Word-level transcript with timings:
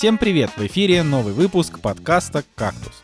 Всем 0.00 0.16
привет! 0.16 0.52
В 0.56 0.64
эфире 0.64 1.02
новый 1.02 1.34
выпуск 1.34 1.78
подкаста 1.78 2.42
«Кактус». 2.54 3.02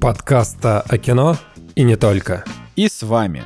Подкаста 0.00 0.80
о 0.80 0.96
кино 0.96 1.36
и 1.74 1.82
не 1.82 1.96
только. 1.96 2.42
И 2.74 2.88
с 2.88 3.02
вами 3.02 3.44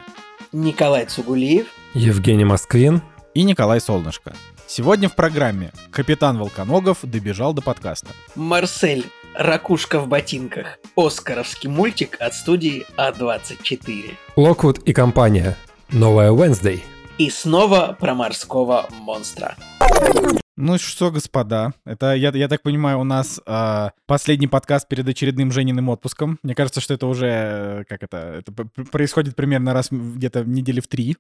Николай 0.53 1.05
Цугулиев, 1.07 1.67
Евгений 1.95 2.45
Москвин 2.45 3.03
и 3.35 3.43
Николай 3.43 3.81
Солнышко. 3.81 4.35
Сегодня 4.69 5.09
в 5.09 5.17
программе 5.17 5.73
«Капитан 5.91 6.39
Волконогов 6.39 6.99
добежал 7.03 7.55
до 7.55 7.61
подкаста». 7.61 8.11
Марсель 8.37 9.05
«Ракушка 9.35 9.99
в 9.99 10.07
ботинках»– 10.07 10.79
оскаровский 10.97 11.69
мультик 11.69 12.19
от 12.21 12.35
студии 12.35 12.87
А24. 12.97 14.15
Локвуд 14.37 14.79
и 14.87 14.93
компания. 14.93 15.57
Новая 15.89 16.31
Wednesday. 16.31 16.81
И 17.19 17.31
снова 17.31 17.97
про 17.99 18.15
морского 18.15 18.89
монстра. 19.01 19.57
Ну 20.63 20.77
что, 20.77 21.11
господа, 21.11 21.73
это, 21.87 22.13
я, 22.15 22.29
я 22.35 22.47
так 22.47 22.61
понимаю, 22.61 23.01
у 23.01 23.05
нас 23.05 23.41
э, 23.47 23.89
последний 24.05 24.47
подкаст 24.47 24.87
перед 24.89 25.09
очередным 25.09 25.51
Жениным 25.53 25.89
отпуском. 25.89 26.39
Мне 26.43 26.55
кажется, 26.55 26.83
что 26.83 26.93
это 26.93 27.07
уже, 27.07 27.27
э, 27.27 27.85
как 27.89 28.03
это, 28.03 28.43
это 28.47 28.53
происходит 28.93 29.37
примерно 29.37 29.73
раз 29.73 29.89
где-то 29.91 30.45
недели 30.45 30.81
в 30.81 30.87
три. 30.87 31.17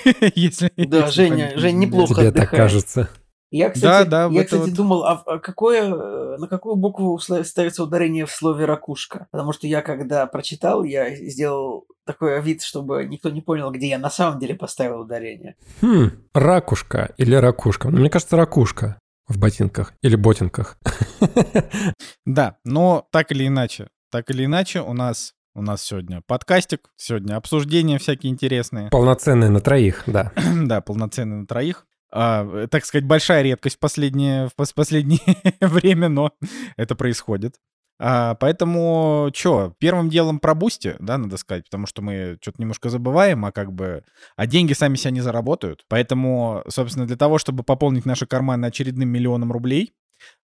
если, 0.34 0.72
да, 0.74 1.00
если 1.00 1.12
Женя, 1.12 1.52
Женя 1.56 1.76
неплохо 1.76 2.14
Тебе 2.14 2.28
отдыхает. 2.28 2.50
так 2.50 2.58
кажется. 2.58 3.10
Я, 3.50 3.70
кстати, 3.70 4.08
да, 4.08 4.28
да, 4.28 4.34
я, 4.34 4.44
кстати 4.44 4.60
вот... 4.62 4.74
думал, 4.74 5.04
а, 5.04 5.22
а 5.26 5.38
какое, 5.38 5.84
э, 5.84 6.36
на 6.36 6.48
какую 6.48 6.76
букву 6.76 7.18
ставится 7.18 7.82
ударение 7.82 8.26
в 8.26 8.30
слове 8.30 8.66
«ракушка»? 8.66 9.26
Потому 9.30 9.52
что 9.52 9.66
я, 9.66 9.80
когда 9.80 10.26
прочитал, 10.26 10.84
я 10.84 11.14
сделал 11.14 11.86
такой 12.04 12.40
вид, 12.42 12.62
чтобы 12.62 13.04
никто 13.04 13.30
не 13.30 13.40
понял, 13.40 13.70
где 13.70 13.88
я 13.88 13.98
на 13.98 14.10
самом 14.10 14.38
деле 14.38 14.54
поставил 14.54 15.00
ударение. 15.00 15.56
Хм, 15.80 16.10
ракушка 16.34 17.14
или 17.16 17.34
ракушка. 17.34 17.88
Ну, 17.88 18.00
мне 18.00 18.10
кажется, 18.10 18.36
ракушка 18.36 18.98
в 19.28 19.38
ботинках 19.38 19.94
или 20.02 20.16
ботинках. 20.16 20.78
Да, 22.26 22.58
но 22.64 23.06
так 23.10 23.32
или 23.32 23.46
иначе, 23.46 23.88
так 24.10 24.30
или 24.30 24.44
иначе 24.44 24.82
у 24.82 24.92
нас 24.92 25.32
у 25.54 25.62
нас 25.62 25.82
сегодня 25.82 26.22
подкастик, 26.26 26.90
сегодня 26.96 27.36
обсуждения 27.36 27.98
всякие 27.98 28.30
интересные. 28.30 28.90
Полноценные 28.90 29.50
на 29.50 29.60
троих, 29.60 30.04
да. 30.06 30.30
да, 30.54 30.80
полноценные 30.80 31.40
на 31.40 31.46
троих 31.46 31.87
а, 32.10 32.66
так 32.68 32.84
сказать, 32.84 33.04
большая 33.04 33.42
редкость 33.42 33.76
в 33.76 33.80
последнее, 33.80 34.48
в 34.48 34.74
последнее 34.74 35.20
время, 35.60 36.08
но 36.08 36.32
это 36.76 36.94
происходит. 36.94 37.56
А, 38.00 38.36
поэтому, 38.36 39.30
что, 39.34 39.74
первым 39.78 40.08
делом 40.08 40.38
про 40.38 40.54
Boosty, 40.54 40.94
да, 41.00 41.18
надо 41.18 41.36
сказать, 41.36 41.64
потому 41.64 41.86
что 41.86 42.00
мы 42.00 42.38
что-то 42.40 42.60
немножко 42.60 42.90
забываем, 42.90 43.44
а 43.44 43.52
как 43.52 43.72
бы, 43.72 44.04
а 44.36 44.46
деньги 44.46 44.72
сами 44.72 44.94
себя 44.96 45.10
не 45.10 45.20
заработают. 45.20 45.84
Поэтому, 45.88 46.62
собственно, 46.68 47.06
для 47.06 47.16
того, 47.16 47.38
чтобы 47.38 47.64
пополнить 47.64 48.06
наши 48.06 48.26
карманы 48.26 48.66
очередным 48.66 49.08
миллионом 49.08 49.50
рублей, 49.50 49.94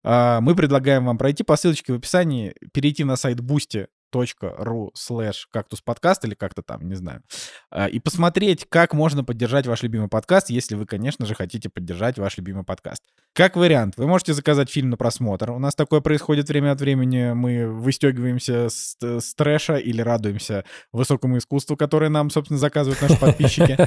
а, 0.03 0.41
мы 0.41 0.55
предлагаем 0.55 1.05
вам 1.05 1.17
пройти 1.17 1.43
по 1.43 1.55
ссылочке 1.55 1.93
в 1.93 1.97
описании, 1.97 2.53
перейти 2.73 3.03
на 3.03 3.15
сайт 3.15 3.39
Boosty 3.39 3.87
ru 4.23 4.89
slash 4.97 5.45
кактус 5.51 5.81
подкаст 5.81 6.25
или 6.25 6.33
как-то 6.33 6.61
там, 6.61 6.87
не 6.87 6.95
знаю, 6.95 7.21
а, 7.69 7.87
и 7.87 7.99
посмотреть, 7.99 8.65
как 8.69 8.93
можно 8.93 9.23
поддержать 9.23 9.67
ваш 9.67 9.83
любимый 9.83 10.07
подкаст, 10.07 10.49
если 10.49 10.75
вы, 10.75 10.85
конечно 10.85 11.25
же, 11.25 11.35
хотите 11.35 11.69
поддержать 11.69 12.17
ваш 12.17 12.37
любимый 12.37 12.63
подкаст. 12.63 13.03
Как 13.33 13.57
вариант, 13.57 13.95
вы 13.97 14.07
можете 14.07 14.33
заказать 14.33 14.69
фильм 14.69 14.91
на 14.91 14.95
просмотр. 14.95 15.51
У 15.51 15.59
нас 15.59 15.75
такое 15.75 15.99
происходит 15.99 16.47
время 16.47 16.71
от 16.71 16.79
времени. 16.79 17.33
Мы 17.33 17.67
выстегиваемся 17.67 18.69
с, 18.69 18.95
с 19.01 19.35
трэша 19.35 19.75
или 19.75 20.01
радуемся 20.01 20.63
высокому 20.93 21.37
искусству, 21.37 21.75
которое 21.75 22.09
нам, 22.09 22.29
собственно, 22.29 22.57
заказывают 22.57 23.01
наши 23.01 23.19
подписчики. 23.19 23.77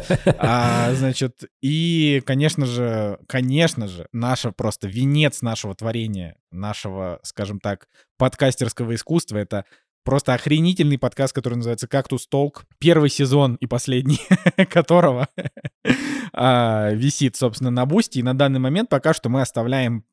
А, 0.40 0.92
значит, 0.94 1.44
и, 1.62 2.22
конечно 2.26 2.66
же, 2.66 3.18
конечно 3.26 3.88
же, 3.88 4.06
наша 4.12 4.52
просто 4.52 4.86
венец 4.86 5.40
нашего 5.40 5.74
творения, 5.74 6.36
нашего, 6.50 7.18
скажем 7.22 7.58
так, 7.58 7.88
подкастерского 8.18 8.94
искусства— 8.94 9.36
это 9.38 9.64
Просто 10.08 10.32
охренительный 10.32 10.96
подкаст, 10.96 11.34
который 11.34 11.56
называется 11.56 11.86
«Кактус 11.86 12.26
Talk». 12.26 12.64
Первый 12.78 13.10
сезон 13.10 13.56
и 13.56 13.66
последний 13.66 14.18
которого 14.70 15.28
а, 16.32 16.92
висит, 16.94 17.36
собственно, 17.36 17.68
на 17.70 17.84
Boosty. 17.84 18.20
И 18.20 18.22
на 18.22 18.32
данный 18.32 18.58
момент 18.58 18.88
пока 18.88 19.12
что 19.12 19.28
мы 19.28 19.42
оставляем, 19.42 20.04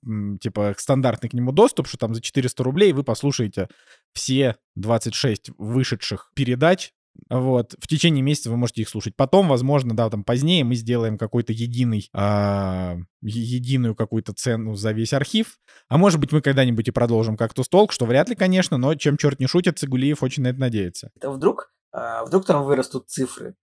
типа, 0.41 0.75
стандартный 0.77 1.29
к 1.29 1.33
нему 1.33 1.53
доступ, 1.53 1.87
что 1.87 1.97
там 1.97 2.13
за 2.13 2.19
400 2.19 2.61
рублей 2.61 2.91
вы 2.91 3.05
послушаете 3.05 3.69
все 4.11 4.57
26 4.75 5.51
вышедших 5.57 6.29
передач 6.35 6.91
вот, 7.29 7.75
в 7.79 7.87
течение 7.87 8.21
месяца 8.21 8.49
вы 8.49 8.57
можете 8.57 8.81
их 8.81 8.89
слушать. 8.89 9.15
Потом, 9.15 9.47
возможно, 9.47 9.95
да, 9.95 10.09
там 10.09 10.23
позднее 10.23 10.63
мы 10.63 10.75
сделаем 10.75 11.17
какой-то 11.17 11.53
единый, 11.53 12.09
а, 12.13 12.97
единую 13.21 13.95
какую-то 13.95 14.33
цену 14.33 14.75
за 14.75 14.91
весь 14.91 15.13
архив. 15.13 15.57
А 15.89 15.97
может 15.97 16.19
быть, 16.19 16.31
мы 16.31 16.41
когда-нибудь 16.41 16.87
и 16.87 16.91
продолжим 16.91 17.37
как-то 17.37 17.63
столк, 17.63 17.91
что 17.91 18.05
вряд 18.05 18.29
ли, 18.29 18.35
конечно, 18.35 18.77
но 18.77 18.95
чем 18.95 19.17
черт 19.17 19.39
не 19.39 19.47
шутит, 19.47 19.79
Цигулиев 19.79 20.23
очень 20.23 20.43
на 20.43 20.47
это 20.47 20.59
надеется. 20.59 21.11
Это 21.15 21.31
вдруг, 21.31 21.71
а, 21.91 22.25
вдруг 22.25 22.45
там 22.45 22.63
вырастут 22.63 23.09
цифры, 23.09 23.55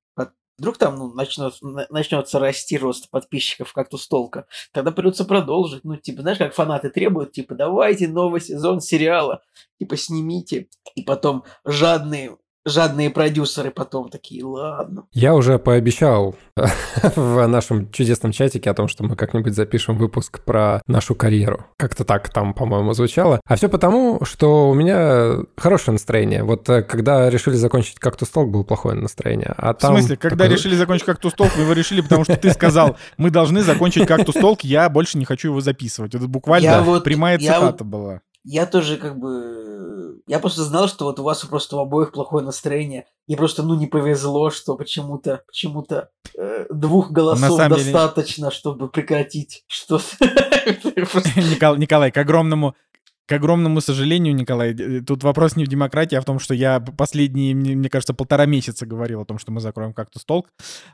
Вдруг 0.58 0.78
там 0.78 0.96
ну, 0.96 1.12
начнет, 1.12 1.54
начнется 1.90 2.38
расти 2.38 2.76
рост 2.78 3.10
подписчиков 3.10 3.72
как-то 3.72 3.96
столка. 3.96 4.46
Тогда 4.72 4.92
придется 4.92 5.24
продолжить. 5.24 5.82
Ну, 5.82 5.96
типа, 5.96 6.22
знаешь, 6.22 6.38
как 6.38 6.54
фанаты 6.54 6.90
требуют, 6.90 7.32
типа, 7.32 7.54
давайте 7.54 8.06
новый 8.06 8.40
сезон 8.40 8.80
сериала. 8.80 9.42
Типа, 9.80 9.96
снимите. 9.96 10.68
И 10.94 11.02
потом 11.02 11.44
жадные 11.64 12.36
жадные 12.64 13.10
продюсеры 13.10 13.70
потом 13.70 14.08
такие, 14.08 14.44
ладно. 14.44 15.04
Я 15.12 15.34
уже 15.34 15.58
пообещал 15.58 16.34
в 17.16 17.46
нашем 17.46 17.90
чудесном 17.90 18.32
чатике 18.32 18.70
о 18.70 18.74
том, 18.74 18.88
что 18.88 19.04
мы 19.04 19.16
как-нибудь 19.16 19.54
запишем 19.54 19.96
выпуск 19.96 20.44
про 20.44 20.80
нашу 20.86 21.14
карьеру. 21.14 21.66
Как-то 21.76 22.04
так 22.04 22.28
там, 22.30 22.54
по-моему, 22.54 22.92
звучало. 22.92 23.40
А 23.46 23.56
все 23.56 23.68
потому, 23.68 24.24
что 24.24 24.70
у 24.70 24.74
меня 24.74 25.44
хорошее 25.56 25.92
настроение. 25.92 26.44
Вот 26.44 26.68
э, 26.68 26.82
когда 26.82 27.28
решили 27.30 27.54
закончить 27.54 27.98
«Кактус 27.98 28.28
Толк», 28.28 28.50
было 28.50 28.62
плохое 28.62 28.94
настроение. 28.94 29.54
А 29.56 29.74
там 29.74 29.94
в 29.94 29.98
смысле? 29.98 30.16
Когда 30.16 30.44
такой... 30.44 30.56
решили 30.56 30.76
закончить 30.76 31.06
«Кактус 31.06 31.34
Толк», 31.34 31.54
вы 31.56 31.62
его 31.62 31.72
решили, 31.72 32.00
потому 32.00 32.24
что 32.24 32.36
ты 32.36 32.50
сказал, 32.52 32.96
мы 33.16 33.30
должны 33.30 33.62
закончить 33.62 34.06
«Кактус 34.06 34.34
Толк», 34.34 34.62
я 34.62 34.88
больше 34.88 35.18
не 35.18 35.24
хочу 35.24 35.48
его 35.48 35.60
записывать. 35.60 36.14
Это 36.14 36.26
буквально 36.28 36.64
я 36.64 36.82
вот, 36.82 37.04
прямая 37.04 37.38
цитата 37.38 37.78
вот, 37.78 37.82
была. 37.82 38.20
Я 38.44 38.66
тоже 38.66 38.96
как 38.96 39.18
бы... 39.18 40.20
Я 40.26 40.38
просто 40.38 40.64
знал, 40.64 40.88
что 40.88 41.04
вот 41.04 41.18
у 41.18 41.22
вас 41.22 41.44
просто 41.44 41.76
у 41.76 41.80
обоих 41.80 42.12
плохое 42.12 42.44
настроение. 42.44 43.06
И 43.26 43.36
просто, 43.36 43.62
ну, 43.62 43.74
не 43.74 43.86
повезло, 43.86 44.50
что 44.50 44.76
почему-то 44.76 45.42
почему-то 45.46 46.10
э, 46.36 46.66
двух 46.70 47.10
голосов 47.10 47.58
достаточно, 47.68 48.46
деле... 48.46 48.56
чтобы 48.56 48.88
прекратить 48.88 49.64
что-то. 49.66 50.04
Николай, 51.76 52.10
к 52.10 52.16
огромному 52.16 52.74
к 53.26 53.32
огромному 53.32 53.80
сожалению, 53.80 54.34
Николай, 54.34 54.74
э, 54.74 55.00
тут 55.00 55.22
вопрос 55.22 55.56
не 55.56 55.64
в 55.64 55.68
демократии, 55.68 56.16
а 56.16 56.20
в 56.20 56.24
том, 56.24 56.38
что 56.38 56.54
я 56.54 56.80
последние, 56.80 57.54
мне 57.54 57.88
кажется, 57.88 58.14
полтора 58.14 58.46
месяца 58.46 58.84
говорил 58.84 59.22
о 59.22 59.24
том, 59.24 59.38
что 59.38 59.52
мы 59.52 59.60
закроем 59.60 59.94
кактус 59.94 60.24
толк, 60.24 60.48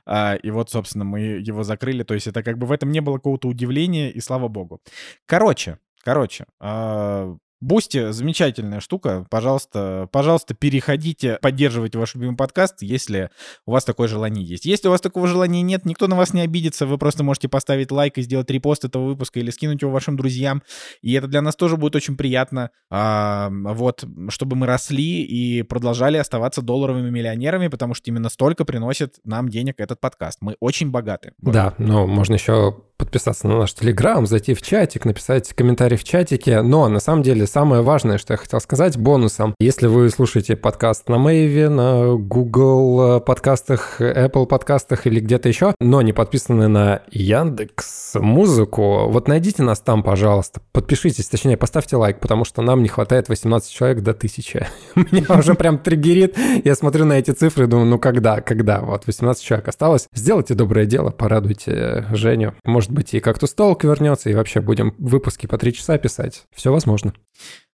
а, 0.06 0.34
и 0.34 0.50
вот, 0.50 0.70
собственно, 0.70 1.04
мы 1.04 1.20
его 1.20 1.64
закрыли. 1.64 2.03
То 2.03 2.14
есть 2.14 2.26
это 2.26 2.42
как 2.42 2.58
бы 2.58 2.66
в 2.66 2.72
этом 2.72 2.92
не 2.92 3.00
было 3.00 3.16
какого-то 3.16 3.48
удивления, 3.48 4.10
и 4.10 4.20
слава 4.20 4.48
богу. 4.48 4.81
Короче, 5.26 5.78
Короче, 6.08 6.46
а, 6.58 7.36
Boosty 7.60 8.12
замечательная 8.12 8.80
штука. 8.80 9.26
Пожалуйста, 9.30 10.08
пожалуйста, 10.12 10.54
переходите, 10.54 11.38
поддерживайте 11.42 11.98
ваш 11.98 12.14
любимый 12.14 12.36
подкаст, 12.36 12.82
если 12.82 13.30
у 13.66 13.72
вас 13.72 13.84
такое 13.84 14.06
желание 14.06 14.44
есть. 14.44 14.64
Если 14.64 14.86
у 14.86 14.92
вас 14.92 15.00
такого 15.00 15.26
желания 15.26 15.62
нет, 15.62 15.84
никто 15.84 16.06
на 16.06 16.16
вас 16.16 16.32
не 16.32 16.41
обидится. 16.41 16.86
Вы 16.86 16.98
просто 16.98 17.24
можете 17.24 17.48
поставить 17.48 17.91
лайк 17.91 18.16
и 18.19 18.22
сделать 18.22 18.48
репост 18.50 18.84
этого 18.84 19.06
выпуска 19.06 19.41
или 19.41 19.50
скинуть 19.50 19.82
его 19.82 19.91
вашим 19.91 20.16
друзьям. 20.16 20.62
И 21.02 21.12
это 21.14 21.26
для 21.26 21.42
нас 21.42 21.56
тоже 21.56 21.76
будет 21.76 21.96
очень 21.96 22.16
приятно. 22.16 22.70
А, 22.91 23.50
вот, 23.50 24.04
чтобы 24.28 24.54
мы 24.54 24.66
росли 24.66 25.22
и 25.22 25.62
продолжали 25.62 26.16
оставаться 26.16 26.62
долларовыми 26.62 27.10
миллионерами, 27.10 27.69
потому 27.69 27.94
что 27.94 28.10
именно 28.10 28.28
столько 28.28 28.64
приносит 28.64 29.16
нам 29.25 29.48
денег 29.48 29.75
этот 29.78 30.00
подкаст. 30.00 30.38
Мы 30.42 30.56
очень 30.60 30.90
богаты. 30.90 31.32
Да, 31.38 31.75
но 31.78 32.06
можно 32.06 32.34
еще 32.34 32.84
подписаться 32.99 33.46
на 33.46 33.58
наш 33.58 33.72
Телеграм, 33.75 34.26
зайти 34.26 34.55
в 34.55 34.60
чатик, 34.60 35.05
написать 35.05 35.52
комментарий 35.55 35.96
в 35.96 36.05
чатике. 36.05 36.62
Но 36.62 36.88
на 36.88 37.00
самом 37.00 37.22
деле 37.22 37.46
самое 37.48 37.82
важное, 37.82 38.18
что 38.18 38.34
я 38.34 38.36
хотел 38.36 38.60
сказать 38.60 38.96
бонусом, 38.96 39.54
если 39.58 39.86
вы 39.88 40.08
слушаете 40.10 40.54
подкаст 40.54 41.08
на 41.08 41.18
Мэйве, 41.18 41.68
на 41.68 42.14
Google 42.14 43.20
подкастах, 43.20 44.00
Apple 44.00 44.46
подкастах 44.46 45.06
или 45.06 45.20
где-то 45.20 45.48
еще, 45.48 45.74
но 45.80 46.02
не 46.02 46.12
подписаны 46.12 46.68
на 46.68 47.02
Яндекс 47.10 48.14
Музыку, 48.14 49.08
вот 49.08 49.28
найдите 49.28 49.62
нас 49.62 49.80
там, 49.80 50.02
пожалуйста, 50.02 50.60
подпишитесь, 50.72 51.28
точнее, 51.28 51.56
поставьте 51.56 51.96
лайк, 51.96 52.20
потому 52.20 52.44
что 52.44 52.62
нам 52.62 52.82
не 52.82 52.88
хватает 52.88 53.28
18 53.28 53.70
человек 53.72 54.00
до 54.00 54.12
1000. 54.12 54.66
Меня 54.94 55.38
уже 55.38 55.54
прям 55.54 55.78
триггерит. 55.78 56.36
Я 56.64 56.74
смотрю 56.74 57.04
на 57.04 57.14
эти 57.14 57.30
цифры 57.30 57.64
и 57.64 57.66
думаю, 57.66 57.86
ну 57.86 57.98
когда, 57.98 58.40
когда? 58.40 58.80
Вот 58.80 59.06
18 59.06 59.42
человек 59.42 59.68
осталось. 59.68 60.06
Сделайте 60.12 60.54
доброе 60.54 60.86
дело, 60.86 61.10
порадуйте 61.10 62.06
Женю. 62.12 62.54
Может 62.64 62.90
быть, 62.90 63.14
и 63.14 63.20
как-то 63.20 63.46
столк 63.46 63.84
вернется, 63.84 64.30
и 64.30 64.34
вообще 64.34 64.60
будем 64.60 64.94
выпуски 64.98 65.46
по 65.46 65.58
три 65.58 65.72
часа 65.72 65.98
писать. 65.98 66.44
Все 66.54 66.72
возможно. 66.72 67.14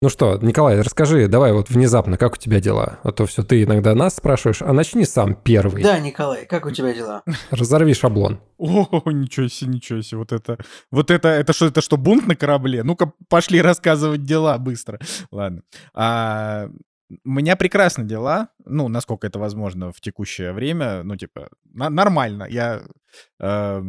Ну 0.01 0.09
что, 0.09 0.37
Николай, 0.41 0.79
расскажи, 0.81 1.27
давай 1.27 1.51
вот 1.53 1.69
внезапно, 1.69 2.17
как 2.17 2.33
у 2.33 2.37
тебя 2.37 2.59
дела? 2.59 2.99
А 3.03 3.11
то 3.11 3.25
все 3.25 3.43
ты 3.43 3.63
иногда 3.63 3.95
нас 3.95 4.15
спрашиваешь, 4.15 4.61
а 4.61 4.73
начни 4.73 5.05
сам 5.05 5.35
первый. 5.35 5.81
Да, 5.81 5.99
Николай, 5.99 6.45
как 6.45 6.65
у 6.65 6.71
тебя 6.71 6.93
дела? 6.93 7.23
Разорви 7.49 7.93
шаблон. 7.93 8.39
О, 8.57 9.01
ничего 9.11 9.47
себе, 9.47 9.71
ничего 9.73 10.01
себе, 10.01 10.19
вот 10.19 10.31
это, 10.31 10.57
вот 10.91 11.11
это, 11.11 11.29
это 11.29 11.53
что, 11.53 11.67
это 11.67 11.81
что, 11.81 11.97
бунт 11.97 12.27
на 12.27 12.35
корабле? 12.35 12.83
Ну-ка, 12.83 13.11
пошли 13.29 13.61
рассказывать 13.61 14.23
дела 14.23 14.57
быстро. 14.57 14.99
Ладно. 15.31 15.61
А, 15.93 16.69
у 17.23 17.29
меня 17.29 17.55
прекрасно 17.55 18.03
дела, 18.03 18.49
ну, 18.65 18.87
насколько 18.87 19.27
это 19.27 19.39
возможно 19.39 19.91
в 19.91 20.01
текущее 20.01 20.53
время, 20.53 21.03
ну, 21.03 21.15
типа, 21.15 21.49
на- 21.73 21.89
нормально. 21.89 22.47
Я 22.49 22.81
э, 23.39 23.83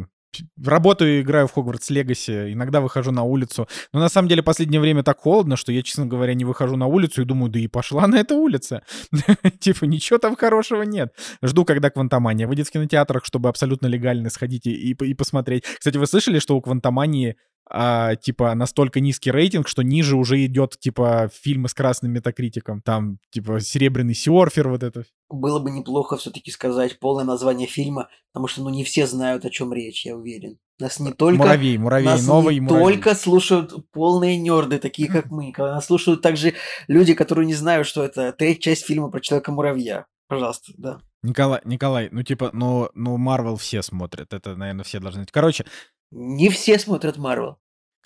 работаю 0.63 1.17
и 1.17 1.21
играю 1.21 1.47
в 1.47 1.53
Хогвартс 1.53 1.89
Легаси, 1.89 2.53
иногда 2.53 2.81
выхожу 2.81 3.11
на 3.11 3.23
улицу. 3.23 3.67
Но 3.93 3.99
на 3.99 4.09
самом 4.09 4.27
деле 4.27 4.43
последнее 4.43 4.79
время 4.79 5.03
так 5.03 5.19
холодно, 5.19 5.55
что 5.55 5.71
я, 5.71 5.81
честно 5.83 6.05
говоря, 6.05 6.33
не 6.33 6.45
выхожу 6.45 6.75
на 6.75 6.87
улицу 6.87 7.21
и 7.21 7.25
думаю, 7.25 7.51
да 7.51 7.59
и 7.59 7.67
пошла 7.67 8.07
на 8.07 8.17
эта 8.17 8.35
улица. 8.35 8.83
Типа, 9.59 9.85
ничего 9.85 10.19
там 10.19 10.35
хорошего 10.35 10.83
нет. 10.83 11.13
Жду, 11.41 11.65
когда 11.65 11.89
Квантомания 11.89 12.47
выйдет 12.47 12.67
в 12.67 12.71
кинотеатрах, 12.71 13.25
чтобы 13.25 13.49
абсолютно 13.49 13.87
легально 13.87 14.29
сходить 14.29 14.67
и, 14.67 14.91
и 14.91 15.13
посмотреть. 15.13 15.63
Кстати, 15.63 15.97
вы 15.97 16.07
слышали, 16.07 16.39
что 16.39 16.55
у 16.55 16.61
Квантомании 16.61 17.35
а, 17.69 18.15
типа 18.15 18.55
настолько 18.55 18.99
низкий 18.99 19.31
рейтинг, 19.31 19.67
что 19.67 19.83
ниже 19.83 20.15
уже 20.15 20.43
идет 20.45 20.77
типа 20.79 21.29
фильмы 21.33 21.69
с 21.69 21.73
красным 21.73 22.11
метакритиком. 22.13 22.81
Там 22.81 23.19
типа 23.31 23.59
серебряный 23.59 24.15
серфер 24.15 24.69
вот 24.69 24.83
это. 24.83 25.03
Было 25.29 25.59
бы 25.59 25.71
неплохо 25.71 26.17
все-таки 26.17 26.51
сказать 26.51 26.99
полное 26.99 27.25
название 27.25 27.67
фильма, 27.67 28.09
потому 28.31 28.47
что 28.47 28.61
ну 28.61 28.69
не 28.69 28.83
все 28.83 29.05
знают, 29.05 29.45
о 29.45 29.49
чем 29.49 29.73
речь, 29.73 30.05
я 30.05 30.15
уверен. 30.15 30.57
Нас 30.79 30.99
не 30.99 31.11
только 31.11 31.39
муравей, 31.39 31.77
муравей, 31.77 32.05
нас 32.05 32.25
новый 32.25 32.55
не 32.55 32.61
муравей. 32.61 32.83
только 32.83 33.15
слушают 33.15 33.73
полные 33.91 34.37
нерды, 34.37 34.77
такие 34.77 35.09
как 35.09 35.31
мы. 35.31 35.51
Нас 35.57 35.87
слушают 35.87 36.21
также 36.21 36.53
люди, 36.87 37.15
которые 37.15 37.47
не 37.47 37.55
знают, 37.55 37.87
что 37.87 38.03
это 38.03 38.31
третья 38.31 38.71
часть 38.71 38.85
фильма 38.85 39.09
про 39.09 39.19
человека-муравья. 39.19 40.05
Пожалуйста, 40.27 40.73
да. 40.77 40.99
Николай, 41.23 41.61
Николай, 41.65 42.09
ну 42.11 42.21
типа, 42.21 42.51
ну, 42.53 42.89
ну 42.93 43.17
Марвел 43.17 43.55
все 43.55 43.81
смотрят, 43.81 44.33
это, 44.33 44.55
наверное, 44.55 44.83
все 44.83 44.99
должны. 44.99 45.25
Короче, 45.31 45.65
Не 46.11 46.49
все 46.49 46.79
смотрят 46.79 47.17
Марвел. 47.17 47.57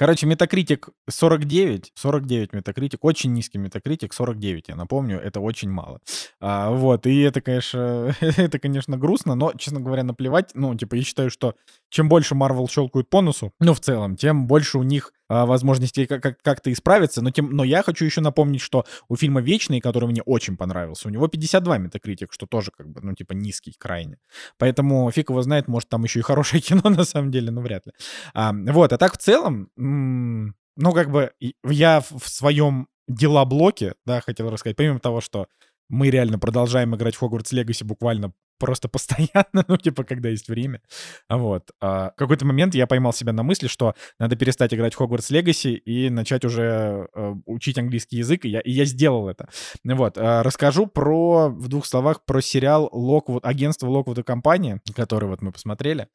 Короче, 0.01 0.25
метакритик 0.25 0.89
49, 1.07 1.91
49 1.93 2.53
метакритик, 2.53 3.03
очень 3.03 3.33
низкий 3.33 3.59
метакритик, 3.59 4.13
49, 4.13 4.69
я 4.69 4.75
напомню, 4.75 5.19
это 5.19 5.39
очень 5.41 5.69
мало. 5.69 5.99
А, 6.39 6.71
вот, 6.71 7.05
и 7.05 7.19
это, 7.19 7.39
конечно, 7.41 8.15
это, 8.19 8.57
конечно, 8.57 8.97
грустно, 8.97 9.35
но, 9.35 9.53
честно 9.53 9.79
говоря, 9.79 10.01
наплевать, 10.01 10.51
ну, 10.55 10.73
типа, 10.73 10.95
я 10.95 11.03
считаю, 11.03 11.29
что 11.29 11.53
чем 11.89 12.09
больше 12.09 12.33
Marvel 12.33 12.67
щелкают 12.67 13.11
по 13.11 13.21
носу, 13.21 13.53
ну, 13.59 13.75
в 13.75 13.79
целом, 13.79 14.15
тем 14.15 14.47
больше 14.47 14.79
у 14.79 14.83
них 14.83 15.13
возможностей 15.45 16.05
как- 16.05 16.21
как- 16.21 16.41
как-то 16.41 16.71
исправиться, 16.71 17.21
но, 17.21 17.31
тем, 17.31 17.51
но 17.51 17.63
я 17.63 17.83
хочу 17.83 18.05
еще 18.05 18.21
напомнить, 18.21 18.61
что 18.61 18.85
у 19.09 19.15
фильма 19.15 19.41
«Вечный», 19.41 19.79
который 19.81 20.09
мне 20.09 20.21
очень 20.23 20.57
понравился, 20.57 21.07
у 21.07 21.11
него 21.11 21.27
52 21.27 21.77
метакритик, 21.77 22.33
что 22.33 22.45
тоже, 22.45 22.71
как 22.75 22.89
бы, 22.89 23.01
ну, 23.01 23.13
типа, 23.13 23.33
низкий 23.33 23.73
крайне. 23.77 24.17
Поэтому 24.57 25.09
фиг 25.11 25.29
его 25.29 25.41
знает, 25.41 25.67
может, 25.67 25.89
там 25.89 26.03
еще 26.03 26.19
и 26.19 26.23
хорошее 26.23 26.61
кино, 26.61 26.89
на 26.89 27.03
самом 27.05 27.31
деле, 27.31 27.51
но 27.51 27.61
вряд 27.61 27.85
ли. 27.85 27.93
А, 28.33 28.53
вот, 28.53 28.93
а 28.93 28.97
так 28.97 29.13
в 29.13 29.17
целом, 29.17 29.69
ну, 29.77 30.91
как 30.93 31.11
бы, 31.11 31.31
я 31.63 32.01
в 32.01 32.27
своем 32.27 32.87
дела-блоке, 33.07 33.93
да, 34.05 34.21
хотел 34.21 34.49
рассказать, 34.49 34.77
помимо 34.77 34.99
того, 34.99 35.21
что 35.21 35.47
мы 35.91 36.09
реально 36.09 36.39
продолжаем 36.39 36.95
играть 36.95 37.15
в 37.15 37.19
Хогвартс 37.19 37.51
Легаси 37.51 37.83
буквально 37.83 38.33
просто 38.61 38.87
постоянно, 38.89 39.65
ну, 39.67 39.77
типа, 39.77 40.03
когда 40.03 40.29
есть 40.29 40.47
время. 40.47 40.81
А 41.27 41.37
Вот. 41.37 41.71
А 41.81 42.11
в 42.11 42.15
какой-то 42.15 42.45
момент 42.45 42.75
я 42.75 42.87
поймал 42.87 43.11
себя 43.11 43.33
на 43.33 43.43
мысли, 43.43 43.67
что 43.67 43.93
надо 44.19 44.35
перестать 44.35 44.73
играть 44.73 44.93
в 44.93 44.97
Хогвартс 44.97 45.31
Легаси 45.31 45.73
и 45.73 46.09
начать 46.09 46.45
уже 46.45 47.09
э, 47.13 47.33
учить 47.45 47.77
английский 47.77 48.17
язык, 48.17 48.45
и 48.45 48.49
я, 48.49 48.61
и 48.61 48.71
я 48.71 48.85
сделал 48.85 49.27
это. 49.27 49.49
Вот. 49.83 50.17
а, 50.17 50.43
Расскажу 50.43 50.87
про, 50.87 51.49
в 51.49 51.67
двух 51.67 51.85
словах, 51.85 52.23
про 52.23 52.41
сериал 52.41 52.87
Локвуд, 52.91 53.45
агентство 53.45 53.87
Локвуд 53.87 54.19
и 54.19 54.23
компания, 54.23 54.79
который 54.95 55.27
вот 55.27 55.41
мы 55.41 55.51
посмотрели, 55.51 56.07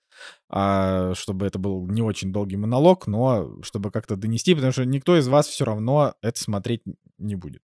а, 0.49 1.13
чтобы 1.15 1.47
это 1.47 1.59
был 1.59 1.87
не 1.89 2.01
очень 2.01 2.33
долгий 2.33 2.57
монолог, 2.57 3.07
но 3.07 3.61
чтобы 3.63 3.91
как-то 3.91 4.17
донести, 4.17 4.55
потому 4.55 4.73
что 4.73 4.87
никто 4.87 5.19
из 5.19 5.29
вас 5.29 5.49
все 5.49 5.65
равно 5.65 6.15
это 6.23 6.41
смотреть 6.41 6.83
не 7.19 7.35
будет. 7.35 7.61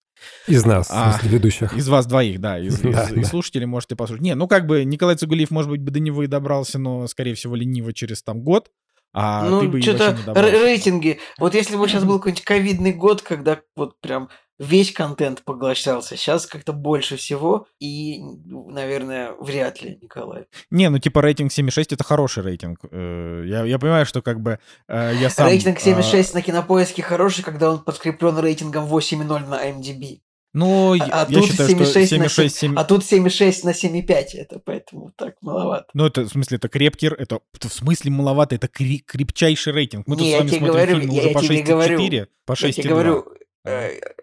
Из 0.48 0.66
нас, 0.66 0.88
в 0.88 0.92
А, 0.94 1.14
смысле, 1.14 1.30
ведущих. 1.30 1.74
Из 1.74 1.88
вас 1.88 2.06
двоих, 2.06 2.40
да, 2.40 2.60
из, 2.60 2.80
Да, 2.82 2.90
из- 3.06 3.12
из 3.12 3.24
да. 3.24 3.24
слушателей 3.24 3.66
можете 3.66 3.96
послушать. 3.96 4.24
Не, 4.24 4.36
ну 4.36 4.48
как 4.48 4.66
бы 4.66 4.84
Николай 4.84 5.16
Цугулиев, 5.16 5.52
может 5.52 5.70
быть, 5.70 5.82
бы 5.82 5.92
до 5.92 6.00
него 6.00 6.24
и 6.24 6.28
добрался, 6.28 6.80
но, 6.80 7.08
скорее 7.08 7.36
всего, 7.36 7.56
лениво 7.56 7.94
через 7.94 8.24
там 8.24 8.42
год, 8.42 8.70
а 9.14 9.44
ты 9.46 9.50
ну, 9.50 9.60
бы 9.62 9.80
и 9.80 9.88
вообще 9.88 9.96
что-то 9.96 10.42
рейтинги. 10.42 11.20
Вот 11.40 11.56
если 11.56 11.76
бы 11.76 11.88
сейчас 11.88 12.04
был 12.04 12.18
какой-нибудь 12.20 12.44
ковидный 12.44 12.94
год, 12.94 13.22
когда 13.22 13.60
вот 13.76 14.00
прям 14.02 14.30
весь 14.60 14.92
контент 14.92 15.42
поглощался, 15.44 16.18
сейчас 16.18 16.46
как-то 16.46 16.74
больше 16.74 17.16
всего, 17.16 17.66
и, 17.80 18.20
ну, 18.20 18.70
наверное, 18.70 19.32
вряд 19.40 19.82
ли, 19.82 19.98
Николай. 20.02 20.46
Не, 20.70 20.90
ну 20.90 21.00
типа 21.00 21.22
рейтинг 21.22 21.52
7,6 21.52 21.88
это 21.92 22.04
хороший 22.04 22.44
рейтинг. 22.44 22.80
Э, 22.92 23.44
Я, 23.48 23.64
я 23.64 23.80
понимаю, 23.80 24.06
что 24.06 24.22
как 24.22 24.42
бы 24.42 24.60
э, 24.88 25.14
я 25.20 25.30
сам... 25.30 25.48
Рейтинг 25.48 25.78
э, 25.86 25.92
7,6 25.92 26.32
на 26.34 26.42
кинопоиске 26.42 27.02
хороший, 27.02 27.44
когда 27.44 27.72
он 27.72 27.80
подкреплен 27.80 28.38
рейтингом 28.38 28.86
8,0 28.86 29.48
на 29.48 29.70
MDB. 29.72 30.20
Ну, 30.52 30.96
я, 30.96 31.06
а 31.06 31.28
я 31.30 31.40
тут 31.40 31.52
считаю, 31.52 31.70
что 31.70 31.84
7,6 32.00 32.18
на 32.18 32.24
7,6... 32.26 32.50
7... 32.50 32.76
А 32.76 32.84
тут 32.84 33.04
7,6 33.04 33.60
на 33.66 33.70
7,5. 33.70 34.26
Это 34.34 34.60
поэтому 34.66 35.12
так 35.16 35.36
маловато. 35.42 35.86
Ну, 35.94 36.06
это, 36.08 36.22
в 36.24 36.30
смысле, 36.30 36.58
это 36.58 36.70
крепкий... 36.70 37.06
Это, 37.08 37.40
это 37.54 37.70
в 37.70 37.74
смысле 37.74 38.10
маловато, 38.12 38.56
это 38.56 38.68
кри- 38.68 39.04
крепчайший 39.06 39.74
рейтинг. 39.74 40.08
Мы 40.08 40.16
Не, 40.16 40.22
тут 40.24 40.28
с 40.32 40.38
вами 40.40 40.48
смотрим 40.50 40.68
говорю, 40.68 41.00
фильмы 41.02 41.14
я- 41.14 41.20
уже 41.20 41.28
я 41.30 41.34
по 41.36 41.42
тебе 41.44 41.56
6,4, 41.62 41.64
говорю. 41.68 42.28
по 42.46 42.52
Я 42.60 42.72
тебе 42.74 42.84
6,2. 42.84 42.88
говорю, 42.90 43.26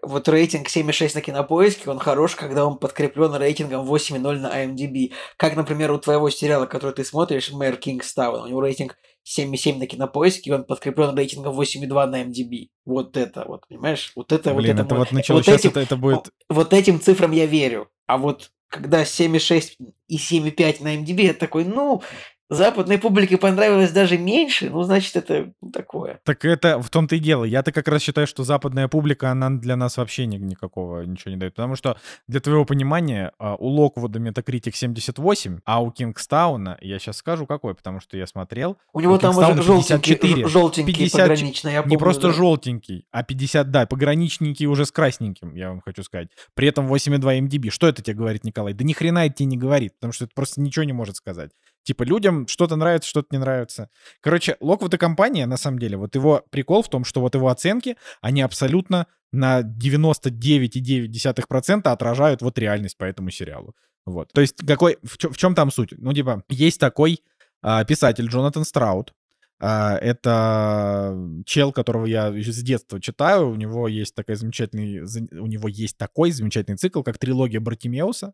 вот 0.01 0.27
рейтинг 0.27 0.67
7,6 0.67 1.11
на 1.15 1.21
кинопоиске, 1.21 1.89
он 1.89 1.99
хорош, 1.99 2.35
когда 2.35 2.65
он 2.65 2.77
подкреплен 2.77 3.35
рейтингом 3.35 3.85
8,0 3.85 4.39
на 4.39 4.63
IMDb. 4.63 5.13
Как, 5.37 5.55
например, 5.55 5.91
у 5.91 5.99
твоего 5.99 6.29
сериала, 6.29 6.65
который 6.65 6.93
ты 6.93 7.03
смотришь, 7.03 7.51
Мэр 7.51 7.77
Кингстаун, 7.77 8.41
у 8.41 8.47
него 8.47 8.61
рейтинг 8.61 8.97
7,7 9.27 9.77
на 9.77 9.87
кинопоиске, 9.87 10.49
и 10.49 10.53
он 10.53 10.63
подкреплен 10.63 11.15
рейтингом 11.15 11.59
8,2 11.59 12.05
на 12.07 12.23
MDB. 12.23 12.69
Вот 12.85 13.17
это 13.17 13.43
вот, 13.45 13.67
понимаешь? 13.67 14.11
Вот 14.15 14.31
это 14.31 14.53
вот 14.53 14.61
Блин, 14.61 14.75
это, 14.75 14.83
это 14.83 14.95
мой- 14.95 15.03
вот 15.03 15.11
началось... 15.11 15.45
вот 15.45 15.55
этим- 15.55 15.69
это, 15.71 15.79
это 15.81 15.97
будет... 15.97 16.29
вот 16.49 16.73
этим 16.73 16.99
цифрам 17.01 17.31
я 17.31 17.45
верю. 17.45 17.89
А 18.07 18.17
вот 18.17 18.51
когда 18.69 19.03
7,6 19.03 19.73
и 20.07 20.17
7,5 20.17 20.83
на 20.83 20.95
MDB, 20.95 21.21
я 21.23 21.33
такой, 21.33 21.65
ну, 21.65 22.01
западной 22.49 22.97
публике 22.97 23.37
понравилось 23.37 23.91
даже 23.91 24.17
меньше, 24.17 24.69
ну, 24.69 24.83
значит, 24.83 25.15
это 25.15 25.51
ну, 25.61 25.71
такое. 25.71 26.19
Так 26.23 26.45
это 26.45 26.81
в 26.81 26.89
том-то 26.89 27.15
и 27.15 27.19
дело. 27.19 27.43
Я-то 27.43 27.71
как 27.71 27.87
раз 27.87 28.01
считаю, 28.01 28.27
что 28.27 28.43
западная 28.43 28.87
публика, 28.87 29.31
она 29.31 29.49
для 29.49 29.75
нас 29.75 29.97
вообще 29.97 30.25
ни- 30.25 30.37
никакого 30.37 31.01
ничего 31.01 31.31
не 31.31 31.37
дает. 31.37 31.55
Потому 31.55 31.75
что, 31.75 31.97
для 32.27 32.39
твоего 32.39 32.65
понимания, 32.65 33.31
у 33.39 33.67
Локвуда 33.67 34.19
Metacritic 34.19 34.73
78, 34.73 35.59
а 35.65 35.81
у 35.81 35.91
Кингстауна, 35.91 36.77
я 36.81 36.99
сейчас 36.99 37.17
скажу 37.17 37.45
какой, 37.45 37.75
потому 37.75 37.99
что 37.99 38.17
я 38.17 38.27
смотрел, 38.27 38.77
У 38.93 38.99
него 38.99 39.15
У 39.15 39.19
там 39.19 39.37
уже 39.37 39.61
желтенький, 39.61 40.15
54, 40.15 40.47
ж- 40.47 40.51
желтенький 40.51 40.93
50 40.93 41.21
пограничный, 41.21 41.71
я 41.71 41.77
не 41.77 41.83
помню, 41.83 41.99
просто 41.99 42.27
да. 42.27 42.33
желтенький, 42.33 43.05
а 43.11 43.23
50, 43.23 43.71
да, 43.71 43.85
пограничненький 43.85 44.65
уже 44.67 44.85
с 44.85 44.91
красненьким, 44.91 45.53
я 45.55 45.69
вам 45.69 45.81
хочу 45.81 46.03
сказать. 46.03 46.29
При 46.53 46.67
этом 46.67 46.87
8,2 46.87 47.39
MDB. 47.39 47.69
Что 47.69 47.87
это 47.87 48.01
тебе 48.01 48.15
говорит, 48.15 48.43
Николай? 48.43 48.73
Да 48.73 48.83
ни 48.83 48.93
хрена 48.93 49.25
это 49.25 49.35
тебе 49.35 49.47
не 49.47 49.57
говорит, 49.57 49.93
потому 49.95 50.13
что 50.13 50.25
это 50.25 50.33
просто 50.33 50.61
ничего 50.61 50.85
не 50.85 50.93
может 50.93 51.17
сказать. 51.17 51.51
Типа 51.87 52.03
людям 52.03 52.47
что-то 52.47 52.75
нравится, 52.75 53.07
что-то 53.07 53.29
не 53.31 53.37
нравится. 53.37 53.89
Короче, 54.19 54.57
Локвуд 54.59 54.93
и 54.93 54.97
компания, 54.97 55.45
на 55.45 55.55
самом 55.55 55.79
деле, 55.79 55.95
вот 55.95 56.15
его 56.15 56.43
прикол 56.49 56.83
в 56.83 56.89
том, 56.89 57.05
что 57.05 57.21
вот 57.21 57.33
его 57.33 57.47
оценки, 57.47 57.95
они 58.19 58.41
абсолютно 58.41 59.07
на 59.31 59.61
99,9% 59.61 61.87
отражают 61.87 62.41
вот 62.41 62.59
реальность 62.59 62.97
по 62.97 63.05
этому 63.05 63.29
сериалу. 63.29 63.73
Вот. 64.05 64.33
То 64.33 64.41
есть 64.41 64.57
какой, 64.67 64.97
в, 65.01 65.37
чем, 65.37 65.55
там 65.55 65.71
суть? 65.71 65.93
Ну, 65.97 66.11
типа, 66.11 66.43
есть 66.49 66.77
такой 66.77 67.21
а, 67.61 67.85
писатель 67.85 68.27
Джонатан 68.27 68.65
Страут, 68.65 69.13
а, 69.61 69.97
это 69.97 71.17
чел, 71.45 71.71
которого 71.71 72.05
я 72.05 72.33
с 72.33 72.63
детства 72.63 72.99
читаю. 72.99 73.49
У 73.49 73.55
него 73.55 73.87
есть 73.87 74.13
такой 74.13 74.35
замечательный, 74.35 75.05
за- 75.05 75.25
у 75.31 75.47
него 75.47 75.69
есть 75.69 75.95
такой 75.97 76.31
замечательный 76.31 76.75
цикл, 76.75 77.01
как 77.01 77.17
трилогия 77.17 77.61
Бартимеуса 77.61 78.33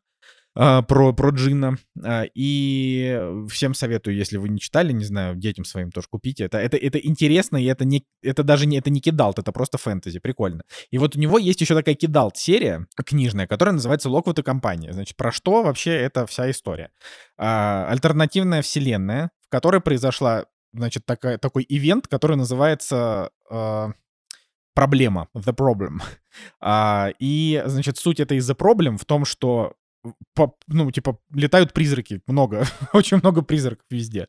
про, 0.53 1.13
про 1.13 1.29
Джина. 1.31 1.77
А, 2.03 2.25
И 2.35 3.19
всем 3.49 3.73
советую, 3.73 4.15
если 4.15 4.37
вы 4.37 4.49
не 4.49 4.59
читали, 4.59 4.91
не 4.91 5.05
знаю, 5.05 5.35
детям 5.35 5.65
своим 5.65 5.91
тоже 5.91 6.07
купите. 6.09 6.45
Это, 6.45 6.59
это, 6.59 6.77
это 6.77 6.99
интересно, 6.99 7.57
и 7.57 7.65
это, 7.65 7.85
не, 7.85 8.05
это 8.21 8.43
даже 8.43 8.67
не, 8.67 8.77
это 8.77 8.89
не 8.89 9.01
кидалт, 9.01 9.39
это 9.39 9.51
просто 9.51 9.77
фэнтези, 9.77 10.19
прикольно. 10.19 10.63
И 10.91 10.97
вот 10.97 11.15
у 11.15 11.19
него 11.19 11.37
есть 11.37 11.61
еще 11.61 11.75
такая 11.75 11.95
кидалт-серия 11.95 12.87
книжная, 13.05 13.47
которая 13.47 13.73
называется 13.73 14.09
«Локвуд 14.09 14.39
и 14.39 14.43
компания». 14.43 14.93
Значит, 14.93 15.17
про 15.17 15.31
что 15.31 15.63
вообще 15.63 15.91
эта 15.91 16.25
вся 16.27 16.49
история? 16.51 16.91
А, 17.37 17.87
альтернативная 17.89 18.61
вселенная, 18.61 19.31
в 19.45 19.49
которой 19.49 19.81
произошла, 19.81 20.45
значит, 20.73 21.05
такая, 21.05 21.37
такой 21.37 21.65
ивент, 21.67 22.07
который 22.07 22.37
называется 22.37 23.31
а, 23.49 23.91
проблема, 24.73 25.29
the 25.35 25.55
problem. 25.55 26.01
А, 26.59 27.11
и, 27.19 27.61
значит, 27.67 27.97
суть 27.97 28.19
этой 28.19 28.39
the 28.39 28.57
problem 28.57 28.97
в 28.97 29.05
том, 29.05 29.23
что 29.23 29.75
по- 30.35 30.55
ну, 30.67 30.91
типа, 30.91 31.19
летают 31.33 31.73
призраки, 31.73 32.21
много, 32.27 32.65
очень 32.93 33.17
много 33.17 33.41
призраков 33.41 33.85
везде. 33.89 34.27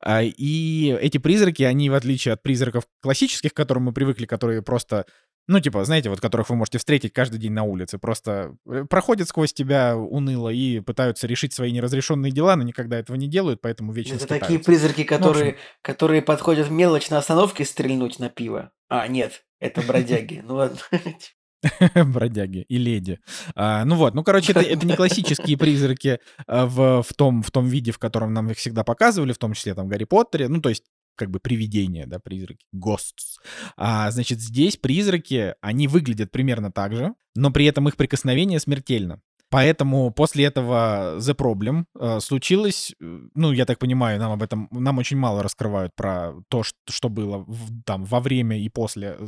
А, 0.00 0.22
И 0.22 0.96
эти 1.00 1.18
призраки, 1.18 1.62
они, 1.62 1.90
в 1.90 1.94
отличие 1.94 2.34
от 2.34 2.42
призраков 2.42 2.84
классических, 3.02 3.52
к 3.52 3.56
которым 3.56 3.84
мы 3.84 3.92
привыкли, 3.92 4.26
которые 4.26 4.62
просто 4.62 5.04
Ну, 5.48 5.58
типа, 5.60 5.84
знаете, 5.84 6.10
вот 6.10 6.20
которых 6.20 6.48
вы 6.50 6.56
можете 6.56 6.78
встретить 6.78 7.12
каждый 7.12 7.38
день 7.40 7.52
на 7.52 7.64
улице. 7.64 7.98
Просто 7.98 8.54
э, 8.68 8.84
проходят 8.88 9.28
сквозь 9.28 9.52
тебя 9.52 9.96
уныло 9.96 10.48
и 10.50 10.80
пытаются 10.80 11.26
решить 11.26 11.52
свои 11.52 11.72
неразрешенные 11.72 12.30
дела, 12.30 12.54
но 12.56 12.62
никогда 12.62 12.98
этого 12.98 13.16
не 13.16 13.26
делают, 13.26 13.60
поэтому 13.60 13.92
вечно 13.92 14.14
Это 14.14 14.22
скитаются. 14.24 14.46
такие 14.46 14.60
призраки, 14.64 15.00
Ну, 15.00 15.06
которые, 15.06 15.50
общем, 15.52 15.62
которые 15.82 16.22
подходят 16.22 16.70
мелочь 16.70 17.10
на 17.10 17.18
остановке 17.18 17.64
стрельнуть 17.64 18.18
на 18.20 18.28
пиво. 18.28 18.70
А, 18.88 19.08
нет, 19.08 19.44
это 19.58 19.82
бродяги. 19.82 20.40
Ну 20.46 20.54
ладно. 20.54 20.78
бродяги 21.94 22.64
и 22.68 22.78
леди. 22.78 23.18
А, 23.54 23.84
ну 23.84 23.96
вот, 23.96 24.14
ну, 24.14 24.22
короче, 24.22 24.52
это, 24.52 24.60
это 24.60 24.86
не 24.86 24.96
классические 24.96 25.58
призраки 25.58 26.18
а, 26.46 26.66
в, 26.66 27.02
в, 27.02 27.14
том, 27.14 27.42
в 27.42 27.50
том 27.50 27.66
виде, 27.66 27.92
в 27.92 27.98
котором 27.98 28.32
нам 28.32 28.50
их 28.50 28.58
всегда 28.58 28.84
показывали, 28.84 29.32
в 29.32 29.38
том 29.38 29.52
числе 29.52 29.74
там 29.74 29.88
Гарри 29.88 30.04
Поттере. 30.04 30.48
Ну, 30.48 30.60
то 30.60 30.68
есть 30.68 30.84
как 31.16 31.30
бы 31.30 31.38
привидения, 31.38 32.06
да, 32.06 32.18
призраки, 32.18 32.64
ghosts. 32.74 33.38
А, 33.76 34.10
значит, 34.10 34.40
здесь 34.40 34.76
призраки, 34.78 35.54
они 35.60 35.86
выглядят 35.86 36.30
примерно 36.30 36.72
так 36.72 36.94
же, 36.94 37.14
но 37.34 37.50
при 37.50 37.66
этом 37.66 37.88
их 37.88 37.96
прикосновение 37.96 38.58
смертельно. 38.58 39.20
Поэтому 39.50 40.12
после 40.12 40.44
этого 40.44 41.18
The 41.18 41.34
Problem 41.34 41.84
э, 41.98 42.20
случилось, 42.20 42.94
ну, 43.00 43.50
я 43.50 43.66
так 43.66 43.80
понимаю, 43.80 44.20
нам 44.20 44.30
об 44.30 44.42
этом, 44.44 44.68
нам 44.70 44.98
очень 44.98 45.16
мало 45.16 45.42
раскрывают 45.42 45.94
про 45.96 46.34
то, 46.48 46.62
что, 46.62 46.78
что 46.88 47.08
было 47.08 47.38
в, 47.38 47.82
там 47.82 48.04
во 48.04 48.20
время 48.20 48.60
и 48.60 48.68
после 48.68 49.16
э, 49.18 49.26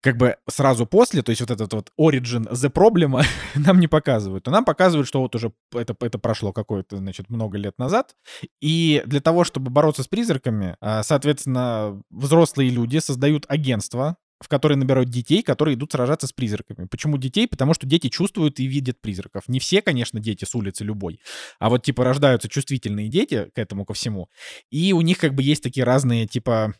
как 0.00 0.16
бы 0.16 0.36
сразу 0.48 0.86
после, 0.86 1.22
то 1.22 1.30
есть 1.30 1.40
вот 1.40 1.50
этот 1.50 1.72
вот 1.72 1.92
origin 1.98 2.50
the 2.50 2.72
problem 2.72 3.22
нам 3.54 3.80
не 3.80 3.88
показывают, 3.88 4.48
а 4.48 4.50
нам 4.50 4.64
показывают, 4.64 5.06
что 5.06 5.20
вот 5.20 5.34
уже 5.34 5.52
это, 5.74 5.94
это 6.00 6.18
прошло 6.18 6.52
какое-то, 6.52 6.96
значит, 6.96 7.28
много 7.28 7.58
лет 7.58 7.78
назад, 7.78 8.14
и 8.60 9.02
для 9.06 9.20
того, 9.20 9.44
чтобы 9.44 9.70
бороться 9.70 10.02
с 10.02 10.08
призраками, 10.08 10.76
а, 10.80 11.02
соответственно, 11.02 12.00
взрослые 12.10 12.70
люди 12.70 12.98
создают 12.98 13.44
агентство, 13.48 14.16
в 14.42 14.48
которые 14.48 14.78
набирают 14.78 15.10
детей, 15.10 15.42
которые 15.42 15.74
идут 15.74 15.92
сражаться 15.92 16.26
с 16.26 16.32
призраками. 16.32 16.86
Почему 16.86 17.18
детей? 17.18 17.46
Потому 17.46 17.74
что 17.74 17.86
дети 17.86 18.08
чувствуют 18.08 18.58
и 18.58 18.66
видят 18.66 18.98
призраков. 19.00 19.48
Не 19.48 19.60
все, 19.60 19.82
конечно, 19.82 20.18
дети 20.18 20.46
с 20.46 20.54
улицы 20.54 20.82
любой, 20.82 21.20
а 21.58 21.68
вот 21.68 21.82
типа 21.82 22.04
рождаются 22.04 22.48
чувствительные 22.48 23.08
дети 23.08 23.50
к 23.54 23.58
этому 23.58 23.84
ко 23.84 23.92
всему, 23.92 24.30
и 24.70 24.94
у 24.94 25.02
них 25.02 25.18
как 25.18 25.34
бы 25.34 25.42
есть 25.42 25.62
такие 25.62 25.84
разные 25.84 26.26
типа 26.26 26.74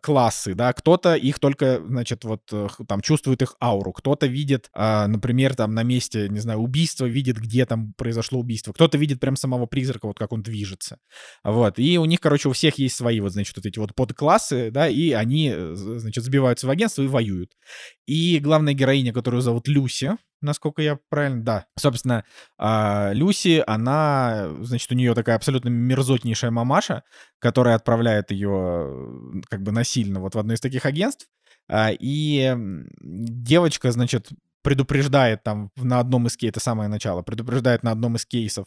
классы, 0.00 0.54
да, 0.54 0.72
кто-то 0.72 1.14
их 1.14 1.38
только, 1.38 1.80
значит, 1.86 2.24
вот 2.24 2.42
э, 2.52 2.68
там 2.86 3.00
чувствует 3.00 3.42
их 3.42 3.56
ауру, 3.60 3.92
кто-то 3.92 4.26
видит, 4.26 4.70
а, 4.72 5.06
например, 5.06 5.54
там 5.54 5.74
на 5.74 5.82
месте, 5.82 6.28
не 6.28 6.40
знаю, 6.40 6.60
убийства, 6.60 7.06
видит, 7.06 7.38
где 7.38 7.66
там 7.66 7.94
произошло 7.94 8.40
убийство, 8.40 8.72
кто-то 8.72 8.98
видит 8.98 9.20
прям 9.20 9.36
самого 9.36 9.66
призрака, 9.66 10.06
вот 10.06 10.18
как 10.18 10.32
он 10.32 10.42
движется, 10.42 10.98
вот, 11.44 11.78
и 11.78 11.98
у 11.98 12.04
них, 12.04 12.20
короче, 12.20 12.48
у 12.48 12.52
всех 12.52 12.78
есть 12.78 12.96
свои 12.96 13.20
вот, 13.20 13.32
значит, 13.32 13.56
вот 13.56 13.66
эти 13.66 13.78
вот 13.78 13.94
подклассы, 13.94 14.70
да, 14.70 14.88
и 14.88 15.12
они, 15.12 15.52
э, 15.54 15.74
значит, 15.74 16.24
сбиваются 16.24 16.66
в 16.66 16.70
агентство 16.70 17.02
и 17.02 17.08
воюют. 17.08 17.52
И 18.06 18.38
главная 18.38 18.74
героиня, 18.74 19.12
которую 19.12 19.42
зовут 19.42 19.68
Люси, 19.68 20.16
насколько 20.40 20.82
я 20.82 20.98
правильно, 21.08 21.42
да. 21.42 21.66
Собственно, 21.76 22.24
а, 22.58 23.12
Люси, 23.12 23.62
она, 23.66 24.48
значит, 24.60 24.90
у 24.92 24.94
нее 24.94 25.14
такая 25.14 25.36
абсолютно 25.36 25.68
мерзотнейшая 25.68 26.50
мамаша, 26.50 27.04
которая 27.38 27.76
отправляет 27.76 28.30
ее 28.30 29.42
как 29.48 29.62
бы 29.62 29.72
насильно 29.72 30.20
вот 30.20 30.34
в 30.34 30.38
одно 30.38 30.54
из 30.54 30.60
таких 30.60 30.86
агентств. 30.86 31.28
А, 31.68 31.90
и 31.92 32.56
девочка, 33.00 33.92
значит, 33.92 34.30
предупреждает 34.62 35.42
там 35.42 35.70
на 35.76 36.00
одном 36.00 36.26
из 36.26 36.36
кейсов, 36.36 36.56
это 36.56 36.60
самое 36.60 36.88
начало, 36.88 37.22
предупреждает 37.22 37.82
на 37.82 37.92
одном 37.92 38.16
из 38.16 38.26
кейсов 38.26 38.66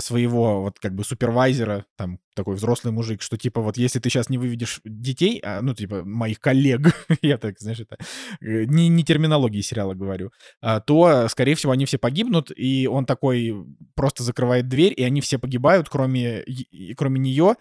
своего 0.00 0.62
вот 0.62 0.78
как 0.78 0.94
бы 0.94 1.04
супервайзера, 1.04 1.84
там 1.96 2.18
такой 2.34 2.54
взрослый 2.54 2.92
мужик, 2.92 3.22
что 3.22 3.36
типа 3.36 3.60
вот 3.60 3.76
если 3.76 3.98
ты 3.98 4.08
сейчас 4.08 4.30
не 4.30 4.38
выведешь 4.38 4.80
детей, 4.84 5.40
а, 5.44 5.60
ну 5.60 5.74
типа 5.74 6.04
моих 6.04 6.40
коллег, 6.40 6.80
я 7.22 7.38
так, 7.38 7.58
знаешь, 7.58 7.80
это 7.80 7.98
э, 8.40 8.64
не, 8.64 8.88
не 8.88 9.04
терминологии 9.04 9.60
сериала 9.60 9.94
говорю, 9.94 10.32
а, 10.62 10.80
то, 10.80 11.28
скорее 11.28 11.54
всего, 11.54 11.72
они 11.72 11.84
все 11.84 11.98
погибнут, 11.98 12.50
и 12.56 12.86
он 12.86 13.04
такой 13.04 13.54
просто 13.94 14.22
закрывает 14.22 14.68
дверь, 14.68 14.94
и 14.96 15.02
они 15.02 15.20
все 15.20 15.38
погибают, 15.38 15.88
кроме, 15.88 16.44
кроме 16.96 17.20
нее, 17.20 17.56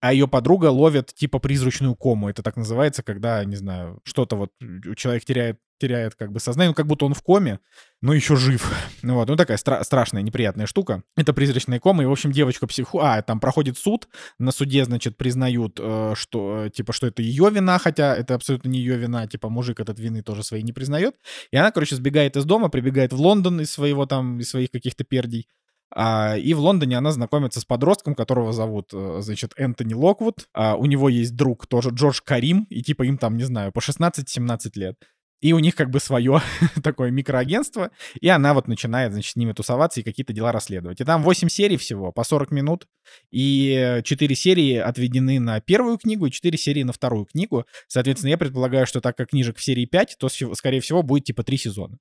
а 0.00 0.12
ее 0.12 0.26
подруга 0.26 0.66
ловит 0.66 1.14
типа 1.14 1.38
призрачную 1.38 1.94
кому. 1.94 2.28
Это 2.28 2.42
так 2.42 2.56
называется, 2.56 3.02
когда, 3.02 3.44
не 3.44 3.56
знаю, 3.56 4.00
что-то 4.04 4.36
вот 4.36 4.50
человек 4.96 5.24
теряет, 5.24 5.58
теряет 5.78 6.14
как 6.14 6.32
бы 6.32 6.40
сознание, 6.40 6.70
ну, 6.70 6.74
как 6.74 6.86
будто 6.86 7.04
он 7.04 7.14
в 7.14 7.22
коме, 7.22 7.60
но 8.00 8.14
еще 8.14 8.36
жив. 8.36 8.70
Ну 9.02 9.14
вот, 9.14 9.28
ну 9.28 9.36
такая 9.36 9.56
стра- 9.56 9.82
страшная, 9.82 10.22
неприятная 10.22 10.66
штука. 10.66 11.02
Это 11.16 11.32
призрачная 11.32 11.80
кома, 11.80 12.02
и, 12.02 12.06
в 12.06 12.12
общем, 12.12 12.32
девочка 12.32 12.66
психу... 12.66 13.00
А, 13.00 13.22
там 13.22 13.40
проходит 13.40 13.78
суд, 13.78 14.08
на 14.38 14.52
суде, 14.52 14.84
значит, 14.84 15.16
признают, 15.16 15.78
э, 15.80 16.12
что, 16.16 16.64
э, 16.66 16.70
типа, 16.70 16.92
что 16.92 17.06
это 17.06 17.22
ее 17.22 17.50
вина, 17.50 17.78
хотя 17.78 18.14
это 18.14 18.34
абсолютно 18.34 18.68
не 18.68 18.78
ее 18.78 18.96
вина, 18.96 19.26
типа, 19.26 19.48
мужик 19.48 19.80
этот 19.80 19.98
вины 19.98 20.22
тоже 20.22 20.42
своей 20.42 20.62
не 20.62 20.72
признает. 20.72 21.16
И 21.50 21.56
она, 21.56 21.70
короче, 21.72 21.96
сбегает 21.96 22.36
из 22.36 22.44
дома, 22.44 22.68
прибегает 22.68 23.12
в 23.12 23.20
Лондон 23.20 23.60
из 23.60 23.70
своего 23.70 24.04
там, 24.04 24.38
из 24.38 24.50
своих 24.50 24.70
каких-то 24.70 25.04
пердей, 25.04 25.48
и 25.96 26.54
в 26.54 26.60
Лондоне 26.60 26.98
она 26.98 27.10
знакомится 27.10 27.60
с 27.60 27.64
подростком, 27.64 28.14
которого 28.14 28.52
зовут, 28.52 28.90
э, 28.92 29.18
значит, 29.22 29.52
Энтони 29.56 29.94
Локвуд. 29.94 30.48
А, 30.54 30.76
у 30.76 30.86
него 30.86 31.08
есть 31.08 31.34
друг 31.34 31.66
тоже 31.66 31.90
Джордж 31.90 32.20
Карим, 32.24 32.66
и 32.70 32.82
типа 32.82 33.02
им 33.02 33.18
там, 33.18 33.36
не 33.36 33.44
знаю, 33.44 33.72
по 33.72 33.80
16-17 33.80 34.70
лет. 34.76 34.96
И 35.40 35.54
у 35.54 35.58
них 35.58 35.74
как 35.74 35.90
бы 35.90 36.00
свое 36.00 36.42
такое 36.82 37.10
микроагентство, 37.10 37.90
и 38.20 38.28
она 38.28 38.54
вот 38.54 38.68
начинает, 38.68 39.12
значит, 39.12 39.32
с 39.32 39.36
ними 39.36 39.52
тусоваться 39.52 40.00
и 40.00 40.02
какие-то 40.02 40.32
дела 40.32 40.52
расследовать. 40.52 41.00
И 41.00 41.04
там 41.04 41.22
8 41.22 41.48
серий 41.48 41.76
всего, 41.76 42.12
по 42.12 42.24
40 42.24 42.50
минут, 42.50 42.86
и 43.30 44.00
4 44.04 44.34
серии 44.36 44.76
отведены 44.76 45.40
на 45.40 45.60
первую 45.60 45.98
книгу, 45.98 46.26
и 46.26 46.30
4 46.30 46.56
серии 46.58 46.82
на 46.82 46.92
вторую 46.92 47.24
книгу. 47.24 47.64
Соответственно, 47.88 48.30
я 48.30 48.38
предполагаю, 48.38 48.86
что 48.86 49.00
так 49.00 49.16
как 49.16 49.30
книжек 49.30 49.56
в 49.56 49.64
серии 49.64 49.86
5, 49.86 50.16
то, 50.18 50.28
скорее 50.54 50.80
всего, 50.80 51.02
будет 51.02 51.24
типа 51.24 51.42
3 51.42 51.56
сезона. 51.56 51.98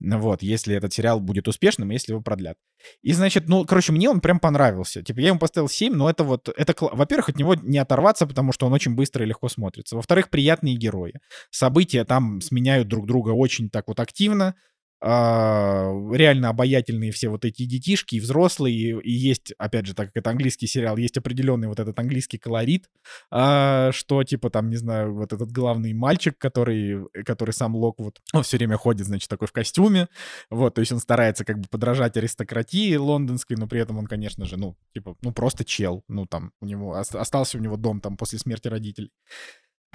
Вот, 0.00 0.42
если 0.42 0.76
этот 0.76 0.92
сериал 0.92 1.20
будет 1.20 1.48
успешным, 1.48 1.90
если 1.90 2.12
его 2.12 2.20
продлят. 2.20 2.56
И, 3.02 3.12
значит, 3.12 3.48
ну, 3.48 3.64
короче, 3.64 3.92
мне 3.92 4.10
он 4.10 4.20
прям 4.20 4.38
понравился. 4.38 5.02
Типа, 5.02 5.20
я 5.20 5.28
ему 5.28 5.38
поставил 5.38 5.68
7, 5.68 5.94
но 5.94 6.10
это 6.10 6.24
вот, 6.24 6.48
это, 6.48 6.74
во-первых, 6.78 7.30
от 7.30 7.36
него 7.36 7.54
не 7.54 7.78
оторваться, 7.78 8.26
потому 8.26 8.52
что 8.52 8.66
он 8.66 8.72
очень 8.72 8.94
быстро 8.94 9.24
и 9.24 9.28
легко 9.28 9.48
смотрится. 9.48 9.96
Во-вторых, 9.96 10.28
приятные 10.28 10.76
герои. 10.76 11.14
События 11.50 12.04
там 12.04 12.40
сменяют 12.40 12.88
друг 12.88 13.06
друга 13.06 13.30
очень 13.30 13.70
так 13.70 13.88
вот 13.88 14.00
активно. 14.00 14.54
А, 15.00 15.92
реально 16.12 16.48
обаятельные 16.48 17.12
все 17.12 17.28
вот 17.28 17.44
эти 17.44 17.64
детишки 17.64 18.16
и 18.16 18.20
взрослые, 18.20 19.00
и 19.02 19.10
есть, 19.10 19.52
опять 19.58 19.86
же, 19.86 19.94
так 19.94 20.08
как 20.08 20.16
это 20.16 20.30
английский 20.30 20.66
сериал, 20.66 20.96
есть 20.96 21.18
определенный 21.18 21.68
вот 21.68 21.78
этот 21.78 21.98
английский 21.98 22.38
колорит, 22.38 22.88
а, 23.30 23.92
что, 23.92 24.24
типа, 24.24 24.48
там, 24.48 24.70
не 24.70 24.76
знаю, 24.76 25.14
вот 25.14 25.32
этот 25.34 25.52
главный 25.52 25.92
мальчик, 25.92 26.38
который, 26.38 27.06
который 27.24 27.50
сам 27.50 27.76
Локвуд, 27.76 28.20
он 28.32 28.42
все 28.42 28.56
время 28.56 28.78
ходит, 28.78 29.06
значит, 29.06 29.28
такой 29.28 29.48
в 29.48 29.52
костюме, 29.52 30.08
вот, 30.50 30.74
то 30.74 30.80
есть 30.80 30.92
он 30.92 30.98
старается 30.98 31.44
как 31.44 31.58
бы 31.58 31.68
подражать 31.68 32.16
аристократии 32.16 32.96
лондонской, 32.96 33.56
но 33.56 33.66
при 33.68 33.80
этом 33.80 33.98
он, 33.98 34.06
конечно 34.06 34.46
же, 34.46 34.56
ну, 34.56 34.76
типа, 34.94 35.16
ну, 35.20 35.32
просто 35.32 35.64
чел, 35.64 36.04
ну, 36.08 36.24
там, 36.24 36.52
у 36.60 36.66
него, 36.66 36.94
остался 36.94 37.58
у 37.58 37.60
него 37.60 37.76
дом 37.76 38.00
там 38.00 38.16
после 38.16 38.38
смерти 38.38 38.68
родителей. 38.68 39.10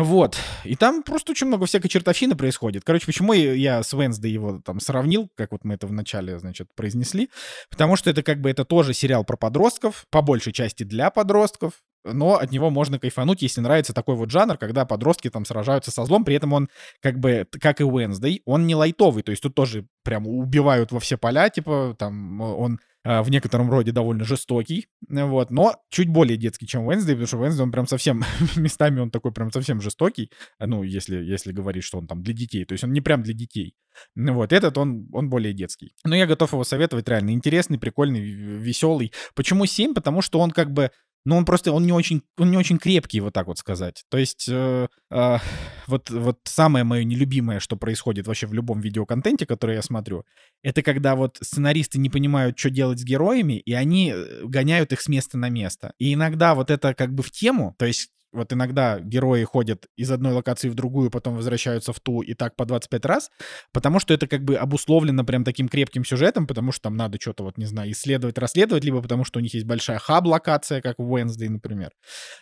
Вот. 0.02 0.36
И 0.64 0.76
там 0.76 1.04
просто 1.04 1.32
очень 1.32 1.46
много 1.48 1.68
всякой 1.68 1.88
чертовщины 1.88 2.36
происходит. 2.36 2.84
Короче, 2.84 3.06
почему 3.06 3.34
я 3.34 3.84
с 3.84 3.94
Венсдей 3.94 4.32
его 4.32 4.60
там 4.66 4.80
сравнил, 4.80 5.30
как 5.36 5.52
вот 5.52 5.64
мы 5.64 5.76
это 5.76 5.86
вначале, 5.86 6.40
значит, 6.40 6.70
произнесли? 6.76 7.30
Потому 7.70 7.96
что 7.96 8.10
это 8.10 8.24
как 8.24 8.42
бы 8.42 8.50
это 8.50 8.66
тоже 8.66 8.94
сериал 8.94 9.24
про 9.24 9.38
подростков, 9.38 10.08
по 10.10 10.24
большей 10.24 10.54
части 10.54 10.84
для 10.84 11.12
подростков, 11.12 11.74
но 12.04 12.38
от 12.38 12.52
него 12.52 12.72
можно 12.72 12.98
кайфануть, 12.98 13.44
если 13.44 13.62
нравится 13.62 13.94
такой 13.94 14.16
вот 14.16 14.32
жанр, 14.32 14.58
когда 14.58 14.86
подростки 14.86 15.30
там 15.30 15.46
сражаются 15.46 15.92
со 15.92 16.04
злом, 16.06 16.26
при 16.26 16.36
этом 16.36 16.54
он 16.54 16.70
как 17.00 17.20
бы, 17.20 17.48
как 17.62 17.80
и 17.80 17.84
Wednesday, 17.84 18.42
он 18.46 18.66
не 18.66 18.74
лайтовый, 18.74 19.22
то 19.22 19.30
есть 19.30 19.44
тут 19.44 19.54
тоже 19.54 19.86
прям 20.04 20.26
убивают 20.28 20.92
во 20.92 21.00
все 21.00 21.18
поля, 21.18 21.50
типа 21.50 21.96
там 22.00 22.42
он 22.42 22.74
а, 22.74 22.91
в 23.04 23.30
некотором 23.30 23.70
роде 23.70 23.92
довольно 23.92 24.26
жестокий, 24.26 24.88
вот, 25.08 25.52
но 25.52 25.76
чуть 25.90 26.10
более 26.10 26.38
детский, 26.38 26.68
чем 26.68 26.88
Wednesday, 26.90 27.12
потому 27.12 27.28
что 27.28 27.38
Wednesday, 27.38 27.64
он 27.64 27.72
прям 27.72 27.88
совсем, 27.88 28.24
местами 28.56 29.00
он 29.00 29.12
такой 29.12 29.32
прям 29.32 29.52
совсем 29.52 29.82
жестокий, 29.82 30.32
ну, 30.60 30.84
если, 30.84 31.18
если 31.18 31.52
говорить, 31.52 31.84
что 31.84 31.98
он 31.98 32.08
там 32.08 32.22
для 32.22 32.34
детей, 32.34 32.66
то 32.66 32.74
есть 32.74 32.84
он 32.84 32.92
не 32.92 33.02
прям 33.02 33.24
для 33.24 33.34
детей, 33.34 33.76
вот, 34.16 34.54
этот 34.54 34.78
он, 34.78 35.08
он 35.12 35.30
более 35.30 35.54
детский. 35.54 35.94
Но 36.04 36.16
я 36.16 36.28
готов 36.28 36.54
его 36.54 36.64
советовать, 36.64 37.08
реально 37.08 37.32
интересный, 37.32 37.80
прикольный, 37.80 38.22
веселый. 38.22 39.12
Почему 39.36 39.66
7? 39.66 39.94
Потому 39.94 40.22
что 40.22 40.40
он 40.40 40.52
как 40.52 40.72
бы 40.72 40.92
но 41.26 41.38
он 41.38 41.46
просто, 41.46 41.72
он 41.72 41.86
не 41.86 41.92
очень, 41.92 42.24
он 42.38 42.52
не 42.52 42.58
очень 42.58 42.78
крепкий, 42.78 43.20
вот 43.20 43.34
так 43.34 43.48
вот 43.48 43.58
сказать. 43.58 44.04
То 44.10 44.18
есть 44.18 44.48
э, 44.50 44.88
э, 45.10 45.38
вот, 45.88 46.10
вот 46.10 46.40
самое 46.46 46.84
мое 46.84 47.04
нелюбимое, 47.04 47.60
что 47.60 47.76
происходит 47.76 48.28
вообще 48.28 48.48
в 48.48 48.54
любом 48.54 48.82
видеоконтенте, 48.82 49.46
который 49.46 49.76
я 49.76 49.82
смотрю, 49.82 50.26
это 50.64 50.82
когда 50.82 51.16
вот 51.16 51.38
сценаристы 51.42 52.00
не 52.00 52.10
понимают, 52.10 52.58
что 52.58 52.70
делать 52.70 53.00
с 53.00 53.04
героями, 53.04 53.60
и 53.60 53.74
они 53.74 54.14
э, 54.16 54.44
гоняют 54.46 54.94
их 54.94 55.02
с 55.02 55.08
места 55.08 55.38
на 55.38 55.50
место. 55.50 55.94
И 56.00 56.14
иногда 56.14 56.56
вот 56.56 56.72
это 56.72 56.94
как 56.94 57.14
бы 57.14 57.24
в 57.24 57.32
тему, 57.32 57.76
то 57.78 57.86
есть 57.86 58.10
вот 58.34 58.54
иногда 58.54 59.00
герои 59.00 59.44
ходят 59.44 59.88
из 59.96 60.12
одной 60.12 60.34
локации 60.34 60.70
в 60.70 60.76
другую, 60.76 61.12
потом 61.12 61.36
возвращаются 61.36 61.94
в 61.94 62.00
ту, 62.00 62.22
и 62.22 62.34
так 62.34 62.56
по 62.56 62.66
25 62.66 63.06
раз, 63.06 63.30
потому 63.74 64.00
что 64.00 64.14
это 64.14 64.28
как 64.28 64.44
бы 64.44 64.56
обусловлено 64.56 65.24
прям 65.24 65.44
таким 65.44 65.68
крепким 65.68 66.06
сюжетом, 66.06 66.48
потому 66.48 66.72
что 66.72 66.84
там 66.84 66.96
надо 66.96 67.20
что-то, 67.20 67.44
вот, 67.44 67.58
не 67.58 67.66
знаю, 67.66 67.92
исследовать, 67.92 68.38
расследовать, 68.38 68.84
либо 68.84 69.02
потому 69.02 69.24
что 69.26 69.40
у 69.40 69.42
них 69.42 69.54
есть 69.54 69.66
большая 69.66 70.00
хаб-локация, 70.00 70.82
как 70.82 71.00
в 71.00 71.14
Wednesday, 71.14 71.50
например. 71.50 71.92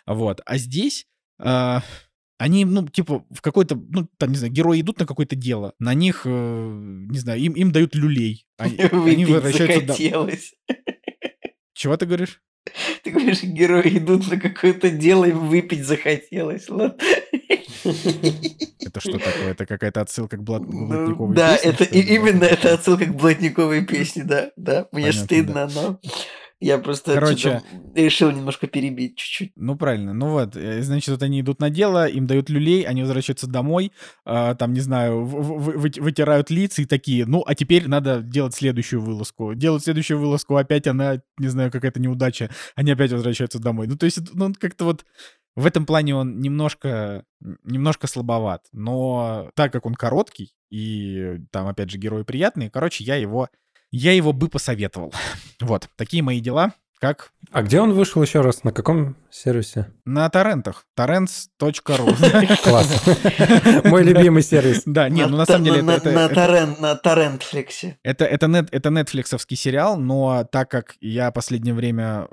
Вот. 0.06 0.40
А 0.44 0.58
здесь... 0.58 1.06
Э, 1.42 1.80
они, 2.40 2.64
ну, 2.64 2.88
типа, 2.88 3.26
в 3.28 3.42
какой-то, 3.42 3.74
ну, 3.76 4.08
там, 4.16 4.30
не 4.30 4.36
знаю, 4.36 4.50
герои 4.50 4.80
идут 4.80 4.98
на 4.98 5.04
какое-то 5.04 5.36
дело, 5.36 5.74
на 5.78 5.92
них, 5.92 6.22
э, 6.24 6.28
не 6.30 7.18
знаю, 7.18 7.38
им, 7.38 7.52
им 7.52 7.70
дают 7.70 7.94
люлей. 7.94 8.46
Они, 8.56 8.76
они 8.92 9.26
возвращаются... 9.26 9.88
захотелось. 9.88 10.54
Чего 11.74 11.98
ты 11.98 12.06
говоришь? 12.06 12.40
Ты 13.04 13.10
говоришь, 13.10 13.42
герои 13.42 13.98
идут 13.98 14.30
на 14.30 14.38
какое-то 14.38 14.90
дело, 14.90 15.24
и 15.24 15.32
выпить 15.32 15.84
захотелось. 15.84 16.68
Ладно. 16.68 16.96
Это 17.84 19.00
что 19.00 19.18
такое? 19.18 19.52
Это 19.52 19.66
какая-то 19.66 20.00
отсылка 20.02 20.36
к 20.36 20.42
блат... 20.42 20.62
Блатниковой 20.66 21.34
да, 21.34 21.56
песне, 21.56 21.70
это 21.70 21.84
ли? 21.84 22.00
и- 22.00 22.14
именно 22.14 22.44
это 22.44 22.74
отсылка 22.74 23.06
к 23.06 23.14
блатниковой 23.14 23.84
песне, 23.84 24.24
да, 24.24 24.50
да. 24.56 24.86
Мне 24.92 25.06
Понятно, 25.06 25.24
стыдно, 25.24 25.70
но 25.74 26.00
я 26.60 26.78
просто 26.78 27.14
Короче- 27.14 27.62
решил 27.94 28.30
немножко 28.30 28.66
перебить 28.66 29.16
чуть-чуть. 29.16 29.52
Ну, 29.56 29.76
правильно. 29.76 30.12
Ну 30.12 30.28
вот, 30.30 30.56
э, 30.56 30.82
значит, 30.82 31.08
вот 31.08 31.22
они 31.22 31.40
идут 31.40 31.58
на 31.60 31.70
дело, 31.70 32.06
им 32.06 32.26
дают 32.26 32.50
люлей, 32.50 32.82
они 32.82 33.02
возвращаются 33.02 33.46
домой, 33.46 33.92
а, 34.24 34.54
там, 34.54 34.72
не 34.72 34.80
знаю, 34.80 35.24
в- 35.24 35.42
в- 35.42 35.78
вы- 35.78 35.92
вытирают 35.98 36.50
лица 36.50 36.82
и 36.82 36.84
такие, 36.84 37.24
ну, 37.26 37.42
а 37.46 37.54
теперь 37.54 37.88
надо 37.88 38.20
делать 38.20 38.54
следующую 38.54 39.00
вылазку. 39.00 39.54
Делают 39.54 39.82
следующую 39.84 40.18
вылазку, 40.20 40.56
опять 40.56 40.86
она, 40.86 41.22
не 41.38 41.48
знаю, 41.48 41.70
какая-то 41.70 42.00
неудача, 42.00 42.50
они 42.76 42.90
опять 42.92 43.12
возвращаются 43.12 43.58
домой. 43.58 43.86
Ну, 43.86 43.96
то 43.96 44.04
есть, 44.06 44.18
ну, 44.34 44.52
как-то 44.58 44.84
вот 44.84 45.04
в 45.56 45.66
этом 45.66 45.84
плане 45.86 46.14
он 46.14 46.40
немножко, 46.40 47.24
немножко 47.64 48.06
слабоват. 48.06 48.66
Но 48.72 49.50
так 49.56 49.72
как 49.72 49.84
он 49.86 49.94
короткий, 49.94 50.52
и 50.70 51.38
там, 51.50 51.66
опять 51.66 51.90
же, 51.90 51.98
герои 51.98 52.22
приятные, 52.22 52.70
короче, 52.70 53.02
я 53.02 53.16
его, 53.16 53.48
я 53.90 54.12
его 54.12 54.32
бы 54.32 54.48
посоветовал. 54.48 55.12
Вот, 55.60 55.90
такие 55.96 56.22
мои 56.22 56.40
дела. 56.40 56.72
Как 57.00 57.32
А 57.50 57.62
где 57.62 57.80
он 57.80 57.94
вышел 57.94 58.22
еще 58.22 58.42
раз? 58.42 58.62
На 58.62 58.72
каком 58.72 59.16
сервисе? 59.30 59.86
на 60.04 60.28
торрентах. 60.28 60.86
torrents.ru. 60.98 62.62
Класс. 62.64 63.84
Мой 63.84 64.02
любимый 64.02 64.42
сервис. 64.42 64.82
Да, 64.86 65.08
не, 65.08 65.24
ну 65.26 65.36
на 65.36 65.46
самом 65.46 65.64
деле 65.64 65.82
на, 65.82 65.92
это- 65.92 66.10
на, 66.10 66.26
это- 66.26 66.34
торрент, 66.34 66.80
на 66.80 66.96
торрентфликсе. 66.96 67.96
Это, 68.02 68.24
это, 68.24 68.48
нет, 68.48 68.68
это 68.72 68.90
нетфликсовский 68.90 69.56
сериал, 69.56 69.96
но 69.98 70.44
так 70.50 70.68
как 70.70 70.96
я 71.00 71.30
последнее 71.30 71.74
время 71.74 72.28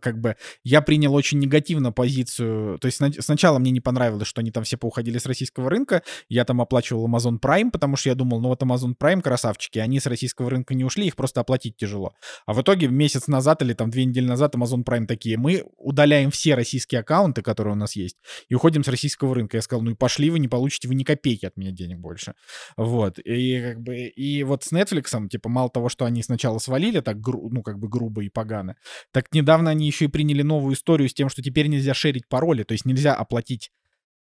как 0.00 0.20
бы 0.20 0.36
я 0.62 0.80
принял 0.82 1.12
очень 1.14 1.40
негативно 1.40 1.90
позицию, 1.92 2.78
то 2.78 2.86
есть 2.86 2.98
сна- 2.98 3.10
сначала 3.18 3.58
мне 3.58 3.72
не 3.72 3.80
понравилось, 3.80 4.28
что 4.28 4.40
они 4.40 4.52
там 4.52 4.62
все 4.64 4.76
поуходили 4.76 5.18
с 5.18 5.26
российского 5.26 5.68
рынка, 5.68 6.02
я 6.28 6.44
там 6.44 6.60
оплачивал 6.60 7.08
Amazon 7.08 7.40
Prime, 7.40 7.70
потому 7.72 7.96
что 7.96 8.08
я 8.08 8.14
думал, 8.14 8.40
ну 8.40 8.48
вот 8.48 8.62
Amazon 8.62 8.94
Prime 8.98 9.20
красавчики, 9.20 9.80
они 9.80 9.98
с 9.98 10.06
российского 10.06 10.48
рынка 10.48 10.74
не 10.74 10.84
ушли, 10.84 11.06
их 11.06 11.16
просто 11.16 11.40
оплатить 11.40 11.76
тяжело. 11.76 12.14
А 12.46 12.52
в 12.52 12.62
итоге 12.62 12.86
месяц 12.86 13.26
назад 13.26 13.41
или 13.62 13.74
там 13.74 13.90
две 13.90 14.04
недели 14.04 14.26
назад 14.26 14.54
Amazon 14.54 14.84
Prime 14.84 15.06
такие, 15.06 15.36
мы 15.36 15.64
удаляем 15.76 16.30
все 16.30 16.54
российские 16.54 17.00
аккаунты, 17.00 17.42
которые 17.42 17.74
у 17.74 17.76
нас 17.76 17.96
есть, 17.96 18.16
и 18.48 18.54
уходим 18.54 18.84
с 18.84 18.88
российского 18.88 19.34
рынка. 19.34 19.56
Я 19.56 19.62
сказал, 19.62 19.82
ну 19.82 19.90
и 19.90 19.94
пошли 19.94 20.30
вы, 20.30 20.38
не 20.38 20.48
получите 20.48 20.88
вы 20.88 20.94
ни 20.94 21.04
копейки 21.04 21.46
от 21.46 21.56
меня 21.56 21.70
денег 21.70 21.98
больше. 21.98 22.34
Вот, 22.76 23.18
и 23.18 23.60
как 23.60 23.80
бы, 23.82 23.96
и 23.96 24.42
вот 24.44 24.64
с 24.64 24.72
Netflix, 24.72 25.28
типа, 25.28 25.48
мало 25.48 25.70
того, 25.70 25.88
что 25.88 26.04
они 26.04 26.22
сначала 26.22 26.58
свалили 26.58 27.00
так, 27.00 27.16
ну, 27.26 27.62
как 27.62 27.78
бы 27.78 27.88
грубо 27.88 28.22
и 28.22 28.28
погано, 28.28 28.76
так 29.10 29.32
недавно 29.32 29.70
они 29.70 29.86
еще 29.86 30.06
и 30.06 30.08
приняли 30.08 30.42
новую 30.42 30.74
историю 30.74 31.08
с 31.08 31.14
тем, 31.14 31.28
что 31.28 31.42
теперь 31.42 31.66
нельзя 31.66 31.94
шерить 31.94 32.28
пароли, 32.28 32.62
то 32.62 32.72
есть 32.72 32.84
нельзя 32.84 33.14
оплатить 33.14 33.70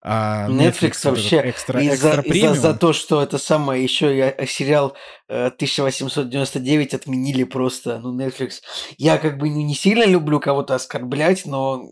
а, 0.04 0.48
Netflix 0.50 0.90
этот 0.92 1.04
вообще 1.06 1.50
экстра, 1.50 1.82
из-за, 1.82 1.94
экстра 1.94 2.22
из-за- 2.24 2.54
за 2.56 2.74
то, 2.74 2.92
что 2.94 3.22
это 3.22 3.38
самое, 3.38 3.84
еще 3.84 4.16
я 4.18 4.34
э, 4.36 4.46
сериал 4.48 4.96
э, 5.30 5.48
1899 5.48 6.94
отменили 6.94 7.44
просто, 7.44 8.00
ну, 8.00 8.18
Netflix. 8.18 8.62
Я 8.98 9.18
как 9.18 9.38
бы 9.38 9.50
не 9.50 9.76
сильно 9.76 10.06
люблю 10.06 10.40
кого-то 10.40 10.76
оскорблять, 10.76 11.46
но 11.46 11.84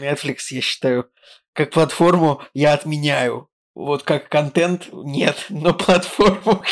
Netflix, 0.00 0.36
я 0.50 0.60
считаю, 0.60 1.10
как 1.52 1.70
платформу 1.70 2.42
я 2.54 2.74
отменяю. 2.74 3.48
Вот 3.74 4.02
как 4.02 4.28
контент 4.28 4.88
нет, 4.92 5.46
но 5.48 5.72
платформу 5.74 6.62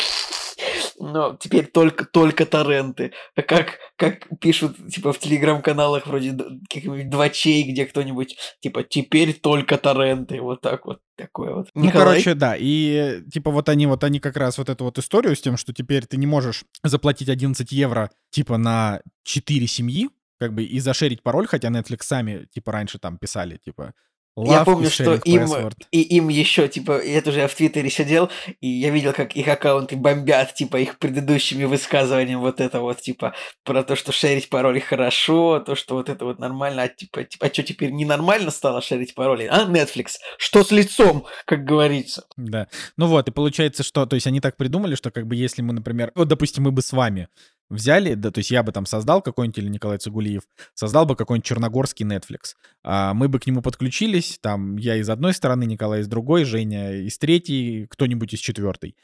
но 0.99 1.37
теперь 1.39 1.67
только, 1.67 2.05
только 2.05 2.45
торренты. 2.45 3.13
А 3.35 3.43
Как, 3.43 3.77
как 3.95 4.27
пишут, 4.39 4.77
типа, 4.89 5.13
в 5.13 5.19
телеграм-каналах 5.19 6.07
вроде 6.07 6.35
каких-нибудь 6.69 7.09
двачей, 7.09 7.71
где 7.71 7.85
кто-нибудь, 7.85 8.37
типа, 8.59 8.83
теперь 8.83 9.33
только 9.33 9.77
торренты. 9.77 10.41
Вот 10.41 10.61
так 10.61 10.85
вот. 10.85 10.99
Такое 11.15 11.53
вот. 11.53 11.69
Ну, 11.73 11.85
Николай? 11.85 12.07
короче, 12.07 12.35
да. 12.35 12.55
И 12.57 13.23
типа 13.31 13.49
вот 13.49 13.69
они 13.69 13.87
вот 13.87 14.03
они 14.03 14.19
как 14.19 14.37
раз 14.37 14.59
вот 14.59 14.69
эту 14.69 14.83
вот 14.83 14.99
историю 14.99 15.35
с 15.35 15.41
тем, 15.41 15.57
что 15.57 15.73
теперь 15.73 16.05
ты 16.05 16.15
не 16.15 16.27
можешь 16.27 16.63
заплатить 16.83 17.27
11 17.27 17.71
евро 17.71 18.11
типа 18.29 18.57
на 18.57 19.01
4 19.23 19.65
семьи, 19.65 20.09
как 20.39 20.53
бы 20.53 20.63
и 20.63 20.79
зашерить 20.79 21.23
пароль, 21.23 21.47
хотя 21.47 21.69
Netflix 21.69 22.03
сами 22.03 22.45
типа 22.53 22.71
раньше 22.71 22.99
там 22.99 23.17
писали, 23.17 23.57
типа 23.57 23.95
Я 24.37 24.61
love 24.61 24.65
помню, 24.65 24.87
is 24.87 24.91
что 24.91 25.15
им, 25.15 25.43
password. 25.43 25.73
и 25.91 26.01
им 26.01 26.29
еще, 26.29 26.67
типа, 26.67 27.03
я 27.03 27.21
тоже 27.21 27.39
я 27.39 27.47
в 27.47 27.55
Твиттере 27.55 27.89
сидел, 27.89 28.29
и 28.61 28.67
я 28.67 28.91
видел, 28.91 29.11
как 29.13 29.35
их 29.35 29.47
аккаунты 29.47 29.95
бомбят, 29.95 30.53
типа, 30.53 30.77
их 30.77 30.99
предыдущими 30.99 31.63
высказываниями 31.63 32.39
вот 32.39 32.61
это 32.61 32.79
вот, 32.79 33.01
типа, 33.01 33.33
про 33.63 33.83
то, 33.83 33.95
что 33.95 34.11
шерить 34.11 34.49
пароли 34.49 34.79
хорошо, 34.79 35.59
то, 35.59 35.75
что 35.75 35.95
вот 35.95 36.09
это 36.09 36.23
вот 36.25 36.37
нормально, 36.37 36.83
а 36.83 36.87
типа, 36.87 37.23
типа 37.23 37.47
а 37.47 37.53
что, 37.53 37.63
теперь 37.63 37.91
ненормально 37.91 38.51
стало 38.51 38.81
шерить 38.81 39.15
пароли? 39.15 39.47
А, 39.49 39.65
Netflix, 39.65 40.17
что 40.37 40.63
с 40.63 40.71
лицом, 40.71 41.25
как 41.45 41.63
говорится? 41.63 42.25
Да. 42.35 42.67
Ну 42.95 43.07
вот, 43.07 43.27
и 43.27 43.31
получается, 43.31 43.81
что, 43.81 44.05
то 44.05 44.15
есть 44.15 44.27
они 44.27 44.39
так 44.39 44.55
придумали, 44.55 44.93
что 44.93 45.09
как 45.09 45.25
бы 45.25 45.35
если 45.35 45.63
мы, 45.63 45.73
например, 45.73 46.11
вот, 46.13 46.27
допустим, 46.27 46.63
мы 46.63 46.71
бы 46.71 46.83
с 46.83 46.91
вами 46.91 47.27
взяли, 47.69 48.13
да, 48.13 48.31
то 48.31 48.39
есть 48.39 48.51
я 48.51 48.63
бы 48.63 48.71
там 48.71 48.85
создал 48.85 49.21
какой-нибудь, 49.21 49.57
или 49.57 49.69
Николай 49.69 49.97
Цугулиев, 49.97 50.43
создал 50.73 51.05
бы 51.05 51.15
какой-нибудь 51.15 51.45
черногорский 51.45 52.05
Netflix. 52.05 52.55
А 52.83 53.13
мы 53.13 53.27
бы 53.27 53.39
к 53.39 53.47
нему 53.47 53.61
подключились, 53.61 54.39
там, 54.41 54.77
я 54.77 54.95
из 54.95 55.09
одной 55.09 55.33
стороны, 55.33 55.65
Николай 55.65 56.01
из 56.01 56.07
другой, 56.07 56.45
Женя 56.45 56.93
из 56.93 57.17
третьей, 57.17 57.87
кто-нибудь 57.87 58.33
из 58.33 58.39
четвертой. 58.39 58.95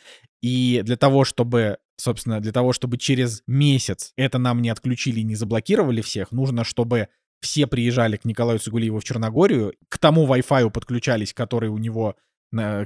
И 0.41 0.82
для 0.84 0.97
того, 0.97 1.26
чтобы, 1.26 1.78
собственно, 1.97 2.39
для 2.39 2.52
того, 2.52 2.73
чтобы 2.73 2.97
через 2.97 3.43
месяц 3.47 4.13
это 4.15 4.38
нам 4.38 4.62
не 4.62 4.69
отключили 4.69 5.19
и 5.19 5.23
не 5.23 5.36
заблокировали 5.36 6.02
всех, 6.02 6.32
нужно, 6.32 6.63
чтобы 6.63 7.10
все 7.41 7.67
приезжали 7.67 8.15
к 8.15 8.26
Николаю 8.26 8.60
Цугулиеву 8.60 8.99
в 8.99 9.04
Черногорию, 9.04 9.73
к 9.89 9.97
тому 9.97 10.26
Wi-Fi 10.26 10.69
подключались, 10.69 11.34
который 11.34 11.69
у 11.69 11.78
него 11.78 12.15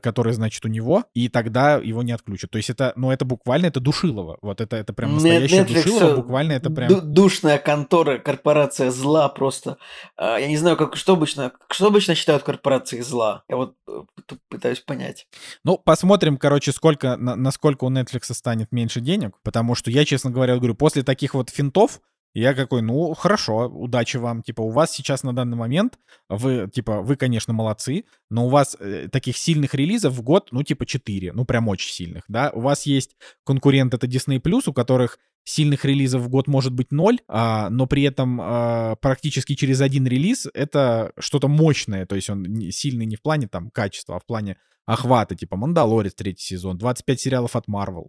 который, 0.02 0.34
значит, 0.34 0.64
у 0.66 0.68
него, 0.68 1.04
и 1.14 1.30
тогда 1.30 1.76
его 1.76 2.04
не 2.04 2.12
отключат. 2.12 2.52
То 2.52 2.58
есть 2.58 2.70
это, 2.70 2.94
ну, 2.96 3.12
это 3.12 3.26
буквально, 3.26 3.68
это 3.68 3.80
душилово. 3.80 4.38
Вот 4.42 4.62
это, 4.62 4.76
это 4.76 4.94
прям 4.94 5.14
настоящее 5.16 5.64
Netflix, 5.64 5.74
душилово, 5.84 6.12
э, 6.12 6.16
буквально 6.16 6.52
это 6.54 6.70
прям... 6.70 6.90
ду- 6.90 7.02
душная 7.02 7.58
контора, 7.58 8.18
корпорация 8.18 8.92
зла 8.92 9.28
просто. 9.30 9.78
А, 10.18 10.38
Я 10.38 10.48
не 10.48 10.58
знаю, 10.58 10.78
как, 10.78 10.96
что, 10.96 11.14
обычно, 11.14 11.52
что 11.70 11.88
обычно 11.88 12.16
считают 12.16 12.44
корпорацией 12.44 13.04
зла. 13.04 13.44
Я 13.50 13.58
вот 13.58 13.76
э, 13.88 14.02
пытаюсь 14.50 14.80
понять. 14.80 15.28
Ну, 15.64 15.78
посмотрим, 15.78 16.38
короче, 16.38 16.72
сколько, 16.72 17.18
на- 17.18 17.36
насколько 17.36 17.84
у 17.84 17.90
Netflix 17.92 18.34
станет 18.34 18.72
меньше 18.72 19.02
денег, 19.02 19.34
потому 19.44 19.76
что 19.76 19.92
я, 19.92 20.06
честно 20.06 20.32
говоря, 20.32 20.56
говорю, 20.56 20.76
после 20.76 21.04
таких 21.04 21.34
вот 21.34 21.50
финтов, 21.50 22.02
я 22.40 22.54
какой, 22.54 22.82
ну, 22.82 23.14
хорошо, 23.14 23.68
удачи 23.68 24.18
вам. 24.18 24.44
Типа, 24.44 24.62
у 24.62 24.70
вас 24.70 24.92
сейчас 24.92 25.24
на 25.24 25.34
данный 25.34 25.58
момент, 25.58 25.98
вы, 26.30 26.70
типа, 26.72 27.02
вы, 27.02 27.16
конечно, 27.16 27.54
молодцы, 27.54 28.06
но 28.30 28.46
у 28.46 28.50
вас 28.50 28.78
э, 28.80 29.08
таких 29.12 29.38
сильных 29.38 29.74
релизов 29.74 30.14
в 30.14 30.22
год, 30.22 30.50
ну, 30.52 30.64
типа, 30.64 30.86
4, 30.86 31.34
ну, 31.34 31.46
прям 31.46 31.68
очень 31.68 31.92
сильных, 31.92 32.24
да. 32.28 32.52
У 32.54 32.62
вас 32.62 32.86
есть 32.86 33.16
конкурент, 33.44 33.94
это 33.94 34.06
Disney+, 34.06 34.40
у 34.68 34.74
которых 34.74 35.18
сильных 35.48 35.86
релизов 35.86 36.22
в 36.24 36.30
год 36.30 36.48
может 36.48 36.74
быть 36.74 36.92
ноль, 36.92 37.20
а, 37.28 37.70
но 37.70 37.88
при 37.88 38.04
этом 38.04 38.40
а, 38.42 38.96
практически 38.98 39.56
через 39.56 39.80
один 39.80 40.06
релиз 40.06 40.46
это 40.54 41.14
что-то 41.18 41.48
мощное, 41.48 42.06
то 42.06 42.16
есть 42.16 42.30
он 42.30 42.46
сильный 42.72 43.06
не 43.06 43.16
в 43.16 43.22
плане 43.22 43.48
там 43.48 43.72
качества, 43.72 44.18
а 44.18 44.20
в 44.20 44.26
плане 44.26 44.58
охвата, 44.88 45.36
типа 45.36 45.58
«Мандалорец» 45.58 46.16
третий 46.16 46.44
сезон, 46.44 46.78
25 46.78 47.20
сериалов 47.20 47.56
от 47.56 47.68
Marvel. 47.68 48.08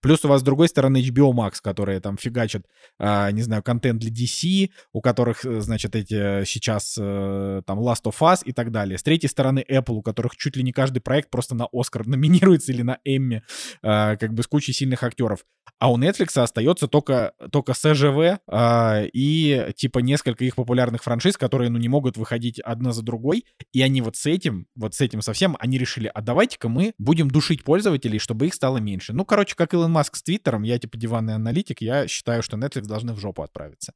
Плюс 0.00 0.24
у 0.24 0.28
вас 0.28 0.40
с 0.40 0.44
другой 0.44 0.68
стороны 0.68 1.02
HBO 1.02 1.32
Max, 1.32 1.56
которые 1.60 2.00
там 2.00 2.16
фигачат, 2.16 2.64
а, 2.98 3.30
не 3.32 3.42
знаю, 3.42 3.62
контент 3.62 4.00
для 4.00 4.10
DC, 4.10 4.70
у 4.92 5.00
которых, 5.00 5.44
э, 5.44 5.60
значит, 5.60 5.96
эти 5.96 6.14
э, 6.14 6.44
сейчас 6.46 6.96
э, 6.98 7.62
там 7.66 7.80
Last 7.80 8.04
of 8.04 8.14
Us 8.20 8.42
и 8.44 8.52
так 8.52 8.70
далее. 8.70 8.98
С 8.98 9.02
третьей 9.02 9.28
стороны 9.28 9.64
Apple, 9.68 9.94
у 9.94 10.02
которых 10.02 10.36
чуть 10.36 10.56
ли 10.56 10.62
не 10.62 10.72
каждый 10.72 11.00
проект 11.00 11.28
просто 11.30 11.56
на 11.56 11.66
Оскар 11.72 12.06
номинируется 12.06 12.72
или 12.72 12.82
на 12.82 12.98
Эмми, 13.04 13.42
а, 13.82 14.16
как 14.16 14.32
бы 14.32 14.44
с 14.44 14.46
кучей 14.46 14.72
сильных 14.72 15.02
актеров. 15.02 15.44
А 15.78 15.90
у 15.90 15.98
Netflix 15.98 16.40
остается 16.40 16.86
только, 16.86 17.34
только 17.50 17.74
СЖВ 17.74 18.38
а, 18.46 19.02
и 19.12 19.72
типа 19.76 19.98
несколько 19.98 20.44
их 20.44 20.54
популярных 20.54 21.02
франшиз, 21.02 21.36
которые 21.36 21.70
ну 21.70 21.78
не 21.78 21.88
могут 21.88 22.16
выходить 22.16 22.60
одна 22.60 22.92
за 22.92 23.02
другой. 23.02 23.44
И 23.72 23.82
они 23.82 24.00
вот 24.00 24.14
с 24.14 24.26
этим, 24.26 24.66
вот 24.76 24.94
с 24.94 25.00
этим 25.00 25.22
совсем, 25.22 25.56
они 25.58 25.78
решили, 25.78 26.11
а 26.14 26.20
давайте-ка 26.22 26.68
мы 26.68 26.94
будем 26.98 27.30
душить 27.30 27.64
пользователей, 27.64 28.18
чтобы 28.18 28.46
их 28.46 28.54
стало 28.54 28.78
меньше. 28.78 29.12
Ну, 29.12 29.24
короче, 29.24 29.54
как 29.56 29.74
Илон 29.74 29.92
Маск 29.92 30.16
с 30.16 30.22
Твиттером, 30.22 30.62
я 30.62 30.78
типа 30.78 30.96
диванный 30.96 31.34
аналитик, 31.34 31.80
я 31.80 32.06
считаю, 32.08 32.42
что 32.42 32.56
Netflix 32.56 32.82
должны 32.82 33.12
в 33.12 33.18
жопу 33.20 33.42
отправиться. 33.42 33.92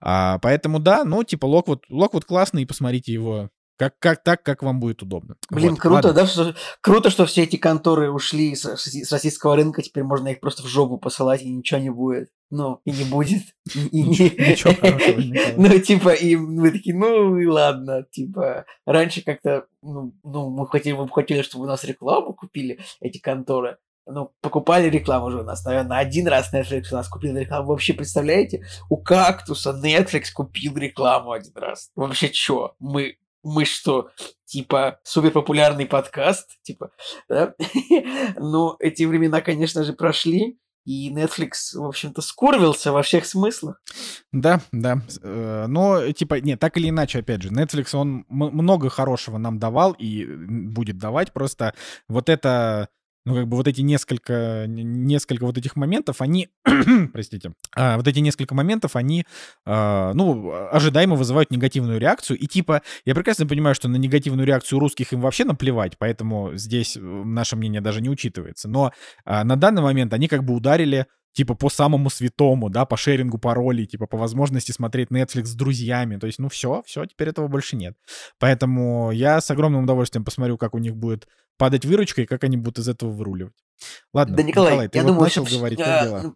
А, 0.00 0.38
поэтому 0.38 0.78
да, 0.78 1.04
ну 1.04 1.22
типа 1.24 1.46
Локвуд, 1.46 1.84
Локвуд 1.88 2.24
классный, 2.24 2.62
и 2.62 2.66
посмотрите 2.66 3.12
его 3.12 3.50
как, 3.78 3.98
как 3.98 4.22
так, 4.22 4.42
как 4.42 4.62
вам 4.62 4.80
будет 4.80 5.02
удобно. 5.02 5.36
Блин, 5.50 5.72
Вот, 5.72 5.80
круто, 5.80 6.08
ладно. 6.08 6.12
да? 6.14 6.26
Что, 6.26 6.54
круто, 6.80 7.10
что 7.10 7.26
все 7.26 7.42
эти 7.42 7.56
конторы 7.56 8.10
ушли 8.10 8.54
с, 8.54 8.64
с 8.76 9.12
российского 9.12 9.54
рынка, 9.54 9.82
теперь 9.82 10.04
можно 10.04 10.28
их 10.28 10.40
просто 10.40 10.62
в 10.62 10.66
жопу 10.66 10.98
посылать, 10.98 11.42
и 11.42 11.50
ничего 11.50 11.80
не 11.80 11.90
будет. 11.90 12.30
Ну, 12.50 12.80
и 12.84 12.92
не 12.92 13.04
будет. 13.04 13.42
И 13.92 14.02
Ничего- 14.02 14.70
не- 14.70 14.76
хорошего. 14.76 15.22
Ну, 15.56 15.78
типа, 15.80 16.10
и 16.14 16.36
мы 16.36 16.70
такие, 16.70 16.94
ну 16.96 17.36
и 17.38 17.46
ладно, 17.46 18.04
типа, 18.10 18.64
раньше 18.84 19.22
как-то, 19.22 19.66
ну, 19.82 20.14
ну, 20.22 20.50
мы 20.50 20.66
хотели, 20.68 20.94
мы 20.94 21.08
хотели, 21.08 21.42
чтобы 21.42 21.64
у 21.64 21.68
нас 21.68 21.84
рекламу 21.84 22.34
купили, 22.34 22.78
эти 23.00 23.18
конторы, 23.18 23.78
ну, 24.06 24.32
покупали 24.40 24.88
рекламу 24.88 25.26
уже 25.26 25.40
у 25.40 25.44
нас, 25.44 25.64
наверное, 25.64 25.98
один 25.98 26.28
раз 26.28 26.54
Netflix 26.54 26.84
у 26.92 26.94
нас 26.94 27.08
купил 27.08 27.36
рекламу. 27.36 27.66
Вообще, 27.68 27.92
представляете, 27.92 28.64
у 28.88 28.96
Кактуса 28.98 29.70
Netflix 29.82 30.26
купил 30.32 30.76
рекламу 30.76 31.32
один 31.32 31.52
раз. 31.56 31.90
Вообще, 31.96 32.28
чё? 32.28 32.76
Мы, 32.78 33.16
мы 33.42 33.64
что, 33.64 34.10
типа, 34.44 35.00
суперпопулярный 35.02 35.86
подкаст? 35.86 36.50
Типа, 36.62 36.92
да? 37.28 37.54
Ну, 38.36 38.76
эти 38.78 39.02
времена, 39.02 39.40
конечно 39.40 39.82
же, 39.82 39.92
прошли, 39.92 40.56
и 40.86 41.12
Netflix, 41.12 41.74
в 41.74 41.84
общем-то, 41.84 42.22
скурвился 42.22 42.92
во 42.92 43.02
всех 43.02 43.26
смыслах. 43.26 43.82
Да, 44.32 44.60
да. 44.70 45.02
Э, 45.20 45.66
Но, 45.66 46.12
типа, 46.12 46.40
нет, 46.40 46.60
так 46.60 46.76
или 46.76 46.88
иначе, 46.88 47.18
опять 47.18 47.42
же, 47.42 47.50
Netflix, 47.50 47.94
он 47.94 48.24
много 48.28 48.88
хорошего 48.88 49.36
нам 49.36 49.58
давал 49.58 49.92
и 49.92 50.24
будет 50.24 50.96
давать. 50.96 51.32
Просто 51.32 51.74
вот 52.08 52.28
это, 52.28 52.88
ну, 53.26 53.34
как 53.34 53.48
бы 53.48 53.56
вот 53.56 53.66
эти 53.66 53.80
несколько, 53.80 54.66
несколько 54.68 55.44
вот 55.44 55.58
этих 55.58 55.74
моментов, 55.74 56.20
они, 56.20 56.48
простите, 57.12 57.52
а, 57.74 57.96
вот 57.96 58.06
эти 58.06 58.20
несколько 58.20 58.54
моментов, 58.54 58.94
они, 58.94 59.26
а, 59.66 60.14
ну, 60.14 60.52
ожидаемо 60.70 61.16
вызывают 61.16 61.50
негативную 61.50 61.98
реакцию. 61.98 62.38
И, 62.38 62.46
типа, 62.46 62.82
я 63.04 63.16
прекрасно 63.16 63.44
понимаю, 63.46 63.74
что 63.74 63.88
на 63.88 63.96
негативную 63.96 64.46
реакцию 64.46 64.78
русских 64.78 65.12
им 65.12 65.20
вообще 65.20 65.44
наплевать, 65.44 65.98
поэтому 65.98 66.54
здесь 66.54 66.96
э, 66.96 67.00
наше 67.00 67.56
мнение 67.56 67.80
даже 67.80 68.00
не 68.00 68.08
учитывается. 68.08 68.68
Но 68.68 68.92
а, 69.24 69.42
на 69.42 69.56
данный 69.56 69.82
момент 69.82 70.12
они 70.12 70.28
как 70.28 70.44
бы 70.44 70.54
ударили 70.54 71.06
типа 71.36 71.54
по 71.54 71.68
самому 71.68 72.08
святому, 72.10 72.70
да, 72.70 72.86
по 72.86 72.96
шерингу 72.96 73.38
паролей, 73.38 73.86
типа 73.86 74.06
по 74.06 74.16
возможности 74.16 74.72
смотреть 74.72 75.10
Netflix 75.10 75.44
с 75.44 75.54
друзьями. 75.54 76.16
То 76.16 76.26
есть, 76.26 76.38
ну 76.38 76.48
все, 76.48 76.82
все, 76.86 77.04
теперь 77.04 77.28
этого 77.28 77.46
больше 77.48 77.76
нет. 77.76 77.94
Поэтому 78.38 79.10
я 79.12 79.40
с 79.40 79.50
огромным 79.50 79.84
удовольствием 79.84 80.24
посмотрю, 80.24 80.56
как 80.56 80.74
у 80.74 80.78
них 80.78 80.96
будет 80.96 81.28
падать 81.58 81.84
выручка 81.84 82.22
и 82.22 82.26
как 82.26 82.42
они 82.44 82.56
будут 82.56 82.78
из 82.78 82.88
этого 82.88 83.10
выруливать. 83.10 83.52
Ладно, 84.14 84.36
Да, 84.36 84.42
Николай, 84.42 84.88
ты 84.88 84.98
я 84.98 85.04
вот 85.04 85.08
думаю, 85.08 85.24
начал 85.24 85.46
что 85.46 85.58
говорить, 85.58 85.78
как 85.78 86.04
дела? 86.08 86.34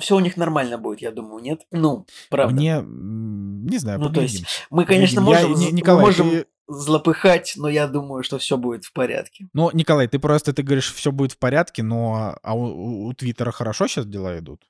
все 0.00 0.14
у 0.16 0.20
них 0.20 0.36
нормально 0.36 0.78
будет, 0.78 1.02
я 1.02 1.10
думаю, 1.10 1.42
нет? 1.42 1.62
Ну, 1.72 2.06
правда. 2.30 2.54
Мне, 2.54 2.82
не 2.86 3.78
знаю, 3.78 3.98
Ну, 3.98 4.10
то 4.10 4.20
есть, 4.20 4.34
поглядим. 4.36 4.48
Мы, 4.70 4.84
конечно, 4.84 5.22
Поглядим. 5.22 5.42
Я- 5.42 5.48
можем, 5.56 5.70
з- 5.70 5.72
Николай, 5.74 6.00
мы 6.04 6.06
можем 6.08 6.30
ты- 6.30 6.46
злопыхать, 6.68 7.54
но 7.56 7.68
я 7.68 7.86
думаю, 7.86 8.22
что 8.22 8.38
все 8.38 8.56
будет 8.56 8.84
в 8.84 8.92
порядке. 8.92 9.48
Ну, 9.52 9.70
Николай, 9.72 10.08
ты 10.08 10.18
просто, 10.18 10.52
ты 10.52 10.62
говоришь, 10.62 10.92
все 10.92 11.12
будет 11.12 11.32
в 11.32 11.38
порядке, 11.38 11.82
но 11.82 12.36
а 12.42 12.54
у, 12.54 13.12
Твиттера 13.12 13.52
хорошо 13.52 13.86
сейчас 13.86 14.06
дела 14.06 14.38
идут? 14.38 14.62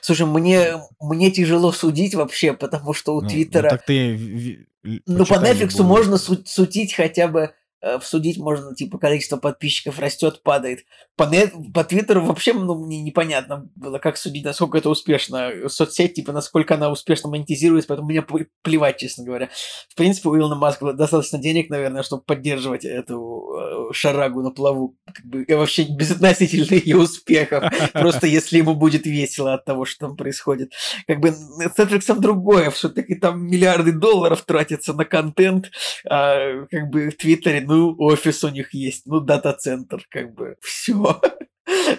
Слушай, 0.00 0.26
мне, 0.26 0.74
мне 1.00 1.30
тяжело 1.30 1.72
судить 1.72 2.14
вообще, 2.14 2.52
потому 2.52 2.94
что 2.94 3.14
у 3.14 3.20
Ну, 3.20 3.26
ну, 3.26 3.30
Твиттера... 3.30 3.68
так 3.70 3.84
ты... 3.84 4.66
Ну, 4.82 5.24
по 5.26 5.34
Netflix 5.34 5.80
можно 5.82 6.18
су- 6.18 6.44
судить 6.44 6.94
хотя 6.94 7.28
бы 7.28 7.54
э, 7.82 7.98
всудить 7.98 8.38
можно, 8.38 8.74
типа, 8.74 8.98
количество 8.98 9.36
подписчиков 9.36 9.98
растет, 9.98 10.42
падает. 10.42 10.84
По, 11.16 11.24
нет, 11.24 11.52
по 11.74 11.84
Твиттеру 11.84 12.24
вообще, 12.24 12.52
ну, 12.54 12.74
мне 12.74 13.02
непонятно 13.02 13.68
было, 13.76 13.98
как 13.98 14.16
судить, 14.16 14.44
насколько 14.44 14.78
это 14.78 14.88
успешно. 14.88 15.50
Соцсеть, 15.68 16.14
типа, 16.14 16.32
насколько 16.32 16.74
она 16.74 16.90
успешно 16.90 17.28
монетизируется, 17.28 17.88
поэтому 17.88 18.08
мне 18.08 18.24
плевать, 18.62 18.98
честно 18.98 19.24
говоря. 19.24 19.50
В 19.88 19.94
принципе, 19.94 20.28
у 20.28 20.38
Илона 20.38 20.54
Маска 20.54 20.92
достаточно 20.92 21.38
денег, 21.38 21.68
наверное, 21.70 22.02
чтобы 22.02 22.22
поддерживать 22.22 22.84
эту 22.84 23.90
э, 23.90 23.92
шарагу 23.92 24.42
на 24.42 24.50
плаву. 24.50 24.96
Как 25.12 25.24
бы, 25.26 25.42
и 25.42 25.54
вообще 25.54 25.84
безотносительно 25.84 26.74
ее 26.78 26.98
успехов. 26.98 27.64
Просто 27.92 28.26
если 28.26 28.58
ему 28.58 28.74
будет 28.74 29.06
весело 29.06 29.54
от 29.54 29.64
того, 29.64 29.84
что 29.84 30.06
там 30.06 30.16
происходит. 30.16 30.72
Как 31.06 31.20
бы 31.20 31.32
с 31.32 31.78
Netflix 31.78 32.18
другое, 32.18 32.70
все-таки 32.70 33.14
там 33.14 33.46
миллиарды 33.46 33.92
долларов 33.92 34.42
тратятся 34.42 34.92
на 34.94 35.04
контент, 35.04 35.70
а, 36.08 36.66
как 36.70 36.88
бы 36.90 37.10
в 37.10 37.16
Твиттере, 37.16 37.60
ну, 37.72 37.96
офис 37.98 38.44
у 38.44 38.48
них 38.48 38.74
есть, 38.74 39.06
ну, 39.06 39.20
дата-центр, 39.20 40.04
как 40.10 40.34
бы, 40.34 40.56
все. 40.60 41.20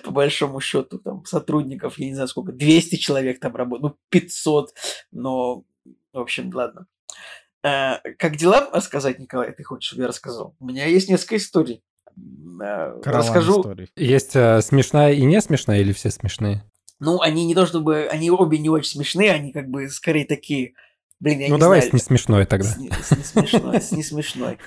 По 0.04 0.12
большому 0.12 0.60
счету, 0.60 1.00
там, 1.00 1.26
сотрудников, 1.26 1.98
я 1.98 2.08
не 2.08 2.14
знаю 2.14 2.28
сколько, 2.28 2.52
200 2.52 2.98
человек 2.98 3.40
там 3.40 3.56
работают, 3.56 3.94
ну, 3.94 4.00
500, 4.10 4.74
но, 5.12 5.64
в 6.14 6.20
общем, 6.20 6.52
ладно. 6.54 6.86
А, 7.66 8.02
как 8.20 8.36
дела 8.36 8.70
рассказать, 8.72 9.20
Николай, 9.20 9.54
ты 9.54 9.64
хочешь, 9.64 9.88
чтобы 9.88 10.04
я 10.04 10.10
рассказал? 10.10 10.56
У 10.60 10.66
меня 10.66 10.86
есть 10.86 11.10
несколько 11.10 11.38
историй. 11.38 11.82
А, 12.62 13.00
Караван 13.02 13.26
Расскажу, 13.26 13.62
историй. 13.62 13.90
Есть 13.96 14.36
э, 14.36 14.62
смешная 14.62 15.14
и 15.14 15.24
не 15.24 15.42
смешная, 15.42 15.80
или 15.80 15.94
все 15.94 16.12
смешные? 16.12 16.70
Ну, 17.00 17.22
они 17.22 17.46
не 17.46 17.56
то 17.56 17.66
чтобы... 17.66 18.08
Они 18.12 18.30
обе 18.30 18.60
не 18.60 18.70
очень 18.70 18.92
смешные, 18.92 19.32
они 19.32 19.52
как 19.52 19.70
бы 19.70 19.90
скорее 19.90 20.26
такие... 20.26 20.74
Блин, 21.20 21.40
я 21.40 21.48
ну 21.48 21.56
не 21.56 21.62
давай 21.62 21.80
знаю. 21.80 21.90
с 21.90 21.94
не 21.94 22.00
смешной 22.00 22.46
тогда. 22.46 22.68
С, 22.68 22.78
не- 22.78 22.92
с 22.92 23.12
несмешной, 23.12 23.82
с 23.82 23.92
несмешной. 23.92 24.58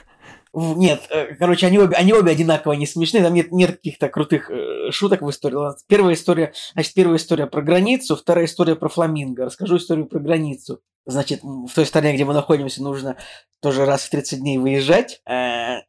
Нет, 0.59 1.03
э, 1.11 1.35
короче, 1.35 1.67
они 1.67 1.79
обе, 1.79 1.95
они 1.97 2.15
обе 2.15 2.33
одинаково 2.33 2.73
не 2.73 2.87
смешные, 2.87 3.23
там 3.23 3.35
нет, 3.35 3.53
нет 3.53 3.73
каких-то 3.73 4.09
крутых 4.09 4.51
э, 4.51 4.91
шуток 4.91 5.21
в 5.21 5.29
истории. 5.29 5.55
Ладно, 5.57 5.79
Первая 5.87 6.15
история, 6.15 6.55
значит, 6.73 6.95
первая 6.95 7.19
история 7.19 7.47
про 7.47 7.61
границу, 7.61 8.17
вторая 8.17 8.47
история 8.47 8.75
про 8.75 8.89
фламинго. 8.89 9.45
Расскажу 9.45 9.77
историю 9.77 10.07
про 10.07 10.19
границу. 10.19 10.81
Значит, 11.05 11.41
в 11.43 11.69
той 11.75 11.85
стране, 11.87 12.15
где 12.15 12.25
мы 12.25 12.33
находимся, 12.33 12.83
нужно 12.83 13.17
тоже 13.61 13.85
раз 13.85 14.03
в 14.05 14.11
30 14.11 14.41
дней 14.41 14.59
выезжать. 14.59 15.21
Э, 15.29 15.81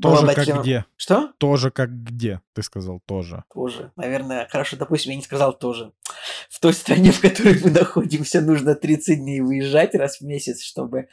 Тоже 0.00 0.26
как 0.26 0.38
всем- 0.44 0.62
где? 0.62 0.84
Что? 0.96 1.32
Тоже 1.38 1.70
как 1.70 1.90
где, 1.90 2.40
ты 2.54 2.62
сказал, 2.62 3.00
тоже. 3.06 3.44
Тоже. 3.52 3.92
Наверное, 3.96 4.48
хорошо, 4.50 4.76
допустим, 4.76 5.10
я 5.10 5.16
не 5.16 5.22
сказал 5.22 5.52
тоже. 5.52 5.92
В 6.48 6.60
той 6.60 6.72
стране, 6.72 7.12
в 7.12 7.20
которой 7.20 7.58
мы 7.62 7.70
находимся, 7.70 8.40
нужно 8.40 8.74
30 8.74 9.18
дней 9.18 9.40
выезжать 9.40 9.94
раз 9.94 10.18
в 10.18 10.22
месяц, 10.22 10.62
чтобы, 10.62 11.08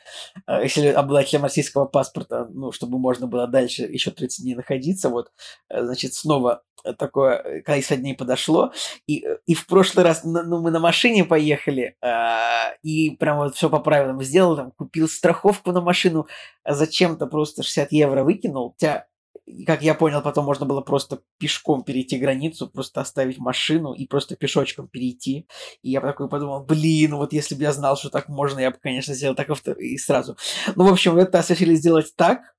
э, 0.48 0.64
если 0.64 0.88
обладателем 0.88 1.44
российского 1.44 1.86
паспорта, 1.86 2.48
ну, 2.52 2.72
чтобы 2.72 3.00
можно 3.00 3.28
было 3.28 3.48
дальше 3.48 3.84
еще 3.84 4.12
30 4.12 4.44
дней 4.44 4.56
находиться, 4.56 5.10
вот, 5.10 5.32
э, 5.70 5.84
значит, 5.84 6.14
снова 6.14 6.64
такое 6.98 7.38
э, 7.38 7.62
количество 7.62 7.98
дней 7.98 8.16
подошло. 8.16 8.72
И, 9.08 9.26
и 9.46 9.54
в 9.54 9.66
прошлый 9.68 10.06
раз, 10.06 10.24
ну, 10.24 10.62
мы 10.62 10.72
на 10.72 10.80
машине 10.80 11.24
поехали, 11.26 11.96
и 12.84 13.10
прям 13.12 13.38
вот 13.38 13.56
все 13.56 13.70
по 13.70 13.80
правилам 13.80 14.22
сделал, 14.24 14.56
там, 14.56 14.72
купил 14.72 15.08
страховку 15.08 15.72
на 15.72 15.82
машину, 15.82 16.28
а 16.64 16.74
зачем-то 16.74 17.28
просто 17.28 17.64
60 17.64 17.92
евро 17.92 18.24
выкинул, 18.24 18.72
хотя 18.72 19.08
как 19.66 19.82
я 19.82 19.94
понял, 19.94 20.22
потом 20.22 20.46
можно 20.46 20.66
было 20.66 20.82
просто 20.82 21.22
пешком 21.38 21.84
перейти 21.84 22.18
границу, 22.18 22.68
просто 22.68 23.02
оставить 23.02 23.38
машину 23.38 23.94
и 23.94 24.08
просто 24.08 24.36
пешочком 24.36 24.88
перейти. 24.88 25.48
И 25.82 25.92
я 25.92 26.02
такой 26.02 26.30
подумал, 26.30 26.64
блин, 26.64 27.16
вот 27.16 27.34
если 27.34 27.56
бы 27.56 27.62
я 27.62 27.72
знал, 27.72 27.96
что 27.98 28.10
так 28.10 28.28
можно, 28.28 28.60
я 28.60 28.72
бы, 28.72 28.78
конечно, 28.82 29.14
сделал 29.14 29.36
так 29.36 29.50
и 29.78 29.98
сразу. 29.98 30.38
Ну, 30.76 30.88
в 30.88 30.92
общем, 30.92 31.18
это 31.18 31.44
решили 31.48 31.76
сделать 31.76 32.14
так. 32.16 32.56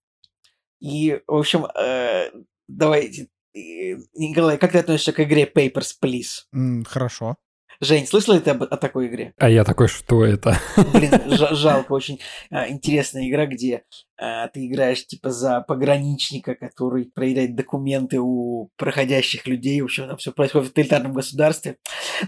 И, 0.78 1.20
в 1.26 1.34
общем, 1.34 1.66
э, 1.66 2.30
давайте, 2.68 3.28
Николай, 3.54 4.58
как 4.58 4.72
ты 4.72 4.78
относишься 4.78 5.12
к 5.12 5.20
игре 5.20 5.50
Papers, 5.52 5.94
Please? 6.02 6.44
М, 6.52 6.84
Хорошо. 6.84 7.36
Жень, 7.80 8.06
слышал 8.06 8.34
ли 8.34 8.40
ты 8.40 8.50
об- 8.50 8.62
о 8.62 8.76
такой 8.76 9.08
игре? 9.08 9.32
А 9.38 9.48
я 9.50 9.64
такой, 9.64 9.88
что 9.88 10.24
это? 10.24 10.58
Блин, 10.92 11.10
жа- 11.26 11.54
жалко, 11.54 11.92
очень 11.92 12.20
а, 12.50 12.68
интересная 12.68 13.28
игра, 13.28 13.46
где 13.46 13.82
а, 14.18 14.48
ты 14.48 14.66
играешь 14.66 15.06
типа 15.06 15.30
за 15.30 15.60
пограничника, 15.60 16.54
который 16.54 17.06
проверяет 17.06 17.54
документы 17.54 18.18
у 18.20 18.70
проходящих 18.76 19.46
людей. 19.46 19.80
В 19.80 19.84
общем, 19.84 20.08
там 20.08 20.16
все 20.16 20.32
происходит 20.32 20.68
в 20.68 20.70
тоталитарном 20.70 21.12
государстве. 21.12 21.76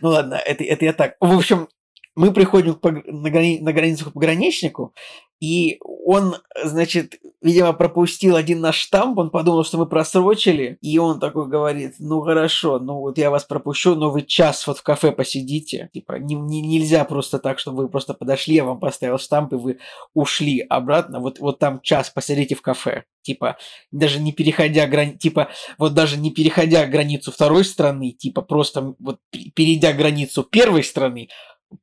Ну 0.02 0.08
ладно, 0.10 0.34
это, 0.34 0.64
это 0.64 0.84
я 0.84 0.92
так. 0.92 1.16
В 1.20 1.36
общем, 1.36 1.68
мы 2.14 2.32
приходим 2.32 2.74
к 2.74 2.80
пог- 2.80 3.04
на, 3.06 3.28
грани- 3.30 3.60
на 3.60 3.72
границу 3.72 4.10
к 4.10 4.12
пограничнику, 4.12 4.92
и 5.40 5.78
он, 5.80 6.36
значит, 6.64 7.20
видимо, 7.40 7.72
пропустил 7.72 8.36
один 8.36 8.60
наш 8.60 8.76
штамп, 8.76 9.18
он 9.18 9.30
подумал, 9.30 9.64
что 9.64 9.78
мы 9.78 9.86
просрочили, 9.86 10.78
и 10.80 10.98
он 10.98 11.20
такой 11.20 11.46
говорит, 11.48 11.94
ну 11.98 12.20
хорошо, 12.22 12.78
ну 12.78 13.00
вот 13.00 13.18
я 13.18 13.30
вас 13.30 13.44
пропущу, 13.44 13.94
но 13.94 14.10
вы 14.10 14.22
час 14.22 14.66
вот 14.66 14.78
в 14.78 14.82
кафе 14.82 15.12
посидите. 15.12 15.90
Типа, 15.92 16.14
не, 16.18 16.34
не- 16.34 16.62
нельзя 16.62 17.04
просто 17.04 17.38
так, 17.38 17.58
чтобы 17.58 17.84
вы 17.84 17.88
просто 17.88 18.14
подошли, 18.14 18.56
я 18.56 18.64
вам 18.64 18.80
поставил 18.80 19.18
штамп, 19.18 19.52
и 19.52 19.56
вы 19.56 19.78
ушли 20.14 20.60
обратно, 20.60 21.20
вот, 21.20 21.38
вот 21.38 21.58
там 21.58 21.80
час 21.82 22.10
посидите 22.10 22.54
в 22.54 22.62
кафе. 22.62 23.04
Типа, 23.22 23.58
даже 23.92 24.20
не 24.20 24.32
переходя 24.32 24.86
грани... 24.86 25.12
типа, 25.12 25.50
вот 25.76 25.94
даже 25.94 26.16
не 26.16 26.30
переходя 26.30 26.86
границу 26.86 27.30
второй 27.30 27.64
страны, 27.64 28.12
типа, 28.12 28.42
просто 28.42 28.94
вот 28.98 29.18
пе- 29.30 29.50
перейдя 29.54 29.92
границу 29.92 30.42
первой 30.42 30.82
страны, 30.82 31.28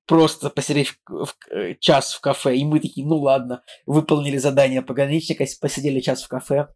просто 0.05 0.49
посидеть 0.49 0.89
в, 1.07 1.25
в- 1.25 1.35
э, 1.51 1.75
час 1.79 2.13
в 2.13 2.21
кафе. 2.21 2.55
И 2.55 2.65
мы 2.65 2.79
такие, 2.79 3.05
ну 3.05 3.17
ладно, 3.17 3.63
выполнили 3.85 4.37
задание 4.37 4.81
пограничника, 4.81 5.45
посидели 5.61 5.99
час 5.99 6.23
в 6.23 6.27
кафе, 6.27 6.67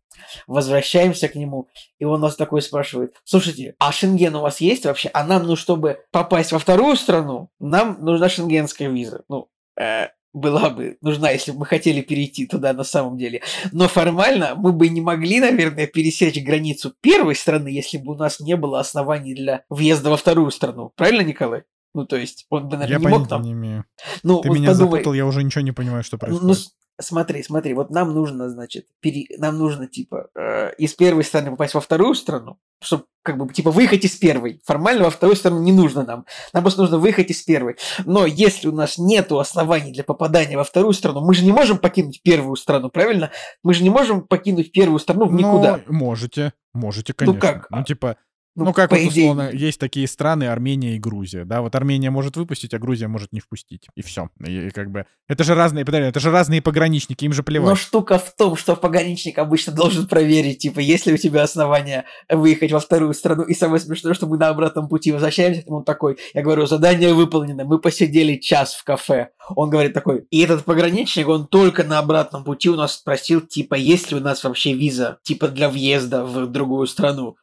возвращаемся 0.47 1.27
к 1.27 1.35
нему, 1.35 1.67
и 1.99 2.05
он 2.05 2.21
нас 2.21 2.35
такой 2.35 2.61
спрашивает, 2.61 3.15
слушайте, 3.23 3.75
а 3.79 3.91
шенген 3.91 4.35
у 4.35 4.41
вас 4.41 4.61
есть 4.61 4.85
вообще? 4.85 5.09
А 5.13 5.23
нам, 5.23 5.45
ну, 5.47 5.55
чтобы 5.55 5.99
попасть 6.11 6.51
во 6.51 6.59
вторую 6.59 6.95
страну, 6.95 7.49
нам 7.59 7.97
нужна 8.03 8.29
шенгенская 8.29 8.89
виза. 8.89 9.23
Ну, 9.29 9.49
э, 9.79 10.07
была 10.33 10.69
бы 10.69 10.97
нужна, 11.01 11.31
если 11.31 11.51
бы 11.51 11.59
мы 11.59 11.65
хотели 11.65 12.01
перейти 12.01 12.45
туда 12.45 12.73
на 12.73 12.83
самом 12.83 13.17
деле. 13.17 13.41
Но 13.71 13.87
формально 13.87 14.53
мы 14.55 14.71
бы 14.73 14.87
не 14.89 15.01
могли, 15.01 15.39
наверное, 15.39 15.87
пересечь 15.87 16.41
границу 16.43 16.93
первой 17.01 17.35
страны, 17.35 17.69
если 17.69 17.97
бы 17.97 18.13
у 18.13 18.15
нас 18.15 18.39
не 18.39 18.55
было 18.55 18.79
оснований 18.79 19.33
для 19.33 19.63
въезда 19.69 20.11
во 20.11 20.17
вторую 20.17 20.51
страну. 20.51 20.91
Правильно, 20.95 21.21
Николай? 21.21 21.63
Ну, 21.93 22.05
то 22.05 22.15
есть, 22.17 22.45
он 22.49 22.69
бы, 22.69 22.77
наверное, 22.77 23.03
Я 23.03 23.11
не 23.11 23.17
мог 23.17 23.27
там... 23.27 23.41
не 23.41 23.53
имею. 23.53 23.85
Ну, 24.23 24.41
Ты 24.41 24.49
вот 24.49 24.55
меня 24.55 24.69
подумай, 24.69 24.91
запутал, 24.91 25.13
я 25.13 25.25
уже 25.25 25.43
ничего 25.43 25.61
не 25.63 25.71
понимаю, 25.71 26.03
что 26.03 26.17
Ну, 26.21 26.27
ну, 26.33 26.37
происходит. 26.39 26.57
с- 26.99 27.05
смотри, 27.07 27.41
смотри, 27.43 27.73
вот 27.73 27.89
нам 27.89 28.13
нужно, 28.13 28.49
значит, 28.49 28.85
пере- 28.99 29.27
нам 29.39 29.57
нужно, 29.57 29.87
типа, 29.87 30.27
э, 30.35 30.73
из 30.77 30.93
первой 30.93 31.23
страны 31.23 31.49
попасть 31.51 31.73
во 31.73 31.81
вторую 31.81 32.13
страну, 32.13 32.57
чтобы, 32.81 33.05
как 33.23 33.37
бы, 33.37 33.51
типа, 33.51 33.71
выехать 33.71 34.05
из 34.05 34.15
первой. 34.17 34.61
Формально 34.65 35.05
во 35.05 35.09
вторую 35.09 35.35
страну 35.35 35.61
не 35.61 35.71
нужно 35.71 36.03
нам. 36.05 36.25
Нам 36.53 36.63
просто 36.63 36.81
нужно 36.81 36.99
выехать 36.99 37.31
из 37.31 37.41
первой. 37.41 37.75
Но 38.05 38.25
если 38.27 38.67
у 38.67 38.71
нас 38.71 38.97
нету 38.99 39.39
оснований 39.39 39.91
для 39.91 40.03
попадания 40.03 40.57
во 40.57 40.63
вторую 40.63 40.93
страну, 40.93 41.25
мы 41.25 41.33
же 41.33 41.43
не 41.43 41.51
можем 41.51 41.79
покинуть 41.79 42.21
первую 42.21 42.55
страну, 42.55 42.89
правильно? 42.89 43.31
Мы 43.63 43.73
же 43.73 43.81
не 43.83 43.89
можем 43.89 44.21
покинуть 44.21 44.71
первую 44.71 44.99
страну 44.99 45.25
в 45.25 45.33
никуда. 45.33 45.79
Ну, 45.87 45.93
можете, 45.93 46.53
можете, 46.73 47.13
Ну 47.19 47.33
конечно. 47.33 47.41
как? 47.41 47.67
Ну, 47.71 47.83
типа, 47.83 48.17
ну, 48.55 48.73
как 48.73 48.89
по 48.89 48.95
вот 48.95 49.03
идее, 49.03 49.31
условно, 49.31 49.51
есть 49.53 49.79
такие 49.79 50.07
страны, 50.07 50.45
Армения 50.45 50.95
и 50.95 50.99
Грузия, 50.99 51.45
да, 51.45 51.61
вот 51.61 51.75
Армения 51.75 52.09
может 52.09 52.35
выпустить, 52.35 52.73
а 52.73 52.79
Грузия 52.79 53.07
может 53.07 53.31
не 53.31 53.39
впустить, 53.39 53.87
и 53.95 54.01
все. 54.01 54.29
И, 54.45 54.67
и 54.67 54.69
как 54.71 54.91
бы, 54.91 55.05
это 55.27 55.43
же 55.43 55.55
разные, 55.55 55.85
это 55.85 56.19
же 56.19 56.31
разные 56.31 56.61
пограничники, 56.61 57.25
им 57.25 57.33
же 57.33 57.41
Но 57.41 57.45
плевать. 57.45 57.77
штука 57.77 58.17
в 58.17 58.35
том, 58.35 58.55
что 58.55 58.75
пограничник 58.75 59.37
обычно 59.37 59.73
должен 59.73 60.07
проверить, 60.07 60.59
типа, 60.59 60.79
есть 60.79 61.05
ли 61.05 61.13
у 61.13 61.17
тебя 61.17 61.43
основания 61.43 62.05
выехать 62.29 62.71
во 62.71 62.79
вторую 62.79 63.13
страну. 63.13 63.43
И 63.43 63.53
самое 63.53 63.79
смешное, 63.79 64.13
что 64.13 64.27
мы 64.27 64.37
на 64.37 64.49
обратном 64.49 64.89
пути 64.89 65.11
возвращаемся, 65.11 65.63
он 65.67 65.83
такой, 65.83 66.17
я 66.33 66.41
говорю, 66.41 66.65
задание 66.65 67.13
выполнено, 67.13 67.63
мы 67.63 67.79
посидели 67.79 68.37
час 68.37 68.73
в 68.73 68.83
кафе. 68.83 69.29
Он 69.55 69.69
говорит 69.69 69.93
такой, 69.93 70.25
и 70.29 70.41
этот 70.41 70.65
пограничник, 70.65 71.27
он 71.27 71.47
только 71.47 71.83
на 71.83 71.99
обратном 71.99 72.43
пути 72.43 72.69
у 72.69 72.75
нас 72.75 72.95
спросил, 72.95 73.41
типа, 73.41 73.75
есть 73.75 74.11
ли 74.11 74.17
у 74.17 74.21
нас 74.21 74.43
вообще 74.43 74.73
виза, 74.73 75.19
типа, 75.23 75.47
для 75.47 75.69
въезда 75.69 76.25
в 76.25 76.47
другую 76.47 76.87
страну. 76.87 77.35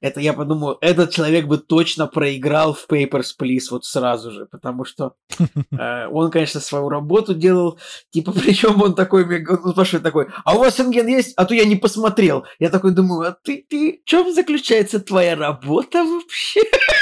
Это 0.00 0.20
я 0.20 0.32
подумал, 0.32 0.78
этот 0.80 1.10
человек 1.10 1.46
бы 1.46 1.58
точно 1.58 2.06
проиграл 2.06 2.72
в 2.72 2.86
Papers, 2.88 3.34
Please 3.38 3.66
вот 3.70 3.84
сразу 3.84 4.30
же, 4.30 4.46
потому 4.46 4.84
что 4.84 5.14
э, 5.78 6.06
он, 6.08 6.30
конечно, 6.30 6.60
свою 6.60 6.88
работу 6.88 7.34
делал, 7.34 7.78
типа, 8.10 8.32
причем 8.34 8.80
он 8.80 8.94
такой, 8.94 9.44
он 9.46 9.72
спрашивает 9.72 10.02
такой, 10.02 10.28
а 10.44 10.56
у 10.56 10.60
вас 10.60 10.78
рентген 10.78 11.06
есть? 11.06 11.34
А 11.36 11.44
то 11.44 11.54
я 11.54 11.64
не 11.64 11.76
посмотрел. 11.76 12.44
Я 12.58 12.70
такой 12.70 12.92
думаю, 12.92 13.28
а 13.28 13.36
ты, 13.42 13.64
ты, 13.68 14.00
в 14.04 14.08
чем 14.08 14.32
заключается 14.32 15.00
твоя 15.00 15.36
работа 15.36 16.04
вообще? 16.04 16.60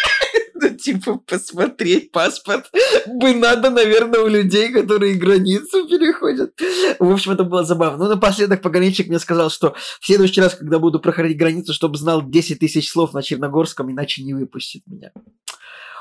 Ну, 0.60 0.68
типа, 0.76 1.18
посмотреть 1.26 2.10
паспорт 2.12 2.70
бы 3.06 3.34
надо, 3.34 3.70
наверное, 3.70 4.20
у 4.20 4.28
людей, 4.28 4.72
которые 4.72 5.14
границу 5.14 5.88
переходят. 5.88 6.52
В 6.98 7.10
общем, 7.12 7.32
это 7.32 7.44
было 7.44 7.64
забавно. 7.64 8.04
Ну, 8.04 8.10
напоследок 8.10 8.62
пограничник 8.62 9.08
мне 9.08 9.18
сказал, 9.18 9.50
что 9.50 9.74
в 10.00 10.06
следующий 10.06 10.40
раз, 10.40 10.54
когда 10.54 10.78
буду 10.78 11.00
проходить 11.00 11.36
границу, 11.38 11.72
чтобы 11.72 11.96
знал 11.98 12.22
10 12.22 12.58
тысяч 12.58 12.90
слов 12.90 13.12
на 13.14 13.22
черногорском, 13.22 13.90
иначе 13.90 14.22
не 14.22 14.34
выпустит 14.34 14.82
меня. 14.86 15.10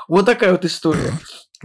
Вот 0.08 0.26
такая 0.26 0.52
вот 0.52 0.64
история. 0.64 1.12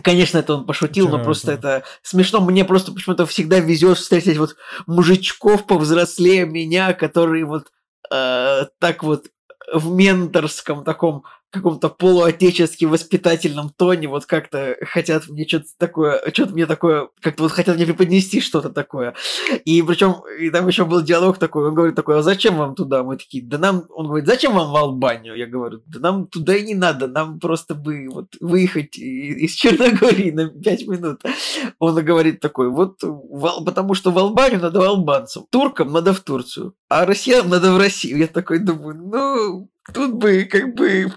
Конечно, 0.02 0.40
это 0.40 0.56
он 0.56 0.66
пошутил, 0.66 1.08
но 1.08 1.18
просто 1.24 1.52
это- 1.54 1.68
это 1.70 1.86
смешно. 2.02 2.42
Мне 2.42 2.66
просто 2.66 2.92
почему-то 2.92 3.26
всегда 3.26 3.60
везет 3.60 3.98
встретить 3.98 4.38
вот 4.38 4.56
мужичков 4.88 5.66
повзрослее 5.66 6.46
меня, 6.46 6.94
которые 6.94 7.46
вот 7.46 7.68
э, 8.12 8.66
так 8.80 9.04
вот 9.04 9.28
в 9.74 9.92
менторском 9.94 10.84
таком 10.84 11.24
каком-то 11.54 11.90
полуотечески 11.90 12.86
воспитательном 12.86 13.70
тоне 13.70 14.08
вот 14.08 14.26
как-то 14.26 14.76
хотят 14.82 15.28
мне 15.30 15.48
что-то 15.48 15.68
такое, 15.78 16.22
что-то 16.34 16.54
мне 16.54 16.66
такое, 16.66 17.10
как-то 17.22 17.44
вот 17.44 17.52
хотят 17.52 17.76
мне 17.76 17.86
преподнести 17.86 18.42
что-то 18.42 18.70
такое. 18.70 19.14
И 19.64 19.82
причем, 19.84 20.16
и 20.40 20.50
там 20.50 20.68
еще 20.68 20.86
был 20.86 21.04
диалог 21.04 21.38
такой, 21.38 21.68
он 21.68 21.76
говорит 21.76 21.96
такой, 21.96 22.18
а 22.18 22.24
зачем 22.24 22.58
вам 22.58 22.74
туда? 22.74 23.04
Мы 23.04 23.18
такие, 23.18 23.44
да 23.46 23.60
нам, 23.60 23.86
он 23.90 24.08
говорит, 24.08 24.26
зачем 24.26 24.56
вам 24.56 24.72
в 24.72 24.76
Албанию? 24.76 25.36
Я 25.36 25.46
говорю, 25.46 25.82
да 25.86 26.00
нам 26.00 26.28
туда 26.28 26.56
и 26.56 26.64
не 26.64 26.74
надо, 26.74 27.08
нам 27.08 27.40
просто 27.40 27.76
бы 27.76 28.08
вот 28.10 28.36
выехать 28.40 28.98
из 28.98 29.52
Черногории 29.52 30.32
на 30.32 30.48
5 30.50 30.88
минут. 30.88 31.22
Он 31.78 31.96
говорит 32.04 32.40
такой, 32.40 32.70
вот 32.70 33.04
в 33.04 33.64
потому 33.64 33.94
что 33.94 34.12
в 34.12 34.18
Албанию 34.18 34.60
надо 34.60 34.86
албанцам, 34.86 35.46
туркам 35.52 35.92
надо 35.92 36.14
в 36.14 36.20
Турцию, 36.22 36.74
а 36.90 37.06
россиянам 37.06 37.50
надо 37.50 37.74
в 37.74 37.78
Россию. 37.78 38.18
Я 38.18 38.28
такой 38.28 38.60
думаю, 38.60 38.96
ну, 38.96 39.70
тут 39.94 40.14
бы 40.14 40.46
как 40.46 40.74
бы 40.76 41.12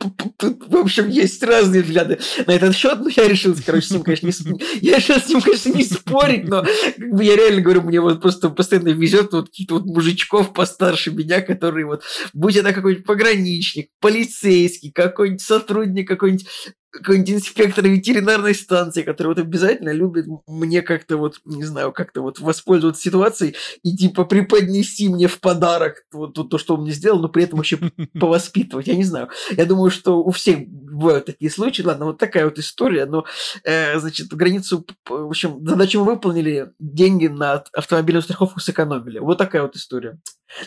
в 0.00 0.76
общем, 0.76 1.08
есть 1.08 1.42
разные 1.42 1.82
взгляды 1.82 2.20
на 2.46 2.52
этот 2.52 2.76
счет, 2.76 3.00
но 3.00 3.08
я 3.08 3.26
решил, 3.26 3.56
короче, 3.66 3.88
с 3.88 3.90
ним, 3.90 4.02
конечно, 4.02 4.28
не, 4.28 4.60
я 4.80 4.98
решил 4.98 5.16
с 5.16 5.28
ним, 5.28 5.40
конечно, 5.40 5.70
не 5.70 5.82
спорить, 5.82 6.44
но 6.44 6.62
как 6.62 7.10
бы 7.14 7.24
я 7.24 7.34
реально 7.34 7.62
говорю, 7.62 7.82
мне 7.82 8.00
вот 8.00 8.20
просто 8.20 8.48
постоянно 8.50 8.90
везет 8.90 9.32
вот 9.32 9.48
каких-то 9.48 9.74
вот 9.74 9.86
мужичков 9.86 10.52
постарше 10.52 11.10
меня, 11.10 11.40
которые 11.40 11.86
вот, 11.86 12.04
будь 12.32 12.56
это 12.56 12.72
какой-нибудь 12.72 13.06
пограничник, 13.06 13.90
полицейский, 14.00 14.92
какой-нибудь 14.92 15.42
сотрудник, 15.42 16.06
какой-нибудь 16.06 16.46
какой-нибудь 16.90 17.30
инспектор 17.30 17.86
ветеринарной 17.86 18.54
станции, 18.54 19.02
который 19.02 19.28
вот 19.28 19.38
обязательно 19.38 19.90
любит 19.90 20.26
мне 20.46 20.82
как-то 20.82 21.16
вот, 21.16 21.40
не 21.44 21.64
знаю, 21.64 21.92
как-то 21.92 22.22
вот 22.22 22.40
воспользоваться 22.40 23.02
ситуацией 23.02 23.56
и 23.82 23.96
типа 23.96 24.24
преподнести 24.24 25.08
мне 25.08 25.28
в 25.28 25.40
подарок 25.40 26.04
вот, 26.12 26.34
то, 26.34 26.44
то, 26.44 26.58
что 26.58 26.74
он 26.74 26.82
мне 26.82 26.92
сделал, 26.92 27.20
но 27.20 27.28
при 27.28 27.44
этом 27.44 27.60
еще 27.60 27.78
повоспитывать. 28.18 28.86
Я 28.86 28.96
не 28.96 29.04
знаю. 29.04 29.28
Я 29.50 29.66
думаю, 29.66 29.90
что 29.90 30.22
у 30.22 30.30
всех 30.30 30.66
бывают 30.66 31.26
такие 31.26 31.50
случаи. 31.50 31.82
Ладно, 31.82 32.06
вот 32.06 32.18
такая 32.18 32.44
вот 32.44 32.58
история. 32.58 33.06
Но, 33.06 33.24
э, 33.64 33.98
значит, 33.98 34.28
границу, 34.28 34.86
в 35.08 35.28
общем, 35.28 35.66
задачу 35.66 36.00
мы 36.00 36.12
выполнили, 36.12 36.72
деньги 36.78 37.26
на 37.26 37.64
автомобильную 37.72 38.22
страховку 38.22 38.60
сэкономили. 38.60 39.18
Вот 39.18 39.38
такая 39.38 39.62
вот 39.62 39.76
история. 39.76 40.18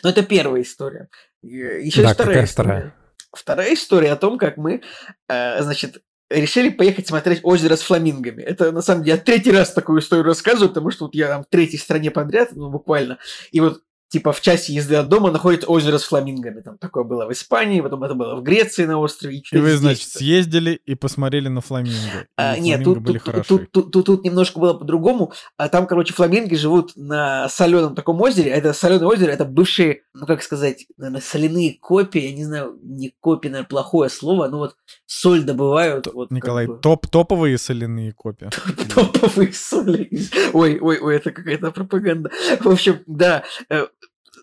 Но 0.04 0.10
это 0.10 0.24
первая 0.24 0.62
история. 0.62 1.10
Еще 1.42 2.04
Да, 2.04 2.14
вторая 2.14 2.46
история. 2.46 2.46
вторая? 2.46 2.96
Вторая 3.34 3.74
история 3.74 4.12
о 4.12 4.18
том, 4.18 4.38
как 4.38 4.58
мы, 4.58 4.82
э, 5.30 5.64
значит, 5.64 6.02
решили 6.32 6.70
поехать 6.70 7.08
смотреть 7.08 7.42
озеро 7.44 7.76
с 7.76 7.82
фламингами. 7.82 8.42
Это, 8.42 8.72
на 8.72 8.82
самом 8.82 9.04
деле, 9.04 9.18
я 9.18 9.24
третий 9.24 9.52
раз 9.52 9.74
такую 9.74 10.00
историю 10.00 10.26
рассказываю, 10.26 10.70
потому 10.70 10.92
что 10.92 11.06
вот 11.06 11.16
я 11.16 11.28
там 11.28 11.44
в 11.44 11.48
третьей 11.48 11.80
стране 11.80 12.12
подряд, 12.12 12.50
ну, 12.54 12.70
буквально, 12.70 13.18
и 13.52 13.60
вот 13.60 13.82
типа 14.12 14.34
в 14.34 14.42
часе 14.42 14.74
езды 14.74 14.96
от 14.96 15.08
дома 15.08 15.32
находится 15.32 15.68
озеро 15.68 15.98
с 15.98 16.04
фламингами. 16.04 16.60
Там 16.62 16.78
такое 16.78 17.06
было 17.06 17.26
в 17.26 17.32
Испании, 17.32 17.80
потом 17.80 18.04
это 18.04 18.14
было 18.14 18.36
в 18.36 18.44
Греции 18.44 18.84
на 18.86 19.00
острове. 19.00 19.38
И 19.38 19.42
теперь 19.42 19.62
вы, 19.62 19.78
значит, 19.78 20.10
съездили 20.10 20.82
и 20.86 20.96
посмотрели 20.96 21.48
на 21.48 21.62
фламинго. 21.62 21.96
И 21.96 22.26
А, 22.36 22.58
нет, 22.58 22.84
тут, 22.84 23.06
тут, 23.06 23.22
хороши. 23.22 23.48
тут, 23.48 23.72
тут, 23.72 23.92
тут- 23.92 24.06
тут 24.06 24.24
немножко 24.26 24.60
было 24.60 24.74
по-другому. 24.74 25.32
А 25.56 25.70
там, 25.70 25.88
короче, 25.88 26.14
фламинги 26.14 26.56
живут 26.56 26.92
на 26.98 27.48
соленом 27.48 27.96
таком 27.96 28.20
озере. 28.20 28.54
А 28.54 28.58
Это 28.58 28.74
соленое 28.74 29.08
озеро, 29.08 29.32
это 29.32 29.46
бывшие, 29.46 30.02
ну 30.14 30.26
как 30.26 30.44
сказать, 30.44 30.88
наверное, 30.98 31.22
соляные 31.22 31.78
копии. 31.80 32.22
Я 32.22 32.34
не 32.34 32.44
знаю, 32.44 32.78
не 32.84 33.14
копии, 33.22 33.48
наверное, 33.48 33.70
плохое 33.70 34.10
слово, 34.10 34.48
но 34.50 34.58
вот 34.58 34.76
соль 35.06 35.44
добывают. 35.44 36.08
Вот, 36.14 36.28
как 36.28 36.36
Николай, 36.36 36.68
бы. 36.68 36.78
топ 36.80 37.08
топовые 37.08 37.58
соляные 37.58 38.12
копии. 38.12 38.50
топовые 38.94 39.54
соли. 39.54 40.10
Ой, 40.52 40.80
ой, 40.80 41.00
ой, 41.00 41.16
это 41.16 41.32
какая-то 41.32 41.72
пропаганда. 41.72 42.30
В 42.60 42.68
общем, 42.68 43.00
да, 43.08 43.44
э, 43.70 43.88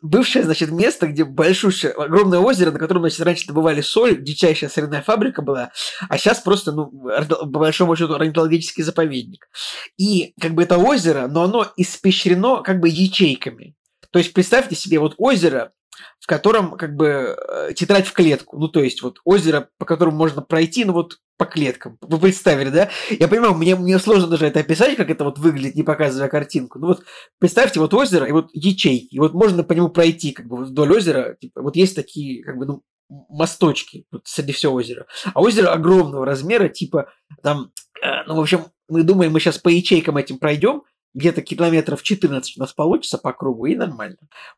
бывшее, 0.03 0.45
значит, 0.45 0.71
место, 0.71 1.07
где 1.07 1.25
большущее, 1.25 1.93
огромное 1.93 2.39
озеро, 2.39 2.71
на 2.71 2.79
котором, 2.79 3.03
значит, 3.03 3.21
раньше 3.21 3.47
добывали 3.47 3.81
соль, 3.81 4.23
дичайшая 4.23 4.71
соляная 4.71 5.03
фабрика 5.03 5.43
была, 5.43 5.71
а 6.09 6.19
сейчас 6.19 6.41
просто, 6.41 6.73
ну, 6.73 6.87
по 6.87 7.47
большому 7.47 7.97
счету, 7.97 8.15
орнитологический 8.15 8.83
заповедник. 8.83 9.49
И, 9.97 10.35
как 10.41 10.55
бы, 10.55 10.63
это 10.63 10.79
озеро, 10.79 11.27
но 11.29 11.43
оно 11.45 11.67
испещрено, 11.77 12.63
как 12.63 12.81
бы, 12.81 12.89
ячейками. 12.89 13.75
То 14.11 14.19
есть, 14.19 14.33
представьте 14.33 14.75
себе, 14.75 14.99
вот 14.99 15.15
озеро, 15.19 15.73
в 16.21 16.27
котором, 16.27 16.77
как 16.77 16.97
бы, 16.97 17.37
э, 17.37 17.73
тетрадь 17.75 18.07
в 18.07 18.13
клетку. 18.13 18.59
Ну, 18.59 18.69
то 18.69 18.83
есть, 18.83 19.03
вот 19.03 19.19
озеро, 19.25 19.69
по 19.79 19.85
которому 19.85 20.17
можно 20.17 20.43
пройти, 20.43 20.85
ну, 20.85 20.93
вот 20.93 21.19
по 21.39 21.47
клеткам. 21.47 21.97
Вы 22.01 22.19
представили, 22.19 22.69
да? 22.69 22.91
Я 23.11 23.29
понимаю, 23.29 23.55
мне, 23.55 23.77
мне 23.77 23.99
сложно 23.99 24.27
даже 24.27 24.47
это 24.47 24.61
описать, 24.61 24.97
как 24.97 25.09
это 25.09 25.25
вот 25.25 25.39
выглядит, 25.39 25.77
не 25.77 25.85
показывая 25.85 26.29
картинку. 26.29 26.81
Ну 26.81 26.89
вот 26.89 27.05
представьте 27.39 27.79
вот 27.79 27.95
озеро 27.95 28.27
и 28.27 28.33
вот 28.33 28.51
ячейки, 28.53 29.15
и 29.15 29.19
вот 29.21 29.35
можно 29.35 29.63
по 29.63 29.73
нему 29.73 29.89
пройти 29.89 30.33
как 30.33 30.47
бы 30.47 30.65
вдоль 30.65 30.93
озера. 30.93 31.37
Типа, 31.41 31.63
вот 31.63 31.77
есть 31.77 31.95
такие 31.95 32.43
как 32.43 32.59
бы 32.59 32.67
ну, 32.67 32.83
мосточки 33.09 34.05
вот, 34.11 34.23
среди 34.25 34.53
всего 34.53 34.75
озера. 34.75 35.07
А 35.33 35.41
озеро 35.41 35.73
огромного 35.73 36.27
размера, 36.27 36.69
типа 36.69 37.09
там, 37.43 37.71
э, 38.03 38.25
ну 38.27 38.35
в 38.35 38.41
общем, 38.41 38.67
мы 38.89 39.05
думаем, 39.05 39.33
мы 39.33 39.39
сейчас 39.39 39.59
по 39.59 39.69
ячейкам 39.69 40.17
этим 40.17 40.39
пройдем, 40.39 40.83
где-то 41.15 41.43
километров 41.43 42.03
14 42.03 42.57
у 42.57 42.61
нас 42.61 42.73
получится 42.73 43.19
по 43.19 43.33
кругу, 43.33 43.67
и 43.67 43.75
нормально. 43.75 44.17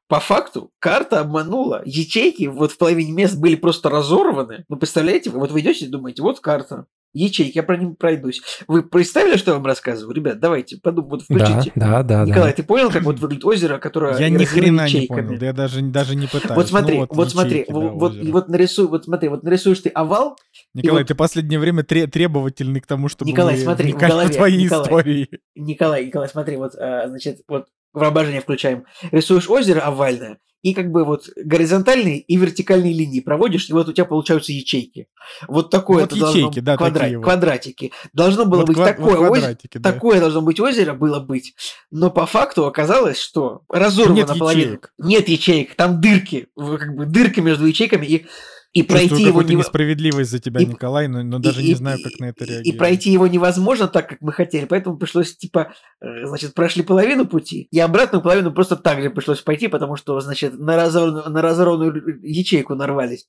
По 0.08 0.20
факту 0.20 0.70
карта 0.78 1.20
обманула. 1.20 1.82
Ячейки 1.84 2.44
вот 2.44 2.72
в 2.72 2.78
половине 2.78 3.12
мест 3.12 3.36
были 3.36 3.54
просто 3.54 3.88
разорваны. 3.88 4.64
Ну, 4.68 4.76
представляете, 4.76 5.30
вот 5.30 5.50
вы 5.50 5.60
идете 5.60 5.86
и 5.86 5.88
думаете, 5.88 6.22
вот 6.22 6.40
карта, 6.40 6.86
ячейки, 7.12 7.56
я 7.56 7.62
про 7.62 7.76
них 7.76 7.96
пройдусь. 7.98 8.42
Вы 8.68 8.82
представили, 8.82 9.36
что 9.36 9.50
я 9.52 9.56
вам 9.56 9.66
рассказываю? 9.66 10.14
Ребят, 10.14 10.38
давайте, 10.40 10.76
подумайте, 10.78 11.26
вот 11.28 11.38
Да, 11.38 11.44
включите. 11.46 11.72
да, 11.74 12.02
да, 12.02 12.24
Николай, 12.24 12.50
да. 12.50 12.56
ты 12.56 12.62
понял, 12.62 12.90
как 12.90 13.02
вот 13.02 13.18
выглядит 13.18 13.44
озеро, 13.44 13.78
которое 13.78 14.16
Я 14.18 14.28
ни 14.28 14.44
хрена 14.44 14.82
не 14.82 14.86
ячейками? 14.88 15.26
понял. 15.26 15.38
Да 15.40 15.46
я 15.46 15.52
даже, 15.52 15.80
даже 15.82 16.14
не 16.16 16.26
пытаюсь. 16.26 16.56
Вот 16.56 16.68
смотри, 16.68 16.98
Ну 16.98 17.06
вот, 17.10 17.30
смотри, 17.30 17.50
ячейки, 17.60 17.72
да, 17.72 17.78
вот, 17.78 17.92
вот, 17.94 18.28
вот 18.28 18.48
нарисуй, 18.48 18.86
вот 18.88 19.04
смотри, 19.04 19.28
вот 19.28 19.42
нарисуешь 19.42 19.80
ты 19.80 19.88
овал, 19.90 20.36
Николай, 20.74 21.02
вот- 21.02 21.08
ты 21.08 21.14
последнее 21.14 21.58
время 21.58 21.82
тре- 21.82 22.06
требовательный 22.06 22.80
к 22.80 22.86
тому, 22.86 23.08
чтобы 23.08 23.30
Николай, 23.30 23.56
мы 23.56 23.62
смотри, 23.62 23.92
в 23.92 23.96
голове, 23.98 24.28
твои 24.34 24.64
Николай. 24.64 24.84
истории. 24.86 25.28
Николай, 25.56 26.06
Николай, 26.06 26.28
смотри, 26.28 26.56
вот, 26.56 26.74
а, 26.76 27.08
значит, 27.08 27.40
вот 27.48 27.66
воображение 27.92 28.40
включаем. 28.40 28.84
Рисуешь 29.10 29.48
озеро 29.48 29.80
овальное, 29.80 30.38
и 30.62 30.74
как 30.74 30.90
бы 30.90 31.04
вот 31.04 31.28
горизонтальные 31.36 32.20
и 32.20 32.36
вертикальные 32.36 32.92
линии 32.92 33.20
проводишь, 33.20 33.70
и 33.70 33.72
вот 33.72 33.88
у 33.88 33.92
тебя 33.92 34.04
получаются 34.04 34.52
ячейки. 34.52 35.06
Вот 35.48 35.70
такое 35.70 36.02
Вот 36.02 36.12
это 36.12 36.20
должно 36.20 36.38
ячейки, 36.40 36.60
да, 36.60 36.74
квадра- 36.76 36.98
такие 36.98 37.18
вот. 37.18 37.24
квадратики. 37.24 37.92
Должно 38.12 38.44
было 38.44 38.58
Вот 38.58 38.66
быть 38.68 38.76
ква- 38.76 38.80
вот 38.80 38.96
такое, 38.96 39.16
озе- 39.18 39.26
квадратики, 39.28 39.78
да. 39.78 39.92
такое 39.92 40.20
должно 40.20 40.42
быть 40.42 40.60
озеро, 40.60 40.92
было 40.94 41.20
быть. 41.20 41.54
Но 41.90 42.10
по 42.10 42.26
факту 42.26 42.66
оказалось, 42.66 43.18
что 43.18 43.62
разорвано 43.70 44.16
Нет 44.18 44.30
ячеек. 44.30 44.92
Нет 44.98 45.28
ячеек, 45.28 45.74
там 45.76 46.00
дырки, 46.00 46.48
как 46.56 46.94
бы 46.94 47.06
дырка 47.06 47.40
между 47.40 47.64
ячейками, 47.66 48.06
и, 48.06 48.26
и 48.72 48.82
Чувствую 48.82 49.08
пройти 49.08 49.22
его 49.24 49.42
не... 49.42 49.56
несправедливость 49.56 50.30
за 50.30 50.38
тебя, 50.38 50.60
и- 50.60 50.66
Николай, 50.66 51.08
но, 51.08 51.22
но 51.24 51.40
даже 51.40 51.60
и- 51.60 51.68
не 51.68 51.74
знаю, 51.74 51.98
как 52.02 52.12
на 52.20 52.26
это 52.26 52.44
реагировать. 52.44 52.66
И 52.66 52.72
пройти 52.72 53.10
его 53.10 53.26
невозможно 53.26 53.88
так, 53.88 54.08
как 54.08 54.20
мы 54.20 54.32
хотели, 54.32 54.64
поэтому 54.64 54.96
пришлось, 54.96 55.36
типа, 55.36 55.72
э, 56.00 56.26
значит, 56.26 56.54
прошли 56.54 56.84
половину 56.84 57.26
пути, 57.26 57.66
и 57.72 57.80
обратную 57.80 58.22
половину 58.22 58.52
просто 58.52 58.76
так 58.76 59.02
же 59.02 59.10
пришлось 59.10 59.40
пойти, 59.40 59.66
потому 59.66 59.96
что, 59.96 60.20
значит, 60.20 60.56
на 60.56 60.76
разорванную, 60.76 61.28
на 61.30 61.42
разорванную 61.42 62.20
ячейку 62.22 62.76
нарвались. 62.76 63.26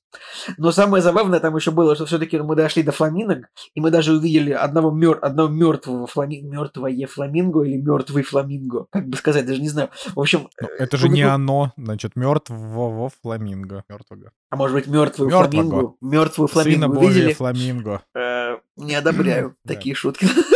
Но 0.58 0.70
самое 0.70 1.02
забавное 1.02 1.40
там 1.40 1.56
еще 1.56 1.72
было, 1.72 1.96
что 1.96 2.06
все-таки 2.06 2.38
мы 2.38 2.54
дошли 2.54 2.84
до 2.84 2.92
фламинок, 2.92 3.46
и 3.74 3.80
мы 3.80 3.90
даже 3.90 4.12
увидели 4.12 4.52
одного, 4.52 4.92
мер... 4.92 5.18
одного 5.22 5.48
мертвого 5.48 6.06
фламинго, 6.06 6.52
мертвое 6.52 7.06
фламинго 7.06 7.62
или 7.62 7.78
мертвый 7.78 8.22
фламинго, 8.22 8.86
как 8.90 9.08
бы 9.08 9.16
сказать, 9.16 9.44
даже 9.44 9.60
не 9.60 9.68
знаю. 9.68 9.88
В 10.14 10.20
общем, 10.20 10.48
Ну, 10.60 10.68
э, 10.68 10.70
это 10.78 10.96
же 10.96 11.08
ну, 11.08 11.14
не 11.14 11.24
ну, 11.24 11.32
оно, 11.32 11.72
значит, 11.76 12.14
мертвого 12.14 13.10
фламинго. 13.22 13.82
Мертвого. 13.88 14.30
а 14.50 14.56
может 14.56 14.76
быть, 14.76 14.86
мертвую 14.86 15.31
Фламингу, 15.38 15.96
мертвую 16.00 16.48
Сына 16.48 16.62
фламингу 16.62 16.94
Божия 16.94 17.10
увидели. 17.10 17.32
фламинго. 17.32 18.02
Э, 18.14 18.56
Не 18.76 18.94
одобряю 18.94 19.56
такие 19.66 19.94
шутки. 19.94 20.26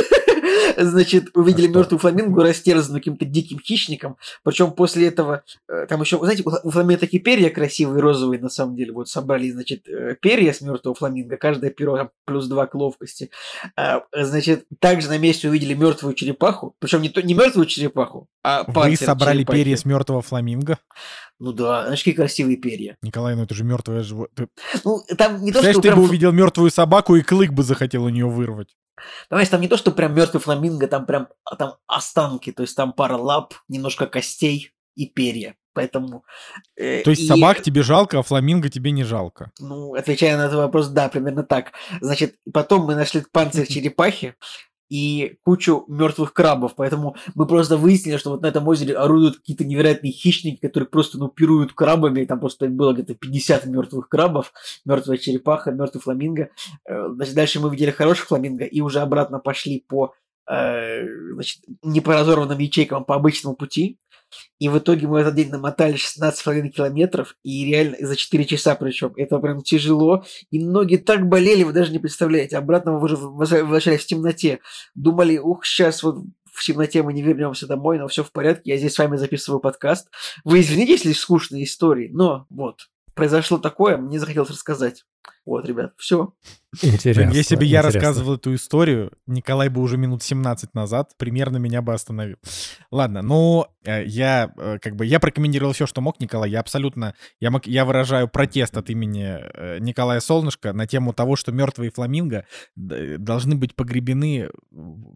Значит, 0.77 1.31
увидели 1.35 1.67
А 1.67 1.71
мертвую 1.71 1.99
фламингу, 1.99 2.43
растерзанную 2.43 3.01
каким-то 3.01 3.25
диким 3.25 3.59
хищником. 3.61 4.17
Причем 4.43 4.73
после 4.73 5.09
этого, 5.09 5.43
э, 5.69 5.87
там 5.89 6.01
еще, 6.01 6.19
знаете, 6.19 6.43
у 6.45 6.71
фламинго 6.71 6.99
такие 7.01 7.23
перья 7.23 7.51
красивые, 7.51 8.01
розовые, 8.01 8.41
на 8.41 8.49
самом 8.49 8.77
деле. 8.77 8.93
Вот 8.93 9.09
собрали, 9.09 9.51
значит, 9.51 9.89
э, 9.89 10.17
перья 10.21 10.53
с 10.53 10.61
мертвого 10.61 10.95
фламинго, 10.95 11.37
каждое 11.37 11.71
перо 11.71 11.97
там 11.97 12.11
плюс 12.25 12.47
два 12.47 12.67
к 12.67 12.75
ловкости. 12.75 13.31
А, 13.77 14.03
Значит, 14.15 14.67
также 14.81 15.09
на 15.09 15.19
месте 15.19 15.49
увидели 15.49 15.75
мертвую 15.75 16.15
черепаху. 16.15 16.75
Причем 16.79 17.03
не, 17.03 17.09
то- 17.09 17.23
не 17.23 17.35
мертвую 17.35 17.67
черепаху, 17.67 18.29
а 18.43 18.65
Вы 18.67 18.97
собрали 18.97 19.39
черепахи. 19.39 19.59
перья 19.59 19.77
с 19.77 19.85
мертвого 19.85 20.23
фламинго? 20.23 20.79
Ну 21.39 21.53
да, 21.53 21.83
знаешь, 21.85 22.01
какие 22.01 22.15
красивые 22.15 22.57
перья. 22.57 22.97
Николай, 23.03 23.35
ну 23.37 23.43
это 23.43 23.55
же 23.55 23.63
мертвое 23.65 24.03
животное. 24.03 24.49
Ну, 24.85 25.01
там 25.19 25.43
не 25.45 25.53
то, 25.53 25.63
что 25.63 25.75
ты 25.75 25.81
прям 25.83 25.99
бы 25.99 26.05
увидел 26.05 26.33
мертвую 26.33 26.71
собаку 26.71 27.15
и 27.17 27.23
клык 27.23 27.53
бы 27.53 27.63
захотел 27.63 28.05
у 28.05 28.09
нее 28.09 28.27
вырвать. 28.27 28.75
Понимаешь, 29.29 29.49
там 29.49 29.61
не 29.61 29.69
то, 29.69 29.77
что 29.77 29.91
прям 29.93 30.15
мертвый 30.15 30.41
фламинго, 30.41 30.87
там 30.89 31.07
прям 31.07 31.29
а, 31.45 31.57
там 31.57 31.75
останки, 31.87 32.53
то 32.53 32.63
есть 32.63 32.77
там 32.77 32.93
пара 32.93 33.17
лап, 33.17 33.55
немножко 33.69 34.07
костей 34.07 34.73
и 34.95 35.07
перья. 35.07 35.57
Поэтому... 35.77 36.25
э, 36.77 37.03
То 37.03 37.11
есть 37.11 37.23
и, 37.25 37.27
собак 37.27 37.61
тебе 37.63 37.83
жалко, 37.83 38.19
а 38.19 38.23
фламинго 38.23 38.71
тебе 38.71 38.93
не 38.93 39.05
жалко. 39.05 39.53
Ну, 39.61 39.95
отвечая 39.95 40.39
на 40.39 40.47
этот 40.47 40.57
вопрос, 40.57 40.89
да, 40.89 41.11
примерно 41.11 41.43
так. 41.43 41.73
Значит, 42.01 42.37
потом 42.51 42.87
мы 42.87 42.95
нашли 42.95 43.23
панцирь 43.31 43.67
черепахи 43.73 44.35
и 44.89 45.39
кучу 45.45 45.85
мертвых 45.89 46.33
крабов, 46.33 46.75
поэтому 46.77 47.17
мы 47.35 47.47
просто 47.47 47.77
выяснили, 47.77 48.17
что 48.17 48.31
вот 48.31 48.43
на 48.43 48.47
этом 48.47 48.67
озере 48.69 48.95
орудуют 48.95 49.37
какие-то 49.39 49.65
невероятные 49.65 50.13
хищники, 50.13 50.61
которые 50.61 50.89
просто 50.89 51.19
ну, 51.19 51.29
пируют 51.29 51.73
крабами, 51.73 52.21
и 52.21 52.27
там 52.27 52.41
просто 52.41 52.69
было 52.69 52.93
где-то 52.93 53.15
50 53.15 53.67
мертвых 53.67 54.09
крабов, 54.09 54.53
мертвая 54.85 55.19
черепаха, 55.19 55.71
мертвый 55.73 56.03
фламинго. 56.03 56.51
Э, 56.89 57.09
Значит, 57.09 57.35
дальше 57.35 57.61
мы 57.61 57.71
видели 57.71 57.91
хороших 57.91 58.27
фламинго 58.27 58.65
и 58.65 58.81
уже 58.81 59.01
обратно 59.01 59.39
пошли 59.39 59.85
по 59.87 60.15
э, 60.49 61.05
значит, 61.33 61.63
не 61.83 62.01
по 62.01 62.15
разорванным 62.15 62.59
ячейкам, 62.59 63.03
а 63.03 63.05
по 63.05 63.15
обычному 63.15 63.57
пути. 63.57 63.99
И 64.59 64.69
в 64.69 64.79
итоге 64.79 65.07
мы 65.07 65.15
в 65.15 65.17
этот 65.17 65.35
день 65.35 65.51
намотали 65.51 65.95
16,5 65.95 66.69
километров, 66.69 67.37
и 67.43 67.65
реально 67.65 67.97
за 68.01 68.17
4 68.17 68.45
часа 68.45 68.75
причем. 68.75 69.13
Это 69.17 69.39
прям 69.39 69.63
тяжело, 69.63 70.25
и 70.51 70.65
ноги 70.65 70.97
так 70.97 71.29
болели, 71.29 71.63
вы 71.63 71.73
даже 71.73 71.93
не 71.93 71.99
представляете. 71.99 72.57
Обратно 72.57 72.93
мы 72.93 73.03
уже 73.03 73.17
возвращались 73.17 74.03
в 74.03 74.07
темноте. 74.07 74.61
Думали, 74.95 75.39
ух, 75.39 75.65
сейчас 75.65 76.03
вот 76.03 76.25
в 76.57 76.65
темноте 76.65 77.03
мы 77.03 77.13
не 77.13 77.23
вернемся 77.23 77.67
домой, 77.67 77.99
но 77.99 78.09
все 78.09 78.25
в 78.25 78.33
порядке, 78.33 78.71
я 78.71 78.79
здесь 78.79 78.95
с 78.95 78.99
вами 78.99 79.17
записываю 79.17 79.61
подкаст. 79.61 80.09
Вы 80.45 80.61
извините, 80.61 80.93
если 80.93 81.13
скучные 81.13 81.65
истории, 81.65 82.09
но 82.13 82.47
вот, 82.49 82.89
произошло 83.15 83.59
такое, 83.59 83.99
мне 83.99 84.19
захотелось 84.19 84.51
рассказать. 84.51 85.05
Вот, 85.47 85.65
ребят, 85.67 85.93
все. 85.97 86.33
Интересно. 86.83 87.31
Если 87.33 87.57
бы 87.57 87.65
я 87.65 87.79
интересно. 87.79 88.01
рассказывал 88.01 88.35
эту 88.35 88.55
историю, 88.55 89.13
Николай 89.27 89.69
бы 89.69 89.81
уже 89.81 89.97
минут 89.97 90.23
17 90.23 90.75
назад 90.75 91.13
примерно 91.17 91.59
меня 91.59 91.83
бы 91.83 91.95
остановил. 91.95 92.37
Ладно, 92.91 93.23
ну, 93.23 93.67
э, 93.85 94.05
я 94.05 94.53
э, 94.57 94.79
как 94.81 94.97
бы, 94.97 95.07
я 95.07 95.21
прокомментировал 95.21 95.73
все, 95.73 95.87
что 95.87 96.01
мог, 96.01 96.21
Николай. 96.21 96.51
Я 96.51 96.61
абсолютно, 96.61 97.15
я, 97.41 97.51
мог- 97.51 97.67
я 97.67 97.85
выражаю 97.85 98.29
протест 98.29 98.77
от 98.77 98.91
имени 98.91 99.39
э, 99.39 99.79
Николая 99.79 100.21
Солнышко 100.21 100.73
на 100.73 100.87
тему 100.87 101.13
того, 101.13 101.37
что 101.37 101.53
мертвые 101.53 101.91
фламинго 101.91 102.45
должны 102.75 103.55
быть 103.55 103.75
погребены 103.75 104.51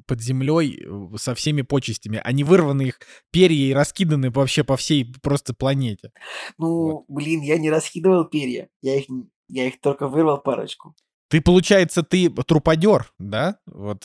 под 0.06 0.20
землей 0.20 0.86
со 1.16 1.34
всеми 1.34 1.62
почестями, 1.62 2.20
а 2.22 2.32
не 2.32 2.44
вырваны 2.44 2.82
их 2.82 3.00
перья 3.30 3.70
и 3.70 3.74
раскиданы 3.74 4.30
вообще 4.30 4.64
по 4.64 4.76
всей 4.76 5.12
просто 5.22 5.54
планете. 5.54 6.12
Ну, 6.56 7.04
блин, 7.08 7.40
я 7.42 7.58
не 7.58 7.70
раскидывал 7.70 8.24
перья, 8.24 8.68
я 8.80 8.96
их, 8.96 9.06
я 9.50 9.66
их 9.66 9.80
только 9.80 10.08
вырвал 10.08 10.38
парочку. 10.38 10.94
Ты, 11.30 11.40
получается, 11.40 12.02
ты 12.02 12.28
труподер, 12.28 13.12
да? 13.20 13.58
Вот, 13.66 14.02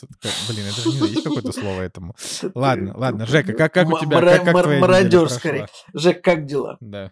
блин, 0.48 0.66
это 0.68 0.80
же 0.80 1.00
не 1.00 1.08
есть 1.08 1.24
какое-то 1.24 1.50
слово 1.50 1.80
этому. 1.80 2.14
Ладно, 2.54 2.94
ладно, 2.96 3.26
Жека, 3.26 3.52
как, 3.52 3.74
как 3.74 3.88
у 3.88 3.98
тебя, 3.98 4.20
как, 4.20 4.44
как 4.44 4.62
твоя 4.62 4.80
прошла? 4.80 5.28
скорее. 5.28 5.66
Жек, 5.92 6.22
как 6.22 6.46
дела? 6.46 6.76
Да. 6.80 7.10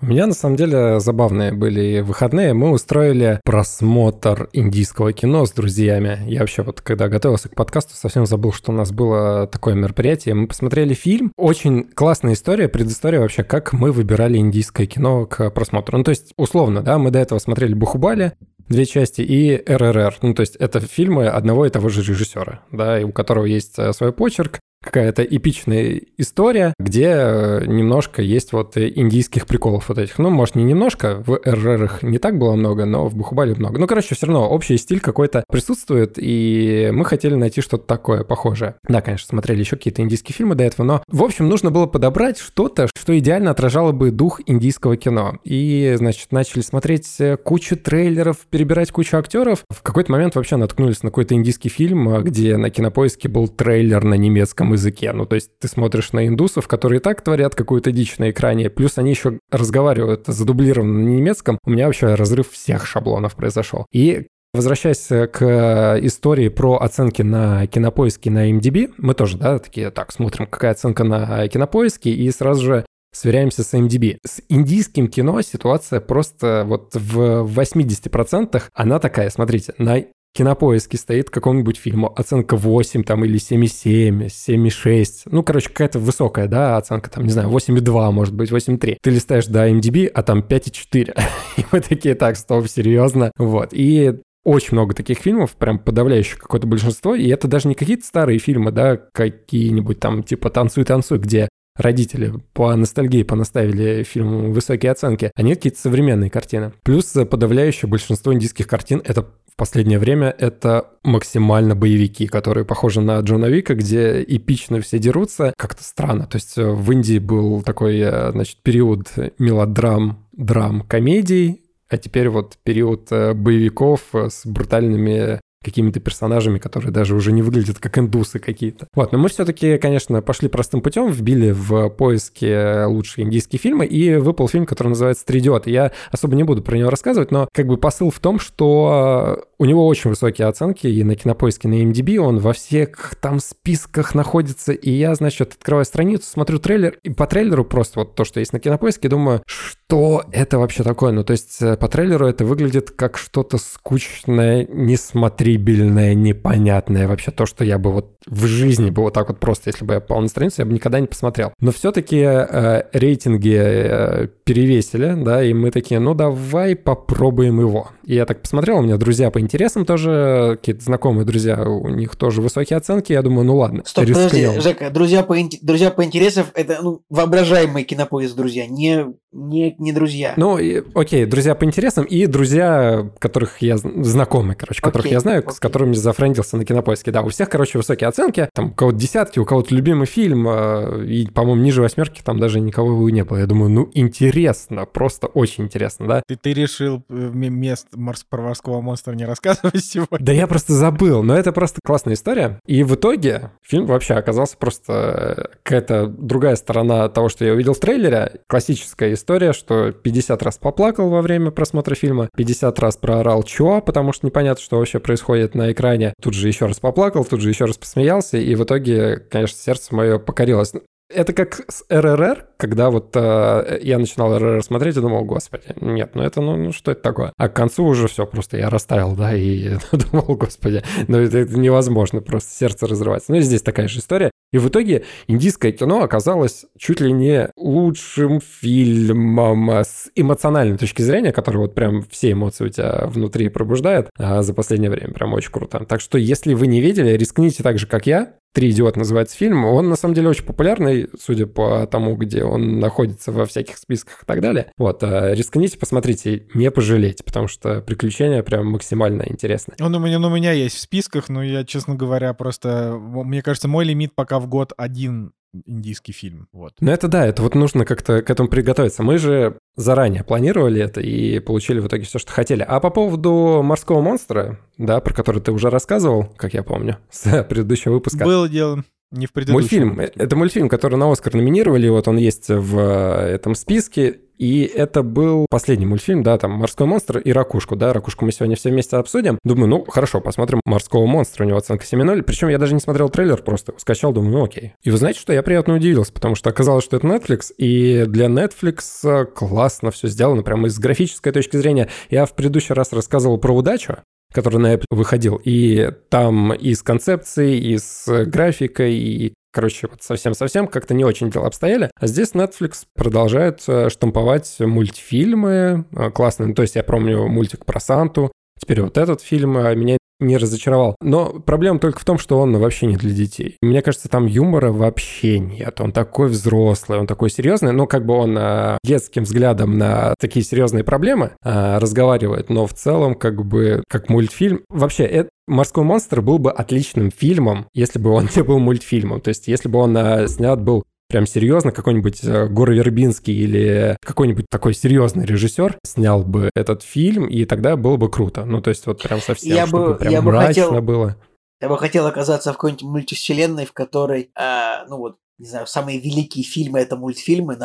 У 0.00 0.06
меня 0.06 0.28
на 0.28 0.32
самом 0.32 0.54
деле 0.54 1.00
забавные 1.00 1.52
были 1.52 2.00
выходные. 2.00 2.54
Мы 2.54 2.70
устроили 2.70 3.40
просмотр 3.44 4.48
индийского 4.52 5.12
кино 5.12 5.44
с 5.44 5.50
друзьями. 5.50 6.20
Я 6.26 6.40
вообще 6.40 6.62
вот 6.62 6.80
когда 6.80 7.08
готовился 7.08 7.48
к 7.48 7.56
подкасту, 7.56 7.94
совсем 7.96 8.24
забыл, 8.24 8.52
что 8.52 8.70
у 8.70 8.74
нас 8.76 8.92
было 8.92 9.48
такое 9.48 9.74
мероприятие. 9.74 10.36
Мы 10.36 10.46
посмотрели 10.46 10.94
фильм. 10.94 11.32
Очень 11.36 11.82
классная 11.82 12.34
история, 12.34 12.68
предыстория 12.68 13.18
вообще, 13.18 13.42
как 13.42 13.72
мы 13.72 13.90
выбирали 13.90 14.38
индийское 14.38 14.86
кино 14.86 15.26
к 15.26 15.50
просмотру. 15.50 15.98
Ну, 15.98 16.04
то 16.04 16.10
есть, 16.10 16.32
условно, 16.36 16.82
да, 16.82 16.96
мы 16.98 17.10
до 17.10 17.18
этого 17.18 17.40
смотрели 17.40 17.74
«Бахубали», 17.74 18.34
две 18.68 18.86
части, 18.86 19.22
и 19.22 19.62
РРР. 19.66 20.16
Ну, 20.22 20.34
то 20.34 20.40
есть 20.40 20.56
это 20.56 20.80
фильмы 20.80 21.28
одного 21.28 21.66
и 21.66 21.70
того 21.70 21.88
же 21.88 22.02
режиссера, 22.02 22.60
да, 22.72 23.00
и 23.00 23.04
у 23.04 23.12
которого 23.12 23.44
есть 23.44 23.78
э, 23.78 23.92
свой 23.92 24.12
почерк, 24.12 24.60
какая-то 24.82 25.22
эпичная 25.22 26.00
история, 26.16 26.72
где 26.78 27.08
э, 27.08 27.64
немножко 27.66 28.22
есть 28.22 28.52
вот 28.52 28.76
э, 28.76 28.90
индийских 28.94 29.46
приколов 29.46 29.88
вот 29.88 29.98
этих. 29.98 30.18
Ну, 30.18 30.30
может, 30.30 30.54
не 30.54 30.64
немножко, 30.64 31.22
в 31.26 31.40
РР 31.44 31.84
их 31.84 32.02
не 32.02 32.18
так 32.18 32.38
было 32.38 32.54
много, 32.54 32.84
но 32.84 33.08
в 33.08 33.14
Бухубале 33.14 33.54
много. 33.54 33.78
Ну, 33.78 33.86
короче, 33.86 34.14
все 34.14 34.26
равно 34.26 34.48
общий 34.48 34.76
стиль 34.78 35.00
какой-то 35.00 35.44
присутствует, 35.50 36.14
и 36.16 36.90
мы 36.92 37.04
хотели 37.04 37.34
найти 37.34 37.60
что-то 37.60 37.86
такое 37.86 38.22
похожее. 38.22 38.76
Да, 38.88 39.00
конечно, 39.00 39.26
смотрели 39.28 39.60
еще 39.60 39.76
какие-то 39.76 40.02
индийские 40.02 40.34
фильмы 40.34 40.54
до 40.54 40.64
этого, 40.64 40.86
но, 40.86 41.02
в 41.08 41.24
общем, 41.24 41.48
нужно 41.48 41.70
было 41.70 41.86
подобрать 41.86 42.38
что-то, 42.38 42.88
что 42.96 43.18
идеально 43.18 43.50
отражало 43.50 43.92
бы 43.92 44.10
дух 44.10 44.40
индийского 44.46 44.96
кино. 44.96 45.38
И, 45.44 45.94
значит, 45.96 46.30
начали 46.30 46.60
смотреть 46.60 47.18
кучу 47.44 47.76
трейлеров, 47.76 48.38
перебирать 48.58 48.90
кучу 48.90 49.16
актеров. 49.16 49.62
В 49.70 49.82
какой-то 49.82 50.10
момент 50.10 50.34
вообще 50.34 50.56
наткнулись 50.56 51.04
на 51.04 51.10
какой-то 51.10 51.34
индийский 51.34 51.68
фильм, 51.68 52.08
э, 52.08 52.22
где 52.22 52.56
на 52.56 52.70
кинопоиске 52.70 53.28
был 53.28 53.46
трейлер 53.46 54.02
на 54.02 54.14
немецком 54.14 54.72
языке. 54.72 55.12
Ну, 55.12 55.26
то 55.26 55.36
есть 55.36 55.56
ты 55.60 55.68
смотришь 55.68 56.12
на 56.12 56.26
индусов, 56.26 56.66
которые 56.66 56.98
и 56.98 57.02
так 57.02 57.22
творят 57.22 57.54
какую-то 57.54 57.92
дичь 57.92 58.18
на 58.18 58.30
экране, 58.30 58.68
плюс 58.68 58.98
они 58.98 59.10
еще 59.10 59.38
разговаривают 59.52 60.24
задублированно 60.26 61.04
на 61.04 61.08
немецком. 61.08 61.60
У 61.64 61.70
меня 61.70 61.86
вообще 61.86 62.16
разрыв 62.16 62.50
всех 62.50 62.84
шаблонов 62.84 63.36
произошел. 63.36 63.86
И 63.92 64.26
Возвращаясь 64.54 65.06
к 65.06 65.98
истории 66.00 66.48
про 66.48 66.78
оценки 66.78 67.20
на 67.20 67.66
кинопоиске 67.66 68.30
на 68.30 68.50
MDB, 68.50 68.94
мы 68.96 69.12
тоже, 69.12 69.36
да, 69.36 69.58
такие, 69.58 69.90
так, 69.90 70.10
смотрим, 70.10 70.46
какая 70.46 70.70
оценка 70.70 71.04
на 71.04 71.46
кинопоиске, 71.48 72.10
и 72.10 72.30
сразу 72.30 72.64
же 72.64 72.86
сверяемся 73.12 73.62
с 73.62 73.74
MDB. 73.74 74.18
С 74.24 74.42
индийским 74.48 75.08
кино 75.08 75.40
ситуация 75.42 76.00
просто 76.00 76.64
вот 76.66 76.94
в 76.94 77.44
80% 77.46 78.62
она 78.74 78.98
такая, 78.98 79.30
смотрите, 79.30 79.74
на 79.78 80.04
кинопоиске 80.34 80.96
стоит 80.96 81.30
какому-нибудь 81.30 81.78
фильму 81.78 82.12
оценка 82.14 82.56
8 82.56 83.02
там 83.02 83.24
или 83.24 83.38
7,7, 83.38 84.26
7,6. 84.26 85.04
Ну, 85.26 85.42
короче, 85.42 85.68
какая-то 85.68 85.98
высокая, 85.98 86.46
да, 86.46 86.76
оценка 86.76 87.10
там, 87.10 87.24
не 87.24 87.30
знаю, 87.30 87.50
8,2, 87.50 88.12
может 88.12 88.34
быть, 88.34 88.52
8,3. 88.52 88.98
Ты 89.02 89.10
листаешь 89.10 89.46
до 89.46 89.68
MDB, 89.68 90.06
а 90.06 90.22
там 90.22 90.40
5,4. 90.40 91.18
И 91.56 91.64
мы 91.72 91.80
такие, 91.80 92.14
так, 92.14 92.36
стоп, 92.36 92.68
серьезно. 92.68 93.32
Вот. 93.36 93.70
И 93.72 94.14
очень 94.44 94.74
много 94.74 94.94
таких 94.94 95.18
фильмов, 95.18 95.56
прям 95.56 95.78
подавляющее 95.78 96.38
какое-то 96.38 96.66
большинство, 96.66 97.14
и 97.14 97.28
это 97.28 97.48
даже 97.48 97.68
не 97.68 97.74
какие-то 97.74 98.06
старые 98.06 98.38
фильмы, 98.38 98.70
да, 98.70 98.96
какие-нибудь 98.96 100.00
там 100.00 100.22
типа 100.22 100.48
«Танцуй, 100.48 100.84
танцуй», 100.84 101.18
где 101.18 101.48
родители 101.78 102.34
по 102.52 102.74
ностальгии 102.76 103.22
понаставили 103.22 104.02
фильму 104.02 104.52
высокие 104.52 104.92
оценки, 104.92 105.30
они 105.34 105.54
какие-то 105.54 105.80
современные 105.80 106.28
картины. 106.30 106.72
Плюс 106.82 107.06
подавляющее 107.06 107.88
большинство 107.88 108.34
индийских 108.34 108.66
картин— 108.66 109.00
это 109.04 109.26
последнее 109.58 109.98
время, 109.98 110.34
это 110.38 110.86
максимально 111.02 111.74
боевики, 111.74 112.28
которые 112.28 112.64
похожи 112.64 113.00
на 113.00 113.18
Джона 113.18 113.46
Вика, 113.46 113.74
где 113.74 114.22
эпично 114.22 114.80
все 114.80 115.00
дерутся. 115.00 115.52
Как-то 115.58 115.82
странно. 115.82 116.26
То 116.26 116.36
есть 116.36 116.56
э, 116.56 116.64
в 116.64 116.90
Индии 116.92 117.18
был 117.18 117.62
такой, 117.62 117.98
э, 117.98 118.30
значит, 118.30 118.58
период 118.62 119.08
мелодрам, 119.38 120.24
драм, 120.32 120.82
комедий, 120.82 121.62
а 121.88 121.98
теперь 121.98 122.28
вот 122.28 122.56
период 122.62 123.08
э, 123.10 123.34
боевиков 123.34 124.02
с 124.12 124.46
брутальными 124.46 125.40
какими-то 125.62 126.00
персонажами, 126.00 126.58
которые 126.58 126.92
даже 126.92 127.14
уже 127.14 127.32
не 127.32 127.42
выглядят 127.42 127.78
как 127.78 127.98
индусы 127.98 128.38
какие-то. 128.38 128.88
Вот, 128.94 129.12
но 129.12 129.18
мы 129.18 129.28
все-таки, 129.28 129.78
конечно, 129.78 130.22
пошли 130.22 130.48
простым 130.48 130.80
путем, 130.80 131.10
вбили 131.10 131.50
в 131.50 131.88
поиске 131.90 132.84
лучшие 132.84 133.24
индийские 133.24 133.58
фильмы, 133.58 133.86
и 133.86 134.16
выпал 134.16 134.48
фильм, 134.48 134.66
который 134.66 134.88
называется 134.88 135.26
«Три 135.26 135.40
идиота». 135.40 135.70
Я 135.70 135.92
особо 136.10 136.36
не 136.36 136.44
буду 136.44 136.62
про 136.62 136.76
него 136.76 136.90
рассказывать, 136.90 137.30
но 137.30 137.48
как 137.52 137.66
бы 137.66 137.76
посыл 137.76 138.10
в 138.10 138.20
том, 138.20 138.38
что 138.38 139.47
у 139.58 139.64
него 139.64 139.86
очень 139.86 140.10
высокие 140.10 140.46
оценки, 140.46 140.86
и 140.86 141.02
на 141.02 141.16
кинопоиске, 141.16 141.68
на 141.68 141.82
MDB 141.82 142.18
он 142.18 142.38
во 142.38 142.52
всех 142.52 143.14
там 143.20 143.40
списках 143.40 144.14
находится, 144.14 144.72
и 144.72 144.90
я, 144.90 145.14
значит, 145.14 145.54
открываю 145.54 145.84
страницу, 145.84 146.24
смотрю 146.26 146.58
трейлер, 146.58 146.98
и 147.02 147.10
по 147.10 147.26
трейлеру 147.26 147.64
просто 147.64 148.00
вот 148.00 148.14
то, 148.14 148.24
что 148.24 148.40
есть 148.40 148.52
на 148.52 148.60
кинопоиске, 148.60 149.08
думаю, 149.08 149.42
что 149.46 150.24
это 150.32 150.58
вообще 150.58 150.84
такое? 150.84 151.12
Ну, 151.12 151.24
то 151.24 151.32
есть 151.32 151.60
э, 151.60 151.76
по 151.76 151.88
трейлеру 151.88 152.26
это 152.26 152.44
выглядит 152.44 152.90
как 152.92 153.18
что-то 153.18 153.58
скучное, 153.58 154.66
несмотрибельное, 154.70 156.14
непонятное, 156.14 157.08
вообще 157.08 157.32
то, 157.32 157.46
что 157.46 157.64
я 157.64 157.78
бы 157.78 157.90
вот 157.90 158.18
в 158.26 158.46
жизни 158.46 158.90
бы 158.90 159.02
вот 159.02 159.14
так 159.14 159.28
вот 159.28 159.40
просто, 159.40 159.70
если 159.70 159.84
бы 159.84 159.94
я 159.94 160.00
попал 160.00 160.20
на 160.20 160.28
страницу, 160.28 160.56
я 160.58 160.66
бы 160.66 160.72
никогда 160.72 161.00
не 161.00 161.06
посмотрел. 161.06 161.52
Но 161.60 161.72
все-таки 161.72 162.18
э, 162.18 162.82
рейтинги 162.92 163.56
э, 163.58 164.28
перевесили, 164.44 165.14
да, 165.16 165.42
и 165.42 165.52
мы 165.52 165.70
такие, 165.70 165.98
ну 165.98 166.14
давай 166.14 166.76
попробуем 166.76 167.60
его. 167.60 167.88
И 168.04 168.14
я 168.14 168.24
так 168.24 168.42
посмотрел, 168.42 168.78
у 168.78 168.82
меня 168.82 168.96
друзья 168.98 169.30
по 169.30 169.38
интересам 169.48 169.86
тоже, 169.86 170.58
какие-то 170.60 170.84
знакомые 170.84 171.24
друзья, 171.24 171.62
у 171.62 171.88
них 171.88 172.14
тоже 172.16 172.42
высокие 172.42 172.76
оценки. 172.76 173.12
Я 173.12 173.22
думаю, 173.22 173.46
ну 173.46 173.56
ладно, 173.56 173.82
Стоп, 173.86 174.06
подожди, 174.06 174.60
Жека, 174.60 174.90
друзья 174.90 175.22
по, 175.22 175.36
друзья 175.62 175.90
по 175.90 176.04
интересам– 176.04 176.46
это 176.54 176.78
ну, 176.82 177.02
воображаемый 177.08 177.84
кинопоиск 177.84 178.36
друзья, 178.36 178.66
не, 178.66 179.06
не, 179.32 179.74
не 179.78 179.92
друзья. 179.92 180.34
Ну, 180.36 180.58
и, 180.58 180.82
окей, 180.94 181.24
друзья 181.26 181.54
по 181.54 181.64
интересам 181.64 182.04
и 182.04 182.26
друзья, 182.26 183.10
которых 183.18 183.62
я 183.62 183.78
знакомый, 183.78 184.56
короче, 184.56 184.82
которых 184.82 185.06
окей, 185.06 185.14
я 185.14 185.20
знаю, 185.20 185.40
окей. 185.40 185.52
с 185.52 185.60
которыми 185.60 185.94
зафрендился 185.94 186.56
на 186.56 186.64
кинопоиске. 186.64 187.10
Да, 187.10 187.22
у 187.22 187.28
всех, 187.28 187.48
короче, 187.48 187.78
высокие 187.78 188.08
оценки. 188.08 188.48
Там 188.54 188.66
у 188.66 188.74
кого-то 188.74 188.98
десятки, 188.98 189.38
у 189.38 189.44
кого-то 189.44 189.74
любимый 189.74 190.06
фильм, 190.06 190.46
э, 190.48 191.06
и, 191.06 191.26
по-моему, 191.26 191.62
ниже 191.62 191.82
восьмерки 191.82 192.22
там 192.22 192.38
даже 192.38 192.60
никого 192.60 193.08
не 193.10 193.24
было. 193.24 193.38
Я 193.38 193.46
думаю, 193.46 193.70
ну, 193.70 193.90
интересно, 193.94 194.84
просто 194.84 195.26
очень 195.26 195.64
интересно, 195.64 196.06
да. 196.06 196.22
Ты, 196.26 196.36
ты 196.36 196.52
решил 196.52 197.02
э, 197.08 197.12
мест 197.12 197.88
про 198.28 198.42
морского 198.42 198.80
монстра 198.80 199.14
не 199.14 199.24
рассказывать 199.24 199.37
сегодня. 199.74 200.18
Да 200.18 200.32
я 200.32 200.46
просто 200.46 200.72
забыл, 200.72 201.22
но 201.22 201.36
это 201.36 201.52
просто 201.52 201.80
классная 201.84 202.14
история. 202.14 202.60
И 202.66 202.82
в 202.82 202.94
итоге 202.94 203.52
фильм 203.62 203.86
вообще 203.86 204.14
оказался 204.14 204.56
просто 204.56 204.92
э, 204.92 205.56
какая-то 205.62 206.06
другая 206.06 206.56
сторона 206.56 207.08
того, 207.08 207.28
что 207.28 207.44
я 207.44 207.52
увидел 207.52 207.74
в 207.74 207.80
трейлере. 207.80 208.40
Классическая 208.48 209.12
история, 209.14 209.52
что 209.52 209.92
50 209.92 210.42
раз 210.42 210.58
поплакал 210.58 211.08
во 211.10 211.22
время 211.22 211.50
просмотра 211.50 211.94
фильма, 211.94 212.28
50 212.36 212.78
раз 212.78 212.96
проорал 212.96 213.42
чё, 213.42 213.80
потому 213.80 214.12
что 214.12 214.26
непонятно, 214.26 214.62
что 214.62 214.78
вообще 214.78 214.98
происходит 214.98 215.54
на 215.54 215.72
экране. 215.72 216.14
Тут 216.22 216.34
же 216.34 216.48
еще 216.48 216.66
раз 216.66 216.80
поплакал, 216.80 217.24
тут 217.24 217.40
же 217.40 217.48
еще 217.48 217.64
раз 217.64 217.76
посмеялся, 217.78 218.38
и 218.38 218.54
в 218.54 218.64
итоге, 218.64 219.18
конечно, 219.18 219.58
сердце 219.58 219.94
мое 219.94 220.18
покорилось. 220.18 220.72
Это 221.10 221.32
как 221.32 221.64
с 221.68 221.84
РРР, 221.88 222.48
когда 222.58 222.90
вот 222.90 223.16
э, 223.16 223.78
я 223.82 223.98
начинал 223.98 224.38
РРР 224.38 224.62
смотреть 224.62 224.98
и 224.98 225.00
думал, 225.00 225.24
господи, 225.24 225.64
нет, 225.80 226.14
ну 226.14 226.22
это, 226.22 226.42
ну, 226.42 226.56
ну 226.56 226.72
что 226.72 226.90
это 226.90 227.00
такое? 227.00 227.32
А 227.38 227.48
к 227.48 227.56
концу 227.56 227.84
уже 227.86 228.08
все, 228.08 228.26
просто 228.26 228.58
я 228.58 228.68
растаял, 228.68 229.16
да, 229.16 229.34
и 229.34 229.78
думал, 230.12 230.36
господи, 230.36 230.82
ну 231.06 231.18
это, 231.18 231.38
это 231.38 231.58
невозможно, 231.58 232.20
просто 232.20 232.50
сердце 232.50 232.86
разрывается. 232.86 233.32
Ну 233.32 233.38
и 233.38 233.40
здесь 233.40 233.62
такая 233.62 233.88
же 233.88 234.00
история. 234.00 234.30
И 234.52 234.58
в 234.58 234.68
итоге 234.68 235.04
индийское 235.26 235.72
кино 235.72 236.02
оказалось 236.02 236.64
чуть 236.78 237.00
ли 237.00 237.12
не 237.12 237.50
лучшим 237.56 238.40
фильмом 238.40 239.70
с 239.70 240.10
эмоциональной 240.14 240.78
точки 240.78 241.02
зрения, 241.02 241.32
который 241.32 241.58
вот 241.58 241.74
прям 241.74 242.02
все 242.10 242.32
эмоции 242.32 242.64
у 242.64 242.68
тебя 242.68 243.04
внутри 243.06 243.48
пробуждает 243.48 244.08
а 244.16 244.42
за 244.42 244.54
последнее 244.54 244.90
время. 244.90 245.12
Прям 245.12 245.34
очень 245.34 245.52
круто. 245.52 245.84
Так 245.86 246.00
что, 246.00 246.16
если 246.18 246.54
вы 246.54 246.66
не 246.66 246.80
видели, 246.80 247.10
рискните 247.10 247.62
так 247.62 247.78
же, 247.78 247.86
как 247.86 248.06
я, 248.06 248.34
«Три 248.54 248.70
идиота» 248.70 248.98
называется 248.98 249.36
фильм. 249.36 249.64
Он, 249.66 249.90
на 249.90 249.96
самом 249.96 250.14
деле, 250.14 250.30
очень 250.30 250.44
популярный, 250.44 251.08
судя 251.20 251.46
по 251.46 251.86
тому, 251.86 252.16
где 252.16 252.44
он 252.44 252.80
находится 252.80 253.30
во 253.30 253.44
всяких 253.44 253.76
списках 253.76 254.22
и 254.22 254.26
так 254.26 254.40
далее. 254.40 254.72
Вот, 254.78 255.04
а 255.04 255.34
рискните, 255.34 255.78
посмотрите, 255.78 256.46
не 256.54 256.70
пожалейте, 256.70 257.22
потому 257.24 257.46
что 257.46 257.82
приключения 257.82 258.42
прям 258.42 258.66
максимально 258.66 259.24
интересны. 259.28 259.74
Он 259.80 259.94
у 259.94 259.98
меня, 259.98 260.16
он 260.16 260.24
у 260.24 260.34
меня 260.34 260.52
есть 260.52 260.76
в 260.76 260.80
списках, 260.80 261.28
но 261.28 261.42
я, 261.42 261.64
честно 261.64 261.94
говоря, 261.94 262.32
просто... 262.32 262.98
Мне 262.98 263.42
кажется, 263.42 263.68
мой 263.68 263.84
лимит 263.84 264.14
пока 264.14 264.37
в 264.38 264.46
год 264.48 264.72
один 264.76 265.32
индийский 265.66 266.12
фильм. 266.12 266.48
Вот. 266.52 266.74
Ну 266.80 266.90
это 266.90 267.08
да, 267.08 267.26
это 267.26 267.42
вот 267.42 267.54
нужно 267.54 267.84
как-то 267.84 268.22
к 268.22 268.30
этому 268.30 268.48
приготовиться. 268.48 269.02
Мы 269.02 269.18
же 269.18 269.58
заранее 269.76 270.24
планировали 270.24 270.80
это 270.80 271.00
и 271.00 271.38
получили 271.38 271.80
в 271.80 271.86
итоге 271.86 272.04
все, 272.04 272.18
что 272.18 272.32
хотели. 272.32 272.62
А 272.62 272.80
по 272.80 272.90
поводу 272.90 273.62
морского 273.62 274.00
монстра, 274.00 274.58
да, 274.76 275.00
про 275.00 275.14
который 275.14 275.40
ты 275.40 275.52
уже 275.52 275.70
рассказывал, 275.70 276.24
как 276.36 276.54
я 276.54 276.62
помню, 276.62 276.98
с 277.10 277.42
предыдущего 277.44 277.94
выпуска. 277.94 278.24
Было 278.24 278.48
дело. 278.48 278.84
Не 279.10 279.26
в 279.26 279.32
предыдущем. 279.32 279.86
Мультфильм. 279.86 280.00
Это 280.00 280.36
мультфильм, 280.36 280.68
который 280.68 280.96
на 280.96 281.10
Оскар 281.10 281.34
номинировали, 281.34 281.88
вот 281.88 282.08
он 282.08 282.18
есть 282.18 282.48
в 282.48 282.78
э, 282.78 283.34
этом 283.34 283.54
списке. 283.54 284.20
И 284.36 284.62
это 284.62 285.02
был 285.02 285.46
последний 285.50 285.86
мультфильм, 285.86 286.22
да, 286.22 286.38
там 286.38 286.52
«Морской 286.52 286.86
монстр» 286.86 287.18
и 287.18 287.32
«Ракушку», 287.32 287.74
да, 287.74 287.92
«Ракушку» 287.92 288.24
мы 288.24 288.30
сегодня 288.30 288.54
все 288.54 288.70
вместе 288.70 288.96
обсудим. 288.96 289.38
Думаю, 289.42 289.68
ну, 289.68 289.84
хорошо, 289.84 290.20
посмотрим 290.20 290.60
«Морского 290.64 291.06
монстра», 291.06 291.44
у 291.44 291.48
него 291.48 291.58
оценка 291.58 291.84
7.0, 291.84 292.22
причем 292.22 292.48
я 292.48 292.58
даже 292.58 292.74
не 292.74 292.80
смотрел 292.80 293.08
трейлер, 293.08 293.42
просто 293.42 293.74
скачал, 293.78 294.12
думаю, 294.12 294.32
ну, 294.32 294.44
окей. 294.44 294.74
И 294.84 294.92
вы 294.92 294.96
знаете, 294.96 295.18
что 295.18 295.32
я 295.32 295.42
приятно 295.42 295.74
удивился, 295.74 296.12
потому 296.12 296.36
что 296.36 296.50
оказалось, 296.50 296.84
что 296.84 296.96
это 296.96 297.06
Netflix, 297.08 297.52
и 297.56 298.04
для 298.06 298.26
Netflix 298.26 299.26
классно 299.26 299.90
все 299.90 300.06
сделано, 300.06 300.44
прямо 300.44 300.68
из 300.68 300.78
графической 300.78 301.32
точки 301.32 301.56
зрения. 301.56 301.88
Я 302.08 302.24
в 302.24 302.36
предыдущий 302.36 302.76
раз 302.76 302.92
рассказывал 302.92 303.38
про 303.38 303.52
удачу, 303.52 303.96
который 304.32 304.58
на 304.58 304.74
Apple 304.74 304.86
выходил. 304.90 305.40
И 305.44 305.90
там 306.08 306.52
и 306.52 306.74
с 306.74 306.82
концепцией, 306.82 307.58
и 307.58 307.78
с 307.78 308.24
графикой, 308.26 308.94
и 308.94 309.34
Короче, 309.50 309.88
вот 309.90 310.02
совсем-совсем 310.02 310.68
как-то 310.68 310.92
не 310.92 311.04
очень 311.04 311.30
дела 311.30 311.46
обстояли. 311.46 311.90
А 311.98 312.06
здесь 312.06 312.32
Netflix 312.32 312.84
продолжает 312.94 313.62
э, 313.66 313.88
штамповать 313.88 314.56
мультфильмы 314.60 315.86
э, 315.90 316.10
классные. 316.10 316.54
То 316.54 316.62
есть 316.62 316.76
я 316.76 316.84
помню 316.84 317.26
мультик 317.26 317.64
про 317.64 317.80
Санту, 317.80 318.30
Теперь 318.58 318.82
вот 318.82 318.98
этот 318.98 319.22
фильм 319.22 319.56
э, 319.56 319.74
меня 319.74 319.97
не 320.20 320.36
разочаровал. 320.36 320.96
Но 321.00 321.40
проблема 321.40 321.78
только 321.78 322.00
в 322.00 322.04
том, 322.04 322.18
что 322.18 322.38
он 322.38 322.56
вообще 322.58 322.86
не 322.86 322.96
для 322.96 323.10
детей. 323.10 323.56
Мне 323.62 323.82
кажется, 323.82 324.08
там 324.08 324.26
юмора 324.26 324.72
вообще 324.72 325.38
нет. 325.38 325.80
Он 325.80 325.92
такой 325.92 326.28
взрослый, 326.28 326.98
он 326.98 327.06
такой 327.06 327.30
серьезный, 327.30 327.72
но 327.72 327.86
как 327.86 328.04
бы 328.04 328.14
он 328.14 328.36
а, 328.38 328.78
детским 328.84 329.24
взглядом 329.24 329.78
на 329.78 330.14
такие 330.18 330.44
серьезные 330.44 330.84
проблемы 330.84 331.32
а, 331.42 331.78
разговаривает, 331.78 332.50
но 332.50 332.66
в 332.66 332.74
целом 332.74 333.14
как 333.14 333.44
бы 333.44 333.82
как 333.88 334.08
мультфильм. 334.08 334.62
Вообще, 334.68 335.04
это, 335.04 335.28
«Морской 335.46 335.82
монстр» 335.84 336.20
был 336.20 336.38
бы 336.38 336.52
отличным 336.52 337.10
фильмом, 337.10 337.68
если 337.72 337.98
бы 337.98 338.10
он 338.10 338.28
не 338.36 338.42
был 338.42 338.58
мультфильмом. 338.58 339.20
То 339.20 339.28
есть, 339.28 339.48
если 339.48 339.68
бы 339.68 339.78
он 339.78 339.96
а, 339.96 340.26
снят 340.28 340.60
был 340.60 340.84
прям 341.08 341.26
серьезно 341.26 341.72
какой-нибудь 341.72 342.22
э, 342.22 342.46
Гора 342.48 342.74
Вербинский 342.74 343.34
или 343.34 343.96
какой-нибудь 344.02 344.46
такой 344.50 344.74
серьезный 344.74 345.24
режиссер 345.24 345.78
снял 345.84 346.22
бы 346.22 346.50
этот 346.54 346.82
фильм, 346.82 347.26
и 347.26 347.44
тогда 347.44 347.76
было 347.76 347.96
бы 347.96 348.10
круто. 348.10 348.44
Ну, 348.44 348.60
то 348.60 348.70
есть 348.70 348.86
вот 348.86 349.02
прям 349.02 349.20
совсем, 349.20 349.54
я 349.54 349.66
чтобы 349.66 349.92
бы, 349.92 349.94
прям 349.96 350.12
я 350.12 350.22
мрачно 350.22 350.62
бы 350.62 350.68
хотел, 350.68 350.82
было. 350.82 351.16
Я 351.60 351.68
бы 351.68 351.78
хотел 351.78 352.06
оказаться 352.06 352.52
в 352.52 352.56
какой-нибудь 352.56 352.84
мультивселенной, 352.84 353.66
в 353.66 353.72
которой, 353.72 354.30
э, 354.38 354.86
ну 354.88 354.98
вот, 354.98 355.16
не 355.38 355.48
знаю, 355.48 355.66
самые 355.66 355.98
великие 355.98 356.44
фильмы 356.44 356.80
это 356.80 356.96
мультфильмы, 356.96 357.56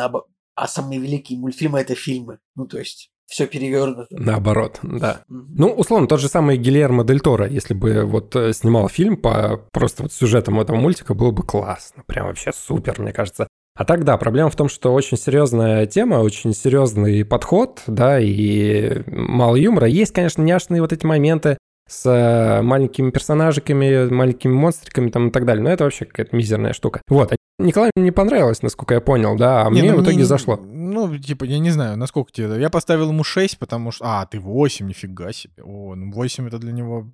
а 0.56 0.68
самые 0.68 1.00
великие 1.00 1.38
мультфильмы 1.38 1.80
это 1.80 1.94
фильмы. 1.94 2.38
Ну, 2.54 2.66
то 2.66 2.78
есть 2.78 3.10
все 3.26 3.46
перевернуто. 3.46 4.06
Наоборот, 4.10 4.78
да. 4.82 5.22
Mm-hmm. 5.30 5.44
Ну, 5.56 5.68
условно, 5.68 6.06
тот 6.06 6.20
же 6.20 6.28
самый 6.28 6.56
Гильермо 6.56 7.04
Дель 7.04 7.20
Торо, 7.20 7.46
если 7.46 7.74
бы 7.74 8.04
вот 8.04 8.34
э, 8.36 8.52
снимал 8.52 8.88
фильм 8.88 9.16
по 9.16 9.66
просто 9.72 10.04
вот 10.04 10.12
сюжетам 10.12 10.60
этого 10.60 10.76
мультика, 10.76 11.14
было 11.14 11.30
бы 11.30 11.42
классно. 11.42 12.02
Прям 12.06 12.26
вообще 12.26 12.52
супер, 12.52 13.00
мне 13.00 13.12
кажется. 13.12 13.48
А 13.76 13.84
так, 13.84 14.04
да, 14.04 14.16
проблема 14.18 14.50
в 14.50 14.56
том, 14.56 14.68
что 14.68 14.94
очень 14.94 15.16
серьезная 15.16 15.86
тема, 15.86 16.16
очень 16.16 16.54
серьезный 16.54 17.24
подход, 17.24 17.82
да, 17.88 18.20
и 18.20 19.02
мало 19.08 19.56
юмора. 19.56 19.88
Есть, 19.88 20.12
конечно, 20.12 20.42
няшные 20.42 20.80
вот 20.80 20.92
эти 20.92 21.04
моменты, 21.04 21.58
с 21.88 22.06
э, 22.06 22.62
маленькими 22.62 23.10
персонажиками, 23.10 24.08
маленькими 24.08 24.52
монстриками 24.52 25.10
там 25.10 25.28
и 25.28 25.30
так 25.30 25.44
далее. 25.44 25.62
Но 25.62 25.70
это 25.70 25.84
вообще 25.84 26.04
какая-то 26.04 26.34
мизерная 26.34 26.72
штука. 26.72 27.02
Вот. 27.08 27.32
А 27.32 27.36
Николаю 27.58 27.92
не 27.96 28.10
понравилось, 28.10 28.62
насколько 28.62 28.94
я 28.94 29.00
понял, 29.00 29.36
да, 29.36 29.66
а 29.66 29.70
не, 29.70 29.82
мне 29.82 29.92
ну, 29.92 29.98
в 29.98 30.02
итоге 30.02 30.18
не, 30.18 30.22
зашло. 30.24 30.58
Ну, 30.94 31.18
типа, 31.18 31.44
я 31.44 31.58
не 31.58 31.70
знаю, 31.70 31.96
насколько 31.96 32.32
тебе... 32.32 32.60
Я 32.60 32.70
поставил 32.70 33.08
ему 33.10 33.24
6, 33.24 33.58
потому 33.58 33.90
что... 33.90 34.04
А, 34.06 34.26
ты 34.26 34.38
8, 34.40 34.86
нифига 34.86 35.32
себе. 35.32 35.62
О, 35.62 35.94
ну 35.94 36.12
8 36.12 36.46
это 36.46 36.58
для 36.58 36.72
него... 36.72 37.12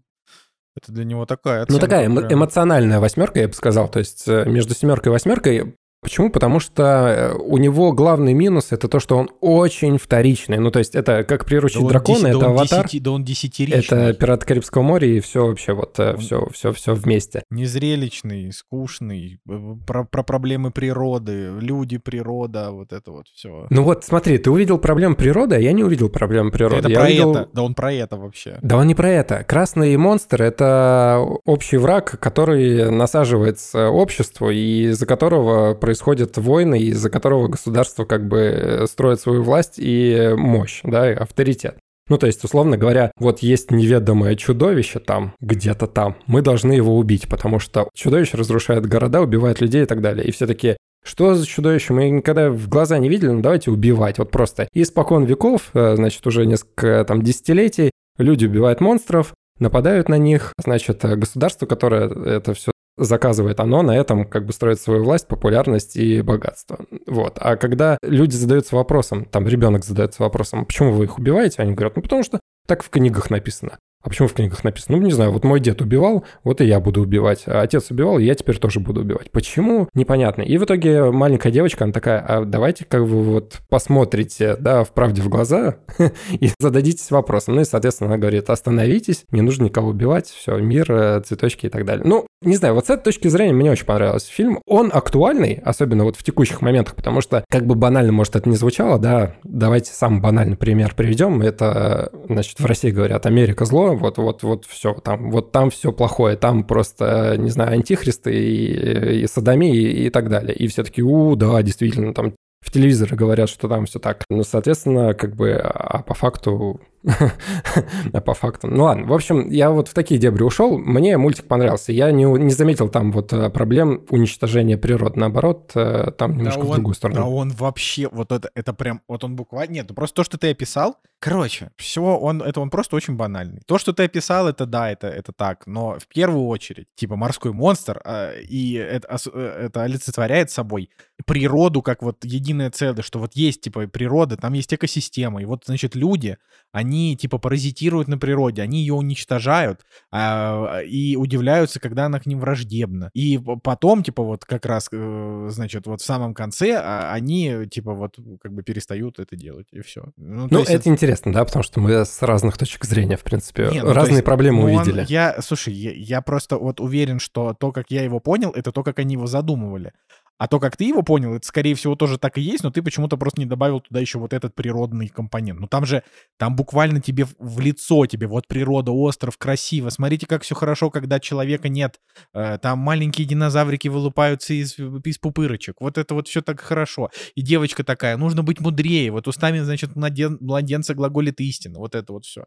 Это 0.76 0.92
для 0.92 1.04
него 1.04 1.26
такая 1.26 1.66
Ну, 1.68 1.78
такая 1.78 2.06
эмо- 2.06 2.32
эмоциональная 2.32 3.00
восьмерка, 3.00 3.40
я 3.40 3.48
бы 3.48 3.54
сказал. 3.54 3.88
То 3.88 3.98
есть 3.98 4.28
э, 4.28 4.44
между 4.48 4.74
семеркой 4.74 5.10
и 5.10 5.12
восьмеркой 5.12 5.76
Почему? 6.02 6.30
Потому 6.30 6.60
что 6.60 6.82
э, 6.82 7.34
у 7.34 7.58
него 7.58 7.92
главный 7.92 8.32
минус 8.32 8.68
это 8.72 8.88
то, 8.88 9.00
что 9.00 9.18
он 9.18 9.30
очень 9.40 9.98
вторичный. 9.98 10.58
Ну, 10.58 10.70
то 10.70 10.78
есть 10.78 10.94
это 10.94 11.24
как 11.24 11.44
приручить 11.44 11.76
Да 11.78 11.82
он 11.84 11.88
дракона, 11.88 12.26
это 12.28 12.38
да 12.38 12.46
аватар, 12.46 12.84
десяти- 12.86 13.00
да 13.00 13.10
он 13.10 13.24
десятиричный. 13.24 13.80
это 13.98 14.14
пират 14.14 14.44
Карибского 14.44 14.82
моря 14.82 15.06
и 15.08 15.20
все 15.20 15.46
вообще 15.46 15.74
вот 15.74 16.00
Он- 16.00 16.16
все, 16.18 16.48
все, 16.52 16.72
все 16.72 16.94
вместе. 16.94 17.42
Незрелищный, 17.50 18.50
скучный, 18.52 19.40
э, 19.48 19.76
про, 19.86 20.04
про 20.04 20.22
проблемы 20.22 20.70
природы, 20.70 21.50
люди, 21.60 21.98
природа, 21.98 22.70
вот 22.72 22.92
это 22.92 23.10
вот 23.10 23.26
все. 23.28 23.66
Ну 23.70 23.82
вот, 23.82 24.04
смотри, 24.04 24.38
ты 24.38 24.50
увидел 24.50 24.78
проблему 24.78 25.16
природы, 25.16 25.56
а 25.56 25.58
я 25.58 25.72
не 25.72 25.84
увидел 25.84 26.08
проблем 26.08 26.50
природы. 26.50 26.76
это 26.78 26.88
я 26.88 26.94
про 26.98 27.04
увидел- 27.06 27.30
это. 27.32 27.48
Да 27.52 27.62
он 27.62 27.74
про 27.74 27.92
это 27.92 28.16
вообще. 28.16 28.58
Да 28.62 28.76
он 28.78 28.86
не 28.86 28.94
про 28.94 29.10
это. 29.10 29.44
Красный 29.44 29.96
монстр— 29.96 30.42
это 30.44 31.18
общий 31.44 31.76
враг, 31.76 32.18
который 32.20 32.90
насаживается 32.90 33.88
обществу, 33.90 34.50
и 34.50 34.84
из-за 34.90 35.06
которого 35.06 35.74
происходят 35.90 36.38
войны, 36.38 36.78
из-за 36.78 37.10
которого 37.10 37.48
государство 37.48 38.04
как 38.04 38.28
бы 38.28 38.38
э, 38.38 38.86
строит 38.86 39.20
свою 39.20 39.42
власть 39.42 39.74
и 39.76 40.34
мощь, 40.36 40.82
да, 40.84 41.10
и 41.10 41.14
авторитет. 41.14 41.78
Ну, 42.08 42.16
то 42.16 42.28
есть, 42.28 42.44
условно 42.44 42.76
говоря, 42.76 43.10
вот 43.18 43.40
есть 43.40 43.72
неведомое 43.72 44.36
чудовище 44.36 45.00
там, 45.00 45.34
где-то 45.40 45.88
там, 45.88 46.16
мы 46.26 46.42
должны 46.42 46.72
его 46.74 46.96
убить, 46.96 47.28
потому 47.28 47.58
что 47.58 47.88
чудовище 47.92 48.36
разрушает 48.36 48.86
города, 48.86 49.20
убивает 49.20 49.60
людей 49.60 49.82
и 49.82 49.86
так 49.86 50.00
далее. 50.00 50.24
И 50.24 50.30
все 50.30 50.46
таки 50.46 50.76
что 51.04 51.34
за 51.34 51.44
чудовище? 51.44 51.92
Мы 51.92 52.08
никогда 52.10 52.50
в 52.50 52.68
глаза 52.68 52.96
не 52.98 53.08
видели, 53.08 53.30
ну 53.30 53.40
давайте 53.40 53.72
убивать. 53.72 54.18
Вот 54.18 54.30
просто 54.30 54.68
испокон 54.72 55.24
веков, 55.24 55.70
э, 55.74 55.96
значит, 55.96 56.24
уже 56.24 56.46
несколько 56.46 57.04
там 57.04 57.22
десятилетий, 57.22 57.90
люди 58.16 58.44
убивают 58.44 58.80
монстров, 58.80 59.34
нападают 59.58 60.08
на 60.08 60.18
них, 60.18 60.52
значит, 60.56 61.04
э, 61.04 61.16
государство, 61.16 61.66
которое 61.66 62.08
это 62.08 62.54
все 62.54 62.70
заказывает, 63.00 63.60
оно 63.60 63.82
на 63.82 63.96
этом 63.96 64.24
как 64.24 64.46
бы 64.46 64.52
строит 64.52 64.80
свою 64.80 65.02
власть, 65.02 65.26
популярность 65.26 65.96
и 65.96 66.20
богатство. 66.22 66.78
Вот. 67.06 67.38
А 67.40 67.56
когда 67.56 67.98
люди 68.02 68.36
задаются 68.36 68.76
вопросом, 68.76 69.24
там 69.24 69.48
ребенок 69.48 69.84
задается 69.84 70.22
вопросом, 70.22 70.66
почему 70.66 70.92
вы 70.92 71.04
их 71.04 71.18
убиваете, 71.18 71.62
они 71.62 71.72
говорят, 71.72 71.96
ну 71.96 72.02
потому 72.02 72.22
что 72.22 72.40
так 72.66 72.84
в 72.84 72.90
книгах 72.90 73.30
написано. 73.30 73.78
А 74.02 74.08
почему 74.08 74.28
в 74.28 74.32
книгах 74.32 74.64
написано? 74.64 74.96
Ну, 74.96 75.04
не 75.04 75.12
знаю, 75.12 75.30
вот 75.30 75.44
мой 75.44 75.60
дед 75.60 75.82
убивал, 75.82 76.24
вот 76.42 76.60
и 76.60 76.64
я 76.64 76.80
буду 76.80 77.02
убивать. 77.02 77.42
А 77.46 77.60
отец 77.60 77.90
убивал, 77.90 78.18
и 78.18 78.24
я 78.24 78.34
теперь 78.34 78.58
тоже 78.58 78.80
буду 78.80 79.02
убивать. 79.02 79.30
Почему? 79.30 79.88
Непонятно. 79.94 80.42
И 80.42 80.56
в 80.56 80.64
итоге 80.64 81.10
маленькая 81.10 81.52
девочка, 81.52 81.84
она 81.84 81.92
такая, 81.92 82.20
а 82.20 82.44
давайте 82.44 82.86
как 82.86 83.02
вы 83.02 83.22
вот 83.22 83.60
посмотрите, 83.68 84.56
да, 84.58 84.84
в 84.84 84.92
правде 84.92 85.20
в 85.20 85.28
глаза 85.28 85.76
и 86.32 86.50
зададитесь 86.58 87.10
вопросом. 87.10 87.56
Ну 87.56 87.60
и, 87.60 87.64
соответственно, 87.64 88.08
она 88.08 88.18
говорит, 88.18 88.48
остановитесь, 88.48 89.24
не 89.30 89.42
нужно 89.42 89.64
никого 89.64 89.90
убивать, 89.90 90.28
все, 90.28 90.56
мир, 90.56 90.90
э, 90.90 91.20
цветочки 91.20 91.66
и 91.66 91.68
так 91.68 91.84
далее. 91.84 92.04
Ну, 92.06 92.26
не 92.42 92.56
знаю, 92.56 92.74
вот 92.74 92.86
с 92.86 92.90
этой 92.90 93.04
точки 93.04 93.28
зрения 93.28 93.52
мне 93.52 93.70
очень 93.70 93.84
понравился 93.84 94.32
фильм. 94.32 94.60
Он 94.66 94.90
актуальный, 94.92 95.60
особенно 95.62 96.04
вот 96.04 96.16
в 96.16 96.22
текущих 96.22 96.62
моментах, 96.62 96.94
потому 96.94 97.20
что, 97.20 97.44
как 97.50 97.66
бы 97.66 97.74
банально, 97.74 98.12
может, 98.12 98.34
это 98.34 98.48
не 98.48 98.56
звучало, 98.56 98.98
да, 98.98 99.34
давайте 99.44 99.92
самый 99.92 100.22
банальный 100.22 100.56
пример 100.56 100.94
приведем. 100.94 101.42
Это, 101.42 102.10
значит, 102.28 102.58
в 102.58 102.64
России 102.64 102.90
говорят, 102.90 103.26
Америка 103.26 103.66
зло, 103.66 103.89
вот, 103.96 104.18
вот, 104.18 104.42
вот 104.42 104.64
все, 104.66 104.94
там, 104.94 105.30
вот 105.30 105.52
там 105.52 105.70
все 105.70 105.92
плохое, 105.92 106.36
там 106.36 106.64
просто, 106.64 107.36
не 107.38 107.50
знаю, 107.50 107.72
антихристы 107.72 108.32
и, 108.32 109.22
и 109.22 109.26
садомии 109.26 109.74
и, 109.74 110.06
и 110.06 110.10
так 110.10 110.28
далее. 110.28 110.54
И 110.54 110.66
все 110.66 110.82
таки 110.82 111.02
у, 111.02 111.36
да, 111.36 111.62
действительно, 111.62 112.14
там 112.14 112.34
в 112.60 112.70
телевизоре 112.70 113.16
говорят, 113.16 113.48
что 113.48 113.68
там 113.68 113.86
все 113.86 113.98
так. 113.98 114.24
Ну, 114.30 114.42
соответственно, 114.42 115.14
как 115.14 115.34
бы, 115.34 115.54
а 115.54 116.02
по 116.02 116.14
факту... 116.14 116.80
а 118.12 118.20
по 118.20 118.34
факту... 118.34 118.68
Ну 118.68 118.84
ладно, 118.84 119.06
в 119.06 119.12
общем, 119.12 119.48
я 119.48 119.70
вот 119.70 119.88
в 119.88 119.94
такие 119.94 120.20
дебри 120.20 120.42
ушел. 120.42 120.78
Мне 120.78 121.16
мультик 121.16 121.46
понравился. 121.46 121.92
Я 121.92 122.10
не, 122.12 122.24
не 122.24 122.50
заметил 122.50 122.88
там 122.88 123.10
вот 123.12 123.32
э, 123.32 123.48
проблем 123.50 124.04
уничтожения 124.10 124.76
природы. 124.76 125.18
Наоборот, 125.18 125.72
э, 125.74 126.10
там 126.16 126.36
немножко 126.36 126.60
да 126.60 126.66
в 126.66 126.70
он, 126.70 126.74
другую 126.76 126.94
сторону. 126.94 127.20
Да 127.20 127.26
он 127.26 127.50
вообще, 127.50 128.08
вот 128.10 128.32
это, 128.32 128.50
это 128.54 128.74
прям, 128.74 129.00
вот 129.08 129.24
он 129.24 129.34
буквально, 129.34 129.72
нет, 129.72 129.94
просто 129.94 130.16
то, 130.16 130.24
что 130.24 130.36
ты 130.36 130.50
описал, 130.50 130.96
короче, 131.20 131.70
все, 131.76 132.02
он, 132.02 132.42
это 132.42 132.60
он 132.60 132.70
просто 132.70 132.96
очень 132.96 133.16
банальный. 133.16 133.60
То, 133.66 133.78
что 133.78 133.92
ты 133.92 134.04
описал, 134.04 134.48
это 134.48 134.66
да, 134.66 134.90
это, 134.90 135.06
это 135.06 135.32
так, 135.32 135.66
но 135.66 135.98
в 135.98 136.06
первую 136.08 136.46
очередь, 136.46 136.88
типа, 136.96 137.16
морской 137.16 137.52
монстр, 137.52 138.00
э, 138.04 138.42
и 138.42 138.74
это, 138.74 139.16
э, 139.32 139.64
это 139.66 139.82
олицетворяет 139.82 140.50
собой 140.50 140.90
природу 141.26 141.82
как 141.82 142.02
вот 142.02 142.24
единое 142.24 142.70
целое, 142.70 143.02
что 143.02 143.18
вот 143.18 143.32
есть, 143.34 143.60
типа, 143.60 143.86
природа, 143.86 144.36
там 144.36 144.54
есть 144.54 144.72
экосистема, 144.74 145.42
и 145.42 145.44
вот, 145.44 145.64
значит, 145.66 145.94
люди, 145.94 146.38
они, 146.72 146.89
типа, 147.16 147.38
паразитируют 147.38 148.08
на 148.08 148.18
природе, 148.18 148.62
они 148.62 148.80
ее 148.80 148.94
уничтожают, 148.94 149.80
а, 150.10 150.80
и 150.80 151.16
удивляются, 151.16 151.80
когда 151.80 152.06
она 152.06 152.20
к 152.20 152.26
ним 152.26 152.40
враждебна. 152.40 153.10
И 153.14 153.38
потом, 153.62 154.02
типа, 154.02 154.22
вот 154.22 154.44
как 154.44 154.66
раз, 154.66 154.88
э, 154.92 155.46
значит, 155.50 155.86
вот 155.86 156.00
в 156.00 156.04
самом 156.04 156.34
конце 156.34 156.74
а, 156.76 157.12
они, 157.12 157.66
типа, 157.70 157.94
вот 157.94 158.16
как 158.42 158.52
бы 158.52 158.62
перестают 158.62 159.18
это 159.18 159.36
делать, 159.36 159.66
и 159.72 159.80
все. 159.80 160.04
Ну, 160.16 160.48
Ну, 160.50 160.58
есть 160.58 160.70
это 160.70 160.88
интересно, 160.88 161.32
да, 161.32 161.44
потому 161.44 161.62
что 161.62 161.80
мы 161.80 161.90
с 162.04 162.22
разных 162.22 162.58
точек 162.58 162.84
зрения, 162.84 163.16
в 163.16 163.22
принципе, 163.22 163.68
Не, 163.70 163.82
ну, 163.82 163.92
разные 163.92 164.16
есть, 164.16 164.24
проблемы 164.24 164.62
ну, 164.62 164.74
он- 164.74 164.76
увидели. 164.80 165.04
я, 165.08 165.36
слушай, 165.42 165.72
я, 165.72 165.92
я 165.92 166.20
просто 166.22 166.56
вот 166.58 166.80
уверен, 166.80 167.18
что 167.18 167.54
то, 167.54 167.72
как 167.72 167.90
я 167.90 168.02
его 168.02 168.20
понял, 168.20 168.50
это 168.50 168.72
то, 168.72 168.82
как 168.82 168.98
они 168.98 169.14
его 169.14 169.26
задумывали. 169.26 169.92
А 170.40 170.48
то, 170.48 170.58
как 170.58 170.74
ты 170.78 170.84
его 170.84 171.02
понял, 171.02 171.34
это, 171.34 171.46
скорее 171.46 171.74
всего, 171.74 171.96
тоже 171.96 172.16
так 172.16 172.38
и 172.38 172.40
есть, 172.40 172.64
но 172.64 172.70
ты 172.70 172.80
почему-то 172.82 173.18
просто 173.18 173.40
не 173.42 173.46
добавил 173.46 173.80
туда 173.80 174.00
еще 174.00 174.18
вот 174.18 174.32
этот 174.32 174.54
природный 174.54 175.08
компонент. 175.08 175.60
Ну 175.60 175.66
там 175.66 175.84
же, 175.84 176.02
там 176.38 176.56
буквально 176.56 177.02
тебе 177.02 177.26
в- 177.38 177.60
лицо 177.60 178.06
тебе, 178.06 178.26
вот 178.26 178.48
природа, 178.48 178.90
остров, 178.90 179.36
красиво. 179.36 179.90
Смотрите, 179.90 180.26
как 180.26 180.42
все 180.42 180.54
хорошо, 180.54 180.88
когда 180.88 181.20
человека 181.20 181.68
нет. 181.68 182.00
Э, 182.32 182.56
Там 182.56 182.78
маленькие 182.78 183.26
динозаврики 183.26 183.88
вылупаются 183.88 184.54
из, 184.54 184.78
из 184.78 185.18
пупырочек. 185.18 185.76
Вот 185.80 185.98
это 185.98 186.14
вот 186.14 186.26
все 186.26 186.40
так 186.40 186.60
хорошо. 186.62 187.10
И 187.34 187.42
девочка 187.42 187.84
такая, 187.84 188.16
нужно 188.16 188.42
быть 188.42 188.60
мудрее. 188.60 189.10
Вот 189.12 189.28
устами, 189.28 189.58
значит, 189.58 189.90
младен- 189.94 190.38
младенца 190.40 190.94
глаголит 190.94 191.38
истина. 191.40 191.78
Вот 191.78 191.94
это 191.94 192.14
вот 192.14 192.24
все. 192.24 192.44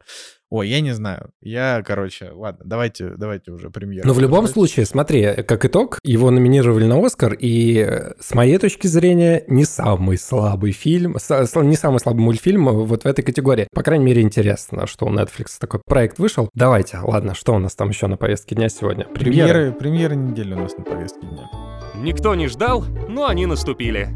Ой, 0.49 0.67
я 0.67 0.81
не 0.81 0.93
знаю. 0.95 1.29
Я, 1.41 1.83
короче, 1.85 2.31
ладно, 2.31 2.63
давайте, 2.65 3.09
давайте 3.17 3.51
уже 3.51 3.69
премьеру. 3.69 4.07
Но 4.07 4.13
в 4.13 4.19
любом 4.19 4.33
Давайте. 4.45 4.53
случае, 4.53 4.85
смотри, 4.87 5.43
как 5.43 5.63
итог, 5.65 5.99
его 6.03 6.31
номинировали 6.31 6.85
на 6.85 7.03
Оскар, 7.05 7.33
и 7.33 7.82
с 8.19 8.33
моей 8.33 8.57
точки 8.57 8.87
зрения, 8.87 9.43
не 9.47 9.65
самый 9.65 10.17
слабый 10.17 10.71
фильм, 10.71 11.13
не 11.13 11.75
самый 11.75 11.99
слабый 11.99 12.21
мультфильм 12.21 12.65
вот 12.65 13.03
в 13.03 13.05
этой 13.05 13.23
категории. 13.23 13.67
По 13.73 13.83
крайней 13.83 14.05
мере, 14.05 14.21
интересно, 14.21 14.87
что 14.87 15.05
у 15.05 15.09
Netflix 15.09 15.57
такой 15.59 15.81
проект 15.85 16.19
вышел. 16.19 16.49
Давайте, 16.53 16.97
ладно, 16.97 17.35
что 17.35 17.53
у 17.53 17.59
нас 17.59 17.75
там 17.75 17.89
еще 17.89 18.07
на 18.07 18.17
повестке 18.17 18.55
дня 18.55 18.69
сегодня? 18.69 19.05
Премьеры, 19.05 19.71
премьеры 19.71 20.15
недели 20.15 20.53
у 20.53 20.59
нас 20.59 20.77
на 20.77 20.83
повестке 20.83 21.21
дня. 21.27 21.49
Никто 21.95 22.35
не 22.35 22.47
ждал, 22.47 22.83
но 23.07 23.27
они 23.27 23.45
наступили. 23.45 24.09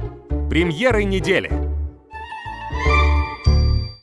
Премьеры 0.50 1.04
недели. 1.04 1.77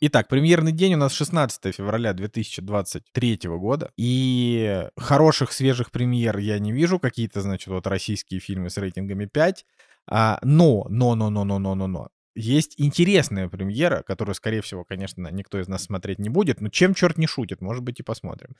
Итак, 0.07 0.29
премьерный 0.29 0.73
день 0.73 0.93
у 0.93 0.99
нас 0.99 1.15
16 1.15 1.75
февраля 1.75 2.13
2023 2.13 3.39
года. 3.45 3.91
И 3.97 4.87
хороших 4.99 5.51
свежих 5.51 5.91
премьер 5.91 6.37
я 6.37 6.59
не 6.59 6.73
вижу. 6.73 6.99
Какие-то, 6.99 7.41
значит, 7.41 7.69
вот 7.69 7.87
российские 7.87 8.39
фильмы 8.39 8.69
с 8.69 8.77
рейтингами 8.77 9.25
5. 9.25 9.65
А, 10.07 10.39
но, 10.43 10.85
но, 10.91 11.15
но, 11.15 11.31
но, 11.31 11.45
но, 11.45 11.59
но, 11.59 11.75
но, 11.75 11.87
но. 11.87 12.09
Есть 12.35 12.74
интересная 12.78 13.49
премьера, 13.49 14.03
которую, 14.03 14.35
скорее 14.35 14.61
всего, 14.61 14.85
конечно, 14.85 15.28
никто 15.30 15.61
из 15.61 15.68
нас 15.68 15.85
смотреть 15.85 16.18
не 16.18 16.28
будет, 16.28 16.61
но 16.61 16.68
чем 16.68 16.95
черт 16.95 17.16
не 17.18 17.26
шутит, 17.26 17.61
может 17.61 17.82
быть, 17.82 18.01
и 18.01 18.03
посмотрим. 18.03 18.57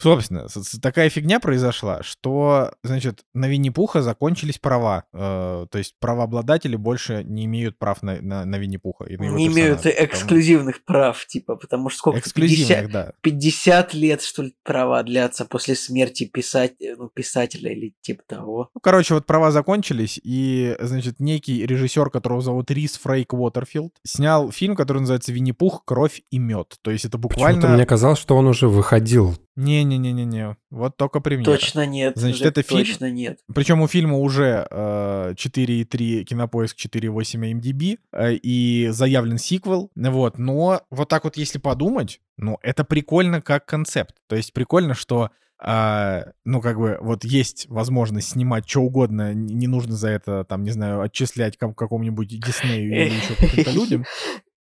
Собственно, 0.00 0.46
такая 0.80 1.10
фигня 1.10 1.40
произошла, 1.40 2.02
что, 2.02 2.72
значит, 2.82 3.24
на 3.34 3.48
Винни-Пуха 3.48 4.02
закончились 4.02 4.58
права. 4.58 5.04
Э, 5.12 5.66
то 5.70 5.78
есть 5.78 5.94
правообладатели 5.98 6.76
больше 6.76 7.22
не 7.24 7.44
имеют 7.44 7.78
прав 7.78 8.02
на, 8.02 8.20
на, 8.20 8.44
на 8.44 8.56
Винни-Пуха. 8.56 9.04
Не 9.08 9.14
имеют 9.16 9.54
персонажа, 9.54 9.74
потому- 9.76 10.06
эксклюзивных 10.06 10.84
прав, 10.84 11.26
типа, 11.26 11.56
потому 11.56 11.90
что 11.90 11.98
сколько? 11.98 12.20
50, 12.20 12.28
Эксклюзивных, 12.28 12.90
да. 12.92 13.12
50 13.22 13.94
лет, 13.94 14.22
что 14.22 14.42
ли, 14.42 14.54
права 14.62 15.02
длятся 15.02 15.44
после 15.44 15.74
смерти 15.74 16.24
писать, 16.24 16.74
ну, 16.80 17.08
писателя 17.08 17.72
или 17.72 17.94
типа 18.00 18.22
того. 18.26 18.70
Ну, 18.74 18.80
короче, 18.80 19.14
вот 19.14 19.26
права 19.26 19.50
закончились, 19.50 20.20
и, 20.22 20.76
значит, 20.80 21.20
некий 21.20 21.66
режиссер, 21.66 22.10
которого 22.10 22.40
зовут 22.40 22.70
Рис 22.70 22.96
Фрейк 23.18 23.32
Уотерфилд, 23.32 23.92
снял 24.04 24.52
фильм, 24.52 24.76
который 24.76 25.00
называется 25.00 25.32
«Винни-Пух. 25.32 25.82
Кровь 25.84 26.22
и 26.30 26.38
мед». 26.38 26.76
То 26.82 26.92
есть 26.92 27.04
это 27.04 27.18
Почему-то 27.18 27.34
буквально... 27.34 27.74
мне 27.74 27.84
казалось, 27.84 28.18
что 28.18 28.36
он 28.36 28.46
уже 28.46 28.68
выходил. 28.68 29.36
Не-не-не-не-не, 29.56 30.56
вот 30.70 30.96
только 30.96 31.18
премьера. 31.18 31.50
Точно 31.50 31.84
нет. 31.84 32.12
Значит, 32.16 32.46
это 32.46 32.62
фильм? 32.62 32.84
Точно 32.84 33.10
нет. 33.10 33.40
Причем 33.52 33.80
у 33.80 33.88
фильма 33.88 34.18
уже 34.18 34.68
э, 34.70 35.34
4,3 35.34 36.22
кинопоиск, 36.22 36.76
4,8 36.78 37.60
MDB, 37.60 37.98
э, 38.12 38.34
и 38.34 38.88
заявлен 38.92 39.38
сиквел, 39.38 39.90
вот, 39.96 40.38
но 40.38 40.82
вот 40.90 41.08
так 41.08 41.24
вот 41.24 41.36
если 41.36 41.58
подумать, 41.58 42.20
ну, 42.36 42.58
это 42.62 42.84
прикольно 42.84 43.42
как 43.42 43.66
концепт, 43.66 44.14
то 44.28 44.36
есть 44.36 44.52
прикольно, 44.52 44.94
что 44.94 45.30
а, 45.60 46.24
ну, 46.44 46.60
как 46.60 46.78
бы, 46.78 46.98
вот 47.00 47.24
есть 47.24 47.66
возможность 47.68 48.30
снимать 48.30 48.68
что 48.68 48.80
угодно, 48.82 49.34
не 49.34 49.66
нужно 49.66 49.96
за 49.96 50.08
это, 50.10 50.44
там, 50.44 50.62
не 50.62 50.70
знаю, 50.70 51.00
отчислять 51.00 51.56
кам- 51.56 51.74
какому-нибудь 51.74 52.28
Диснею 52.28 52.90
или 52.90 53.14
еще 53.14 53.34
каким-то 53.34 53.70
людям. 53.72 54.04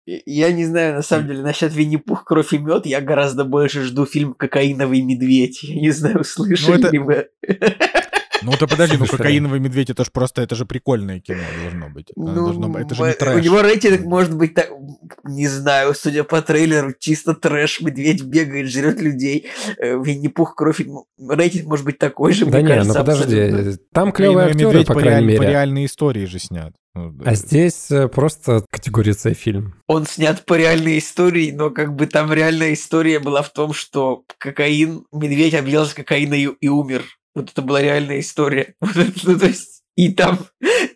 Я 0.08 0.52
не 0.52 0.66
знаю, 0.66 0.94
на 0.98 1.02
самом 1.02 1.28
деле, 1.28 1.42
насчет 1.42 1.74
Винни-Пух, 1.74 2.26
кровь 2.26 2.54
и 2.54 2.60
мед, 2.60 2.86
я 2.86 3.02
гораздо 3.02 3.44
больше 3.44 3.82
жду 3.82 4.06
фильм 4.06 4.36
«Кокаиновый 4.36 5.02
медведь». 5.02 5.64
Я 5.64 5.82
не 5.82 5.90
знаю, 5.90 6.24
слышали 6.24 6.74
Ну, 6.74 6.78
это- 6.78 6.90
ли 6.92 7.00
вы. 7.00 7.28
Ну 8.46 8.52
вот, 8.52 8.62
а 8.62 8.68
подожди, 8.68 8.96
ну 8.98 9.06
кокаиновый 9.08 9.60
медведь, 9.60 9.90
это 9.90 10.04
же 10.06 10.12
просто, 10.12 10.42
это 10.42 10.56
же 10.56 10.66
прикольное 10.66 11.20
кино 11.20 11.42
должно 11.64 11.90
быть. 11.90 12.12
Ну, 12.16 12.34
должно 12.34 12.70
быть- 12.70 12.86
это 12.86 12.96
же 12.96 13.04
э, 13.04 13.08
не 13.08 13.14
У 13.14 13.18
трэш. 13.18 13.44
него 13.46 13.62
рейтинг 13.62 14.02
может 14.06 14.36
быть 14.38 14.54
так, 14.54 14.70
не 15.24 15.48
знаю, 15.48 15.94
судя 15.96 16.24
по 16.24 16.42
трейлеру, 16.42 16.94
чисто 16.98 17.34
трэш, 17.34 17.82
медведь 17.82 18.24
бегает, 18.24 18.70
жрет 18.70 19.02
людей, 19.02 19.48
э, 19.80 19.98
Винни-Пух, 20.02 20.56
кровь, 20.56 20.82
м, 20.82 21.04
рейтинг 21.32 21.66
может 21.68 21.86
быть 21.86 21.98
такой 21.98 22.34
же, 22.34 22.46
Да 22.46 22.60
мне 22.60 22.76
не, 22.76 22.84
ну 22.84 22.94
подожди, 22.94 23.40
абсолютно. 23.40 23.78
там 23.94 24.12
клевые 24.12 24.48
актеры, 24.48 24.68
медведь 24.70 24.88
по 24.88 24.94
крайней 24.94 25.28
реаль- 25.30 25.38
по 25.38 25.42
мере. 25.42 25.52
реальной 25.54 25.86
истории 25.86 26.26
же 26.26 26.40
снят. 26.40 26.74
Ну. 26.94 27.14
А 27.26 27.36
здесь 27.36 27.92
э, 27.92 28.08
просто 28.08 28.64
категория 28.72 29.14
С 29.14 29.34
фильм. 29.34 29.74
Он 29.88 30.06
снят 30.06 30.46
по 30.46 30.54
реальной 30.54 30.98
истории, 31.00 31.52
но 31.52 31.70
как 31.70 31.94
бы 31.94 32.06
там 32.08 32.32
реальная 32.32 32.74
история 32.74 33.20
была 33.20 33.42
в 33.42 33.52
том, 33.52 33.74
что 33.74 34.24
кокаин, 34.38 35.04
медведь 35.12 35.56
объелся 35.56 35.94
кокаина 35.96 36.36
и, 36.36 36.48
и 36.62 36.70
умер. 36.70 37.04
Вот 37.36 37.52
это 37.52 37.62
была 37.62 37.82
реальная 37.82 38.20
история. 38.20 38.76
Ну, 39.24 39.38
то 39.38 39.46
есть, 39.46 39.84
и 39.96 40.14
там, 40.14 40.40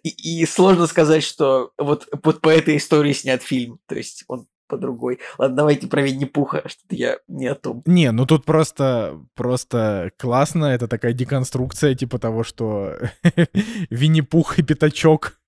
и, 0.04 0.42
и 0.42 0.46
сложно 0.46 0.88
сказать, 0.88 1.24
что 1.24 1.72
вот, 1.78 2.08
вот 2.24 2.42
по 2.42 2.50
этой 2.50 2.78
истории 2.78 3.14
снят 3.14 3.42
фильм. 3.42 3.80
То 3.88 3.96
есть 3.96 4.24
он 4.28 4.48
по 4.70 4.78
другой. 4.78 5.20
Ладно, 5.38 5.58
давайте 5.58 5.88
про 5.88 6.02
Винни-Пуха, 6.02 6.64
что-то 6.68 6.96
я 6.96 7.18
не 7.28 7.48
о 7.48 7.56
том. 7.56 7.82
Не, 7.86 8.12
ну 8.12 8.26
тут 8.26 8.46
просто, 8.46 9.20
просто 9.36 10.12
классно. 10.18 10.66
Это 10.66 10.88
такая 10.88 11.14
деконструкция 11.14 11.96
типа 11.96 12.20
того, 12.20 12.44
что 12.44 12.96
Винни-Пух 13.90 14.60
и 14.60 14.64
Пятачок 14.64 15.39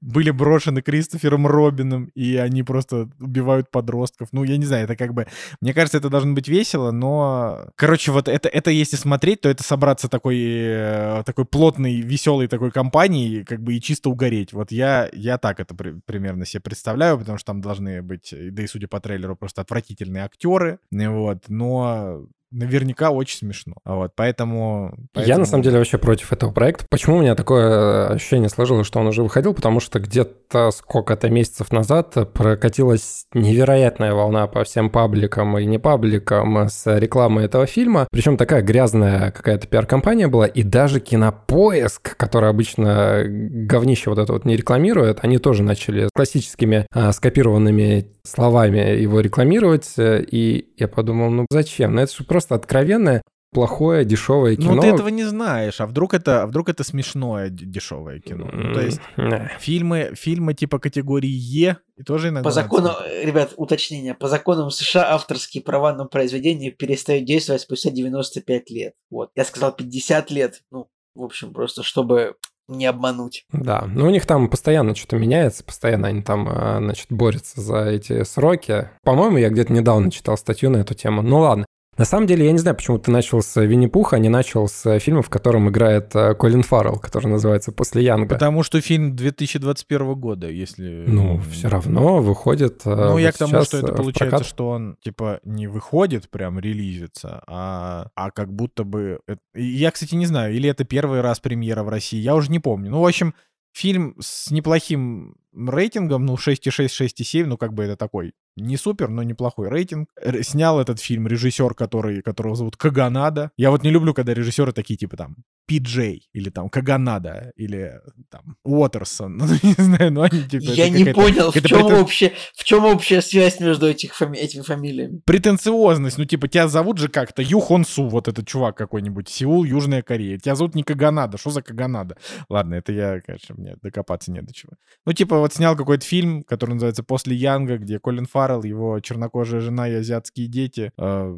были 0.00 0.30
брошены 0.30 0.82
Кристофером 0.82 1.46
Робином, 1.46 2.06
и 2.14 2.36
они 2.36 2.62
просто 2.62 3.08
убивают 3.18 3.70
подростков. 3.70 4.28
Ну, 4.32 4.44
я 4.44 4.56
не 4.56 4.64
знаю, 4.64 4.84
это 4.84 4.96
как 4.96 5.14
бы... 5.14 5.26
Мне 5.60 5.74
кажется, 5.74 5.98
это 5.98 6.08
должно 6.08 6.34
быть 6.34 6.48
весело, 6.48 6.90
но... 6.90 7.68
Короче, 7.76 8.12
вот 8.12 8.28
это, 8.28 8.48
это 8.48 8.70
если 8.70 8.96
смотреть, 8.96 9.42
то 9.42 9.48
это 9.48 9.62
собраться 9.62 10.08
такой, 10.08 10.38
э, 10.40 11.22
такой 11.24 11.44
плотной, 11.44 12.00
веселой 12.00 12.48
такой 12.48 12.70
компанией, 12.70 13.44
как 13.44 13.62
бы 13.62 13.74
и 13.74 13.80
чисто 13.80 14.10
угореть. 14.10 14.52
Вот 14.52 14.72
я, 14.72 15.08
я 15.12 15.38
так 15.38 15.60
это 15.60 15.74
при- 15.74 16.00
примерно 16.04 16.44
себе 16.44 16.60
представляю, 16.60 17.18
потому 17.18 17.38
что 17.38 17.46
там 17.46 17.60
должны 17.60 18.02
быть, 18.02 18.32
да 18.32 18.62
и 18.62 18.66
судя 18.66 18.88
по 18.88 19.00
трейлеру, 19.00 19.36
просто 19.36 19.62
отвратительные 19.62 20.24
актеры. 20.24 20.78
Вот, 20.90 21.44
но 21.48 22.26
наверняка 22.50 23.10
очень 23.10 23.38
смешно. 23.38 23.74
Вот, 23.84 24.12
поэтому... 24.16 24.92
Я 24.96 25.06
поэтому- 25.14 25.38
на 25.38 25.44
самом 25.46 25.62
деле 25.62 25.78
вообще 25.78 25.98
против 25.98 26.32
этого 26.32 26.52
проекта. 26.52 26.86
Почему 26.90 27.16
у 27.16 27.20
меня 27.20 27.34
такое 27.34 28.08
ощущение 28.08 28.48
сложилось, 28.48 28.86
что 28.86 29.00
он 29.00 29.06
уже 29.06 29.22
выходил? 29.22 29.54
Потому 29.54 29.80
что 29.80 30.00
где-то 30.00 30.70
сколько-то 30.70 31.30
месяцев 31.30 31.72
назад 31.72 32.16
прокатилась 32.32 33.26
невероятная 33.32 34.12
волна 34.14 34.46
по 34.46 34.64
всем 34.64 34.90
пабликам 34.90 35.56
и 35.58 35.64
не 35.64 35.78
пабликам 35.78 36.68
с 36.68 36.86
рекламой 36.98 37.44
этого 37.44 37.66
фильма. 37.66 38.06
Причем 38.10 38.36
такая 38.36 38.62
грязная 38.62 39.30
какая-то 39.30 39.66
пиар-компания 39.66 40.28
была, 40.28 40.46
и 40.46 40.62
даже 40.62 41.00
Кинопоиск, 41.00 42.16
который 42.16 42.50
обычно 42.50 43.22
говнище 43.26 44.10
вот 44.10 44.18
это 44.18 44.32
вот 44.32 44.44
не 44.44 44.56
рекламирует, 44.56 45.20
они 45.22 45.38
тоже 45.38 45.62
начали 45.62 46.08
классическими 46.14 46.86
а, 46.92 47.12
скопированными 47.12 48.06
словами 48.24 49.00
его 49.00 49.20
рекламировать, 49.20 49.92
э, 49.98 50.24
и 50.30 50.72
я 50.76 50.88
подумал, 50.88 51.30
ну 51.30 51.46
зачем? 51.50 51.94
Ну 51.94 52.02
это 52.02 52.14
же 52.14 52.24
просто 52.24 52.54
откровенное 52.54 53.22
плохое, 53.52 54.04
дешевое 54.04 54.56
кино. 54.56 54.74
Ну, 54.74 54.82
ты 54.82 54.88
этого 54.88 55.08
не 55.08 55.24
знаешь. 55.24 55.80
А 55.80 55.86
вдруг 55.86 56.14
это, 56.14 56.42
а 56.42 56.46
вдруг 56.46 56.68
это 56.68 56.84
смешное 56.84 57.48
дешевое 57.50 58.20
кино? 58.20 58.48
Ну, 58.52 58.74
то 58.74 58.80
есть 58.80 59.00
не. 59.16 59.50
фильмы, 59.58 60.12
фильмы 60.14 60.54
типа 60.54 60.78
категории 60.78 61.30
Е 61.30 61.78
и 61.96 62.02
тоже 62.02 62.28
иногда... 62.28 62.48
По 62.48 62.52
закону, 62.52 62.90
ребят, 63.22 63.52
уточнение. 63.56 64.14
По 64.14 64.28
законам 64.28 64.70
США 64.70 65.14
авторские 65.14 65.62
права 65.62 65.92
на 65.92 66.06
произведение 66.06 66.70
перестают 66.70 67.24
действовать 67.24 67.62
спустя 67.62 67.90
95 67.90 68.70
лет. 68.70 68.94
Вот. 69.10 69.30
Я 69.34 69.44
сказал 69.44 69.72
50 69.74 70.30
лет. 70.30 70.62
Ну, 70.70 70.88
в 71.14 71.22
общем, 71.22 71.52
просто 71.52 71.82
чтобы 71.82 72.36
не 72.70 72.86
обмануть. 72.86 73.44
Да, 73.52 73.84
ну 73.86 74.06
у 74.06 74.10
них 74.10 74.26
там 74.26 74.48
постоянно 74.48 74.94
что-то 74.94 75.16
меняется, 75.16 75.64
постоянно 75.64 76.08
они 76.08 76.22
там, 76.22 76.48
а, 76.50 76.78
значит, 76.78 77.06
борются 77.10 77.60
за 77.60 77.84
эти 77.86 78.22
сроки. 78.24 78.88
По-моему, 79.02 79.38
я 79.38 79.50
где-то 79.50 79.72
недавно 79.72 80.10
читал 80.10 80.36
статью 80.36 80.70
на 80.70 80.78
эту 80.78 80.94
тему. 80.94 81.22
Ну 81.22 81.40
ладно. 81.40 81.66
На 81.98 82.04
самом 82.04 82.26
деле, 82.26 82.46
я 82.46 82.52
не 82.52 82.58
знаю, 82.58 82.76
почему 82.76 82.98
ты 82.98 83.10
начал 83.10 83.42
с 83.42 83.60
Винни-Пуха, 83.60 84.16
а 84.16 84.18
не 84.18 84.28
начал 84.28 84.68
с 84.68 84.98
фильма, 85.00 85.22
в 85.22 85.28
котором 85.28 85.68
играет 85.68 86.14
а, 86.14 86.34
Колин 86.34 86.62
Фаррелл, 86.62 86.98
который 86.98 87.26
называется 87.26 87.72
«После 87.72 88.04
Янга». 88.04 88.34
Потому 88.34 88.62
что 88.62 88.80
фильм 88.80 89.16
2021 89.16 90.14
года, 90.14 90.48
если... 90.48 91.04
Ну, 91.06 91.40
все 91.50 91.68
равно 91.68 92.22
выходит 92.22 92.82
а, 92.86 92.94
Ну, 92.94 93.12
вот 93.12 93.18
я 93.18 93.32
к 93.32 93.38
тому, 93.38 93.62
что 93.64 93.78
это 93.78 93.92
получается, 93.92 94.36
прокат. 94.36 94.46
что 94.46 94.68
он, 94.70 94.96
типа, 95.02 95.40
не 95.44 95.66
выходит, 95.66 96.30
прям 96.30 96.58
релизится, 96.58 97.42
а, 97.46 98.08
а 98.14 98.30
как 98.30 98.52
будто 98.52 98.84
бы... 98.84 99.20
Я, 99.54 99.90
кстати, 99.90 100.14
не 100.14 100.26
знаю, 100.26 100.54
или 100.54 100.70
это 100.70 100.84
первый 100.84 101.20
раз 101.20 101.40
премьера 101.40 101.82
в 101.82 101.88
России, 101.88 102.18
я 102.18 102.34
уже 102.34 102.50
не 102.50 102.60
помню. 102.60 102.90
Ну, 102.92 103.00
в 103.00 103.06
общем, 103.06 103.34
фильм 103.72 104.16
с 104.20 104.50
неплохим 104.50 105.36
рейтингом, 105.54 106.26
ну, 106.26 106.34
6,6, 106.34 106.86
6,7, 106.86 107.46
ну, 107.46 107.56
как 107.56 107.72
бы 107.74 107.84
это 107.84 107.96
такой 107.96 108.32
не 108.56 108.76
супер, 108.76 109.08
но 109.08 109.22
неплохой 109.22 109.68
рейтинг. 109.68 110.08
Р- 110.20 110.42
Снял 110.44 110.80
этот 110.80 111.00
фильм 111.00 111.26
режиссер, 111.28 111.72
который, 111.74 112.20
которого 112.20 112.56
зовут 112.56 112.76
Каганада. 112.76 113.52
Я 113.56 113.70
вот 113.70 113.84
не 113.84 113.90
люблю, 113.90 114.12
когда 114.12 114.34
режиссеры 114.34 114.72
такие, 114.72 114.96
типа, 114.98 115.16
там, 115.16 115.36
Пи-Джей, 115.66 116.28
или 116.34 116.50
там 116.50 116.68
Каганада, 116.68 117.52
или 117.56 117.92
там 118.28 118.56
Уотерсон, 118.64 119.36
ну, 119.38 119.46
не 119.62 119.72
знаю, 119.78 120.12
ну, 120.12 120.22
они, 120.22 120.42
типа... 120.42 120.64
Я 120.64 120.88
не 120.90 121.04
понял, 121.14 121.52
в 121.52 121.54
чем, 121.54 121.62
претен- 121.62 122.00
вообще, 122.00 122.32
в 122.56 122.64
чем 122.64 122.84
общая 122.84 123.22
связь 123.22 123.60
между 123.60 123.86
этих 123.88 124.14
фами- 124.20 124.36
этими 124.36 124.62
фамилиями. 124.62 125.20
претенциозность, 125.24 126.18
ну, 126.18 126.24
типа, 126.24 126.48
тебя 126.48 126.68
зовут 126.68 126.98
же 126.98 127.08
как-то 127.08 127.40
Ю 127.42 127.60
Хон 127.60 127.84
Су, 127.84 128.08
вот 128.08 128.26
этот 128.28 128.46
чувак 128.48 128.76
какой-нибудь, 128.76 129.28
Сеул, 129.28 129.64
Южная 129.64 130.02
Корея. 130.02 130.38
Тебя 130.38 130.56
зовут 130.56 130.74
не 130.74 130.82
Каганада, 130.82 131.38
что 131.38 131.50
за 131.50 131.62
Каганада? 131.62 132.16
Ладно, 132.48 132.74
это 132.74 132.92
я, 132.92 133.20
конечно, 133.20 133.54
мне 133.56 133.76
докопаться 133.80 134.32
не 134.32 134.42
до 134.42 134.52
чего. 134.52 134.72
Ну, 135.06 135.12
типа, 135.12 135.36
вот 135.40 135.52
снял 135.54 135.76
какой-то 135.76 136.04
фильм, 136.04 136.42
который 136.42 136.74
называется 136.74 137.02
«После 137.02 137.34
Янга», 137.34 137.78
где 137.78 137.98
Колин 137.98 138.26
Фаррелл, 138.26 138.62
его 138.62 139.00
чернокожая 139.00 139.60
жена 139.60 139.88
и 139.88 139.94
азиатские 139.94 140.46
дети. 140.46 140.92
э, 140.96 141.36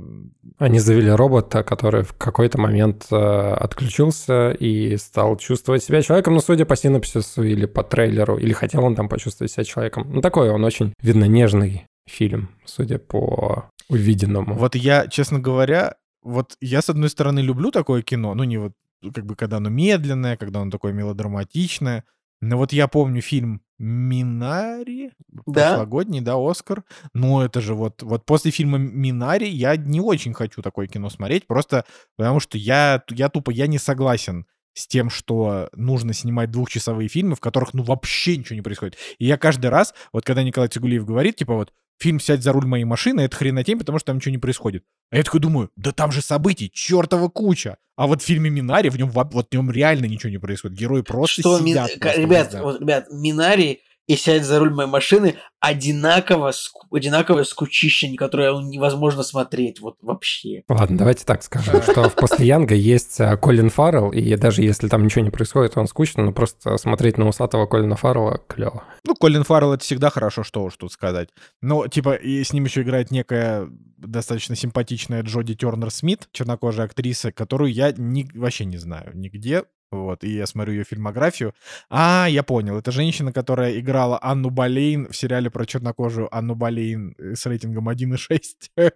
Они 0.59 0.78
завели 0.78 1.11
робота, 1.11 1.62
который 1.62 2.03
в 2.03 2.12
какой-то 2.14 2.59
момент 2.59 3.07
э, 3.11 3.16
отключился 3.16 4.50
и 4.50 4.96
стал 4.96 5.36
чувствовать 5.36 5.82
себя 5.82 6.03
человеком, 6.03 6.34
ну, 6.34 6.40
судя 6.40 6.64
по 6.64 6.76
синопсису 6.76 7.42
или 7.42 7.66
по 7.66 7.82
трейлеру, 7.82 8.38
или 8.38 8.53
хотел 8.53 8.84
он 8.84 8.94
там 8.94 9.09
почувствовать 9.09 9.53
себя 9.53 9.64
человеком. 9.64 10.07
Ну, 10.12 10.20
такой 10.20 10.50
он 10.50 10.64
очень, 10.64 10.92
видно, 11.00 11.24
нежный 11.24 11.86
фильм, 12.07 12.50
судя 12.64 12.98
по 12.98 13.68
увиденному. 13.88 14.55
Вот 14.55 14.74
я, 14.74 15.07
честно 15.07 15.38
говоря, 15.38 15.96
вот 16.22 16.57
я, 16.61 16.82
с 16.82 16.88
одной 16.88 17.11
стороны, 17.11 17.40
люблю 17.40 17.70
такое 17.70 18.03
кино, 18.03 18.34
ну, 18.34 18.44
не 18.44 18.59
вот, 18.59 18.72
как 19.14 19.26
бы, 19.26 19.34
когда 19.34 19.57
оно 19.57 19.68
медленное, 19.68 20.36
когда 20.36 20.61
оно 20.61 20.70
такое 20.70 20.92
мелодраматичное, 20.92 22.05
но 22.43 22.59
вот 22.59 22.72
я 22.72 22.88
помню 22.88 23.22
фильм 23.22 23.62
«Минари», 23.78 25.12
Да. 25.47 25.70
прошлогодний, 25.70 26.20
да, 26.20 26.34
Оскар. 26.36 26.82
Но 27.14 27.45
это 27.45 27.61
же 27.61 27.74
вот, 27.74 28.03
вот 28.03 28.26
после 28.26 28.51
фильма 28.51 28.78
«Минари» 28.78 29.49
я 29.49 29.76
не 29.76 30.01
очень 30.01 30.34
хочу 30.34 30.61
такое 30.61 30.88
кино 30.88 31.09
смотреть, 31.09 31.47
просто 31.47 31.84
потому 32.16 32.40
что 32.40 32.59
я, 32.59 33.05
я 33.11 33.28
тупо, 33.28 33.51
я 33.51 33.68
не 33.68 33.78
согласен 33.78 34.47
с 34.74 34.88
тем, 34.88 35.09
что 35.09 35.68
нужно 35.74 36.14
снимать 36.14 36.51
двухчасовые 36.51 37.09
фильмы, 37.09 37.36
в 37.36 37.40
которых, 37.40 37.74
ну, 37.74 37.84
вообще 37.84 38.36
ничего 38.36 38.57
не 38.57 38.62
происходит. 38.62 38.97
И 39.18 39.26
я 39.26 39.38
каждый 39.38 39.70
раз, 39.70 39.95
вот 40.12 40.24
когда 40.24 40.43
Николай 40.43 40.68
Цигулиев 40.68 41.05
говорит, 41.05 41.36
типа 41.36 41.55
вот, 41.55 41.72
фильм 41.99 42.20
«Сядь 42.20 42.43
за 42.43 42.53
руль 42.53 42.66
моей 42.66 42.84
машины»— 42.84 43.20
это 43.22 43.36
хренотень, 43.36 43.78
потому 43.78 43.99
что 43.99 44.07
там 44.07 44.16
ничего 44.16 44.32
не 44.32 44.38
происходит. 44.38 44.84
А 45.11 45.16
я 45.16 45.22
такой 45.22 45.40
думаю, 45.40 45.70
да 45.76 45.93
там 45.93 46.11
же 46.12 46.22
событий 46.22 46.70
чертова 46.72 47.28
куча. 47.28 47.76
А 47.97 48.07
вот 48.07 48.22
в 48.22 48.24
фильме 48.24 48.49
«Минари» 48.51 48.88
в 48.88 48.97
нем, 48.97 49.11
во- 49.11 49.24
вот 49.24 49.49
в 49.51 49.55
нем 49.55 49.70
реально 49.70 50.07
ничего 50.07 50.30
не 50.30 50.38
происходит. 50.38 50.78
Герои 50.78 51.03
просто 51.03 51.43
Что, 51.43 51.59
сидят. 51.61 51.90
ка- 51.95 51.99
просто, 52.01 52.20
ребят, 52.20 52.49
да. 52.53 52.62
вот, 52.62 52.80
ребят, 52.80 53.07
Минари 53.12 53.80
и 54.07 54.16
сядь 54.16 54.44
за 54.44 54.59
руль 54.59 54.74
моей 54.74 54.88
машины 54.88 55.36
одинаково, 55.61 56.53
одинаковое 56.90 57.44
скучище, 57.44 58.14
которое 58.16 58.53
невозможно 58.62 59.22
смотреть, 59.22 59.80
вот 59.80 59.96
вообще. 60.03 60.62
Ладно, 60.68 60.98
давайте 60.98 61.24
так 61.24 61.42
скажем, 61.42 61.82
что 61.82 62.09
в 62.09 62.14
«После 62.16 62.46
Янга» 62.46 62.74
есть 62.74 63.20
а, 63.20 63.36
Колин 63.36 63.70
Фаррелл, 63.70 64.11
и 64.11 64.34
даже 64.36 64.62
если 64.62 64.88
там 64.88 65.05
ничего 65.05 65.24
не 65.24 65.30
происходит, 65.30 65.76
он 65.76 65.86
скучно, 65.86 66.24
но 66.24 66.32
просто 66.32 66.76
смотреть 66.78 67.16
на 67.16 67.28
усатого 67.28 67.66
Колина 67.66 67.96
Фаррелла 67.96 68.38
клево. 68.48 68.82
Ну, 69.05 69.14
Колин 69.14 69.44
Фаррелл— 69.44 69.72
это 69.74 69.84
всегда 69.84 70.11
хорошо, 70.11 70.42
что 70.42 70.64
уж 70.64 70.76
тут 70.76 70.90
сказать. 70.92 71.28
Но, 71.61 71.86
типа, 71.86 72.14
и 72.14 72.42
с 72.42 72.53
ним 72.53 72.64
еще 72.64 72.82
играет 72.82 73.12
некая 73.12 73.68
достаточно 73.98 74.57
симпатичная 74.57 75.22
Джоди 75.22 75.55
Тернер 75.55 75.90
Смит, 75.92 76.28
чернокожая 76.32 76.86
актриса, 76.86 77.30
которую 77.30 77.72
я 77.72 77.92
ни- 77.96 78.28
вообще 78.34 78.64
не 78.64 78.78
знаю 78.78 79.12
нигде. 79.14 79.62
Вот, 79.93 80.24
и 80.24 80.30
я 80.30 80.47
смотрю 80.47 80.72
ее 80.72 80.84
фильмографию. 80.84 81.55
А, 81.90 82.26
я 82.28 82.43
понял. 82.43 82.78
Это 82.78 82.90
женщина, 82.90 83.32
которая 83.32 83.78
играла 83.78 84.18
Анну 84.22 84.49
Болейн 84.51 85.09
в 85.09 85.16
сериале 85.16 85.51
про 85.51 85.66
чернокожую 85.66 86.34
Анну 86.34 86.55
Болейн 86.55 87.14
э, 87.18 87.34
с 87.34 87.45
рейтингом 87.47 87.88
1,6. 87.88 88.40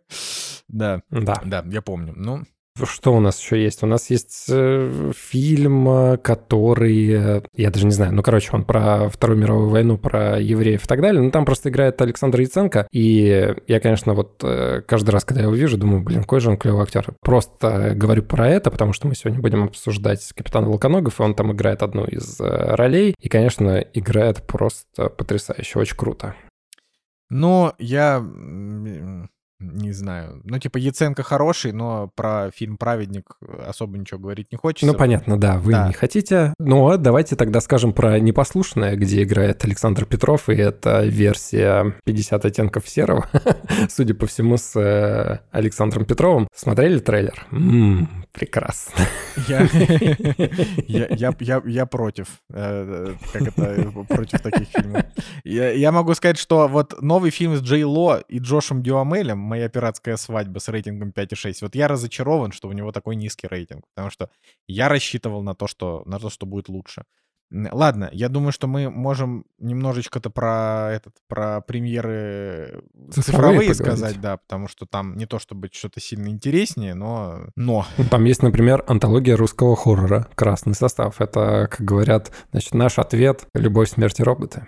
Да, 0.69 1.01
Да. 1.11 1.41
да, 1.45 1.65
я 1.71 1.81
помню. 1.83 2.13
Ну, 2.17 2.43
Что 2.85 3.15
у 3.15 3.21
нас 3.21 3.41
еще 3.41 3.63
есть? 3.63 3.83
У 3.83 3.87
нас 3.87 4.11
есть 4.11 4.47
э, 4.51 5.13
фильм, 5.17 5.89
э, 5.89 6.17
который, 6.19 7.11
э, 7.11 7.43
я 7.55 7.71
даже 7.71 7.87
не 7.87 7.93
знаю, 7.93 8.13
ну, 8.13 8.23
короче, 8.23 8.51
он 8.53 8.65
про 8.65 9.09
Вторую 9.09 9.39
мировую 9.39 9.71
войну, 9.71 9.97
про 9.97 10.39
евреев 10.39 10.85
и 10.85 10.87
так 10.87 11.01
далее. 11.01 11.23
Ну, 11.23 11.31
там 11.31 11.45
просто 11.47 11.71
играет 11.71 12.01
Александр 12.03 12.41
Яценко. 12.41 12.87
И 12.93 13.55
я, 13.67 13.81
конечно, 13.81 14.13
вот 14.15 14.41
э, 14.43 14.83
каждый 14.87 15.11
раз, 15.11 15.25
когда 15.25 15.41
я 15.41 15.47
его 15.47 15.57
вижу, 15.57 15.79
думаю, 15.79 16.03
блин, 16.03 16.23
какой 16.23 16.41
же 16.41 16.51
он 16.51 16.59
клевый 16.59 16.83
актер. 16.83 17.15
Просто 17.23 17.93
говорю 17.95 18.23
про 18.23 18.49
это, 18.49 18.71
потому 18.71 18.93
что 18.93 19.09
мы 19.09 19.15
сегодня 19.15 19.41
будем 19.41 19.65
обсуждать 19.65 20.33
Капитана 20.35 20.69
Волконогов, 20.69 21.19
и 21.19 21.23
он 21.23 21.35
там 21.35 21.53
играет 21.53 21.83
одну 21.83 22.05
из 22.05 22.39
э, 22.41 22.75
ролей. 22.75 23.15
И, 23.21 23.29
конечно, 23.29 23.79
играет 23.79 24.43
просто 24.43 25.09
потрясающе, 25.09 25.79
очень 25.79 25.97
круто. 25.97 26.35
Но 27.29 27.75
я 27.79 28.25
не 29.59 29.93
знаю. 29.93 30.43
Ну, 30.45 30.59
типа, 30.59 30.77
Яценко 30.79 31.23
хороший, 31.23 31.73
но 31.73 32.11
про 32.15 32.51
фильм 32.55 32.77
«Праведник» 32.77 33.37
особо 33.67 33.97
ничего 33.99 34.21
говорить 34.21 34.49
не 34.53 34.59
хочется. 34.59 34.87
Ну, 34.87 34.95
понятно, 34.95 35.39
да, 35.39 35.59
вы 35.59 35.73
Да. 35.73 35.89
не 35.89 35.95
хотите. 35.95 36.53
Ну, 36.59 36.89
а 36.89 36.99
давайте 36.99 37.37
тогда 37.37 37.61
скажем 37.61 37.93
про 37.93 38.19
«Непослушное», 38.21 38.97
где 38.97 39.23
играет 39.23 39.65
Александр 39.65 40.05
Петров, 40.05 40.49
и 40.49 40.55
это 40.55 41.05
версия 41.05 41.95
50 42.05 42.45
оттенков 42.45 42.89
серого, 42.89 43.27
судя 43.89 44.15
по 44.15 44.27
всему, 44.27 44.57
с 44.59 44.77
э, 44.79 45.41
Александром 45.51 46.05
Петровым. 46.05 46.49
Смотрели 46.55 46.99
трейлер? 46.99 47.47
Ммм, 47.51 48.26
прекрасно. 48.37 48.93
Я, 49.49 51.07
я, 51.11 51.35
я, 51.41 51.63
я, 51.67 51.87
против. 51.87 52.27
э, 52.51 53.15
Как 53.33 53.43
это, 53.43 53.93
против 54.09 54.41
таких 54.41 54.69
фильмов. 54.69 55.05
Я, 55.45 55.71
я 55.73 55.93
могу 55.93 56.15
сказать, 56.15 56.39
что 56.39 56.69
вот 56.69 57.01
новый 57.03 57.31
фильм 57.31 57.55
с 57.57 57.61
Джей 57.61 57.85
Ло 57.85 58.19
и 58.29 58.39
Джошем 58.39 58.83
Дюамелем 58.83 59.39
«Моя 59.39 59.69
пиратская 59.69 60.17
свадьба» 60.17 60.59
с 60.59 60.69
рейтингом 60.69 61.11
5,6. 61.11 61.57
Вот 61.63 61.75
я 61.75 61.89
разочарован, 61.89 62.53
что 62.53 62.69
у 62.69 62.73
него 62.73 62.93
такой 62.93 63.17
низкий 63.17 63.47
рейтинг, 63.47 63.85
потому 63.95 64.11
что 64.11 64.31
я 64.69 64.89
рассчитывал 64.89 65.43
на 65.43 65.55
то, 65.55 65.67
что, 65.67 66.03
на 66.07 66.19
то, 66.19 66.31
что 66.31 66.47
будет 66.47 66.69
лучше. 66.69 67.05
Ладно, 67.51 68.09
я 68.13 68.29
думаю, 68.29 68.51
что 68.51 68.67
мы 68.67 68.91
можем 68.91 69.45
немножечко-то 69.59 70.31
про 70.31 70.91
этот, 70.93 71.15
про 71.29 71.61
премьеры 71.61 72.83
Цифровые 73.11 73.23
цифровые 73.23 73.71
поговорить. 73.71 73.77
сказать, 73.77 74.21
да, 74.21 74.37
потому 74.39 74.67
что 74.69 74.85
там 74.85 75.17
не 75.17 75.27
то 75.27 75.39
чтобы 75.39 75.69
что-то 75.73 76.01
сильно 76.01 76.29
интереснее, 76.29 76.95
но... 76.95 77.49
Но. 77.55 77.87
Там 78.11 78.25
есть, 78.25 78.43
например, 78.43 78.85
антология 78.89 79.37
русского 79.37 79.77
хоррора 79.77 80.29
«Красный 80.35 80.75
состав». 80.75 81.21
Это, 81.21 81.69
как 81.71 81.83
говорят, 81.83 82.33
значит, 82.51 82.75
наш 82.75 82.99
ответ 82.99 83.47
«Любовь, 83.55 83.91
смерть 83.91 84.19
и 84.19 84.25
роботы». 84.25 84.67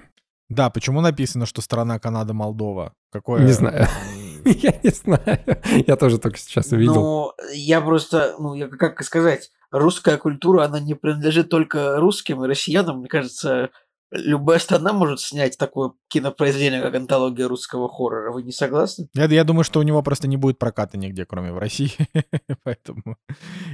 Да, 0.48 0.70
почему 0.70 1.00
написано, 1.00 1.46
что 1.46 1.60
страна 1.60 1.98
Канада 1.98 2.32
Молдова? 2.32 2.94
Какое... 3.12 3.42
Не 3.42 3.52
знаю. 3.52 3.86
Я 4.44 4.72
не 4.82 4.90
знаю. 4.90 5.38
Я 5.86 5.96
тоже 5.96 6.18
только 6.18 6.38
сейчас 6.38 6.72
увидел. 6.72 6.94
Ну, 6.94 7.32
я 7.52 7.80
просто, 7.80 8.36
ну, 8.38 8.54
я 8.54 8.68
как 8.68 9.02
сказать, 9.02 9.50
русская 9.70 10.16
культура, 10.16 10.64
она 10.64 10.80
не 10.80 10.94
принадлежит 10.94 11.48
только 11.48 11.96
русским 11.96 12.44
и 12.44 12.48
россиянам. 12.48 13.00
Мне 13.00 13.08
кажется, 13.08 13.70
любая 14.10 14.58
страна 14.58 14.92
может 14.92 15.20
снять 15.20 15.58
такое 15.58 15.92
кинопроизведение, 16.08 16.80
как 16.80 16.94
антология 16.94 17.46
русского 17.46 17.88
хоррора. 17.88 18.32
Вы 18.32 18.42
не 18.42 18.52
согласны? 18.52 19.08
Я, 19.14 19.26
я 19.26 19.44
думаю, 19.44 19.64
что 19.64 19.80
у 19.80 19.82
него 19.82 20.02
просто 20.02 20.28
не 20.28 20.36
будет 20.36 20.58
проката 20.58 20.96
нигде, 20.96 21.24
кроме 21.24 21.52
в 21.52 21.58
России. 21.58 21.92
Поэтому... 22.64 23.16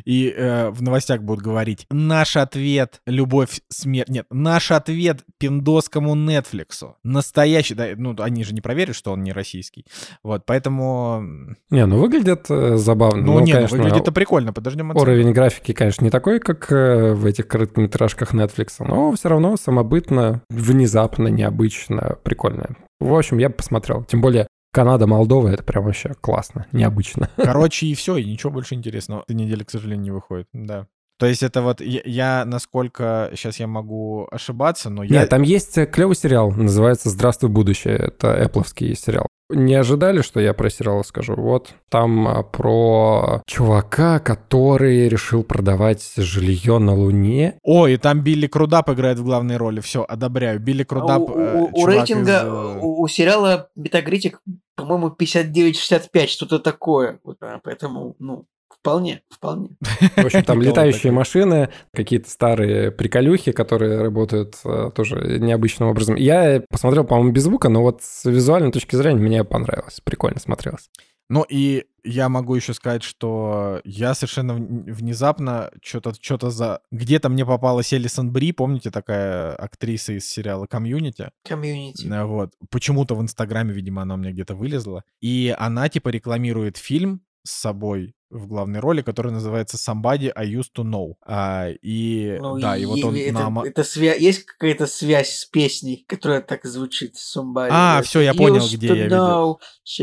И 0.05 0.29
э, 0.29 0.71
в 0.71 0.83
новостях 0.83 1.23
будут 1.23 1.45
говорить, 1.45 1.87
наш 1.91 2.37
ответ— 2.37 3.01
любовь, 3.07 3.61
смерть... 3.69 4.09
Нет, 4.09 4.27
наш 4.31 4.71
ответ 4.71 5.25
пиндоскому 5.39 6.15
Нетфликсу. 6.15 6.97
Настоящий... 7.05 7.75
Да, 7.75 7.87
ну, 7.97 8.15
они 8.19 8.45
же 8.45 8.55
не 8.55 8.61
проверят, 8.61 8.97
что 8.97 9.13
он 9.13 9.23
не 9.23 9.33
российский. 9.33 9.87
Вот, 10.23 10.45
поэтому... 10.47 11.23
Не, 11.71 11.87
ну 11.87 11.99
выглядит 11.99 12.47
э, 12.51 12.77
забавно. 12.77 13.23
Ну, 13.23 13.41
нет, 13.41 13.57
конечно, 13.57 13.79
выглядит 13.79 14.03
это 14.03 14.13
прикольно. 14.13 14.53
Подождем 14.53 14.91
оценку. 14.91 15.03
Уровень 15.03 15.33
графики, 15.33 15.73
конечно, 15.73 16.05
не 16.05 16.11
такой, 16.11 16.41
как 16.41 16.71
э, 16.73 17.15
в 17.15 17.25
этих 17.27 17.47
короткометражках 17.47 18.35
Netflix, 18.35 18.75
но 18.81 19.13
все 19.13 19.29
равно 19.29 19.57
самобытно, 19.57 20.24
внезапно, 20.51 21.29
необычно, 21.29 22.19
прикольно. 22.23 22.77
В 23.01 23.15
общем, 23.15 23.39
я 23.39 23.49
бы 23.49 23.55
посмотрел. 23.55 24.05
Тем 24.05 24.21
более, 24.21 24.47
Канада, 24.73 25.07
Молдова, 25.07 25.49
это 25.49 25.63
прям 25.63 25.85
вообще 25.85 26.15
классно, 26.21 26.67
необычно. 26.73 27.31
Короче, 27.37 27.87
и 27.87 27.95
все, 27.95 28.17
и 28.17 28.25
ничего 28.25 28.53
больше 28.53 28.75
интересного. 28.75 29.23
Эта 29.23 29.35
неделя, 29.35 29.65
к 29.65 29.71
сожалению, 29.71 30.05
не 30.05 30.11
выходит. 30.11 30.47
Да. 30.53 30.87
То 31.19 31.27
есть 31.27 31.45
это 31.45 31.63
вот 31.63 31.81
я, 31.81 32.01
я 32.05 32.45
насколько 32.45 33.31
сейчас 33.35 33.61
я 33.61 33.69
могу 33.69 34.27
ошибаться, 34.31 34.91
но 34.91 35.05
я 35.05 35.21
Нет, 35.21 35.29
там 35.29 35.43
есть 35.43 35.79
клевый 35.93 36.17
сериал, 36.17 36.51
называется 36.51 37.09
«Здравствуй, 37.09 37.51
будущее». 37.51 37.95
Это 37.95 38.35
эпловский 38.35 38.97
сериал. 38.97 39.29
Не 39.51 39.75
ожидали, 39.75 40.23
что 40.23 40.41
я 40.41 40.55
про 40.55 40.71
сериал 40.71 41.05
скажу? 41.05 41.35
Вот 41.37 41.75
там 41.91 42.27
а, 42.27 42.43
про 42.43 43.43
чувака, 43.47 44.19
который 44.19 45.09
решил 45.09 45.45
продавать 45.45 46.03
жилье 46.17 46.79
на 46.79 46.95
Луне. 46.95 47.59
О, 47.63 47.87
и 47.87 47.99
там 47.99 48.23
Билли 48.23 48.47
Крудап 48.47 48.89
играет 48.91 49.19
в 49.19 49.25
главной 49.25 49.59
роли. 49.59 49.81
Все, 49.81 50.03
одобряю. 50.03 50.61
Билли 50.61 50.83
А 50.83 50.87
Крудап. 50.87 51.21
у, 51.23 51.39
э, 51.39 51.61
у- 51.61 51.83
у 51.83 51.87
рейтинга, 51.87 52.39
из, 52.39 52.43
э, 52.45 52.79
у, 52.81 53.03
у 53.03 53.09
сериала 53.09 53.69
Метакритик, 53.77 54.41
по-моему, 54.77 55.11
59-65, 55.11 56.31
что-то 56.31 56.59
такое. 56.59 57.21
Вот, 57.23 57.37
а, 57.43 57.61
поэтому, 57.63 58.17
ну, 58.19 58.47
вполне, 58.85 59.23
вполне. 59.31 59.71
В 59.81 60.27
общем, 60.27 60.45
там 60.45 60.61
летающие 60.61 61.11
машины, 61.11 61.71
какие-то 61.95 62.29
старые 62.29 62.93
приколюхи, 62.93 63.53
которые 63.53 64.03
работают 64.03 64.57
э, 64.63 64.91
тоже 64.95 65.39
необычным 65.39 65.89
образом. 65.89 66.17
Я 66.17 66.63
посмотрел, 66.69 67.05
по-моему, 67.05 67.33
без 67.33 67.45
звука, 67.45 67.71
но 67.71 67.81
вот 67.81 68.03
с 68.03 68.27
визуальной 68.27 68.71
точки 68.71 68.95
зрения 68.95 69.21
мне 69.21 69.43
понравилось. 69.43 70.03
Прикольно 70.05 70.39
смотрелось. 70.39 70.91
Ну 71.31 71.47
и 71.49 71.87
я 72.05 72.29
могу 72.29 72.55
еще 72.55 72.75
сказать, 72.75 73.03
что 73.03 73.81
я 73.85 74.13
совершенно 74.13 74.53
вн- 74.53 74.93
внезапно 74.93 75.71
что-то 75.83 76.13
что 76.21 76.51
за... 76.51 76.81
Где-то 76.93 77.31
мне 77.31 77.47
попалась 77.47 77.95
Элисон 77.95 78.31
Бри, 78.31 78.53
помните, 78.53 78.91
такая 78.91 79.55
актриса 79.55 80.13
из 80.13 80.29
сериала 80.29 80.67
«Community»? 80.67 81.31
Community. 81.43 82.07
Э, 82.07 82.25
Вот. 82.25 82.53
Почему-то 82.71 83.15
в 83.15 83.23
Инстаграме, 83.23 83.73
видимо, 83.73 84.03
она 84.03 84.15
у 84.15 84.19
меня 84.19 84.33
где-то 84.33 84.55
вылезла. 84.55 85.05
И 85.23 85.55
она, 85.59 85.89
типа, 85.89 86.11
рекламирует 86.11 86.77
фильм 86.77 87.23
с 87.47 87.53
собой 87.53 88.15
в 88.35 88.47
главной 88.47 88.81
роли, 88.81 89.03
который 89.03 89.33
называется 89.33 89.77
«Somebody 89.77 90.31
I 90.35 90.53
Used 90.53 90.73
to 90.77 90.85
Know». 90.85 91.15
А, 91.25 91.69
и 91.71 92.37
Ну, 92.41 92.59
да, 92.59 92.77
и 92.77 92.85
вот 92.85 93.03
он 93.05 93.15
это, 93.15 93.33
на... 93.33 93.47
ама- 93.47 93.67
это 93.67 93.83
свя- 93.83 94.19
есть 94.19 94.45
какая-то 94.45 94.87
связь 94.87 95.31
с 95.39 95.45
песней, 95.47 96.05
которая 96.07 96.41
так 96.41 96.65
звучит. 96.65 97.15
Somebody 97.15 97.69
А, 97.71 98.03
всё, 98.03 98.21
я 98.21 98.35
понял, 98.35 98.67
где 98.67 98.87
я 98.89 99.05
видел. 99.05 99.61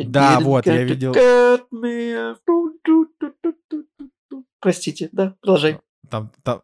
Да, 0.08 0.40
вот, 0.40 0.66
я 0.66 0.84
видел. 0.84 1.14
Простите, 4.60 5.10
да, 5.12 5.36
продолжай. 5.42 5.80
там, 6.10 6.32
там... 6.44 6.62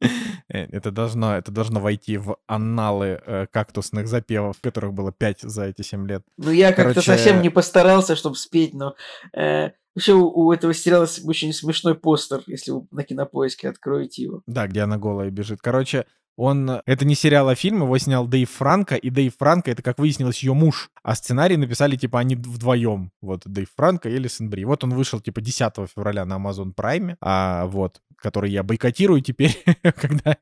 Э, 0.48 0.66
Это 0.70 0.90
должно, 0.90 1.36
это 1.36 1.50
должно 1.50 1.80
войти 1.80 2.18
в 2.18 2.36
анналы 2.46 3.20
э, 3.24 3.46
кактусных 3.50 4.06
запевов, 4.08 4.56
которых 4.60 4.92
было 4.92 5.12
5 5.12 5.42
за 5.42 5.64
эти 5.64 5.82
7 5.82 6.06
лет. 6.06 6.22
Ну, 6.36 6.50
я 6.50 6.68
как-то 6.72 6.94
Короче, 6.94 7.06
совсем 7.06 7.40
не 7.40 7.48
постарался, 7.48 8.16
чтобы 8.16 8.36
спеть, 8.36 8.74
но... 8.74 8.94
э, 9.32 9.70
вообще, 9.94 10.12
у, 10.12 10.26
у 10.26 10.52
этого 10.52 10.74
сериала 10.74 11.06
очень 11.24 11.52
смешной 11.52 11.94
постер, 11.94 12.42
если 12.46 12.72
вы 12.72 12.86
на 12.90 13.02
кинопоиске 13.02 13.68
откроете 13.68 14.22
его. 14.22 14.42
Да, 14.46 14.66
где 14.66 14.80
она 14.80 14.98
голая 14.98 15.30
бежит. 15.30 15.60
Короче, 15.62 16.06
он... 16.36 16.70
э, 16.70 16.82
Это 16.86 17.04
не 17.04 17.14
сериал, 17.14 17.48
а 17.48 17.54
фильм, 17.54 17.82
его 17.82 17.98
снял 17.98 18.26
Дэйв 18.26 18.50
Франко, 18.50 18.96
и 18.96 19.10
Дэйв 19.10 19.34
Франко— 19.38 19.70
это, 19.72 19.82
как 19.82 19.98
выяснилось, 19.98 20.42
ее 20.42 20.54
муж. 20.54 20.90
А 21.02 21.14
сценарий 21.14 21.56
написали, 21.56 21.96
типа, 21.96 22.20
они 22.20 22.36
вдвоем. 22.36 23.10
Вот, 23.20 23.42
Дэйв 23.44 23.68
Франко 23.76 24.08
и 24.08 24.16
Элисон 24.16 24.50
Бри. 24.50 24.64
Вот 24.64 24.84
он 24.84 24.94
вышел, 24.94 25.20
типа, 25.20 25.40
10 25.40 25.72
февраля 25.94 26.24
на 26.24 26.34
Amazon 26.34 26.74
Prime, 26.74 27.16
а, 27.20 27.66
вот, 27.66 28.00
который 28.16 28.50
я 28.50 28.62
бойкотирую 28.62 29.20
теперь, 29.20 29.62
когда, 29.82 30.36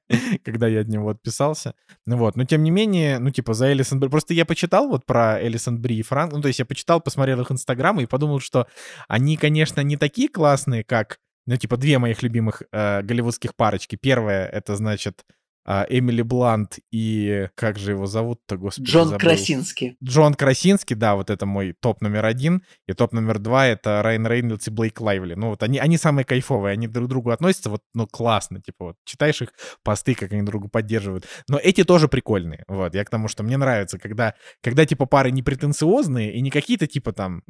когда 0.45 0.69
я 0.69 0.81
от 0.81 0.89
него 0.89 1.11
отписался. 1.11 1.75
Ну 2.07 2.17
вот, 2.17 2.37
но 2.37 2.45
тем 2.45 2.63
не 2.63 2.71
менее, 2.71 3.19
ну, 3.19 3.31
типа, 3.31 3.55
за 3.55 3.73
Элисон 3.73 4.01
Бри... 4.01 4.11
Просто 4.11 4.35
я 4.35 4.45
почитал 4.45 4.89
вот 4.89 5.07
про 5.07 5.43
Элисон 5.43 5.81
Бри 5.81 5.97
и 5.99 6.03
Франк, 6.03 6.33
ну, 6.33 6.41
то 6.41 6.49
есть 6.49 6.59
я 6.59 6.65
почитал, 6.65 7.01
посмотрел 7.01 7.41
их 7.41 7.51
инстаграм 7.51 7.99
и 8.01 8.07
подумал, 8.07 8.41
что 8.41 8.67
они, 9.09 9.37
конечно, 9.37 9.81
не 9.81 9.97
такие 9.97 10.29
классные, 10.29 10.85
как 10.85 11.19
ну, 11.47 11.57
типа, 11.57 11.77
две 11.77 11.99
моих 11.99 12.23
любимых 12.23 12.63
э, 12.71 13.03
голливудских 13.03 13.57
парочки. 13.57 13.97
Первая, 13.97 14.47
это, 14.47 14.77
значит, 14.77 15.25
а, 15.65 15.87
Эмили 15.89 16.23
Блант 16.23 16.79
и... 16.91 17.49
Как 17.55 17.79
же 17.79 17.93
его 17.93 18.07
зовут-то, 18.07 18.57
господи, 18.57 18.91
Джон 18.91 19.09
забыл. 19.09 19.19
Красинский. 19.21 19.97
Джон 20.03 20.35
Красинский, 20.35 20.97
да, 20.97 21.15
вот 21.15 21.31
это 21.31 21.47
мой 21.47 21.75
топ 21.79 22.01
номер 22.01 22.25
один. 22.25 22.63
И 22.87 22.93
топ 22.93 23.13
номер 23.13 23.39
два— 23.39 23.67
это 23.69 24.03
Райан 24.03 24.27
Рейнольдс 24.27 24.69
и 24.69 24.71
Блейк 24.71 25.01
Лайвли. 25.01 25.35
Ну, 25.35 25.51
вот 25.51 25.63
они, 25.63 25.79
они 25.79 25.97
самые 25.97 26.25
кайфовые, 26.25 26.73
они 26.73 26.87
друг 26.87 27.07
к 27.07 27.11
другу 27.11 27.31
относятся 27.31 27.71
вот, 27.71 27.83
ну, 27.95 28.07
классно. 28.07 28.61
Типа, 28.61 28.87
вот 28.87 28.97
читаешь 29.05 29.43
их 29.43 29.53
посты, 29.83 30.15
как 30.15 30.33
они 30.33 30.43
друг 30.43 30.61
друга 30.61 30.69
поддерживают. 30.69 31.27
Но 31.49 31.59
эти 31.59 31.85
тоже 31.85 32.09
прикольные. 32.09 32.65
Вот, 32.69 32.95
я 32.95 33.05
к 33.05 33.11
тому, 33.11 33.29
что 33.29 33.43
мне 33.43 33.57
нравится, 33.57 33.99
когда, 33.99 34.35
когда 34.63 34.85
типа, 34.87 35.07
пары 35.07 35.31
не 35.31 35.43
претенциозные 35.43 36.35
и 36.35 36.41
не 36.41 36.51
какие-то, 36.51 36.87
типа, 36.87 37.13
там, 37.13 37.43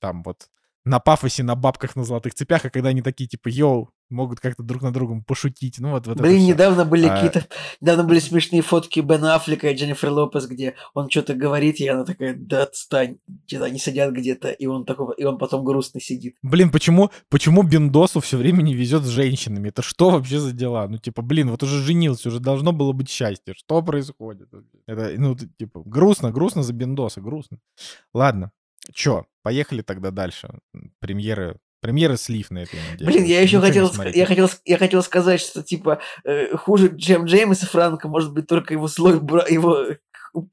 там 0.00 0.22
вот 0.22 0.48
на 0.88 1.00
пафосе, 1.00 1.42
на 1.42 1.54
бабках, 1.54 1.96
на 1.96 2.04
золотых 2.04 2.34
цепях, 2.34 2.64
а 2.64 2.70
когда 2.70 2.88
они 2.88 3.02
такие, 3.02 3.28
типа, 3.28 3.48
йоу, 3.48 3.90
могут 4.10 4.40
как-то 4.40 4.62
друг 4.62 4.82
на 4.82 4.90
другом 4.90 5.22
пошутить. 5.22 5.78
Ну, 5.78 5.90
вот, 5.90 6.06
вот 6.06 6.18
Блин, 6.18 6.46
недавно 6.46 6.84
были 6.84 7.06
А- 7.06 7.14
какие-то... 7.14 7.46
Недавно 7.80 8.04
были 8.04 8.18
смешные 8.20 8.62
фотки 8.62 9.00
Бена 9.00 9.34
Аффлека 9.34 9.68
и 9.68 9.74
Дженнифер 9.76 10.10
Лопес, 10.10 10.46
где 10.46 10.74
он 10.94 11.10
что-то 11.10 11.34
говорит, 11.34 11.78
и 11.80 11.88
она 11.88 12.04
такая, 12.04 12.34
да 12.34 12.62
отстань. 12.62 13.18
Где-то 13.46 13.66
они 13.66 13.78
сидят 13.78 14.12
где-то, 14.12 14.50
и 14.50 14.66
он 14.66 14.86
такой, 14.86 15.14
и 15.16 15.24
он 15.24 15.38
потом 15.38 15.64
грустно 15.64 16.00
сидит. 16.00 16.36
Блин, 16.42 16.70
почему, 16.70 17.10
почему 17.28 17.62
Бендосу 17.62 18.20
все 18.20 18.38
время 18.38 18.62
не 18.62 18.74
везет 18.74 19.02
с 19.02 19.08
женщинами? 19.08 19.68
Это 19.68 19.82
что 19.82 20.10
вообще 20.10 20.38
за 20.38 20.52
дела? 20.52 20.88
Ну, 20.88 20.98
типа, 20.98 21.22
блин, 21.22 21.50
вот 21.50 21.62
уже 21.62 21.82
женился, 21.82 22.28
уже 22.28 22.40
должно 22.40 22.72
было 22.72 22.92
быть 22.92 23.10
счастье. 23.10 23.54
Что 23.54 23.82
происходит? 23.82 24.48
Это, 24.86 25.12
ну, 25.18 25.36
типа, 25.36 25.82
грустно, 25.84 26.30
грустно 26.30 26.62
за 26.62 26.72
Бендоса, 26.72 27.20
грустно. 27.20 27.58
Ладно, 28.14 28.52
чё, 28.92 29.26
поехали 29.42 29.82
тогда 29.82 30.10
дальше. 30.10 30.48
Премьеры, 31.00 31.58
премьеры 31.80 32.16
слив 32.16 32.50
на 32.50 32.58
этой 32.58 32.78
неделе. 32.92 33.06
Блин, 33.10 33.24
я 33.24 33.40
еще 33.40 33.60
хотел, 33.60 33.90
я 34.14 34.26
хотел, 34.26 34.48
я 34.64 34.78
хотел 34.78 35.02
сказать, 35.02 35.40
что 35.40 35.62
типа 35.62 36.00
э, 36.24 36.56
хуже 36.56 36.88
Джем 36.94 37.24
Джеймса 37.24 37.66
Франка 37.66 38.08
может 38.08 38.32
быть 38.32 38.46
только 38.46 38.74
его 38.74 38.88
бра- 39.20 39.46
его 39.48 39.86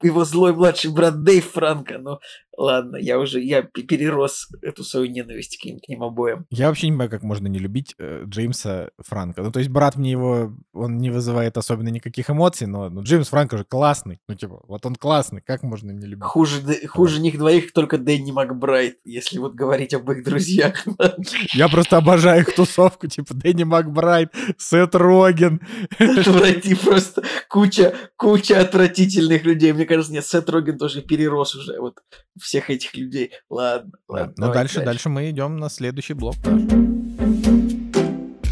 его 0.02 0.24
злой 0.24 0.54
младший 0.54 0.90
брат 0.92 1.22
Дэйв 1.22 1.44
Франко, 1.52 1.98
но 1.98 2.20
ладно, 2.56 2.96
я 2.96 3.18
уже 3.18 3.40
я 3.40 3.62
пе- 3.62 3.82
перерос 3.82 4.48
эту 4.62 4.82
свою 4.84 5.06
ненависть 5.06 5.58
к 5.60 5.64
ним, 5.64 5.78
к 5.78 5.88
ним 5.88 6.02
обоим. 6.02 6.46
Я 6.50 6.68
вообще 6.68 6.86
не 6.86 6.92
понимаю, 6.92 7.10
как 7.10 7.22
можно 7.22 7.46
не 7.48 7.58
любить 7.58 7.94
э, 7.98 8.24
Джеймса 8.26 8.90
Франка. 8.98 9.42
Ну, 9.42 9.52
то 9.52 9.58
есть 9.58 9.70
брат 9.70 9.96
мне 9.96 10.10
его, 10.10 10.56
он 10.72 10.98
не 10.98 11.10
вызывает 11.10 11.56
особенно 11.56 11.88
никаких 11.88 12.30
эмоций, 12.30 12.66
но 12.66 12.88
ну, 12.88 13.02
Джеймс 13.02 13.28
Франко 13.28 13.58
же 13.58 13.64
классный. 13.64 14.20
Ну, 14.28 14.34
типа, 14.34 14.60
вот 14.66 14.86
он 14.86 14.96
классный, 14.96 15.42
как 15.42 15.62
можно 15.62 15.90
не 15.90 16.06
любить? 16.06 16.24
Хуже, 16.24 16.60
Дэ- 16.62 16.86
хуже 16.86 17.20
них 17.20 17.38
двоих 17.38 17.72
только 17.72 17.98
Дэнни 17.98 18.32
Макбрайт, 18.32 18.98
если 19.04 19.38
вот 19.38 19.54
говорить 19.54 19.94
об 19.94 20.10
их 20.10 20.24
друзьях. 20.24 20.84
Я 21.54 21.68
просто 21.68 21.98
обожаю 21.98 22.42
их 22.42 22.54
тусовку, 22.54 23.06
типа 23.06 23.34
Дэнни 23.34 23.64
Макбрайт, 23.64 24.32
Сет 24.58 24.94
Роген. 24.94 25.60
Отврати 25.98 26.74
просто 26.74 27.22
куча, 27.48 27.94
куча 28.16 28.60
отвратительных 28.60 29.44
людей. 29.44 29.72
Мне 29.76 29.84
кажется, 29.84 30.10
нет, 30.10 30.24
Сет 30.24 30.48
Роген 30.48 30.78
тоже 30.78 31.02
перерос 31.02 31.54
уже 31.54 31.78
вот 31.78 31.98
всех 32.40 32.70
этих 32.70 32.96
людей. 32.96 33.32
Ладно, 33.50 33.92
Да, 34.08 34.14
ладно. 34.14 34.34
Ну, 34.38 34.46
давайте 34.46 34.56
дальше, 34.56 34.84
дальше 34.86 35.08
мы 35.10 35.28
идем 35.28 35.58
на 35.58 35.68
следующий 35.68 36.14
блок. 36.14 36.34
Паш. 36.42 36.62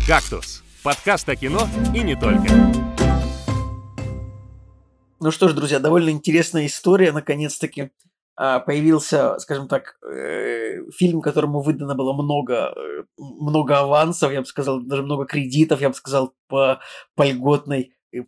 «Кактус»— 0.07 0.63
подкаст 0.83 1.27
о 1.31 1.35
кино 1.35 1.67
и 1.95 2.01
не 2.01 2.15
только. 2.15 2.47
Ну 5.19 5.31
что 5.31 5.49
ж, 5.49 5.55
друзья, 5.55 5.79
довольно 5.79 6.11
интересная 6.11 6.67
история. 6.67 7.11
Наконец-таки 7.11 7.91
а, 8.37 8.61
появился, 8.61 9.39
скажем 9.39 9.67
так, 9.67 9.97
э, 10.07 10.83
фильм, 10.95 11.23
которому 11.23 11.63
выдано 11.63 11.95
было 11.95 12.13
много, 12.13 12.75
э, 12.77 13.05
много 13.17 13.79
авансов, 13.79 14.31
я 14.31 14.41
бы 14.41 14.47
сказал, 14.47 14.83
даже 14.83 15.03
много 15.03 15.25
кредитов, 15.25 15.81
я 15.81 15.89
бы 15.89 15.95
сказал, 15.95 16.35
по, 16.49 16.81
по 17.15 17.23
льготной 17.23 17.95
и 18.15 18.25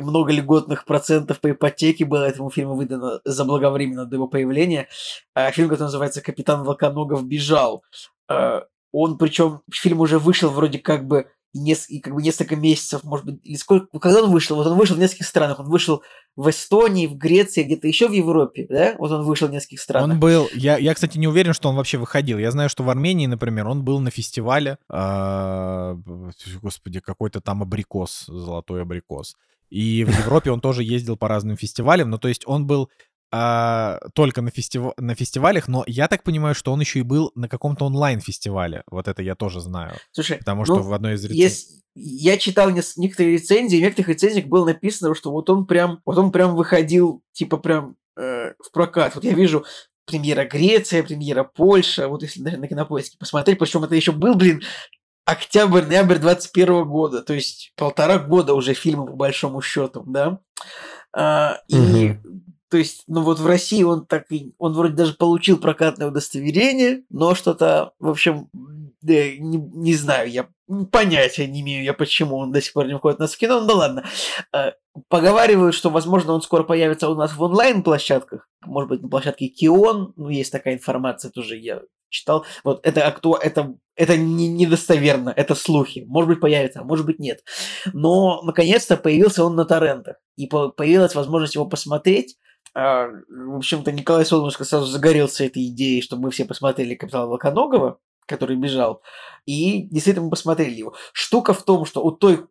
много 0.00 0.32
льготных 0.32 0.84
процентов 0.84 1.40
по 1.40 1.50
ипотеке 1.50 2.04
было 2.04 2.24
этому 2.24 2.50
фильму 2.50 2.76
выдано 2.76 3.20
заблаговременно 3.24 4.06
до 4.06 4.16
его 4.16 4.28
появления. 4.28 4.88
А, 5.34 5.50
Фильм, 5.50 5.68
который 5.68 5.84
называется 5.86 6.22
«Капитан 6.22 6.62
Волконогов 6.62 7.26
бежал». 7.26 7.82
А, 8.28 8.66
Он, 8.92 9.18
причем, 9.18 9.62
фильм 9.72 10.00
уже 10.00 10.18
вышел 10.18 10.50
вроде 10.50 10.78
как 10.78 11.06
бы 11.06 11.26
и, 11.52 11.58
нес- 11.58 11.88
и 11.88 12.00
как 12.00 12.14
бы 12.14 12.22
несколько 12.22 12.56
месяцев, 12.56 13.02
может 13.04 13.26
быть, 13.26 13.40
или 13.42 13.56
сколько, 13.56 13.98
когда 13.98 14.22
он 14.22 14.30
вышел? 14.30 14.56
Вот 14.56 14.66
он 14.66 14.78
вышел 14.78 14.96
в 14.96 14.98
нескольких 14.98 15.26
странах. 15.26 15.58
Он 15.60 15.68
вышел 15.68 16.02
в 16.36 16.48
Эстонии, 16.48 17.06
в 17.06 17.16
Греции, 17.16 17.64
где-то 17.64 17.88
еще 17.88 18.08
в 18.08 18.12
Европе, 18.12 18.66
да? 18.68 18.94
Вот 18.98 19.10
он 19.10 19.24
вышел 19.24 19.48
в 19.48 19.50
нескольких 19.50 19.80
странах. 19.80 20.14
Он 20.14 20.20
был, 20.20 20.48
я, 20.54 20.78
я, 20.78 20.94
кстати, 20.94 21.18
не 21.18 21.26
уверен, 21.26 21.52
что 21.52 21.68
он 21.68 21.76
вообще 21.76 21.98
выходил. 21.98 22.38
Я 22.38 22.50
знаю, 22.50 22.68
что 22.68 22.84
в 22.84 22.90
Армении, 22.90 23.26
например, 23.26 23.66
он 23.66 23.84
был 23.84 24.00
на 24.00 24.10
фестивале, 24.10 24.78
а, 24.88 25.96
господи, 26.62 27.00
какой-то 27.00 27.40
там 27.40 27.62
абрикос, 27.62 28.26
золотой 28.26 28.82
абрикос. 28.82 29.36
И 29.70 30.04
в 30.04 30.08
Европе 30.24 30.50
он 30.50 30.60
тоже 30.60 30.82
ездил 30.82 31.16
по 31.16 31.28
разным 31.28 31.56
фестивалям, 31.56 32.10
ну, 32.10 32.18
то 32.18 32.26
есть 32.26 32.42
он 32.46 32.66
был 32.66 32.90
а, 33.32 34.00
только 34.14 34.42
на, 34.42 34.48
фестива- 34.48 34.94
на 34.96 35.14
фестивалях, 35.14 35.68
но 35.68 35.84
я 35.86 36.08
так 36.08 36.22
понимаю, 36.22 36.54
что 36.54 36.72
он 36.72 36.80
еще 36.80 36.98
и 36.98 37.02
был 37.02 37.30
на 37.34 37.48
каком-то 37.48 37.84
онлайн-фестивале. 37.84 38.82
Вот 38.90 39.06
это 39.06 39.22
я 39.22 39.34
тоже 39.34 39.60
знаю. 39.60 39.94
Слушай, 40.10 40.38
Потому 40.38 40.64
ну, 40.66 40.74
что 40.74 40.82
в 40.82 40.92
одной 40.92 41.14
из 41.14 41.24
рецензий... 41.24 41.42
Есть, 41.42 41.84
я 41.94 42.38
читал 42.38 42.70
некоторые 42.70 43.34
рецензии, 43.34 43.76
в 43.76 43.80
некоторых 43.80 44.08
рецензиях 44.08 44.46
было 44.46 44.66
написано, 44.66 45.14
что 45.14 45.30
вот 45.30 45.48
он 45.48 45.66
прям, 45.66 46.00
вот 46.04 46.18
он 46.18 46.32
прям 46.32 46.56
выходил, 46.56 47.22
типа 47.32 47.56
прям 47.58 47.96
э, 48.16 48.52
в 48.58 48.72
прокат. 48.72 49.14
Вот 49.14 49.24
я 49.24 49.32
вижу 49.32 49.64
премьера 50.06 50.44
Греция, 50.44 51.04
премьера 51.04 51.44
Польша, 51.44 52.08
вот 52.08 52.22
если 52.22 52.42
даже 52.42 52.56
на 52.56 52.66
кинопоиске 52.66 53.16
посмотреть, 53.16 53.58
причем 53.58 53.84
это 53.84 53.94
еще 53.94 54.10
был, 54.10 54.34
блин, 54.34 54.62
октябрь-ноябрь 55.24 56.18
21 56.18 56.84
года, 56.88 57.22
то 57.22 57.32
есть 57.32 57.72
полтора 57.76 58.18
года 58.18 58.54
уже 58.54 58.74
фильма 58.74 59.06
по 59.06 59.12
большому 59.12 59.62
счету, 59.62 60.02
да. 60.04 60.40
А, 61.12 61.58
и. 61.68 62.16
То 62.70 62.76
есть, 62.76 63.02
ну 63.08 63.22
вот 63.22 63.40
в 63.40 63.46
России 63.46 63.82
он 63.82 64.06
так 64.06 64.30
и, 64.30 64.54
он 64.58 64.72
вроде 64.72 64.94
даже 64.94 65.14
получил 65.14 65.58
прокатное 65.58 66.08
удостоверение, 66.08 67.02
но 67.10 67.34
что-то, 67.34 67.92
в 67.98 68.08
общем, 68.08 68.48
да, 69.02 69.12
не, 69.12 69.58
не 69.58 69.94
знаю, 69.94 70.30
я 70.30 70.48
понятия 70.92 71.46
не 71.46 71.62
имею 71.62 71.82
я, 71.82 71.92
почему 71.92 72.36
он 72.36 72.52
до 72.52 72.62
сих 72.62 72.72
пор 72.72 72.86
не 72.86 72.96
входит 72.96 73.18
у 73.18 73.22
нас 73.22 73.34
в 73.34 73.38
кино, 73.38 73.60
ну 73.60 73.66
да 73.66 73.74
ладно. 73.74 74.04
А, 74.52 74.74
Поговаривают, 75.08 75.74
что, 75.74 75.90
возможно, 75.90 76.32
он 76.32 76.42
скоро 76.42 76.62
появится 76.62 77.08
у 77.08 77.14
нас 77.14 77.32
в 77.36 77.42
онлайн-площадках, 77.42 78.48
может 78.64 78.88
быть, 78.88 79.02
на 79.02 79.08
площадке 79.08 79.48
Кион, 79.48 80.12
ну, 80.16 80.28
есть 80.28 80.52
такая 80.52 80.74
информация 80.74 81.30
тоже, 81.30 81.56
я 81.56 81.82
читал. 82.10 82.44
Вот 82.64 82.84
это 82.84 83.06
акту... 83.06 83.34
это, 83.34 83.74
это 83.94 84.16
не, 84.16 84.48
недостоверно, 84.48 85.32
это 85.34 85.54
слухи. 85.54 86.04
Может 86.06 86.28
быть, 86.28 86.40
появится, 86.40 86.80
а 86.80 86.84
может 86.84 87.06
быть, 87.06 87.18
нет. 87.18 87.42
Но, 87.92 88.42
наконец-то, 88.42 88.96
появился 88.96 89.44
он 89.44 89.56
на 89.56 89.64
торрентах. 89.64 90.16
И 90.36 90.46
по- 90.46 90.68
появилась 90.68 91.14
возможность 91.14 91.54
его 91.54 91.66
посмотреть. 91.66 92.36
А, 92.74 93.08
В 93.28 93.56
общем-то, 93.56 93.92
Николай 93.92 94.24
Солнышко 94.24 94.64
сразу 94.64 94.86
загорелся 94.86 95.44
этой 95.44 95.66
идеей, 95.68 96.02
чтобы 96.02 96.24
мы 96.24 96.30
все 96.30 96.44
посмотрели 96.44 96.94
«Капитана 96.94 97.26
Волконогова», 97.26 97.98
который 98.30 98.56
бежал. 98.56 99.02
И 99.46 99.88
действительно 99.90 100.24
мы 100.24 100.30
посмотрели 100.30 100.74
его. 100.74 100.94
Штука 101.12 101.52
в 101.52 101.64
том, 101.64 101.84
что 101.84 102.02
у 102.02 102.12
той... 102.12 102.46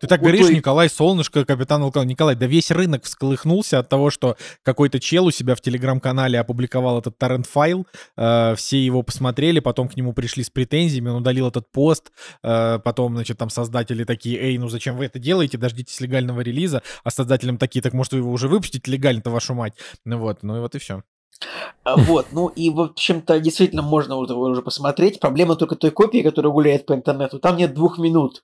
Ты 0.00 0.06
так 0.06 0.20
говоришь, 0.20 0.46
той- 0.46 0.54
Николай 0.54 0.88
Солнышко, 0.88 1.44
капитан 1.44 1.82
Волконов. 1.82 2.08
Николай, 2.08 2.36
да 2.36 2.46
весь 2.46 2.70
рынок 2.70 3.04
всколыхнулся 3.04 3.80
от 3.80 3.88
того, 3.88 4.10
что 4.10 4.36
какой-то 4.62 5.00
чел 5.00 5.26
у 5.26 5.30
себя 5.32 5.56
в 5.56 5.60
телеграм-канале 5.60 6.38
опубликовал 6.38 7.00
этот 7.00 7.18
торрент-файл, 7.18 7.86
э, 8.16 8.54
все 8.56 8.78
его 8.84 9.02
посмотрели, 9.02 9.58
потом 9.60 9.88
к 9.88 9.96
нему 9.96 10.12
пришли 10.12 10.44
с 10.44 10.50
претензиями, 10.50 11.08
он 11.08 11.16
удалил 11.16 11.48
этот 11.48 11.70
пост, 11.72 12.12
э, 12.44 12.78
потом, 12.84 13.16
значит, 13.16 13.36
там 13.36 13.50
создатели 13.50 14.04
такие, 14.04 14.38
эй, 14.38 14.58
ну 14.58 14.68
зачем 14.68 14.96
вы 14.96 15.06
это 15.06 15.18
делаете, 15.18 15.58
дождитесь 15.58 16.00
легального 16.00 16.40
релиза, 16.40 16.82
а 17.02 17.10
создателям 17.10 17.58
такие, 17.58 17.82
так 17.82 17.92
может 17.94 18.12
вы 18.12 18.20
его 18.20 18.30
уже 18.30 18.46
выпустите 18.46 18.90
легально-то, 18.90 19.30
вашу 19.30 19.54
мать. 19.54 19.74
Ну 20.04 20.18
вот, 20.18 20.44
ну 20.44 20.56
и 20.56 20.60
вот 20.60 20.74
и 20.76 20.78
все. 20.78 21.02
А, 21.84 21.96
Вот, 21.96 22.26
ну 22.32 22.48
и, 22.48 22.70
в 22.70 22.80
общем-то, 22.80 23.38
действительно 23.40 23.82
можно 23.82 24.16
уже 24.16 24.62
посмотреть. 24.62 25.20
Проблема 25.20 25.56
только 25.56 25.76
той 25.76 25.90
копии, 25.90 26.22
которая 26.22 26.52
гуляет 26.52 26.86
по 26.86 26.94
интернету. 26.94 27.38
Там 27.38 27.56
нет 27.56 27.74
двух 27.74 27.98
минут. 27.98 28.42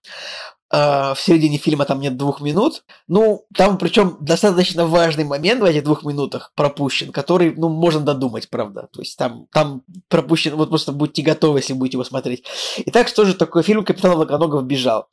А, 0.71 1.15
В 1.15 1.21
середине 1.21 1.59
фильма 1.59 1.85
там 1.85 2.01
нет 2.01 2.17
двух 2.17 2.41
минут. 2.41 2.85
Ну, 3.09 3.45
там 3.55 3.79
причем 3.79 4.17
достаточно 4.21 4.87
важный 4.87 5.25
момент 5.25 5.61
в 5.61 5.65
этих 5.65 5.85
двух 5.85 6.05
минутах 6.05 6.53
пропущен, 6.55 7.13
который, 7.13 7.55
ну, 7.57 7.69
можно 7.69 8.01
додумать, 8.01 8.49
правда. 8.49 8.89
То 8.93 9.01
есть 9.01 9.19
там, 9.19 9.47
там 9.53 9.83
пропущен, 10.09 10.57
вот 10.57 10.71
просто 10.71 10.93
будьте 10.93 11.23
готовы, 11.23 11.59
если 11.59 11.75
будете 11.75 11.97
его 11.97 12.05
смотреть. 12.05 12.45
Итак, 12.87 13.09
что 13.09 13.25
же 13.25 13.35
такое 13.35 13.63
фильм 13.63 13.85
«Капитан 13.85 14.17
Волконогов 14.17 14.65
бежал»? 14.65 15.09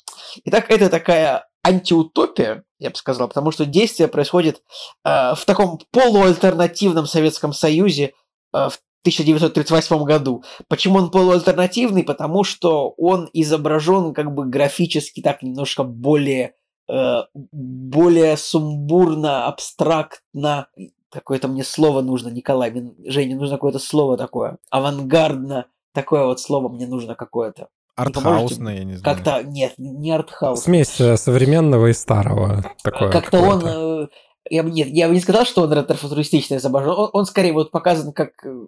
Итак, 0.46 0.66
это 0.70 0.90
такая 0.90 1.48
антиутопия, 1.64 2.64
я 2.80 2.90
бы 2.90 2.96
сказал, 2.96 3.28
потому 3.28 3.52
что 3.52 3.66
действие 3.66 4.08
происходит 4.08 4.62
э, 5.06 5.36
в 5.36 5.44
таком 5.46 5.80
полуальтернативном 5.92 7.06
Советском 7.06 7.54
Союзе 7.54 8.14
э, 8.54 8.70
в 8.70 8.80
1938 9.04 10.04
году. 10.04 10.44
Почему 10.68 11.00
он 11.00 11.12
полуальтернативный? 11.12 12.04
Потому 12.04 12.44
что 12.44 12.94
он 12.98 13.30
изображен 13.34 14.14
как 14.14 14.34
бы 14.34 14.46
графически 14.46 15.22
так 15.22 15.42
немножко 15.42 15.84
более, 15.84 16.54
э, 16.90 17.22
более 17.34 18.38
сумбурно, 18.38 19.46
абстрактно. 19.48 20.68
Какое-то 21.12 21.48
мне 21.48 21.64
слово 21.64 22.02
нужно, 22.02 22.30
Николай. 22.30 22.74
Женя, 23.06 23.36
нужно 23.36 23.56
какое-то 23.56 23.80
слово 23.80 24.18
такое. 24.18 24.58
Авангардно. 24.70 25.66
Такое 25.94 26.26
вот 26.26 26.40
слово 26.40 26.70
мне 26.70 26.88
нужно 26.88 27.16
какое-то. 27.16 27.68
Артхаусное, 27.96 28.78
я 28.80 28.84
не 28.84 28.96
знаю. 28.96 29.16
Как-то, 29.16 29.44
нет, 29.44 29.74
не 29.78 30.12
артхаус. 30.12 30.62
Смесь 30.64 31.00
э, 31.00 31.18
современного 31.18 31.88
и 31.88 31.94
старого. 31.94 32.64
Такое 32.84 33.12
Как-то 33.12 33.40
он... 33.40 33.60
какое-то. 33.60 34.04
э, 34.04 34.08
Я 34.50 34.64
бы, 34.64 34.72
нет, 34.72 34.88
я 34.90 35.08
бы 35.08 35.14
не 35.14 35.20
сказал, 35.20 35.46
что 35.46 35.64
он 35.64 35.74
ретро-футуристично 35.74 36.56
изображен. 36.56 36.92
Он, 36.92 37.10
он 37.14 37.26
скорее 37.26 37.54
вот 37.54 37.72
показан 37.72 38.12
как... 38.14 38.32
э, 38.46 38.66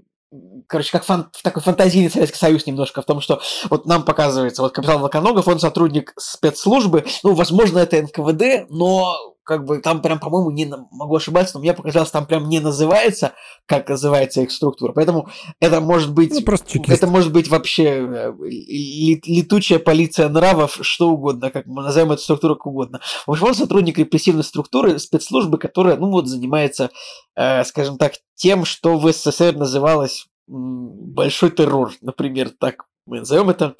Короче, 0.67 0.91
как 0.91 1.03
фан- 1.05 1.27
такой 1.43 1.61
фантазийный 1.61 2.09
Советский 2.09 2.39
Союз 2.39 2.65
немножко 2.65 3.03
в 3.03 3.05
том, 3.05 3.21
что 3.21 3.39
вот 3.69 3.85
нам 3.85 4.03
показывается, 4.03 4.63
вот 4.63 4.71
капитан 4.73 4.99
Волконогов, 4.99 5.47
он 5.47 5.59
сотрудник 5.59 6.11
спецслужбы, 6.17 7.05
ну, 7.21 7.35
возможно, 7.35 7.77
это 7.77 8.01
НКВД, 8.01 8.67
но 8.69 9.15
как 9.43 9.65
бы 9.65 9.79
там 9.79 10.01
прям, 10.01 10.19
по-моему, 10.19 10.51
не 10.51 10.65
могу 10.91 11.15
ошибаться, 11.15 11.55
но 11.55 11.59
мне 11.61 11.73
показалось, 11.73 12.11
там 12.11 12.25
прям 12.25 12.47
не 12.49 12.59
называется, 12.59 13.33
как 13.65 13.89
называется 13.89 14.41
их 14.41 14.51
структура. 14.51 14.93
Поэтому 14.93 15.29
это 15.59 15.81
может 15.81 16.13
быть... 16.13 16.33
Ну, 16.33 16.41
просто 16.41 16.71
чекист. 16.71 16.97
Это 16.97 17.07
может 17.07 17.33
быть 17.33 17.49
вообще 17.49 17.83
э, 17.83 18.33
летучая 18.41 19.79
полиция 19.79 20.29
нравов, 20.29 20.77
что 20.81 21.09
угодно, 21.09 21.51
как 21.51 21.65
мы 21.65 21.83
назовем 21.83 22.11
эту 22.11 22.21
структуру 22.21 22.55
как 22.55 22.67
угодно. 22.67 23.01
В 23.27 23.31
общем, 23.31 23.47
он 23.47 23.55
сотрудник 23.55 23.97
репрессивной 23.97 24.43
структуры, 24.43 24.97
спецслужбы, 24.99 25.57
которая, 25.57 25.97
ну 25.97 26.09
вот, 26.09 26.27
занимается, 26.27 26.89
э, 27.35 27.63
скажем 27.63 27.97
так, 27.97 28.13
тем, 28.35 28.65
что 28.65 28.97
в 28.97 29.11
СССР 29.11 29.55
называлось 29.55 30.27
большой 30.47 31.51
террор, 31.51 31.93
например, 32.01 32.49
так 32.49 32.85
мы 33.05 33.19
назовем 33.19 33.49
это. 33.49 33.75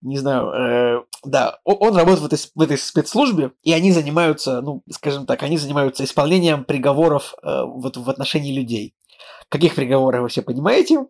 Не 0.00 0.16
знаю, 0.16 0.48
э, 0.48 1.02
да, 1.24 1.58
он 1.64 1.96
работает 1.96 2.20
в 2.20 2.26
этой, 2.26 2.38
в 2.54 2.60
этой 2.60 2.78
спецслужбе, 2.78 3.52
и 3.62 3.72
они 3.72 3.92
занимаются, 3.92 4.60
ну, 4.60 4.82
скажем 4.90 5.26
так, 5.26 5.42
они 5.42 5.58
занимаются 5.58 6.04
исполнением 6.04 6.64
приговоров 6.64 7.34
э, 7.42 7.62
вот 7.64 7.96
в 7.96 8.08
отношении 8.08 8.52
людей. 8.52 8.94
Каких 9.48 9.74
приговоров 9.74 10.22
вы 10.22 10.28
все 10.28 10.42
понимаете? 10.42 11.06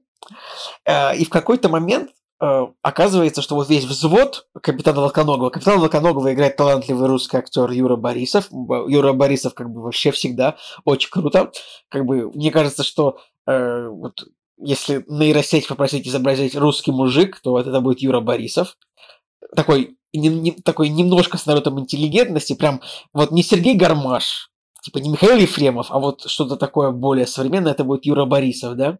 Э, 0.87 1.15
и 1.17 1.25
в 1.25 1.29
какой-то 1.29 1.69
момент 1.69 2.11
э, 2.41 2.67
оказывается, 2.83 3.43
что 3.43 3.55
вот 3.55 3.69
весь 3.69 3.85
взвод 3.85 4.49
капитана 4.63 5.03
Волконогова, 5.03 5.51
капитана 5.51 5.79
Волконогова 5.79 6.33
играет 6.33 6.57
талантливый 6.57 7.07
русский 7.09 7.37
актер 7.37 7.71
Юра 7.71 7.97
Борисов. 7.97 8.49
Юра 8.51 9.13
Борисов 9.13 9.55
как 9.55 9.71
бы 9.71 9.83
вообще 9.83 10.11
всегда 10.11 10.57
очень 10.85 11.11
круто. 11.11 11.53
Как 11.91 12.07
бы 12.07 12.31
мне 12.33 12.51
кажется, 12.51 12.83
что 12.83 13.19
э, 13.47 13.89
вот 13.89 14.25
если 14.57 15.05
нейросеть 15.07 15.69
попросить 15.69 16.09
изобразить 16.09 16.57
русский 16.57 16.93
мужик, 16.93 17.41
то 17.41 17.51
вот 17.51 17.67
это 17.67 17.81
будет 17.81 18.01
Юра 18.01 18.21
Борисов. 18.21 18.77
Такой, 19.55 19.98
не- 20.13 20.29
не- 20.29 20.53
такой 20.53 20.89
немножко 20.89 21.39
с 21.39 21.47
налетом 21.47 21.79
интеллигентности, 21.81 22.55
прям 22.55 22.81
вот 23.13 23.31
не 23.31 23.43
Сергей 23.43 23.75
Гармаш, 23.77 24.51
типа 24.83 24.99
не 24.99 25.11
Михаил 25.11 25.37
Ефремов, 25.37 25.89
а 25.91 25.99
вот 25.99 26.23
что-то 26.29 26.57
такое 26.57 26.91
более 26.91 27.27
современное, 27.27 27.73
это 27.73 27.85
будет 27.85 28.07
Юра 28.07 28.25
Борисов, 28.25 28.77
да? 28.77 28.99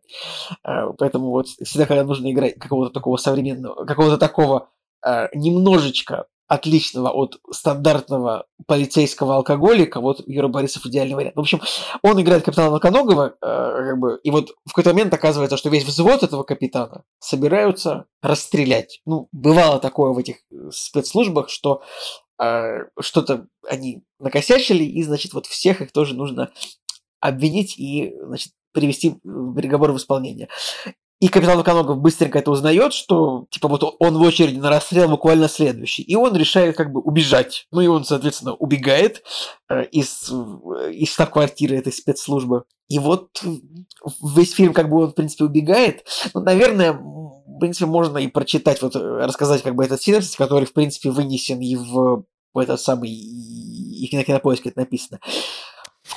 Э, 0.65 0.93
Поэтому 0.99 1.31
вот 1.31 1.49
всегда, 1.49 1.87
когда 1.87 2.05
нужно 2.05 2.31
играть 2.31 2.59
какого-то 2.59 2.93
такого 2.93 3.17
современного, 3.17 3.85
какого-то 3.85 4.19
такого 4.19 4.69
э, 5.05 5.29
немножечко 5.35 6.27
отличного 6.49 7.11
от 7.11 7.39
стандартного 7.51 8.47
полицейского 8.67 9.37
алкоголика, 9.37 10.01
вот 10.01 10.23
Юра 10.27 10.49
Борисов 10.49 10.87
идеальный 10.87 11.15
вариант. 11.15 11.37
В 11.37 11.41
общем, 11.41 11.61
он 12.03 12.21
играет 12.21 12.43
капитана 12.43 12.71
Волконогова, 12.71 13.35
э, 13.35 13.35
как 13.41 13.99
бы, 13.99 14.19
и 14.25 14.31
вот 14.31 14.55
в 14.65 14.73
какой-то 14.73 14.95
момент 14.95 15.13
оказывается, 15.13 15.59
что 15.59 15.69
весь 15.69 15.85
взвод 15.85 16.23
этого 16.23 16.43
капитана 16.45 17.05
собираются 17.19 18.07
расстрелять. 18.23 19.01
Ну, 19.05 19.29
бывало 19.31 19.79
такое 19.79 20.13
в 20.13 20.19
этих 20.19 20.37
э, 20.51 20.71
спецслужбах, 20.73 21.51
что 21.51 21.83
э, 22.41 22.87
что-то 22.99 23.47
они 23.69 24.03
накосячили, 24.19 24.85
и, 24.85 25.03
значит, 25.03 25.35
вот 25.35 25.47
всех 25.47 25.83
их 25.83 25.93
тоже 25.93 26.15
нужно 26.15 26.51
обвинить 27.21 27.79
и, 27.79 28.15
значит, 28.23 28.53
привести 28.73 29.19
приговор 29.23 29.93
в 29.93 29.99
исполнение. 29.99 30.49
И 31.21 31.29
капитан 31.29 31.57
Волконогов 31.57 31.99
быстренько 31.99 32.39
это 32.39 32.53
узнает, 32.53 32.93
что, 32.93 33.47
типа, 33.51 33.67
вот 33.67 33.97
он 33.99 34.19
в 34.19 34.23
очереди 34.23 34.59
на 34.59 34.71
расстрел 34.71 35.09
буквально 35.09 35.49
следующий. 35.49 36.03
И 36.03 36.15
он 36.15 36.37
решает 36.37 36.77
как 36.77 36.93
бы 36.93 37.01
убежать. 37.01 37.67
Ну 37.73 37.81
и 37.81 37.89
он, 37.89 38.05
соответственно, 38.05 38.55
убегает 38.55 39.25
э, 39.69 39.85
из, 39.87 40.31
э, 40.31 40.93
из 40.93 41.13
штаб-квартиры 41.13 41.77
этой 41.77 41.93
спецслужбы. 41.93 42.65
И 42.89 43.01
вот 43.01 43.43
весь 44.23 44.55
фильм 44.55 44.73
как 44.73 44.89
бы 44.89 45.03
он, 45.03 45.11
в 45.11 45.15
принципе, 45.15 45.45
убегает. 45.45 46.07
Ну, 46.35 46.41
наверное, 46.41 46.93
в 46.93 47.59
принципе, 47.59 47.87
можно 47.87 48.19
и 48.19 48.29
прочитать, 48.29 48.81
вот 48.81 48.95
э, 48.95 49.01
рассказать 49.01 49.63
как 49.63 49.75
бы 49.75 49.85
этот 49.85 50.01
синопсис, 50.01 50.37
который, 50.37 50.67
в 50.67 50.73
принципе, 50.73 51.11
вынесен 51.11 51.59
и 51.61 51.75
в, 51.75 52.25
в 52.55 52.59
этот 52.59 52.81
самый, 52.81 53.11
и 53.11 54.09
на 54.13 54.23
кинопоиске 54.23 54.69
это 54.69 54.81
написано. 54.81 55.19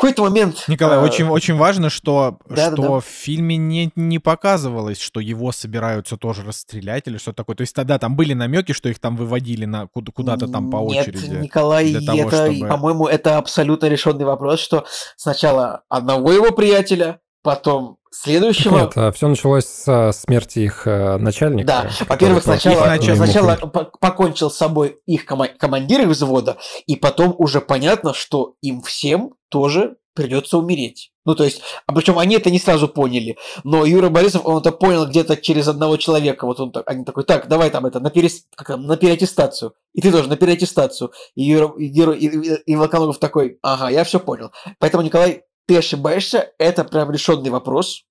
Какой-то 0.02 0.24
момент... 0.24 0.64
Николай, 0.68 0.97
э, 0.97 1.02
очень, 1.04 1.28
очень 1.28 1.56
важно, 1.56 1.91
что, 1.91 2.39
да-да-да. 2.49 2.76
что 2.76 2.99
в 3.02 3.06
фильме 3.06 3.56
не, 3.56 3.91
не 3.95 4.18
показывалось, 4.18 4.99
что 4.99 5.20
его 5.20 5.52
собираются 5.52 6.18
тоже 6.18 6.41
расстрелять 6.43 7.08
или 7.08 7.20
что 7.20 7.34
такое. 7.34 7.56
То 7.56 7.62
есть 7.62 7.76
тогда 7.76 7.99
там 7.99 8.16
были 8.16 8.34
намеки, 8.34 8.72
что 8.72 8.89
их 8.89 8.97
там 8.97 9.16
выводили 9.16 9.66
на, 9.66 9.86
куда- 9.86 10.12
куда-то 10.12 10.47
там 10.47 10.72
по 10.72 10.78
Нет, 10.78 11.08
очереди. 11.08 11.36
Николай, 11.36 11.93
того, 12.04 12.20
это, 12.20 12.52
чтобы- 12.52 12.68
по-моему, 12.68 13.06
это 13.06 13.38
абсолютно 13.38 13.86
решенный 13.86 14.26
вопрос, 14.26 14.60
что 14.60 14.86
сначала 15.18 15.84
одного 15.88 16.34
его 16.34 16.52
приятеля, 16.52 17.20
потом 17.44 17.98
следующего. 18.14 18.92
Нет, 18.96 19.16
все 19.16 19.28
началось 19.28 19.66
со 19.66 20.12
смерти 20.12 20.60
их 20.60 20.86
э, 20.86 21.18
начальника. 21.18 21.66
Да, 21.68 21.89
во-первых, 22.08 22.44
сначала, 22.44 22.86
начальник. 22.86 23.18
сначала 23.24 23.56
по- 23.56 23.86
покончил 23.86 24.52
с 24.52 24.58
собой 24.58 24.98
их 25.06 25.26
кома- 25.26 25.48
командир 25.48 26.02
их 26.02 26.08
взвода, 26.10 26.58
и 26.88 26.96
потом 26.96 27.34
уже 27.38 27.62
понятно, 27.62 28.14
что 28.14 28.56
им 28.62 28.82
всем 28.82 29.34
тоже 29.50 29.96
придется 30.14 30.58
умереть. 30.58 31.12
Ну, 31.24 31.36
то 31.36 31.46
есть, 31.46 31.62
а 31.88 31.94
причем 31.94 32.20
они 32.20 32.36
это 32.36 32.52
не 32.52 32.60
сразу 32.60 32.89
поняли, 32.89 33.38
но 33.64 33.86
Юра 33.86 34.10
Борисов, 34.10 34.42
он 34.46 34.58
это 34.60 34.72
понял 34.74 35.06
где-то 35.06 35.38
через 35.38 35.68
одного 35.70 35.96
человека. 35.96 36.46
Вот 36.46 36.60
он 36.60 36.72
так, 36.74 36.89
они 36.89 37.06
такой, 37.06 37.24
так, 37.24 37.48
давай 37.48 37.70
там 37.70 37.86
это, 37.86 38.02
на, 38.02 38.10
перес, 38.10 38.44
как 38.58 38.68
там, 38.68 38.84
на 38.88 38.98
переаттестацию. 38.98 39.74
И 39.94 40.02
ты 40.02 40.12
тоже 40.12 40.28
на 40.28 40.36
переаттестацию. 40.36 41.12
И, 41.36 41.44
Юра, 41.44 41.74
и, 41.78 41.86
Юра- 41.86 42.14
и, 42.16 42.26
и- 42.28 42.62
и 42.66 42.76
Волконогов 42.76 43.20
такой, 43.20 43.58
ага, 43.62 43.89
я 43.89 44.04
все 44.04 44.20
понял. 44.20 44.52
Поэтому, 44.80 45.04
Николай, 45.04 45.44
ты 45.72 45.78
ошибаешься, 45.78 46.51
это 46.57 46.84
прям 46.84 47.11
решенный 47.11 47.49
вопрос. 47.49 48.03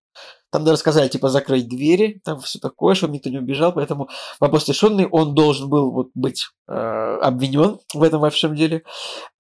Там 0.51 0.65
даже 0.65 0.79
сказали, 0.79 1.09
типа, 1.09 1.29
закрыть 1.29 1.69
двери, 1.69 2.19
там 2.25 2.41
все 2.41 2.59
такое, 2.59 2.95
чтобы 2.95 3.13
никто 3.13 3.29
не 3.29 3.37
убежал, 3.37 3.75
поэтому 3.75 4.09
вопрос 4.41 4.67
решенный, 4.67 5.07
он 5.07 5.35
должен 5.35 5.69
был 5.69 5.93
вот 5.93 6.09
быть 6.15 6.47
э, 6.69 7.19
обвинен 7.21 7.79
в 7.93 8.03
этом 8.03 8.23
во 8.23 8.31
всем 8.31 8.57
деле. 8.57 8.83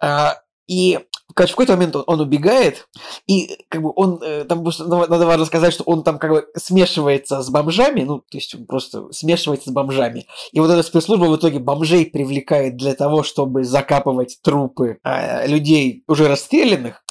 А, 0.02 0.36
и 0.68 0.98
короче, 1.34 1.52
в 1.52 1.56
какой-то 1.56 1.72
момент 1.72 1.96
он, 1.96 2.04
он 2.06 2.20
убегает, 2.20 2.88
и 3.26 3.64
как 3.70 3.82
бы 3.82 3.92
он, 3.96 4.22
э, 4.22 4.44
там 4.44 4.62
надо 4.64 5.26
важно 5.26 5.46
сказать, 5.46 5.72
что 5.72 5.84
он 5.84 6.02
там 6.02 6.18
как 6.18 6.30
бы 6.30 6.46
смешивается 6.56 7.42
с 7.42 7.48
бомжами, 7.50 8.02
ну, 8.02 8.18
то 8.18 8.36
есть 8.36 8.54
он 8.54 8.66
просто 8.66 9.10
смешивается 9.12 9.70
с 9.70 9.72
бомжами. 9.72 10.26
И 10.52 10.60
вот 10.60 10.70
эта 10.70 10.82
спецслужба 10.82 11.24
в 11.24 11.36
итоге 11.36 11.58
бомжей 11.58 12.06
привлекает 12.06 12.76
для 12.76 12.94
того, 12.94 13.22
чтобы 13.22 13.64
закапывать 13.64 14.38
трупы 14.42 14.98
э, 15.02 15.46
людей 15.48 16.04
уже 16.06 16.28
расстрелянных. 16.28 17.02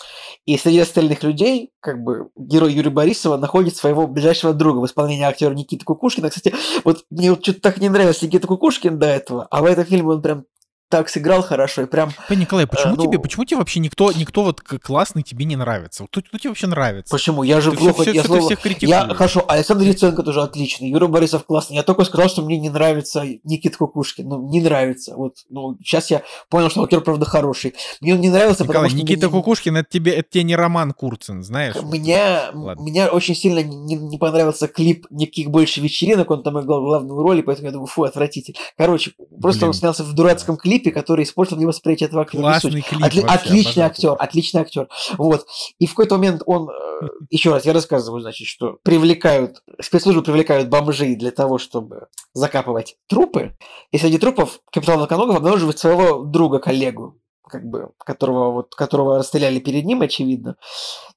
И 0.50 0.58
среди 0.58 0.80
остальных 0.80 1.22
людей, 1.22 1.70
как 1.80 2.04
бы, 2.04 2.30
герой 2.36 2.74
Юрия 2.74 2.90
Борисова 2.90 3.38
находит 3.38 3.76
своего 3.76 4.08
ближайшего 4.08 4.52
друга 4.52 4.80
в 4.80 4.86
исполнении 4.88 5.24
актера 5.24 5.54
Никиты 5.54 5.86
Кукушкина. 5.86 6.32
Кстати, 6.32 6.56
вот 6.84 7.06
мне 7.12 7.30
вот 7.30 7.44
что-то 7.44 7.62
так 7.62 7.78
не 7.78 7.88
нравился 7.88 8.26
Никита 8.26 8.48
Кукушкин 8.48 8.98
до 8.98 9.06
этого, 9.06 9.48
а 9.52 9.62
в 9.62 9.66
этом 9.66 9.86
фильме 9.86 10.10
он 10.10 10.24
прям 10.24 10.46
так 10.90 11.08
сыграл 11.10 11.42
хорошо 11.44 11.84
и 11.84 11.86
прям... 11.86 12.12
Николай, 12.30 12.66
почему 12.68 12.94
Э, 12.94 12.98
ну- 12.98 13.06
тебе, 13.06 13.20
почему 13.20 13.46
тебе 13.46 13.58
вообще 13.58 13.80
никто, 13.80 14.12
никто 14.12 14.44
вот 14.44 14.62
классный 14.62 15.22
тебе 15.24 15.46
не 15.46 15.56
нравится? 15.56 16.06
Кто, 16.06 16.22
кто 16.22 16.38
тебе 16.38 16.50
вообще 16.50 16.68
нравится? 16.68 17.12
Почему? 17.16 17.44
Я 17.44 17.62
же 17.62 17.72
плохо... 17.72 18.02
всё- 18.02 18.12
я 18.12 18.22
ты 18.24 18.28
слово-. 18.28 18.54
Я, 18.82 19.08
хорошо, 19.14 19.46
Александр 19.48 19.86
Яценко 19.86 20.24
тоже 20.24 20.42
отличный, 20.42 20.90
Юра 20.90 21.08
Борисов 21.08 21.46
классный. 21.46 21.76
Я 21.76 21.84
только 21.84 22.04
сказал, 22.06 22.28
что 22.30 22.42
мне 22.42 22.58
не 22.58 22.70
нравится 22.70 23.24
Никита 23.44 23.78
Кукушкин. 23.78 24.28
Ну, 24.28 24.50
не 24.50 24.62
нравится. 24.62 25.16
Вот, 25.16 25.36
ну, 25.50 25.78
сейчас 25.84 26.10
я 26.10 26.24
понял, 26.50 26.70
что 26.72 26.84
актер, 26.84 27.02
правда, 27.02 27.26
хороший. 27.26 27.76
Мне 28.02 28.16
он 28.16 28.22
не 28.22 28.30
нравился, 28.30 28.64
Николай, 28.64 28.90
потому 28.90 28.90
что... 28.90 28.98
Никита 28.98 29.28
мне- 29.30 29.38
Кукушкин, 29.38 29.78
это 29.78 29.90
тебе, 29.92 30.14
это 30.14 30.30
тебе 30.32 30.44
не 30.44 30.56
Роман 30.56 30.94
Курцин, 30.94 31.44
знаешь? 31.44 31.76
Меня, 31.84 32.50
Ладно. 32.54 32.82
меня 32.82 33.10
очень 33.10 33.36
сильно 33.36 33.62
не, 33.62 33.96
не 33.96 34.18
понравился 34.18 34.68
клип 34.68 35.06
«Никаких 35.12 35.52
больше 35.52 35.82
вечеринок», 35.82 36.32
он 36.32 36.42
там 36.42 36.60
играл 36.60 36.82
главную 36.82 37.22
роль, 37.22 37.40
и 37.40 37.42
поэтому 37.44 37.68
я 37.68 37.72
думаю, 37.74 37.88
фу, 37.88 38.04
отвратитель. 38.04 38.56
Короче, 38.78 39.12
просто 39.42 39.60
Блин. 39.62 39.68
он 39.70 39.74
снялся 39.74 40.04
в 40.04 40.14
дурацком 40.14 40.58
клипе, 40.58 40.79
который 40.88 41.24
испортил 41.24 41.58
мне 41.58 41.68
восприятие 41.68 42.08
этого 42.08 42.24
актера. 42.24 42.60
Суть. 42.60 42.72
Классный 42.72 42.82
клип 42.82 43.02
Отли- 43.04 43.22
вообще, 43.22 43.50
отличный 43.50 43.84
актер, 43.84 44.16
отличный 44.18 44.62
актер. 44.62 44.88
Вот. 45.18 45.46
И 45.78 45.86
в 45.86 45.90
какой-то 45.90 46.16
момент 46.16 46.42
он, 46.46 46.70
э, 46.70 47.08
еще 47.30 47.52
раз, 47.52 47.66
я 47.66 47.74
рассказываю, 47.74 48.22
значит, 48.22 48.48
что 48.48 48.78
привлекают, 48.84 49.62
спецслужбы 49.82 50.24
привлекают 50.24 50.70
бомжей 50.70 51.16
для 51.16 51.32
того, 51.32 51.58
чтобы 51.58 52.08
закапывать 52.34 52.98
трупы. 53.08 53.58
И 53.92 53.98
среди 53.98 54.18
трупов 54.18 54.60
капитан 54.72 55.00
Волконогов 55.00 55.36
обнаруживает 55.38 55.80
своего 55.80 56.24
друга, 56.24 56.60
коллегу, 56.60 57.20
как 57.48 57.66
бы, 57.66 57.92
которого, 57.98 58.52
вот, 58.52 58.76
которого 58.76 59.20
расстреляли 59.20 59.60
перед 59.60 59.86
ним, 59.86 60.02
очевидно. 60.02 60.56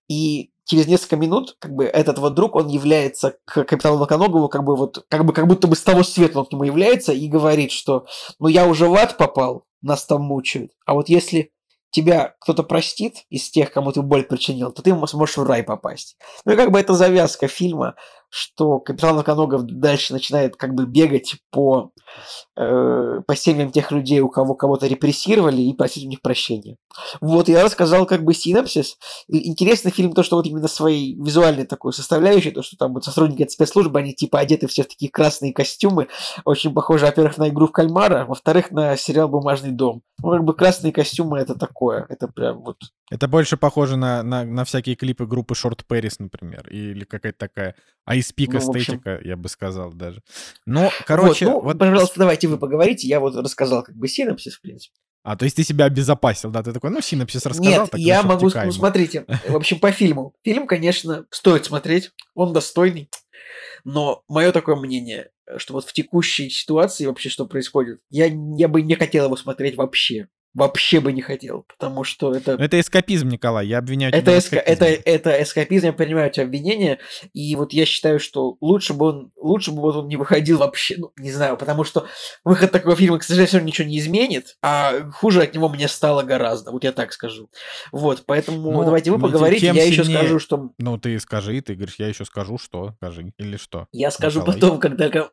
И 0.09 0.52
через 0.65 0.87
несколько 0.87 1.17
минут, 1.17 1.57
как 1.59 1.75
бы, 1.75 1.85
этот 1.85 2.19
вот 2.19 2.35
друг, 2.35 2.57
он 2.57 2.69
является 2.69 3.37
к 3.45 3.65
капитану 3.65 3.99
Волконогову, 3.99 4.49
как 4.49 4.65
бы, 4.65 4.77
вот, 4.77 5.05
как 5.09 5.25
бы, 5.25 5.33
как 5.33 5.47
будто 5.47 5.67
бы 5.69 5.77
с 5.77 5.83
того 5.83 6.03
света 6.03 6.39
он 6.41 6.47
к 6.47 6.53
нему 6.53 6.65
является 6.65 7.13
и 7.13 7.29
говорит, 7.29 7.73
что, 7.73 8.07
ну, 8.39 8.49
я 8.49 8.67
уже 8.67 8.89
в 8.89 8.95
ад 8.95 9.17
попал, 9.17 9.65
нас 9.81 10.05
там 10.07 10.23
мучают, 10.23 10.73
а 10.87 10.95
вот 10.95 11.09
если 11.09 11.51
тебя 11.91 12.35
кто-то 12.41 12.63
простит 12.63 13.25
из 13.29 13.51
тех, 13.51 13.71
кому 13.71 13.93
ты 13.93 14.03
боль 14.03 14.25
причинил, 14.25 14.73
то 14.73 14.83
ты 14.83 14.97
сможешь 15.07 15.37
в 15.37 15.45
рай 15.45 15.63
попасть. 15.63 16.17
Ну 16.45 16.53
и 16.53 16.57
как 16.57 16.71
бы 16.71 16.81
это 16.81 16.95
завязка 16.95 17.49
фильма, 17.49 17.97
что 18.35 18.81
капитан 18.81 19.17
Лаконогов 19.17 19.67
дальше 19.67 20.15
начинает 20.15 20.57
как 20.57 20.73
бы 20.73 20.87
бегать 20.87 21.37
по, 21.51 21.91
э, 22.57 23.21
по 23.27 23.37
семьям 23.37 23.71
тех 23.71 23.93
людей, 23.93 24.21
у 24.21 24.31
кого 24.31 24.55
кого-то 24.55 24.87
репрессировали, 24.87 25.61
и 25.61 25.75
просить 25.75 26.07
у 26.07 26.09
них 26.09 26.23
прощения. 26.23 26.77
Вот, 27.21 27.49
я 27.49 27.63
рассказал 27.63 28.07
как 28.07 28.25
бы 28.25 28.33
синапсис. 28.33 28.97
И 29.29 29.51
интересный 29.51 29.91
фильм 29.91 30.15
то, 30.15 30.23
что 30.23 30.37
вот 30.37 30.47
именно 30.47 30.67
своей 30.67 31.15
визуальной 31.15 31.67
такой 31.67 31.93
составляющей, 31.93 32.53
то, 32.53 32.63
что 32.63 32.79
там 32.79 32.95
вот 32.95 33.05
сотрудники 33.05 33.47
спецслужбы, 33.51 33.99
они 33.99 34.15
типа 34.15 34.39
одеты 34.39 34.67
все 34.67 34.85
в 34.85 34.89
такие 34.89 35.11
красные 35.11 35.53
костюмы, 35.53 36.09
очень 36.47 36.73
похоже, 36.73 37.05
во-первых, 37.05 37.37
на 37.37 37.51
игру 37.51 37.67
в 37.67 37.73
кальмара, 37.73 38.25
во-вторых, 38.25 38.71
на 38.71 38.97
сериал 38.97 39.29
«Бумажный 39.29 39.73
дом». 39.73 40.01
Ну, 40.23 40.31
как 40.31 40.45
бы 40.45 40.55
красные 40.55 40.95
костюмы 40.95 41.39
это 41.39 41.55
такое, 41.55 42.07
это 42.09 42.29
прям 42.29 42.63
вот... 42.63 42.79
Это 43.13 43.29
больше 43.29 43.59
похоже 43.59 43.97
на, 43.97 44.23
на, 44.23 44.43
на 44.45 44.65
всякие 44.65 44.97
клипы 44.97 45.27
группы 45.27 45.53
Short 45.53 45.81
Paris, 45.87 46.15
например, 46.19 46.67
или 46.71 47.05
какая-то 47.05 47.39
такая 47.39 47.75
айспик 48.07 48.55
Ну, 48.55 48.59
в 48.59 48.71
общем- 48.71 48.81
эстетика, 48.81 49.21
я 49.23 49.37
бы 49.37 49.51
сказал 49.51 49.93
даже. 49.93 50.23
Но, 50.65 50.91
короче, 51.07 51.45
вот, 51.45 51.53
ну, 51.53 51.61
вот- 51.61 51.79
пожалуйста, 51.79 52.19
давайте 52.21 52.49
вы 52.49 52.57
поговорите, 52.57 53.07
я 53.07 53.21
вот 53.21 53.37
рассказал 53.37 53.83
как 53.83 53.95
бы 53.97 54.09
синапсис, 54.09 54.55
в 54.55 54.63
принципе. 54.63 54.95
А, 55.25 55.37
то 55.37 55.45
есть 55.45 55.57
ты 55.57 55.63
себя 55.63 55.85
обезопасил, 55.85 56.51
да? 56.51 56.63
Ты 56.63 56.73
такой, 56.73 56.91
ну, 56.91 57.03
синапсис 57.03 57.45
рассказал, 57.45 57.83
Нет, 57.83 57.91
так 57.91 58.01
я 58.01 58.23
могу... 58.23 58.47
обтекаемо. 58.47 58.67
Ну, 58.67 58.73
смотрите, 58.73 59.27
в 59.47 59.57
общем, 59.57 59.79
по 59.79 59.93
фильму. 59.93 60.35
Фильм, 60.43 60.67
конечно, 60.67 61.27
стоит 61.31 61.67
смотреть, 61.67 62.13
он 62.35 62.55
достойный. 62.55 63.11
Но 63.85 64.23
мое 64.27 64.53
такое 64.53 64.77
мнение, 64.77 65.29
что 65.59 65.75
вот 65.75 65.85
в 65.85 65.93
текущей 65.93 66.49
ситуации 66.49 67.05
вообще 67.05 67.29
что 67.29 67.47
происходит, 67.47 68.01
я, 68.09 68.27
я 68.57 68.69
бы 68.69 68.81
не 68.81 68.95
хотел 68.95 69.27
его 69.27 69.37
смотреть 69.37 69.77
вообще. 69.77 70.29
Вообще 70.55 71.01
бы 71.01 71.13
не 71.13 71.23
хотел, 71.23 71.63
потому 71.63 72.05
что 72.05 72.35
это... 72.35 72.59
Ну, 72.59 72.65
Это 72.65 72.79
эскапизм, 72.79 73.29
Николай, 73.29 73.67
я 73.67 73.79
обвиняю 73.79 74.13
тебя 74.13 74.21
Это, 74.21 74.31
в 74.33 74.35
эска- 74.37 74.59
это, 74.59 74.85
это 74.85 75.43
эскапизм, 75.43 75.87
я 75.87 75.93
понимаю 75.95 76.29
эти 76.29 76.41
обвинения, 76.41 76.99
и 77.33 77.57
вот 77.57 77.73
я 77.73 77.87
считаю, 77.87 78.21
что 78.21 78.59
лучше 78.61 78.93
бы 78.93 79.07
он, 79.07 79.33
лучше 79.41 79.71
бы 79.73 79.81
вот 79.81 79.97
он 79.97 80.09
не 80.09 80.17
выходил 80.17 80.59
вообще, 80.59 80.97
ну, 80.99 81.11
не 81.19 81.33
знаю, 81.33 81.57
потому 81.57 81.85
что 81.85 82.07
выход 82.45 82.71
такого 82.71 82.95
фильма, 82.97 83.19
к 83.19 83.23
сожалению, 83.23 83.49
всё 83.49 83.57
равно 83.59 83.69
ничего 83.69 83.89
не 83.89 83.99
изменит, 83.99 84.57
а 84.63 85.11
хуже 85.13 85.43
от 85.43 85.55
него 85.55 85.71
мне 85.71 85.89
стало 85.89 86.23
гораздо, 86.23 86.71
вот 86.71 86.85
я 86.85 86.93
так 86.93 87.15
скажу. 87.15 87.49
Вот, 87.91 88.25
поэтому 88.27 88.73
Ну, 88.73 88.85
давайте 88.85 89.11
вы 89.11 89.17
ну, 89.19 89.27
поговорите, 89.29 89.67
я 89.67 89.85
еще 89.85 90.05
сильнее- 90.05 90.19
скажу, 90.19 90.39
что 90.39 90.71
Ну, 90.77 90.99
ты 90.99 91.19
скажи, 91.19 91.63
ты 91.63 91.75
говоришь, 91.75 91.97
я 91.99 92.09
еще 92.09 92.27
скажу, 92.27 92.59
что, 92.59 92.95
скажи, 92.99 93.33
или 93.39 93.57
что. 93.57 93.87
я 93.93 94.11
скажу 94.11 94.41
Николай. 94.41 94.61
потом, 94.61 94.79
когда... 94.81 95.09
ко- 95.09 95.31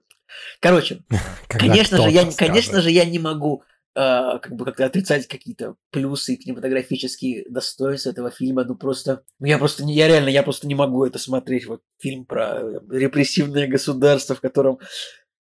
Короче, 0.62 1.02
Когда 1.50 1.66
конечно 1.68 1.98
же, 2.04 2.10
я, 2.12 2.30
конечно 2.38 2.82
же, 2.82 2.92
я 2.92 3.04
не 3.04 3.20
могу 3.20 3.64
как 4.00 4.56
бы 4.56 4.64
как-то 4.64 4.86
отрицать 4.86 5.28
какие-то 5.28 5.76
плюсы 5.92 6.34
и 6.34 6.38
кинематографические 6.38 7.46
достоинства 7.50 8.12
этого 8.12 8.32
фильма. 8.32 8.64
Ну 8.64 8.76
просто, 8.76 9.24
ну 9.40 9.48
я 9.48 9.58
просто 9.58 9.84
не, 9.84 9.94
я 9.94 10.08
реально, 10.08 10.30
я 10.30 10.44
просто 10.44 10.68
не 10.68 10.76
могу 10.76 11.06
это 11.06 11.20
смотреть. 11.20 11.66
Вот 11.68 11.82
фильм 12.00 12.26
про 12.26 12.62
репрессивное 12.90 13.68
государство, 13.68 14.36
в 14.36 14.42
котором 14.42 14.80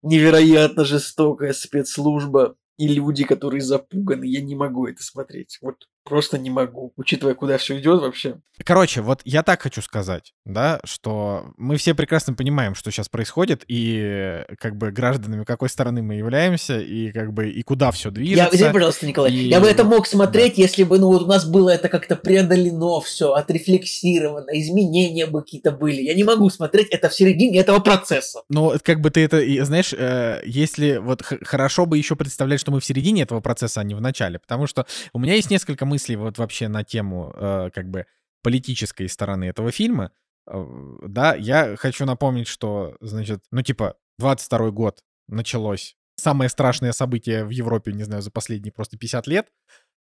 невероятно 0.03 0.85
жестокая 0.85 1.53
спецслужба 1.53 2.57
и 2.79 2.89
люди, 2.89 3.25
которые 3.25 3.61
запуганы. 3.61 4.25
Я 4.25 4.41
не 4.41 4.57
могу 4.57 4.87
это 4.87 5.03
смотреть. 5.03 5.59
Вот 5.61 5.89
просто 6.09 6.39
не 6.39 6.51
могу, 6.51 6.93
учитывая, 6.97 7.35
куда 7.35 7.59
все 7.59 7.79
идет 7.79 8.01
вообще. 8.01 8.37
Короче, 8.65 9.03
вот 9.03 9.21
я 9.25 9.43
так 9.45 9.63
хочу 9.63 9.83
сказать, 9.83 10.35
да, 10.45 10.81
что 10.85 11.53
мы 11.57 11.77
все 11.77 11.95
прекрасно 11.95 12.35
понимаем, 12.35 12.75
что 12.75 12.91
сейчас 12.91 13.09
происходит, 13.09 13.65
и 13.69 14.01
э, 14.03 14.55
как 14.59 14.77
бы 14.77 14.91
гражданами 14.91 15.45
какой 15.45 15.69
стороны 15.69 16.03
мы 16.03 16.15
являемся, 16.17 16.81
и 16.81 17.13
как 17.13 17.33
бы 17.33 17.49
и 17.51 17.63
куда 17.63 17.93
все 17.93 18.09
Я, 18.09 18.15
движется. 18.15 18.57
извини, 18.57 18.73
пожалуйста, 18.73 19.07
Николай, 19.07 19.33
и- 19.33 19.49
я 19.49 19.61
бы 19.61 19.69
это 19.69 19.85
мог 19.85 20.07
смотреть, 20.07 20.59
если 20.59 20.83
бы, 20.83 20.99
ну, 20.99 21.09
вот 21.09 21.23
у 21.23 21.27
нас 21.27 21.45
было 21.49 21.71
это 21.71 21.89
как-то 21.89 22.17
преодолено 22.17 23.01
все, 23.01 23.33
отрефлексировано, 23.33 24.51
изменения 24.59 25.27
бы 25.27 25.43
какие-то 25.43 25.71
были. 25.71 26.03
Я 26.03 26.15
не 26.15 26.25
могу 26.25 26.51
смотреть 26.51 26.89
это 26.91 27.09
в 27.09 27.15
середине 27.15 27.61
этого 27.61 27.79
процесса. 27.81 28.43
Ну, 28.49 28.73
как 28.83 29.01
бы 29.01 29.11
ты 29.11 29.25
это, 29.25 29.41
знаешь, 29.65 29.93
э, 29.97 30.41
если 30.45 30.97
вот 30.97 31.23
хорошо 31.23 31.87
бы 31.87 31.97
еще 31.99 32.17
представлять, 32.17 32.61
что 32.61 32.73
мы 32.73 32.81
в 32.81 32.85
середине 32.85 33.23
этого 33.23 33.41
процесса, 33.41 33.81
а 33.81 33.85
не 33.85 33.95
в 33.95 34.01
начале, 34.01 34.39
потому 34.39 34.67
что 34.67 34.87
у 35.13 35.19
меня 35.19 35.35
есть 35.35 35.51
несколько 35.51 35.85
мыслей 35.85 35.98
вот 36.17 36.39
вообще 36.39 36.69
на 36.69 36.85
тему 36.85 37.33
э, 37.35 37.71
как 37.75 37.89
бы 37.91 38.07
политической 38.43 39.09
стороны 39.09 39.45
этого 39.45 39.71
фильма. 39.73 40.13
Э, 40.47 40.65
Да, 41.07 41.35
я 41.35 41.77
хочу 41.77 42.05
напомнить, 42.07 42.49
что, 42.49 42.97
значит, 43.01 43.41
ну 43.51 43.63
типа 43.63 43.97
22 44.19 44.71
год 44.71 45.01
началось 45.29 45.97
самое 46.17 46.49
страшное 46.51 46.93
событие 46.93 47.45
в 47.45 47.51
Европе, 47.51 47.93
не 47.93 48.05
знаю, 48.05 48.23
за 48.23 48.31
последние 48.31 48.73
просто 48.73 48.97
50 48.99 49.27
лет 49.29 49.49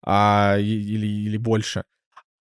а, 0.05 0.57
или, 0.59 1.07
или 1.07 1.37
больше. 1.37 1.85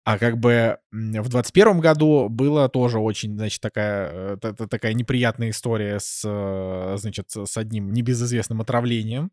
А 0.06 0.20
как 0.20 0.38
бы 0.38 0.78
в 0.92 1.30
21 1.30 1.80
году 1.80 2.30
было 2.30 2.70
тоже 2.70 3.00
очень, 3.00 3.36
значит, 3.38 3.60
такая, 3.62 4.34
э, 4.34 4.38
та- 4.40 4.54
та- 4.54 4.68
такая 4.68 4.94
неприятная 4.94 5.50
история 5.50 6.00
с, 6.00 6.22
э, 6.24 6.98
значит, 6.98 7.32
с 7.32 7.58
одним 7.58 7.92
небезызвестным 7.92 8.62
отравлением. 8.62 9.32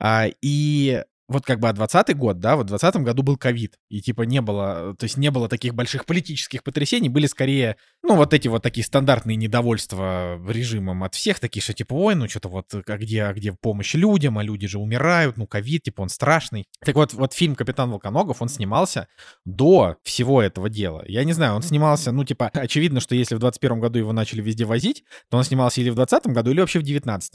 А, 0.00 0.26
и 0.42 1.04
вот 1.28 1.44
как 1.44 1.60
бы 1.60 1.68
а 1.68 1.72
20 1.72 2.16
год, 2.16 2.38
да, 2.38 2.56
вот 2.56 2.66
в 2.66 2.68
20 2.68 2.96
году 2.96 3.22
был 3.22 3.36
ковид, 3.36 3.78
и 3.88 4.00
типа 4.00 4.22
не 4.22 4.40
было, 4.40 4.94
то 4.98 5.04
есть 5.04 5.16
не 5.16 5.30
было 5.30 5.48
таких 5.48 5.74
больших 5.74 6.06
политических 6.06 6.62
потрясений, 6.62 7.08
были 7.08 7.26
скорее, 7.26 7.76
ну, 8.02 8.16
вот 8.16 8.32
эти 8.32 8.48
вот 8.48 8.62
такие 8.62 8.84
стандартные 8.84 9.36
недовольства 9.36 10.40
режимом 10.48 11.04
от 11.04 11.14
всех, 11.14 11.40
такие, 11.40 11.62
что 11.62 11.72
типа, 11.72 11.94
ой, 11.94 12.14
ну, 12.14 12.28
что-то 12.28 12.48
вот, 12.48 12.66
а 12.74 12.96
где, 12.96 13.24
а 13.24 13.32
где 13.32 13.52
помощь 13.52 13.94
людям, 13.94 14.38
а 14.38 14.42
люди 14.42 14.66
же 14.66 14.78
умирают, 14.78 15.36
ну, 15.36 15.46
ковид, 15.46 15.84
типа, 15.84 16.02
он 16.02 16.08
страшный. 16.08 16.66
Так 16.84 16.94
вот, 16.94 17.12
вот 17.12 17.32
фильм 17.32 17.54
«Капитан 17.54 17.90
Волконогов», 17.90 18.40
он 18.40 18.48
снимался 18.48 19.08
до 19.44 19.96
всего 20.02 20.42
этого 20.42 20.68
дела. 20.68 21.04
Я 21.06 21.24
не 21.24 21.32
знаю, 21.32 21.54
он 21.54 21.62
снимался, 21.62 22.12
ну, 22.12 22.24
типа, 22.24 22.50
очевидно, 22.52 23.00
что 23.00 23.14
если 23.14 23.34
в 23.34 23.38
21 23.38 23.80
году 23.80 23.98
его 23.98 24.12
начали 24.12 24.40
везде 24.40 24.64
возить, 24.64 25.04
то 25.30 25.36
он 25.36 25.44
снимался 25.44 25.80
или 25.80 25.90
в 25.90 25.94
20 25.94 26.26
году, 26.28 26.50
или 26.50 26.60
вообще 26.60 26.78
в 26.78 26.82
19 26.82 27.26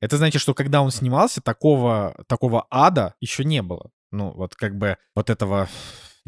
это 0.00 0.16
значит, 0.16 0.40
что 0.40 0.54
когда 0.54 0.82
он 0.82 0.90
снимался, 0.90 1.40
такого, 1.40 2.14
такого 2.26 2.66
ада 2.70 3.14
еще 3.20 3.37
не 3.44 3.62
было. 3.62 3.90
Ну, 4.10 4.32
вот 4.32 4.54
как 4.54 4.76
бы 4.76 4.96
вот 5.14 5.30
этого 5.30 5.68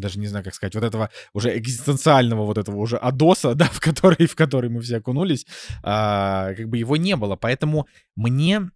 даже 0.00 0.18
не 0.18 0.26
знаю, 0.26 0.44
как 0.44 0.54
сказать, 0.54 0.74
вот 0.74 0.82
этого 0.82 1.10
уже 1.32 1.56
экзистенциального 1.56 2.44
вот 2.44 2.58
этого 2.58 2.76
уже 2.76 2.96
адоса, 2.96 3.54
да, 3.54 3.66
в 3.66 3.80
который, 3.80 4.26
в 4.26 4.34
который 4.34 4.70
мы 4.70 4.80
все 4.80 4.96
окунулись, 4.96 5.46
а, 5.82 6.54
как 6.54 6.68
бы 6.68 6.78
его 6.78 6.96
не 6.96 7.16
было. 7.16 7.36
Поэтому 7.36 7.86
мне, 8.16 8.70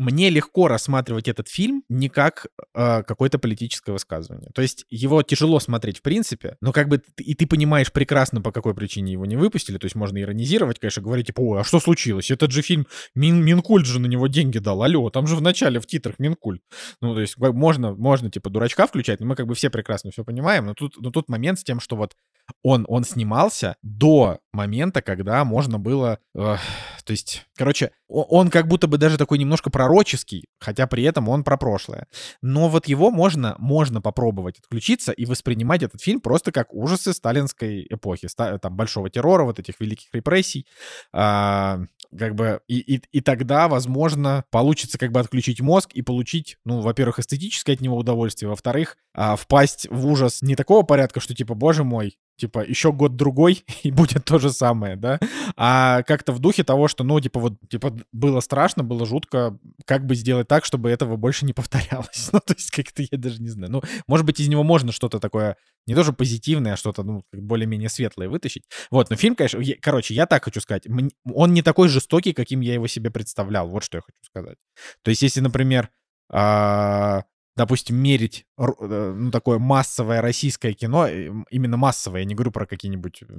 мне 0.00 0.30
легко 0.30 0.66
рассматривать 0.66 1.28
этот 1.28 1.48
фильм 1.48 1.84
не 1.90 2.08
как 2.08 2.46
а, 2.74 3.02
какое-то 3.02 3.38
политическое 3.38 3.92
высказывание. 3.92 4.50
То 4.54 4.62
есть 4.62 4.86
его 4.88 5.22
тяжело 5.22 5.60
смотреть 5.60 5.98
в 5.98 6.02
принципе, 6.02 6.56
но 6.62 6.72
как 6.72 6.88
бы 6.88 7.02
и 7.18 7.34
ты 7.34 7.46
понимаешь 7.46 7.92
прекрасно, 7.92 8.40
по 8.40 8.50
какой 8.50 8.74
причине 8.74 9.12
его 9.12 9.26
не 9.26 9.36
выпустили. 9.36 9.76
То 9.76 9.84
есть 9.84 9.94
можно 9.96 10.16
иронизировать, 10.18 10.78
конечно, 10.78 11.02
говорить, 11.02 11.26
типа, 11.26 11.40
ой, 11.40 11.60
а 11.60 11.64
что 11.64 11.80
случилось? 11.80 12.30
Этот 12.30 12.50
же 12.50 12.62
фильм, 12.62 12.86
Мин, 13.14 13.44
Минкульт 13.44 13.84
же 13.84 14.00
на 14.00 14.06
него 14.06 14.26
деньги 14.26 14.56
дал, 14.56 14.82
алло, 14.82 15.10
там 15.10 15.26
же 15.26 15.36
в 15.36 15.42
начале 15.42 15.80
в 15.80 15.86
титрах 15.86 16.18
Минкульт. 16.18 16.62
Ну, 17.02 17.12
то 17.12 17.20
есть 17.20 17.36
можно, 17.36 17.94
можно, 17.94 18.30
типа, 18.30 18.48
дурачка 18.48 18.86
включать, 18.86 19.20
но 19.20 19.26
мы 19.26 19.36
как 19.36 19.46
бы 19.46 19.54
все 19.54 19.68
прекрасно 19.68 20.10
все 20.12 20.24
понимаем, 20.24 20.64
но 20.64 20.72
тут, 20.72 20.96
но 20.96 21.10
тут 21.10 21.28
момент 21.28 21.58
с 21.58 21.64
тем, 21.64 21.78
что 21.78 21.96
вот 21.96 22.14
он, 22.62 22.84
он 22.88 23.04
снимался 23.04 23.76
до 23.82 24.40
момента, 24.52 25.02
когда 25.02 25.44
можно 25.44 25.78
было... 25.78 26.18
э, 26.34 26.56
то 27.04 27.10
есть, 27.10 27.46
короче, 27.54 27.92
он 28.10 28.50
как 28.50 28.66
будто 28.66 28.88
бы 28.88 28.98
даже 28.98 29.16
такой 29.16 29.38
немножко 29.38 29.70
пророческий, 29.70 30.46
хотя 30.58 30.86
при 30.86 31.04
этом 31.04 31.28
он 31.28 31.44
про 31.44 31.56
прошлое. 31.56 32.06
Но 32.42 32.68
вот 32.68 32.88
его 32.88 33.10
можно, 33.10 33.54
можно 33.58 34.00
попробовать 34.00 34.58
отключиться 34.58 35.12
и 35.12 35.24
воспринимать 35.26 35.82
этот 35.82 36.02
фильм 36.02 36.20
просто 36.20 36.50
как 36.52 36.74
ужасы 36.74 37.12
сталинской 37.12 37.86
эпохи, 37.88 38.28
там, 38.36 38.76
большого 38.76 39.10
террора, 39.10 39.44
вот 39.44 39.58
этих 39.58 39.78
великих 39.80 40.08
репрессий. 40.12 40.66
А, 41.12 41.80
как 42.16 42.34
бы, 42.34 42.60
и, 42.66 42.78
и, 42.78 43.02
и 43.12 43.20
тогда, 43.20 43.68
возможно, 43.68 44.44
получится 44.50 44.98
как 44.98 45.12
бы 45.12 45.20
отключить 45.20 45.60
мозг 45.60 45.90
и 45.92 46.02
получить, 46.02 46.58
ну, 46.64 46.80
во-первых, 46.80 47.20
эстетическое 47.20 47.76
от 47.76 47.80
него 47.80 47.96
удовольствие, 47.96 48.48
во-вторых, 48.48 48.96
а, 49.14 49.36
впасть 49.36 49.86
в 49.90 50.06
ужас 50.06 50.42
не 50.42 50.56
такого 50.56 50.82
порядка, 50.82 51.20
что 51.20 51.34
типа, 51.34 51.54
боже 51.54 51.84
мой, 51.84 52.16
типа, 52.40 52.64
еще 52.66 52.92
год-другой, 52.92 53.64
и 53.82 53.90
будет 53.90 54.24
то 54.24 54.38
же 54.38 54.50
самое, 54.52 54.96
да, 54.96 55.18
а 55.56 56.02
как-то 56.02 56.32
в 56.32 56.38
духе 56.40 56.64
того, 56.64 56.88
что, 56.88 57.04
ну, 57.04 57.20
типа, 57.20 57.40
вот, 57.40 57.54
типа, 57.68 57.96
было 58.12 58.40
страшно, 58.40 58.82
было 58.84 59.06
жутко, 59.06 59.58
как 59.86 60.06
бы 60.06 60.14
сделать 60.14 60.48
так, 60.48 60.64
чтобы 60.64 60.90
этого 60.90 61.16
больше 61.16 61.46
не 61.46 61.52
повторялось, 61.54 62.30
ну, 62.32 62.40
то 62.40 62.54
есть 62.54 62.70
как-то 62.70 63.02
я 63.02 63.18
даже 63.18 63.40
не 63.42 63.48
знаю, 63.48 63.72
ну, 63.72 63.82
может 64.06 64.26
быть, 64.26 64.40
из 64.40 64.48
него 64.48 64.62
можно 64.64 64.92
что-то 64.92 65.20
такое, 65.20 65.56
не 65.86 65.94
тоже 65.94 66.12
позитивное, 66.12 66.74
а 66.74 66.76
что-то, 66.76 67.02
ну, 67.02 67.22
более-менее 67.32 67.88
светлое 67.88 68.28
вытащить, 68.28 68.64
вот, 68.90 69.10
но 69.10 69.16
фильм, 69.16 69.36
конечно, 69.36 69.60
я- 69.60 69.76
короче, 69.80 70.14
я 70.14 70.26
так 70.26 70.44
хочу 70.44 70.60
сказать, 70.60 70.84
он 71.32 71.52
не 71.54 71.62
такой 71.62 71.88
жестокий, 71.88 72.32
каким 72.32 72.60
я 72.60 72.74
его 72.74 72.86
себе 72.86 73.10
представлял, 73.10 73.68
вот 73.68 73.84
что 73.84 73.98
я 73.98 74.02
хочу 74.02 74.18
сказать. 74.24 74.56
То 75.02 75.10
есть, 75.10 75.22
если, 75.22 75.40
например, 75.40 75.90
а, 76.32 77.24
допустим, 77.60 77.96
мерить, 77.96 78.46
э, 78.56 79.14
ну, 79.14 79.30
такое 79.30 79.58
массовое 79.58 80.22
российское 80.22 80.72
кино, 80.72 81.06
э, 81.06 81.30
именно 81.50 81.76
массовое, 81.76 82.20
я 82.20 82.24
не 82.24 82.34
говорю 82.34 82.52
про 82.52 82.64
какие-нибудь 82.64 83.22
э, 83.22 83.34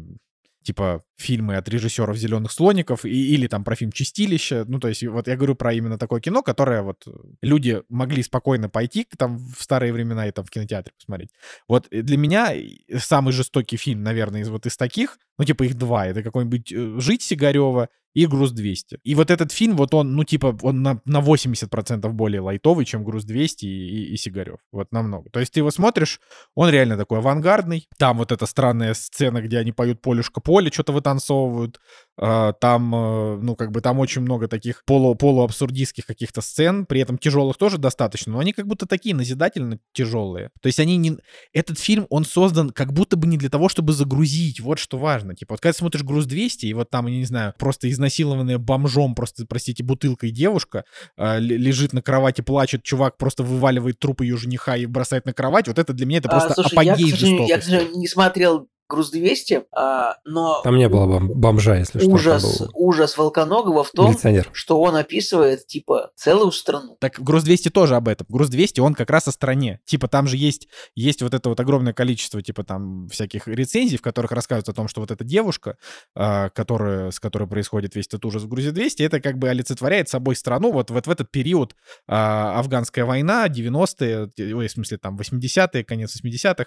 типа 0.63 1.01
фильмы 1.17 1.55
от 1.55 1.67
режиссеров 1.67 2.15
«Зеленых 2.15 2.51
слоников» 2.51 3.03
и, 3.03 3.33
или 3.33 3.47
там 3.47 3.63
про 3.63 3.75
фильм 3.75 3.91
«Чистилище». 3.91 4.63
Ну, 4.67 4.79
то 4.79 4.89
есть 4.89 5.03
вот 5.03 5.27
я 5.27 5.35
говорю 5.35 5.55
про 5.55 5.73
именно 5.73 5.97
такое 5.97 6.21
кино, 6.21 6.43
которое 6.43 6.83
вот 6.83 7.07
люди 7.41 7.81
могли 7.89 8.21
спокойно 8.21 8.69
пойти 8.69 9.07
там 9.17 9.39
в 9.39 9.63
старые 9.63 9.91
времена 9.91 10.27
и 10.27 10.31
там 10.31 10.45
в 10.45 10.51
кинотеатре 10.51 10.93
посмотреть. 10.95 11.31
Вот 11.67 11.87
для 11.89 12.17
меня 12.17 12.53
самый 12.99 13.33
жестокий 13.33 13.77
фильм, 13.77 14.03
наверное, 14.03 14.41
из 14.41 14.49
вот 14.49 14.67
из 14.67 14.77
таких, 14.77 15.17
ну, 15.41 15.45
типа 15.45 15.63
их 15.63 15.73
два, 15.73 16.05
это 16.05 16.21
какой-нибудь 16.21 16.71
э, 16.71 16.99
«Жить» 16.99 17.23
Сигарева 17.23 17.89
и 18.13 18.27
«Груз-200». 18.27 18.99
И 19.03 19.15
вот 19.15 19.31
этот 19.31 19.51
фильм, 19.51 19.75
вот 19.75 19.93
он, 19.95 20.15
ну, 20.15 20.23
типа, 20.23 20.55
он 20.61 20.83
на, 20.83 21.01
на 21.05 21.19
80% 21.19 22.07
более 22.09 22.41
лайтовый, 22.41 22.85
чем 22.85 23.03
«Груз-200» 23.03 23.55
и, 23.61 23.67
и, 23.67 24.13
и 24.13 24.17
«Сигарев». 24.17 24.59
Вот 24.71 24.91
намного. 24.91 25.31
То 25.31 25.39
есть 25.39 25.53
ты 25.53 25.61
его 25.61 25.71
смотришь, 25.71 26.19
он 26.53 26.69
реально 26.69 26.95
такой 26.95 27.19
авангардный. 27.19 27.87
Там 27.97 28.19
вот 28.19 28.31
эта 28.31 28.45
странная 28.45 28.93
сцена, 28.93 29.41
где 29.41 29.57
они 29.57 29.71
поют 29.71 29.99
«Полюшка 30.01 30.41
поле», 30.41 30.69
что-то 30.71 30.93
вытанцовывают. 30.93 31.79
А, 32.17 32.53
там, 32.53 32.93
э, 32.93 33.37
ну, 33.41 33.55
как 33.55 33.71
бы 33.71 33.81
там 33.81 33.97
очень 33.97 34.21
много 34.21 34.47
таких 34.47 34.83
полу, 34.85 35.15
полуабсурдистских 35.15 36.05
каких-то 36.05 36.41
сцен, 36.41 36.85
при 36.85 37.01
этом 37.01 37.17
тяжелых 37.17 37.57
тоже 37.57 37.79
достаточно, 37.79 38.33
но 38.33 38.39
они 38.39 38.53
как 38.53 38.67
будто 38.67 38.85
такие 38.85 39.15
назидательно 39.15 39.79
тяжелые. 39.93 40.51
То 40.61 40.67
есть 40.67 40.79
они 40.79 40.97
не... 40.97 41.17
Этот 41.53 41.79
фильм, 41.79 42.05
он 42.09 42.25
создан 42.25 42.69
как 42.69 42.93
будто 42.93 43.15
бы 43.15 43.25
не 43.25 43.37
для 43.37 43.49
того, 43.49 43.69
чтобы 43.69 43.93
загрузить, 43.93 44.59
вот 44.59 44.77
что 44.77 44.97
важно. 44.97 45.30
Типа, 45.35 45.53
вот 45.53 45.61
когда 45.61 45.73
смотришь 45.73 46.03
«Груз 46.03 46.25
200», 46.27 46.61
и 46.61 46.73
вот 46.73 46.89
там, 46.89 47.07
я 47.07 47.17
не 47.17 47.25
знаю, 47.25 47.53
просто 47.57 47.89
изнасилованная 47.89 48.57
бомжом, 48.57 49.15
просто, 49.15 49.45
простите, 49.45 49.83
бутылкой 49.83 50.31
девушка 50.31 50.85
э, 51.17 51.39
лежит 51.39 51.93
на 51.93 52.01
кровати, 52.01 52.41
плачет, 52.41 52.83
чувак 52.83 53.17
просто 53.17 53.43
вываливает 53.43 53.99
труп 53.99 54.21
ее 54.21 54.37
жениха 54.37 54.75
и 54.77 54.85
бросает 54.85 55.25
на 55.25 55.33
кровать, 55.33 55.67
вот 55.67 55.79
это 55.79 55.93
для 55.93 56.05
меня 56.05 56.19
это 56.19 56.29
а, 56.29 56.31
просто 56.31 56.53
слушай, 56.53 56.73
апогей 56.73 57.09
я, 57.09 57.15
жестокости. 57.15 57.49
Я, 57.49 57.57
к 57.57 57.63
сожалению, 57.63 57.97
не 57.97 58.07
смотрел 58.07 58.67
груз 58.91 59.09
200, 59.09 59.63
а, 59.71 60.15
но... 60.25 60.61
Там 60.63 60.75
не 60.75 60.89
было 60.89 61.05
бом- 61.05 61.33
бомжа, 61.33 61.77
если 61.77 61.99
что. 61.99 62.09
Ужас, 62.09 62.59
был... 62.59 62.69
ужас 62.73 63.17
Волконогова 63.17 63.83
в 63.83 63.91
том, 63.91 64.09
Милиционер. 64.09 64.49
что 64.51 64.81
он 64.81 64.95
описывает, 64.95 65.65
типа, 65.65 66.11
целую 66.15 66.51
страну. 66.51 66.97
Так 66.99 67.19
груз 67.19 67.43
200 67.43 67.69
тоже 67.69 67.95
об 67.95 68.07
этом. 68.09 68.27
Груз 68.29 68.49
200, 68.49 68.81
он 68.81 68.93
как 68.93 69.09
раз 69.09 69.27
о 69.27 69.31
стране. 69.31 69.79
Типа, 69.85 70.07
там 70.07 70.27
же 70.27 70.35
есть, 70.35 70.67
есть 70.93 71.21
вот 71.21 71.33
это 71.33 71.49
вот 71.49 71.59
огромное 71.59 71.93
количество, 71.93 72.41
типа, 72.41 72.63
там, 72.63 73.07
всяких 73.07 73.47
рецензий, 73.47 73.97
в 73.97 74.01
которых 74.01 74.31
рассказывают 74.31 74.67
о 74.67 74.73
том, 74.73 74.87
что 74.87 74.99
вот 74.99 75.11
эта 75.11 75.23
девушка, 75.23 75.77
а, 76.15 76.49
которая, 76.49 77.11
с 77.11 77.19
которой 77.19 77.47
происходит 77.47 77.95
весь 77.95 78.07
этот 78.07 78.25
ужас 78.25 78.43
в 78.43 78.49
грузе 78.49 78.71
200, 78.71 79.03
это 79.03 79.21
как 79.21 79.37
бы 79.37 79.47
олицетворяет 79.49 80.09
собой 80.09 80.35
страну 80.35 80.71
вот, 80.71 80.91
вот 80.91 81.07
в 81.07 81.09
этот 81.09 81.31
период 81.31 81.75
а, 82.07 82.59
афганская 82.59 83.05
война, 83.05 83.47
90-е, 83.47 84.55
ой, 84.55 84.67
в 84.67 84.71
смысле, 84.71 84.97
там, 84.97 85.17
80-е, 85.17 85.83
конец 85.85 86.19
80-х. 86.21 86.65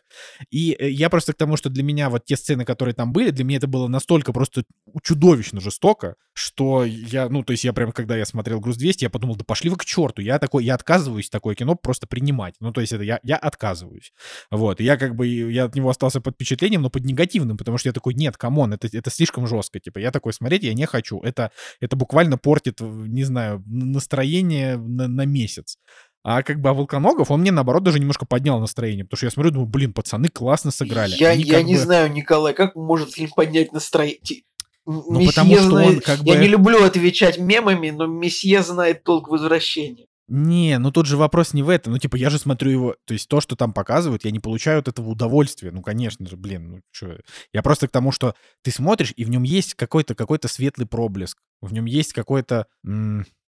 И 0.50 0.74
э, 0.78 0.88
я 0.88 1.10
просто 1.10 1.34
к 1.34 1.36
тому, 1.36 1.56
что 1.56 1.68
для 1.68 1.82
меня 1.82 2.08
вот 2.14 2.24
те 2.24 2.36
сцены, 2.36 2.64
которые 2.64 2.94
там 2.94 3.12
были, 3.12 3.30
для 3.30 3.44
меня 3.44 3.58
это 3.58 3.66
было 3.66 3.88
настолько 3.88 4.32
просто 4.32 4.64
чудовищно 5.02 5.60
жестоко, 5.60 6.14
что 6.32 6.84
я, 6.84 7.28
ну, 7.28 7.42
то 7.42 7.52
есть 7.52 7.64
я 7.64 7.72
прям, 7.72 7.92
когда 7.92 8.16
я 8.16 8.24
смотрел 8.24 8.60
«Груз 8.60 8.78
200», 8.78 8.96
я 9.00 9.10
подумал, 9.10 9.36
да 9.36 9.44
пошли 9.44 9.70
вы 9.70 9.76
к 9.76 9.84
черту, 9.84 10.22
я 10.22 10.38
такой, 10.38 10.64
я 10.64 10.74
отказываюсь 10.74 11.30
такое 11.30 11.54
кино 11.54 11.74
просто 11.74 12.06
принимать. 12.06 12.54
Ну, 12.60 12.72
то 12.72 12.80
есть 12.80 12.92
это 12.92 13.02
я, 13.02 13.20
я 13.22 13.36
отказываюсь. 13.36 14.12
Вот, 14.50 14.80
и 14.80 14.84
я 14.84 14.96
как 14.96 15.14
бы, 15.14 15.26
я 15.26 15.64
от 15.64 15.74
него 15.74 15.90
остался 15.90 16.20
под 16.20 16.34
впечатлением, 16.34 16.82
но 16.82 16.90
под 16.90 17.04
негативным, 17.04 17.56
потому 17.56 17.78
что 17.78 17.88
я 17.88 17.92
такой, 17.92 18.14
нет, 18.14 18.36
come 18.36 18.57
on, 18.57 18.72
это, 18.72 18.88
это 18.92 19.10
слишком 19.10 19.46
жестко, 19.46 19.80
типа, 19.80 19.98
я 19.98 20.10
такой 20.10 20.32
смотреть 20.32 20.62
я 20.62 20.74
не 20.74 20.86
хочу. 20.86 21.20
Это, 21.20 21.50
это 21.80 21.96
буквально 21.96 22.38
портит, 22.38 22.80
не 22.80 23.24
знаю, 23.24 23.62
настроение 23.66 24.76
на, 24.76 25.08
на 25.08 25.26
месяц. 25.26 25.78
А 26.24 26.42
как 26.42 26.58
бы 26.60 26.70
а 26.70 26.74
Волконогов, 26.74 27.30
он 27.30 27.42
мне, 27.42 27.52
наоборот, 27.52 27.82
даже 27.82 28.00
немножко 28.00 28.24
поднял 28.24 28.58
настроение, 28.58 29.04
потому 29.04 29.18
что 29.18 29.26
я 29.26 29.30
смотрю, 29.30 29.50
думаю, 29.52 29.68
блин, 29.68 29.92
пацаны 29.92 30.28
классно 30.28 30.70
сыграли. 30.70 31.14
Я, 31.18 31.32
я 31.32 31.62
не 31.62 31.74
бы... 31.74 31.80
знаю, 31.80 32.10
Николай, 32.10 32.54
как 32.54 32.74
может 32.74 33.12
фильм 33.12 33.30
поднять 33.30 33.72
настроение? 33.72 34.42
Ну, 34.86 35.18
месье 35.18 35.28
потому 35.28 35.54
что 35.56 35.70
знает... 35.70 35.90
он 35.90 36.00
как 36.00 36.20
бы... 36.20 36.26
Я 36.26 36.36
не 36.36 36.48
люблю 36.48 36.82
отвечать 36.82 37.38
мемами, 37.38 37.90
но 37.90 38.06
месье 38.06 38.62
знает 38.62 39.04
толк 39.04 39.28
в 39.28 39.33
извращениях. 39.33 40.06
Не, 40.26 40.78
ну 40.78 40.90
тут 40.90 41.04
же 41.04 41.18
вопрос 41.18 41.52
не 41.52 41.62
в 41.62 41.68
этом. 41.68 41.92
Ну, 41.92 41.98
типа, 41.98 42.16
я 42.16 42.30
же 42.30 42.38
смотрю 42.38 42.70
его... 42.70 42.96
То 43.04 43.12
есть 43.12 43.28
то, 43.28 43.42
что 43.42 43.54
там 43.54 43.74
показывают, 43.74 44.24
я 44.24 44.30
не 44.30 44.40
получаю 44.40 44.78
от 44.78 44.88
этого 44.88 45.10
удовольствия. 45.10 45.70
Ну, 45.70 45.82
конечно 45.82 46.26
же, 46.26 46.38
блин, 46.38 46.70
ну 46.70 46.80
что... 46.90 47.18
Я 47.52 47.62
просто 47.62 47.88
к 47.88 47.90
тому, 47.90 48.12
что 48.12 48.34
ты 48.62 48.70
смотришь, 48.70 49.12
и 49.14 49.26
в 49.26 49.30
нем 49.30 49.42
есть 49.42 49.74
какой-то 49.74 50.14
какой 50.14 50.38
светлый 50.46 50.86
проблеск. 50.86 51.38
В 51.60 51.74
нем 51.74 51.84
есть 51.84 52.14
какой-то... 52.14 52.66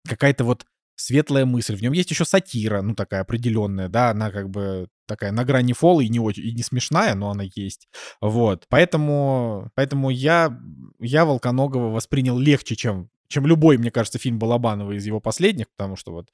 Какая-то 0.05 0.43
вот 0.43 0.65
светлая 0.95 1.45
мысль. 1.45 1.75
В 1.75 1.81
нем 1.81 1.93
есть 1.93 2.11
еще 2.11 2.25
сатира, 2.25 2.81
ну, 2.81 2.95
такая 2.95 3.21
определенная, 3.21 3.89
да, 3.89 4.11
она 4.11 4.31
как 4.31 4.49
бы 4.49 4.87
такая 5.05 5.31
на 5.31 5.43
грани 5.43 5.73
фола 5.73 6.01
и 6.01 6.09
не, 6.09 6.19
очень, 6.19 6.45
и 6.45 6.53
не 6.53 6.63
смешная, 6.63 7.15
но 7.15 7.29
она 7.29 7.43
есть. 7.55 7.87
Вот. 8.21 8.65
Поэтому, 8.69 9.69
поэтому 9.75 10.09
я, 10.09 10.57
я 10.99 11.25
Волконогова 11.25 11.89
воспринял 11.89 12.37
легче, 12.37 12.75
чем 12.75 13.09
чем 13.33 13.47
любой, 13.47 13.77
мне 13.77 13.89
кажется, 13.89 14.19
фильм 14.19 14.37
Балабанова 14.37 14.91
из 14.91 15.05
его 15.07 15.19
последних, 15.19 15.65
потому 15.75 15.95
что 15.95 16.11
вот, 16.11 16.29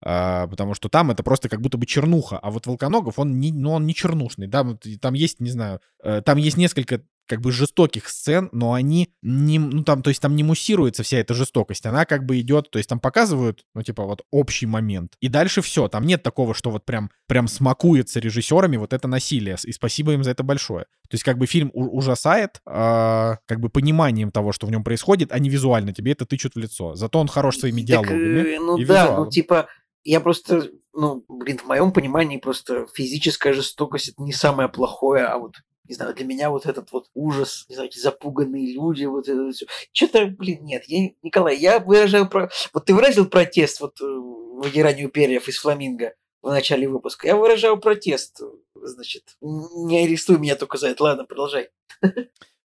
а, 0.00 0.46
потому 0.46 0.74
что 0.74 0.88
там 0.88 1.10
это 1.10 1.24
просто 1.24 1.48
как 1.48 1.60
будто 1.60 1.78
бы 1.78 1.84
чернуха, 1.84 2.38
а 2.38 2.52
вот 2.52 2.66
Волконогов, 2.66 3.18
он 3.18 3.40
не, 3.40 3.52
ну, 3.52 3.72
он 3.72 3.86
не 3.86 3.94
чернушный, 3.94 4.46
да, 4.46 4.64
там 5.00 5.14
есть, 5.14 5.40
не 5.40 5.50
знаю, 5.50 5.80
э, 6.04 6.22
там 6.24 6.38
есть 6.38 6.56
несколько 6.56 7.02
как 7.26 7.40
бы 7.40 7.52
жестоких 7.52 8.08
сцен, 8.08 8.48
но 8.52 8.72
они 8.72 9.10
не, 9.22 9.58
ну 9.58 9.82
там, 9.84 10.02
то 10.02 10.08
есть 10.08 10.20
там 10.20 10.36
не 10.36 10.42
муссируется 10.42 11.02
вся 11.02 11.18
эта 11.18 11.34
жестокость, 11.34 11.86
она 11.86 12.04
как 12.04 12.24
бы 12.26 12.40
идет, 12.40 12.70
то 12.70 12.78
есть 12.78 12.88
там 12.88 13.00
показывают, 13.00 13.64
ну 13.74 13.82
типа 13.82 14.04
вот 14.04 14.22
общий 14.30 14.66
момент, 14.66 15.14
и 15.20 15.28
дальше 15.28 15.62
все, 15.62 15.88
там 15.88 16.04
нет 16.04 16.22
такого, 16.22 16.54
что 16.54 16.70
вот 16.70 16.84
прям, 16.84 17.10
прям 17.26 17.48
смакуется 17.48 18.20
режиссерами 18.20 18.76
вот 18.76 18.92
это 18.92 19.08
насилие, 19.08 19.56
и 19.64 19.72
спасибо 19.72 20.12
им 20.12 20.24
за 20.24 20.30
это 20.30 20.42
большое. 20.42 20.84
То 21.08 21.14
есть 21.14 21.24
как 21.24 21.38
бы 21.38 21.46
фильм 21.46 21.70
ужасает 21.74 22.60
э, 22.66 23.36
как 23.46 23.60
бы 23.60 23.68
пониманием 23.68 24.30
того, 24.30 24.52
что 24.52 24.66
в 24.66 24.70
нем 24.70 24.82
происходит, 24.82 25.32
а 25.32 25.38
не 25.38 25.50
визуально, 25.50 25.92
тебе 25.92 26.12
это 26.12 26.26
тычут 26.26 26.54
в 26.54 26.58
лицо. 26.58 26.94
Зато 26.94 27.20
он 27.20 27.28
хорош 27.28 27.58
своими 27.58 27.80
так, 27.80 27.88
диалогами. 27.88 28.54
Э, 28.54 28.58
ну 28.58 28.76
да, 28.76 28.82
визуалом. 28.82 29.24
ну 29.24 29.30
типа, 29.30 29.68
я 30.02 30.20
просто, 30.20 30.70
ну, 30.92 31.24
блин, 31.28 31.58
в 31.58 31.66
моем 31.66 31.92
понимании 31.92 32.38
просто 32.38 32.86
физическая 32.94 33.52
жестокость 33.52 34.10
это 34.10 34.22
не 34.22 34.32
самое 34.32 34.68
плохое, 34.68 35.24
а 35.24 35.38
вот 35.38 35.54
не 35.88 35.94
знаю, 35.94 36.14
для 36.14 36.24
меня 36.24 36.50
вот 36.50 36.66
этот 36.66 36.90
вот 36.92 37.10
ужас, 37.14 37.66
не 37.68 37.74
знаю, 37.74 37.90
эти 37.90 37.98
запуганные 37.98 38.72
люди, 38.72 39.04
вот 39.04 39.28
это 39.28 39.50
все. 39.52 39.66
Что-то, 39.92 40.26
блин, 40.26 40.64
нет, 40.64 40.84
я, 40.86 41.10
Николай, 41.22 41.56
я 41.56 41.78
выражаю 41.78 42.28
про... 42.28 42.50
Вот 42.72 42.86
ты 42.86 42.94
выразил 42.94 43.26
протест 43.26 43.80
вот 43.80 44.00
э, 44.00 44.04
выдиранию 44.04 45.10
перьев 45.10 45.48
из 45.48 45.58
фламинго 45.58 46.14
в 46.42 46.50
начале 46.50 46.88
выпуска. 46.88 47.26
Я 47.26 47.36
выражаю 47.36 47.78
протест, 47.78 48.40
значит, 48.74 49.36
не 49.40 50.04
арестуй 50.04 50.38
меня 50.38 50.56
только 50.56 50.78
за 50.78 50.88
это. 50.88 51.02
Ладно, 51.04 51.24
продолжай. 51.24 51.70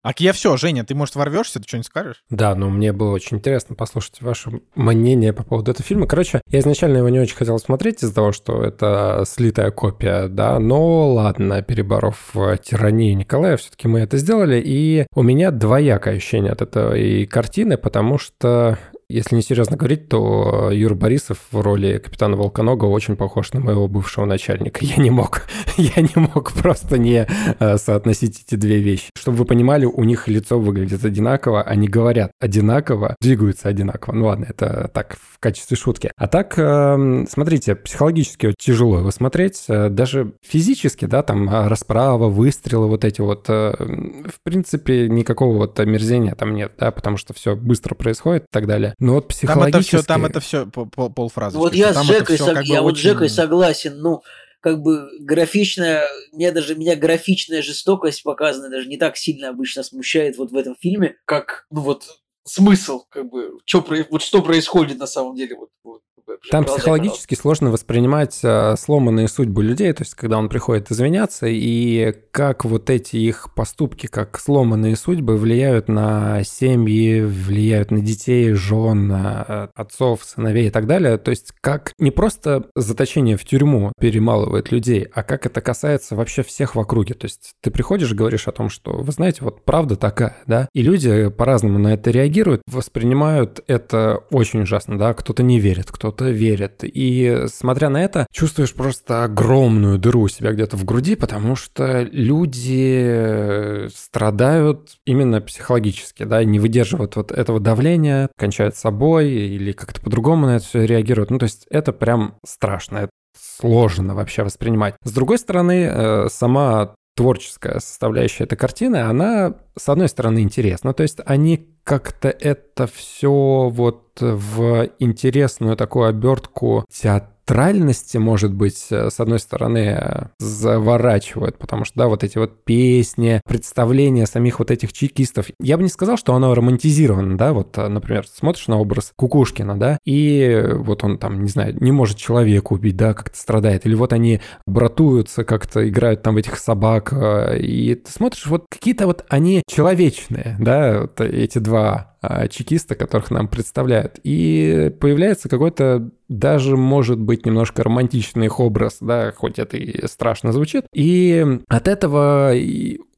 А 0.06 0.14
я 0.20 0.34
все, 0.34 0.56
Женя, 0.56 0.84
ты, 0.84 0.94
может, 0.94 1.16
ворвешься, 1.16 1.60
ты 1.60 1.68
что-нибудь 1.68 1.88
скажешь? 1.88 2.24
Да, 2.30 2.54
ну 2.54 2.70
мне 2.70 2.94
было 2.94 3.10
очень 3.10 3.38
интересно 3.38 3.76
послушать 3.76 4.22
ваше 4.22 4.62
мнение 4.76 5.34
по 5.34 5.42
поводу 5.42 5.72
этого 5.72 5.84
фильма. 5.84 6.06
Короче, 6.06 6.44
я 6.48 6.60
изначально 6.60 6.98
его 6.98 7.10
не 7.10 7.20
очень 7.20 7.36
хотел 7.36 7.58
смотреть 7.58 8.04
из-за 8.04 8.14
того, 8.14 8.32
что 8.32 8.62
это 8.62 9.24
слитая 9.26 9.72
копия, 9.72 10.28
да, 10.28 10.60
но 10.60 11.12
ладно, 11.12 11.64
переборов 11.64 12.36
тиранию 12.64 13.18
Николая, 13.18 13.58
все-таки 13.58 13.88
мы 13.88 14.02
это 14.02 14.18
сделали, 14.18 14.62
и 14.64 15.08
у 15.16 15.24
меня 15.24 15.50
двоякое 15.50 16.18
ощущение 16.18 16.52
от 16.52 16.62
этой 16.62 17.26
картины, 17.26 17.76
потому 17.76 18.20
что 18.20 18.78
если 19.10 19.36
не 19.36 19.42
серьезно 19.42 19.78
говорить, 19.78 20.10
то 20.10 20.72
Юра 20.72 20.96
Борисов 20.96 21.40
в 21.52 21.62
роли 21.62 22.00
капитана 22.00 22.36
Волконога 22.36 22.86
очень 22.86 23.16
похож 23.16 23.54
на 23.54 23.60
моего 23.60 23.88
бывшего 23.88 24.26
начальника. 24.26 24.84
Я 24.84 24.98
не 24.98 25.12
мог, 25.12 25.44
я 25.78 26.02
не 26.02 26.16
мог 26.16 26.54
просто 26.54 26.98
не 26.98 27.28
э, 27.60 27.78
соотносить 27.78 28.44
эти 28.46 28.56
две 28.56 28.80
вещи. 28.80 29.10
Чтобы 29.16 29.38
вы 29.38 29.46
понимали, 29.46 29.86
у 29.86 30.04
них 30.04 30.28
лицо 30.28 30.60
выглядит 30.60 31.06
одинаково, 31.06 31.62
они 31.62 31.88
говорят 31.88 32.32
одинаково, 32.40 33.16
двигаются 33.22 33.70
одинаково. 33.70 34.14
Ну 34.14 34.26
ладно, 34.26 34.48
это 34.50 34.90
так 34.94 35.18
в 35.18 35.40
качестве 35.40 35.78
шутки. 35.78 36.12
А 36.18 36.28
так, 36.28 36.58
эм, 36.58 37.28
смотрите, 37.30 37.76
психологически 37.76 38.54
тяжело 38.58 39.00
его 39.00 39.12
смотреть, 39.12 39.66
э, 39.68 39.90
даже 39.90 40.34
физически, 40.42 41.06
да, 41.06 41.22
там 41.22 41.48
а, 41.50 41.70
расправа, 41.70 42.28
выстрелы 42.28 42.88
вот 42.88 43.06
эти 43.06 43.22
вот, 43.22 43.46
э, 43.50 43.74
в 43.78 44.44
принципе, 44.44 45.08
никакого 45.10 45.58
вот 45.58 45.80
омерзения 45.80 46.36
там 46.36 46.56
нет, 46.56 46.74
да, 46.80 46.92
потому 46.92 47.18
что 47.18 47.34
все 47.34 47.56
быстро 47.56 47.96
происходит 47.96 48.44
и 48.44 48.48
так 48.52 48.66
далее. 48.66 48.95
Но 49.00 49.16
вот 49.16 49.28
психологически... 49.28 50.02
Там 50.06 50.26
это 50.26 50.40
все, 50.40 50.64
там 50.64 50.70
это 50.70 50.90
все 50.90 51.10
полфразы. 51.14 51.58
Вот 51.58 51.74
я 51.74 51.94
с 51.94 52.04
Жекой, 52.06 52.38
сог... 52.38 52.62
я 52.64 52.82
вот 52.82 52.94
очень... 52.94 53.10
Жекой 53.10 53.30
согласен, 53.30 54.00
ну, 54.00 54.24
как 54.62 54.82
бы 54.82 55.10
графичная, 55.20 56.08
меня 56.34 56.52
даже, 56.52 56.76
меня 56.76 56.96
графичная 56.96 57.62
жестокость 57.62 58.24
показана 58.24 58.70
даже 58.70 58.88
не 58.88 58.98
так 58.98 59.16
сильно 59.18 59.50
обычно 59.50 59.84
смущает 59.84 60.38
вот 60.38 60.52
в 60.52 60.58
этом 60.58 60.76
фильме, 60.80 61.18
как, 61.26 61.68
ну 61.70 61.82
вот, 61.82 62.20
смысл, 62.46 63.04
как 63.10 63.30
бы, 63.30 63.60
что, 63.66 63.86
вот 64.10 64.22
что 64.24 64.42
происходит 64.42 64.98
на 64.98 65.08
самом 65.08 65.36
деле, 65.36 65.56
вот, 65.56 65.70
вот 65.84 66.02
там 66.50 66.66
психологически 66.66 67.36
сложно 67.36 67.72
воспринимать 67.72 68.40
а, 68.44 68.76
сломанные 68.78 69.28
судьбы 69.28 69.64
людей, 69.64 69.92
то 69.94 70.04
есть 70.04 70.16
когда 70.16 70.38
он 70.38 70.50
приходит 70.50 70.92
извиняться, 70.92 71.48
и 71.48 72.14
как 72.32 72.66
вот 72.66 72.90
эти 72.90 73.18
их 73.18 73.54
поступки, 73.54 74.08
как 74.08 74.40
сломанные 74.40 74.96
судьбы 74.96 75.38
влияют 75.38 75.88
на 75.88 76.44
семьи, 76.44 77.22
влияют 77.22 77.92
на 77.92 78.02
детей, 78.02 78.54
жен, 78.54 79.12
а, 79.14 79.70
отцов, 79.76 80.24
сыновей 80.24 80.68
и 80.68 80.72
так 80.72 80.88
далее. 80.88 81.18
То 81.18 81.32
есть 81.32 81.54
как 81.62 81.94
не 81.98 82.12
просто 82.12 82.66
заточение 82.76 83.38
в 83.38 83.46
тюрьму 83.46 83.92
перемалывает 84.00 84.72
людей, 84.72 85.08
а 85.14 85.24
как 85.24 85.46
это 85.46 85.62
касается 85.62 86.16
вообще 86.16 86.44
всех 86.44 86.76
в 86.76 86.80
округе. 86.80 87.14
То 87.14 87.26
есть 87.26 87.54
ты 87.62 87.72
приходишь 87.72 88.12
и 88.12 88.16
говоришь 88.16 88.48
о 88.48 88.52
том, 88.52 88.70
что, 88.70 88.94
вы 88.94 89.12
знаете, 89.12 89.40
вот 89.42 89.64
правда 89.66 89.96
такая, 89.96 90.38
да, 90.48 90.68
и 90.74 90.82
люди 90.82 91.30
по-разному 91.30 91.80
на 91.80 91.94
это 91.94 92.12
реагируют, 92.12 92.62
воспринимают 92.68 93.64
это 93.68 94.20
очень 94.32 94.62
ужасно, 94.62 94.98
да, 94.98 95.14
кто-то 95.14 95.44
не 95.44 95.60
верит, 95.60 95.92
кто-то 95.92 96.25
верит. 96.32 96.82
И 96.84 97.46
смотря 97.48 97.90
на 97.90 98.04
это, 98.04 98.28
чувствуешь 98.32 98.74
просто 98.74 99.24
огромную 99.24 99.98
дыру 99.98 100.22
у 100.22 100.28
себя 100.28 100.52
где-то 100.52 100.78
в 100.78 100.86
груди, 100.86 101.16
потому 101.16 101.56
что 101.56 102.02
люди 102.04 103.88
страдают 103.94 104.98
именно 105.06 105.42
психологически, 105.42 106.24
да, 106.24 106.44
не 106.44 106.60
выдерживают 106.60 107.16
вот 107.16 107.32
этого 107.32 107.60
давления, 107.60 108.30
кончают 108.38 108.76
собой 108.76 109.30
или 109.30 109.72
как-то 109.72 110.02
по-другому 110.02 110.48
на 110.48 110.58
это 110.58 110.66
все 110.66 110.86
реагируют. 110.86 111.32
Ну, 111.32 111.40
то 111.40 111.46
есть 111.46 111.66
это 111.70 111.94
прям 111.94 112.36
страшно 112.46 113.10
сложно 113.38 114.16
вообще 114.16 114.44
воспринимать. 114.44 114.96
С 115.04 115.12
другой 115.12 115.38
стороны, 115.38 115.90
э, 115.92 116.28
сама 116.30 116.96
творческая 117.16 117.80
составляющая 117.80 118.44
этой 118.44 118.58
картины, 118.58 118.98
она, 118.98 119.56
с 119.78 119.88
одной 119.90 120.10
стороны, 120.10 120.40
интересна. 120.40 120.94
То 120.94 121.04
есть 121.04 121.20
они 121.26 121.70
как-то 121.84 122.30
это 122.30 122.88
все 122.88 123.70
вот 123.72 124.05
в 124.22 124.90
интересную 125.00 125.76
такую 125.76 126.08
обертку 126.08 126.86
театра 126.92 127.36
театральности, 127.46 128.18
может 128.18 128.54
быть, 128.54 128.88
э, 128.90 129.10
с 129.10 129.20
одной 129.20 129.40
стороны, 129.40 130.30
заворачивают, 130.40 131.58
потому 131.58 131.86
что, 131.86 132.00
да, 132.00 132.08
вот 132.08 132.24
эти 132.24 132.38
вот 132.38 132.64
песни, 132.64 133.42
представления 133.48 134.26
самих 134.26 134.60
вот 134.60 134.72
этих 134.72 134.94
чекистов, 134.94 135.48
я 135.60 135.78
бы 135.78 135.84
не 135.84 135.90
сказал, 135.90 136.18
что 136.18 136.34
оно 136.34 136.54
романтизировано, 136.56 137.38
да, 137.38 137.54
вот, 137.54 137.78
э, 137.78 137.88
например, 137.88 138.26
смотришь 138.28 138.68
на 138.68 138.80
образ 138.80 139.14
Кукушкина, 139.16 139.80
да, 139.80 140.00
и 140.06 140.66
вот 140.74 141.04
он 141.04 141.18
там, 141.18 141.44
не 141.44 141.50
знаю, 141.50 141.76
не 141.80 141.92
может 141.92 142.18
человека 142.18 142.74
убить, 142.74 142.98
да, 142.98 143.14
как-то 143.14 143.38
страдает, 143.38 143.86
или 143.86 143.94
вот 143.94 144.12
они 144.14 144.42
братуются, 144.66 145.44
как-то 145.44 145.88
играют 145.88 146.24
там 146.24 146.36
в 146.36 146.38
этих 146.38 146.58
собак, 146.58 147.14
э, 147.14 147.60
и 147.60 147.94
ты 147.96 148.12
смотришь, 148.12 148.48
вот 148.48 148.66
какие-то 148.70 149.06
вот 149.06 149.24
они 149.30 149.62
человечные, 149.68 150.56
да, 150.60 151.02
вот 151.02 151.22
эти 151.22 151.60
два 151.60 152.15
чекиста, 152.50 152.96
которых 152.96 153.32
нам 153.32 153.48
представляют. 153.48 154.20
И 154.24 154.94
появляется 155.00 155.50
какой-то 155.50 156.10
даже, 156.28 156.76
может 156.78 157.20
быть, 157.20 157.46
немножко 157.46 157.84
романтичный 157.84 158.48
их 158.48 158.60
образ, 158.60 158.98
да, 159.02 159.32
хоть 159.32 159.60
это 159.60 159.78
и 159.78 160.08
страшно 160.08 160.52
звучит. 160.52 160.86
И 160.94 161.46
от 161.68 161.88
этого 161.88 162.56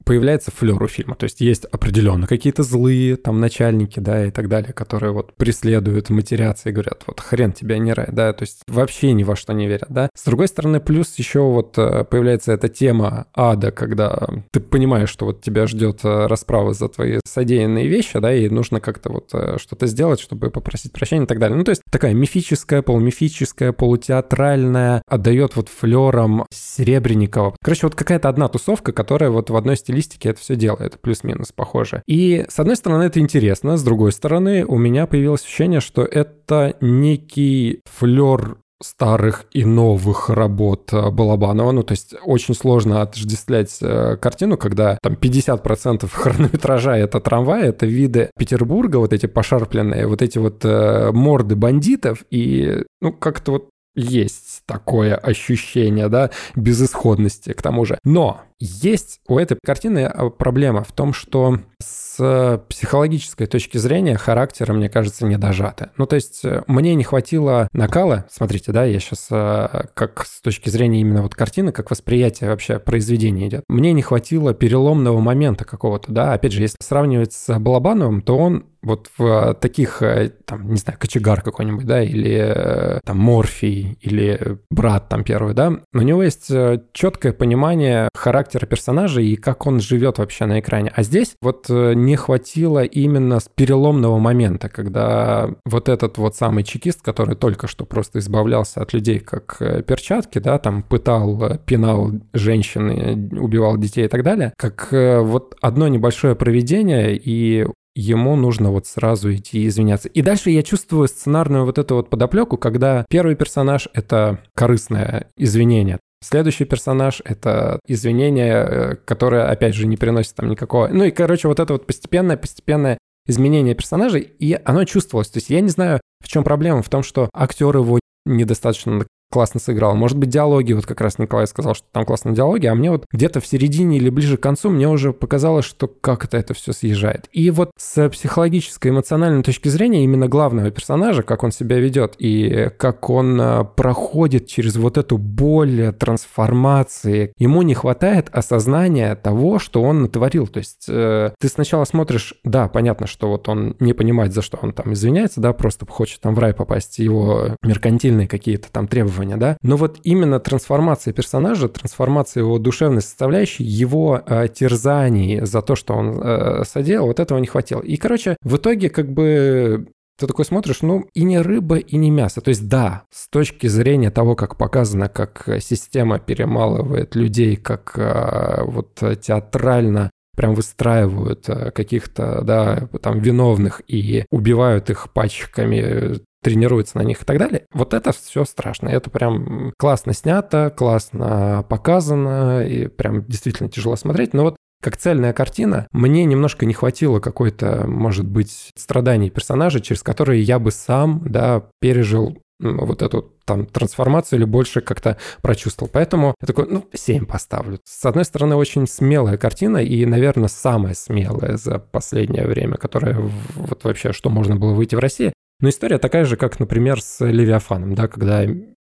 появляется 0.07 0.51
флер 0.51 0.81
у 0.81 0.87
фильма. 0.87 1.15
То 1.15 1.25
есть 1.25 1.41
есть 1.41 1.65
определенно 1.65 2.27
какие-то 2.27 2.63
злые 2.63 3.17
там 3.17 3.41
начальники, 3.41 3.99
да, 3.99 4.25
и 4.25 4.31
так 4.31 4.47
далее, 4.47 4.71
которые 4.71 5.11
вот 5.11 5.33
преследуют, 5.35 6.09
матерятся 6.09 6.69
и 6.69 6.71
говорят, 6.71 7.03
вот 7.05 7.19
хрен 7.19 7.51
тебя 7.51 7.77
не 7.77 7.91
рай, 7.91 8.07
да, 8.09 8.31
то 8.31 8.43
есть 8.43 8.61
вообще 8.67 9.11
ни 9.11 9.23
во 9.23 9.35
что 9.35 9.51
не 9.53 9.67
верят, 9.67 9.87
да. 9.89 10.09
С 10.15 10.23
другой 10.23 10.47
стороны, 10.47 10.79
плюс 10.79 11.15
еще 11.17 11.41
вот 11.41 11.77
э, 11.77 12.05
появляется 12.05 12.53
эта 12.53 12.69
тема 12.69 13.27
ада, 13.35 13.71
когда 13.71 14.27
ты 14.51 14.61
понимаешь, 14.61 15.09
что 15.09 15.25
вот 15.25 15.41
тебя 15.41 15.67
ждет 15.67 15.99
э, 16.03 16.27
расправа 16.27 16.73
за 16.73 16.87
твои 16.87 17.19
содеянные 17.25 17.87
вещи, 17.87 18.17
да, 18.19 18.33
и 18.33 18.47
нужно 18.47 18.79
как-то 18.79 19.11
вот 19.11 19.29
э, 19.33 19.57
что-то 19.59 19.87
сделать, 19.87 20.21
чтобы 20.21 20.49
попросить 20.51 20.93
прощения 20.93 21.25
и 21.25 21.27
так 21.27 21.39
далее. 21.39 21.57
Ну, 21.57 21.65
то 21.65 21.71
есть 21.71 21.81
такая 21.91 22.13
мифическая, 22.13 22.81
полумифическая, 22.81 23.73
полутеатральная, 23.73 25.01
отдает 25.05 25.57
вот 25.57 25.67
флером 25.67 26.45
Серебренникова. 26.49 27.57
Короче, 27.61 27.87
вот 27.87 27.95
какая-то 27.95 28.29
одна 28.29 28.47
тусовка, 28.47 28.93
которая 28.93 29.31
вот 29.31 29.49
в 29.49 29.55
одной 29.57 29.75
стиле 29.75 29.96
стилистике 30.01 30.29
это 30.29 30.39
все 30.39 30.55
делает, 30.55 30.99
плюс-минус 31.01 31.51
похоже. 31.51 32.03
И 32.07 32.45
с 32.47 32.59
одной 32.59 32.75
стороны 32.75 33.03
это 33.03 33.19
интересно, 33.19 33.77
с 33.77 33.83
другой 33.83 34.11
стороны 34.11 34.65
у 34.65 34.77
меня 34.77 35.07
появилось 35.07 35.43
ощущение, 35.43 35.79
что 35.79 36.03
это 36.03 36.75
некий 36.81 37.81
флер 37.85 38.57
старых 38.79 39.45
и 39.51 39.65
новых 39.65 40.29
работ 40.29 40.93
э, 40.93 41.09
Балабанова. 41.09 41.71
Ну, 41.71 41.81
то 41.81 41.93
есть 41.93 42.13
очень 42.23 42.53
сложно 42.53 43.01
отождествлять 43.01 43.75
э, 43.81 44.17
картину, 44.17 44.55
когда 44.55 44.99
там 45.01 45.13
50% 45.13 46.07
хронометража— 46.13 46.95
это 46.97 47.19
трамвай, 47.19 47.69
это 47.69 47.87
виды 47.87 48.29
Петербурга, 48.37 48.97
вот 48.97 49.13
эти 49.13 49.25
пошарпленные, 49.25 50.05
вот 50.05 50.21
эти 50.21 50.37
вот 50.37 50.63
э, 50.63 51.11
морды 51.11 51.55
бандитов, 51.55 52.23
и, 52.29 52.83
ну, 53.01 53.13
как-то 53.13 53.53
вот 53.53 53.69
есть 53.95 54.56
такое 54.67 55.15
ощущение, 55.15 56.09
да, 56.09 56.29
безысходности 56.55 57.53
к 57.53 57.61
тому 57.61 57.85
же. 57.85 57.97
Но 58.03 58.41
есть 58.59 59.21
у 59.27 59.37
этой 59.37 59.57
картины 59.63 60.05
а, 60.05 60.29
проблема 60.29 60.83
в 60.83 60.91
том, 60.91 61.13
что 61.13 61.59
с 61.79 62.63
психологической 62.69 63.45
точки 63.45 63.77
зрения 63.77 64.17
характера, 64.17 64.73
мне 64.73 64.89
кажется, 64.89 65.25
не 65.25 65.37
дожаты. 65.37 65.91
Ну, 65.97 66.07
то 66.07 66.15
есть 66.15 66.43
э, 66.43 66.63
мне 66.65 66.95
не 66.95 67.03
хватило 67.03 67.67
накала, 67.71 68.25
смотрите, 68.31 68.71
да, 68.71 68.83
я 68.83 68.99
сейчас 68.99 69.27
э, 69.29 69.85
как 69.93 70.25
с 70.25 70.41
точки 70.41 70.69
зрения 70.69 71.01
именно 71.01 71.21
вот 71.21 71.35
картины, 71.35 71.71
как 71.71 71.91
восприятие 71.91 72.49
вообще 72.49 72.79
произведения 72.79 73.47
идет. 73.47 73.63
Мне 73.67 73.93
не 73.93 74.01
хватило 74.01 74.55
переломного 74.55 75.19
момента 75.19 75.63
какого-то, 75.63 76.11
да, 76.11 76.33
опять 76.33 76.53
же, 76.53 76.61
если 76.61 76.77
сравнивать 76.81 77.33
с 77.33 77.59
Балабановым, 77.59 78.23
то 78.23 78.35
он 78.35 78.65
вот 78.81 79.09
в 79.17 79.53
таких, 79.55 80.01
э, 80.01 80.29
там, 80.45 80.71
не 80.71 80.77
знаю, 80.77 80.97
кочегар 80.97 81.41
какой-нибудь, 81.41 81.85
да, 81.85 82.01
или 82.01 82.99
там 83.05 83.17
Морфий, 83.19 83.99
или 84.01 84.56
брат 84.69 85.09
там 85.09 85.23
первый, 85.23 85.53
да, 85.53 85.73
у 85.93 86.01
него 86.01 86.23
есть 86.23 86.51
четкое 86.93 87.33
понимание 87.33 88.09
характера 88.13 88.65
персонажа 88.65 89.21
и 89.21 89.35
как 89.35 89.65
он 89.65 89.79
живет 89.79 90.17
вообще 90.17 90.45
на 90.45 90.59
экране. 90.59 90.91
А 90.95 91.03
здесь 91.03 91.35
вот 91.41 91.67
э, 91.69 91.93
не 91.93 92.15
хватило 92.15 92.83
именно 92.83 93.39
переломного 93.55 94.19
момента, 94.19 94.69
когда 94.69 95.49
вот 95.65 95.89
этот 95.89 96.17
вот 96.17 96.35
самый 96.35 96.63
чекист, 96.63 97.01
который 97.01 97.35
только 97.35 97.67
что 97.67 97.85
просто 97.85 98.19
избавлялся 98.19 98.81
от 98.81 98.93
людей 98.93 99.19
как 99.19 99.57
э, 99.59 99.83
перчатки, 99.83 100.39
да, 100.39 100.59
там 100.59 100.83
пытал, 100.83 101.41
э, 101.43 101.57
пинал 101.65 102.11
женщины, 102.33 103.29
убивал 103.39 103.77
детей 103.77 104.05
и 104.05 104.09
так 104.09 104.23
далее, 104.23 104.53
как 104.57 104.89
вот 104.91 105.55
одно 105.61 105.87
небольшое 105.87 106.35
проведение, 106.35 107.15
и 107.15 107.65
ему 107.97 108.35
нужно 108.35 108.71
вот 108.71 108.85
сразу 108.85 109.33
идти 109.33 109.65
извиняться. 109.67 110.07
И 110.09 110.21
дальше 110.21 110.51
я 110.51 110.61
чувствую 110.61 111.07
сценарную 111.07 111.65
вот 111.65 111.77
эту 111.79 111.95
вот 111.95 112.09
подоплеку, 112.09 112.57
когда 112.57 113.05
первый 113.09 113.35
персонаж— 113.35 113.89
это 113.93 114.39
корыстное 114.55 115.27
извинение. 115.35 115.99
Следующий 116.23 116.65
персонаж— 116.65 117.21
это 117.25 117.79
извинение, 117.87 118.53
э, 118.55 118.95
которое, 119.05 119.49
опять 119.49 119.75
же, 119.75 119.87
не 119.87 119.97
приносит 119.97 120.35
там 120.35 120.49
никакого... 120.49 120.87
Ну 120.87 121.03
и, 121.05 121.11
короче, 121.11 121.47
вот 121.47 121.59
это 121.59 121.73
вот 121.73 121.87
постепенное-постепенное 121.87 122.99
изменение 123.27 123.75
персонажей, 123.75 124.21
и 124.21 124.57
оно 124.63 124.83
чувствовалось. 124.85 125.29
То 125.29 125.37
есть 125.37 125.49
я 125.49 125.61
не 125.61 125.69
знаю, 125.69 125.99
в 126.23 126.27
чем 126.27 126.43
проблема, 126.43 126.81
в 126.81 126.89
том, 126.89 127.03
что 127.03 127.29
актер 127.33 127.75
его 127.75 127.99
недостаточно 128.25 129.05
классно 129.29 129.59
сыграл. 129.59 129.95
Может 129.95 130.17
быть, 130.17 130.29
диалоги, 130.29 130.73
вот 130.73 130.85
как 130.85 131.01
раз 131.01 131.19
Николай 131.19 131.47
сказал, 131.47 131.75
что 131.75 131.85
там 131.91 132.05
классные 132.05 132.33
диалоги, 132.33 132.65
а 132.67 132.75
мне 132.75 132.91
вот 132.91 133.05
где-то 133.11 133.41
в 133.41 133.47
середине 133.47 133.97
или 133.97 134.09
ближе 134.09 134.37
к 134.37 134.41
концу 134.41 134.69
мне 134.69 134.87
уже 134.87 135.13
показалось, 135.13 135.65
что 135.65 135.87
как 135.87 136.25
это 136.25 136.37
это 136.37 136.53
все 136.53 136.71
съезжает. 136.71 137.27
И 137.31 137.51
вот 137.51 137.71
с 137.77 138.09
психологической, 138.09 138.91
эмоциональной 138.91 139.43
точки 139.43 139.67
зрения 139.67 140.03
именно 140.03 140.27
главного 140.27 140.71
персонажа, 140.71 141.23
как 141.23 141.43
он 141.43 141.51
себя 141.51 141.77
ведет 141.79 142.15
и 142.19 142.69
как 142.77 143.09
он 143.09 143.39
а, 143.41 143.63
проходит 143.63 144.47
через 144.47 144.77
вот 144.77 144.97
эту 144.97 145.17
боль 145.17 145.93
трансформации, 145.99 147.33
ему 147.37 147.61
не 147.63 147.73
хватает 147.73 148.29
осознания 148.31 149.15
того, 149.15 149.59
что 149.59 149.81
он 149.83 150.03
натворил. 150.03 150.47
То 150.47 150.59
есть 150.59 150.85
э, 150.87 151.31
ты 151.39 151.47
сначала 151.49 151.83
смотришь, 151.83 152.35
да, 152.43 152.67
понятно, 152.67 153.07
что 153.07 153.29
вот 153.29 153.49
он 153.49 153.75
не 153.79 153.93
понимает, 153.93 154.33
за 154.33 154.41
что 154.41 154.57
он 154.61 154.71
там 154.71 154.93
извиняется, 154.93 155.41
да, 155.41 155.53
просто 155.53 155.85
хочет 155.85 156.21
там 156.21 156.33
в 156.33 156.39
рай 156.39 156.53
попасть, 156.53 156.99
его 156.99 157.55
меркантильные 157.61 158.27
какие-то 158.27 158.71
там 158.71 158.87
требования 158.87 159.16
исследования, 159.17 159.37
да. 159.37 159.57
Но 159.61 159.77
вот 159.77 159.99
именно 160.03 160.39
трансформация 160.39 161.13
персонажа, 161.13 161.67
трансформация 161.67 162.41
его 162.41 162.59
душевной 162.59 163.01
составляющей, 163.01 163.63
его 163.63 164.21
э, 164.25 164.47
терзаний 164.47 165.45
за 165.45 165.61
то, 165.61 165.75
что 165.75 165.93
он 165.93 166.19
э, 166.21 166.63
соделал, 166.65 167.07
вот 167.07 167.19
этого 167.19 167.39
не 167.39 167.47
хватило. 167.47 167.81
И, 167.81 167.97
короче, 167.97 168.37
в 168.41 168.57
итоге 168.57 168.89
как 168.89 169.11
бы 169.11 169.87
ты 170.19 170.25
такой 170.25 170.45
смотришь, 170.45 170.81
ну, 170.81 171.05
и 171.13 171.23
не 171.23 171.39
рыба, 171.39 171.77
и 171.77 171.95
не 171.95 172.09
мясо. 172.09 172.41
То 172.41 172.49
есть, 172.49 172.67
да, 172.67 173.03
с 173.11 173.29
точки 173.29 173.67
зрения 173.67 174.09
того, 174.09 174.35
как 174.35 174.57
показано, 174.57 175.09
как 175.09 175.47
система 175.59 176.17
перемалывает 176.17 177.15
людей, 177.15 177.55
как 177.55 177.93
э, 177.97 178.63
вот 178.63 179.01
театрально 179.21 180.09
прям 180.35 180.53
выстраивают 180.53 181.49
э, 181.49 181.71
каких-то, 181.71 182.41
да, 182.43 182.87
там, 183.01 183.19
виновных 183.19 183.81
и 183.87 184.25
убивают 184.31 184.89
их 184.89 185.11
пачками 185.13 186.19
тренируется 186.47 186.97
на 186.97 187.01
них 187.01 187.21
и 187.21 187.25
так 187.25 187.37
далее. 187.39 187.65
Вот 187.73 187.93
это 187.93 188.13
все 188.13 188.45
страшно. 188.45 188.87
Это 188.87 189.09
прям 189.09 189.73
классно 189.77 190.13
снято, 190.13 190.73
классно 190.75 191.65
показано, 191.67 192.65
и 192.65 192.87
прям 192.87 193.25
действительно 193.25 193.67
тяжело 193.69 193.97
смотреть. 193.97 194.33
Но 194.33 194.43
вот 194.43 194.55
как 194.81 194.95
цельная 194.95 195.33
картина, 195.33 195.87
мне 195.91 196.23
немножко 196.23 196.65
не 196.65 196.73
хватило 196.73 197.19
какой-то, 197.19 197.85
может 197.85 198.25
быть, 198.25 198.69
страданий 198.77 199.29
персонажа, 199.29 199.81
через 199.81 200.03
которые 200.03 200.41
я 200.41 200.57
бы 200.57 200.71
сам, 200.71 201.21
да, 201.25 201.63
пережил 201.81 202.37
вот 202.59 203.01
эту 203.01 203.33
там 203.45 203.65
трансформацию 203.65 204.39
или 204.39 204.45
больше 204.45 204.79
как-то 204.79 205.17
прочувствовал. 205.41 205.89
Поэтому 205.93 206.33
я 206.41 206.47
такой, 206.47 206.67
ну, 206.69 206.85
7 206.93 207.25
поставлю. 207.25 207.79
С 207.83 208.05
одной 208.05 208.23
стороны, 208.23 208.55
очень 208.55 208.87
смелая 208.87 209.37
картина 209.37 209.77
и, 209.77 210.05
наверное, 210.05 210.47
самая 210.47 210.93
смелая 210.93 211.57
за 211.57 211.77
последнее 211.79 212.47
время, 212.47 212.77
которая 212.77 213.17
вот 213.55 213.83
вообще, 213.83 214.13
что 214.13 214.29
можно 214.29 214.55
было 214.55 214.73
выйти 214.73 214.95
в 214.95 214.99
России. 214.99 215.33
Но 215.59 215.69
история 215.69 215.97
такая 215.97 216.25
же, 216.25 216.37
как, 216.37 216.59
например, 216.59 217.01
с 217.01 217.25
Левиафаном, 217.25 217.95
да, 217.95 218.07
когда 218.07 218.45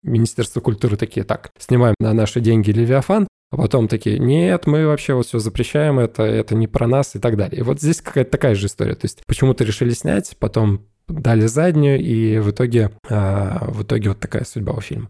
Министерство 0.04 0.62
культуры 0.62 0.98
такие, 0.98 1.24
так, 1.24 1.52
снимаем 1.58 1.96
на 2.00 2.14
наши 2.14 2.40
деньги 2.40 2.72
Левиафан, 2.72 3.28
а 3.52 3.58
потом 3.58 3.88
такие, 3.88 4.18
нет, 4.18 4.66
мы 4.66 4.88
вообще 4.88 5.14
вот 5.14 5.28
все 5.28 5.40
запрещаем, 5.40 6.00
это, 6.00 6.24
это 6.24 6.56
не 6.56 6.68
про 6.68 6.88
нас 6.88 7.16
и 7.16 7.20
так 7.20 7.36
далее. 7.36 7.60
И 7.60 7.64
вот 7.64 7.82
здесь 7.82 8.02
какая-то 8.02 8.32
такая 8.32 8.56
же 8.56 8.68
история. 8.68 8.96
То 8.96 9.06
есть 9.06 9.24
почему-то 9.28 9.64
решили 9.64 9.92
снять, 9.92 10.38
потом 10.40 10.88
дали 11.08 11.46
заднюю, 11.48 12.00
и 12.00 12.40
в 12.40 12.52
итоге, 12.52 12.92
а, 13.10 13.66
в 13.70 13.84
итоге 13.84 14.10
вот 14.10 14.20
такая 14.20 14.46
судьба 14.46 14.74
у 14.74 14.82
фильма. 14.82 15.10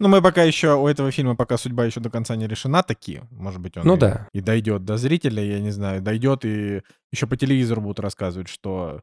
Ну, 0.00 0.08
мы 0.08 0.22
пока 0.22 0.44
еще, 0.44 0.76
у 0.76 0.86
этого 0.86 1.10
фильма 1.10 1.34
пока 1.34 1.56
судьба 1.56 1.84
еще 1.84 2.00
до 2.00 2.10
конца 2.10 2.36
не 2.36 2.46
решена, 2.46 2.82
такие. 2.82 3.26
Может 3.30 3.60
быть, 3.60 3.76
он 3.76 3.86
Ну 3.86 3.96
и, 3.96 3.98
да. 3.98 4.28
и 4.32 4.40
дойдет 4.40 4.84
до 4.84 4.96
зрителя, 4.96 5.42
я 5.42 5.60
не 5.60 5.70
знаю, 5.70 6.02
дойдет 6.02 6.44
и 6.44 6.82
еще 7.10 7.26
по 7.26 7.36
телевизору 7.36 7.80
будут 7.80 8.00
рассказывать, 8.00 8.48
что 8.48 9.00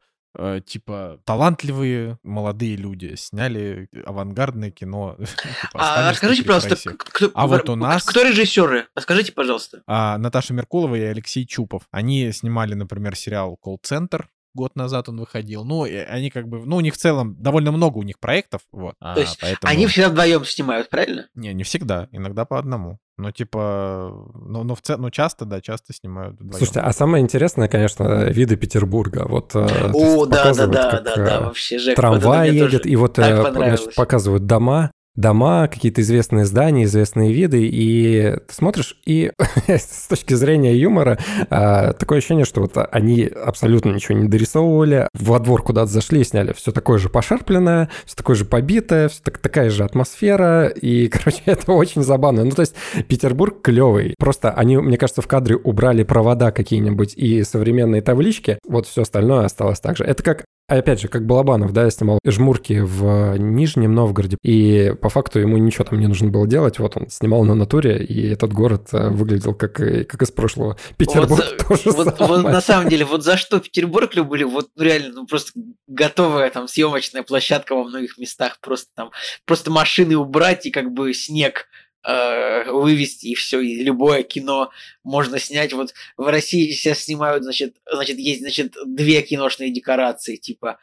типа 0.66 1.20
талантливые 1.26 2.18
молодые 2.24 2.76
люди 2.76 3.16
сняли 3.16 3.90
авангардное 4.06 4.72
кино. 4.72 5.16
типа, 5.20 5.30
А 5.74 6.10
«Останешься 6.10 6.12
расскажите, 6.12 6.44
пожалуйста, 6.44 6.70
прессе». 6.70 6.90
к- 6.92 7.04
кто, 7.12 7.32
А 7.34 7.48
вот 7.48 7.70
у 7.70 7.76
нас- 7.76 8.04
кто 8.06 8.22
режиссеры? 8.24 8.88
Расскажите, 8.96 9.32
пожалуйста. 9.32 9.82
А 9.88 10.18
Наташа 10.18 10.54
Меркулова 10.54 10.96
и 10.96 11.02
Алексей 11.02 11.46
Чупов. 11.46 11.84
Они 11.92 12.32
снимали, 12.32 12.74
например, 12.74 13.16
сериал 13.16 13.56
«Колл-центр». 13.58 14.28
Год 14.56 14.76
назад 14.76 15.10
он 15.10 15.20
выходил. 15.20 15.66
Ну, 15.66 15.84
они 15.84 16.30
как 16.30 16.48
бы... 16.48 16.66
Ну, 16.66 16.78
у 16.78 16.80
них 16.80 16.94
в 16.94 16.98
целом 16.98 17.36
довольно 17.38 17.72
много 17.72 17.98
у 17.98 18.04
них 18.04 18.20
проектов. 18.20 18.62
Вот. 18.72 18.96
То 19.00 19.20
есть 19.20 19.38
поэтому... 19.42 19.72
Они 19.72 19.86
всегда 19.86 20.10
вдвоем 20.10 20.46
снимают, 20.46 20.90
правильно? 20.90 21.28
Не, 21.36 21.54
не 21.54 21.64
всегда. 21.64 22.08
Иногда 22.12 22.46
по 22.46 22.58
одному. 22.58 22.98
Но 23.18 23.32
типа... 23.32 24.12
Ну, 24.34 24.64
но 24.64 24.76
в 24.76 24.82
целом... 24.82 25.04
Ну, 25.04 25.10
часто, 25.10 25.46
да, 25.46 25.62
часто 25.62 25.94
снимают 25.94 26.36
вдвоем. 26.36 26.54
Слушайте, 26.54 26.80
а 26.80 26.92
самое 26.94 27.22
интересное, 27.22 27.68
конечно, 27.68 28.26
виды 28.30 28.56
Петербурга. 28.56 29.26
Вот 29.28 29.54
э, 29.56 29.92
О, 29.94 30.26
да, 30.26 30.54
да, 30.54 30.68
да, 30.68 30.92
как, 30.92 31.04
да, 31.04 31.14
э, 31.14 31.26
да, 31.26 31.42
вообще, 31.42 31.78
Жек. 31.78 31.98
вот 31.98 32.06
это 32.06 32.20
Трамвай 32.22 32.50
мне 32.52 32.60
едет, 32.60 32.84
тоже 32.84 32.94
и 32.94 32.96
вот 32.96 33.20
э, 33.20 33.52
значит, 33.52 33.96
показывают 33.96 34.46
дома, 34.46 34.92
дома, 35.16 35.68
какие-то 35.68 36.02
известные 36.02 36.46
здания, 36.46 36.84
известные 36.84 37.34
виды, 37.34 37.66
и 37.66 38.36
ты 38.48 38.54
смотришь, 38.54 38.98
и 39.06 39.32
с 39.68 40.08
точки 40.08 40.34
зрения 40.34 40.76
юмора 40.76 41.18
а, 41.50 41.94
такое 41.94 42.20
ощущение, 42.20 42.46
что 42.46 42.62
вот 42.62 42.74
они 42.92 43.24
абсолютно 43.24 43.92
ничего 43.92 44.18
не 44.18 44.28
дорисовывали, 44.28 45.08
во 45.14 45.40
двор 45.40 45.64
куда-то 45.64 45.92
зашли 45.92 46.22
и 46.22 46.24
сняли 46.24 46.54
все 46.54 46.72
такое 46.72 46.98
же 46.98 47.10
пошарпленное, 47.10 47.90
все 48.06 48.16
такое 48.16 48.36
же 48.36 48.46
побитое, 48.46 49.10
все 49.10 49.22
такая 49.22 49.70
же 49.70 49.84
атмосфера, 49.84 50.68
и, 50.68 51.08
короче, 51.10 51.42
это 51.46 51.72
очень 51.72 52.04
забавно. 52.04 52.44
Ну, 52.44 52.52
то 52.52 52.62
есть 52.62 52.76
Петербург 53.08 53.62
клевый, 53.62 54.16
просто 54.20 54.52
они, 54.52 54.78
мне 54.78 54.98
кажется, 54.98 55.22
в 55.22 55.28
кадре 55.28 55.56
убрали 55.56 56.04
провода 56.04 56.52
какие-нибудь 56.52 57.14
и 57.16 57.44
современные 57.44 58.02
таблички, 58.02 58.60
вот 58.68 58.88
все 58.88 59.04
остальное 59.04 59.46
осталось 59.46 59.80
так 59.80 59.98
же. 59.98 60.04
Это 60.04 60.24
как 60.24 60.46
опять 60.68 61.02
же, 61.02 61.08
как 61.08 61.26
Балабанов, 61.26 61.74
да, 61.74 61.90
снимал 61.90 62.20
жмурки 62.26 62.80
в 62.80 63.38
Нижнем 63.38 63.94
Новгороде, 63.94 64.38
и 64.44 64.94
по 65.02 65.10
факту 65.10 65.40
ему 65.40 65.58
ничего 65.58 65.84
там 65.84 66.00
не 66.00 66.08
нужно 66.08 66.30
было 66.30 66.48
делать, 66.48 66.80
вот 66.80 66.98
он 66.98 67.10
снимал 67.10 67.44
на 67.44 67.56
натуре, 67.56 68.04
и 68.04 68.30
этот 68.30 68.54
город 68.54 68.90
э, 68.92 69.10
выглядел 69.10 69.54
как, 69.54 69.74
как 69.74 70.22
из 70.22 70.32
прошлого. 70.32 70.78
Петербург 70.98 71.44
Вот 71.68 71.68
тоже 71.68 71.92
Вот, 71.92 72.20
вот 72.20 72.44
на 72.44 72.62
самом 72.62 72.90
деле, 72.90 73.06
вот 73.06 73.24
за 73.24 73.38
что 73.38 73.60
Петербург 73.60 74.14
любили, 74.16 74.44
вот 74.44 74.70
ну, 74.76 74.84
реально, 74.84 75.14
ну 75.14 75.28
просто 75.28 75.52
готовая 75.88 76.50
там 76.50 76.68
съемочная 76.68 77.24
площадка 77.24 77.76
во 77.76 77.84
многих 77.84 78.18
местах, 78.18 78.60
просто 78.60 78.90
там, 78.96 79.12
просто 79.46 79.72
машины 79.72 80.16
убрать 80.16 80.66
и 80.66 80.72
как 80.72 80.92
бы 80.92 81.14
снег 81.14 81.68
э, 82.08 82.72
вывести, 82.72 83.28
и 83.28 83.36
все, 83.36 83.60
и 83.60 83.84
любое 83.84 84.24
кино 84.24 84.72
можно 85.04 85.40
снять. 85.40 85.74
Вот 85.74 85.94
в 86.18 86.28
России 86.28 86.72
сейчас 86.72 87.00
снимают, 87.00 87.44
значит, 87.44 87.76
значит, 87.92 88.18
есть, 88.18 88.42
значит, 88.42 88.76
две 88.86 89.22
киношные 89.22 89.72
декорации, 89.72 90.36
типа, 90.36 90.80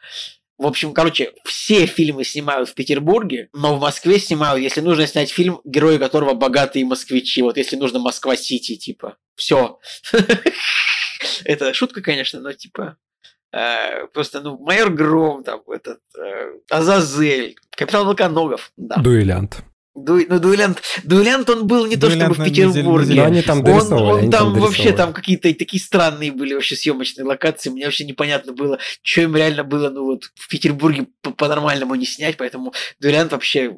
в 0.57 0.67
общем, 0.67 0.93
короче, 0.93 1.33
все 1.45 1.85
фильмы 1.87 2.23
снимают 2.23 2.69
в 2.69 2.73
Петербурге, 2.75 3.49
но 3.53 3.75
в 3.75 3.81
Москве 3.81 4.19
снимают, 4.19 4.61
если 4.61 4.81
нужно 4.81 5.07
снять 5.07 5.31
фильм, 5.31 5.61
герои 5.65 5.97
которого 5.97 6.35
богатые 6.35 6.85
москвичи. 6.85 7.41
Вот 7.41 7.57
если 7.57 7.75
нужно 7.75 7.99
Москва-Сити, 7.99 8.75
типа. 8.75 9.17
Все. 9.35 9.79
Это 11.43 11.73
шутка, 11.73 12.01
конечно, 12.01 12.39
но 12.39 12.53
типа. 12.53 12.97
э, 13.51 14.07
Просто, 14.13 14.41
ну, 14.41 14.57
майор 14.59 14.91
Гром, 14.91 15.43
там, 15.43 15.61
этот, 15.67 15.99
э, 16.17 16.59
Азазель, 16.69 17.55
капитан 17.71 18.05
Волконогов, 18.05 18.71
да. 18.77 18.97
Дуэлянт. 18.97 19.63
Ду- 19.95 20.25
ну, 20.27 20.39
дуэлянт, 20.39 20.81
дуэлянт 21.03 21.47
он 21.51 21.67
был 21.67 21.85
не 21.85 21.95
то 21.97 22.07
Дуэлянт 22.07 22.33
чтобы 22.33 22.49
в 22.49 22.51
Петербурге. 22.51 23.13
Но 23.13 23.23
они 23.25 23.41
там 23.43 23.63
Он, 23.63 23.93
он 23.93 24.19
они 24.21 24.31
там 24.31 24.53
вообще 24.53 24.61
дорисовывали. 24.83 24.95
там 24.97 25.13
какие-то 25.13 25.53
такие 25.53 25.79
странные 25.81 26.31
были 26.31 26.55
вообще 26.55 26.75
съемочные 26.75 27.25
локации. 27.25 27.69
Мне 27.69 27.85
вообще 27.85 28.03
непонятно 28.05 28.53
было, 28.53 28.79
что 29.03 29.21
им 29.21 29.35
реально 29.35 29.63
было, 29.63 29.89
ну 29.91 30.05
вот 30.05 30.31
в 30.33 30.47
Петербурге 30.49 31.05
по- 31.21 31.29
по-нормальному 31.31 31.93
не 31.93 32.07
снять, 32.07 32.37
поэтому 32.37 32.73
Дуэлянт 32.99 33.31
вообще 33.33 33.77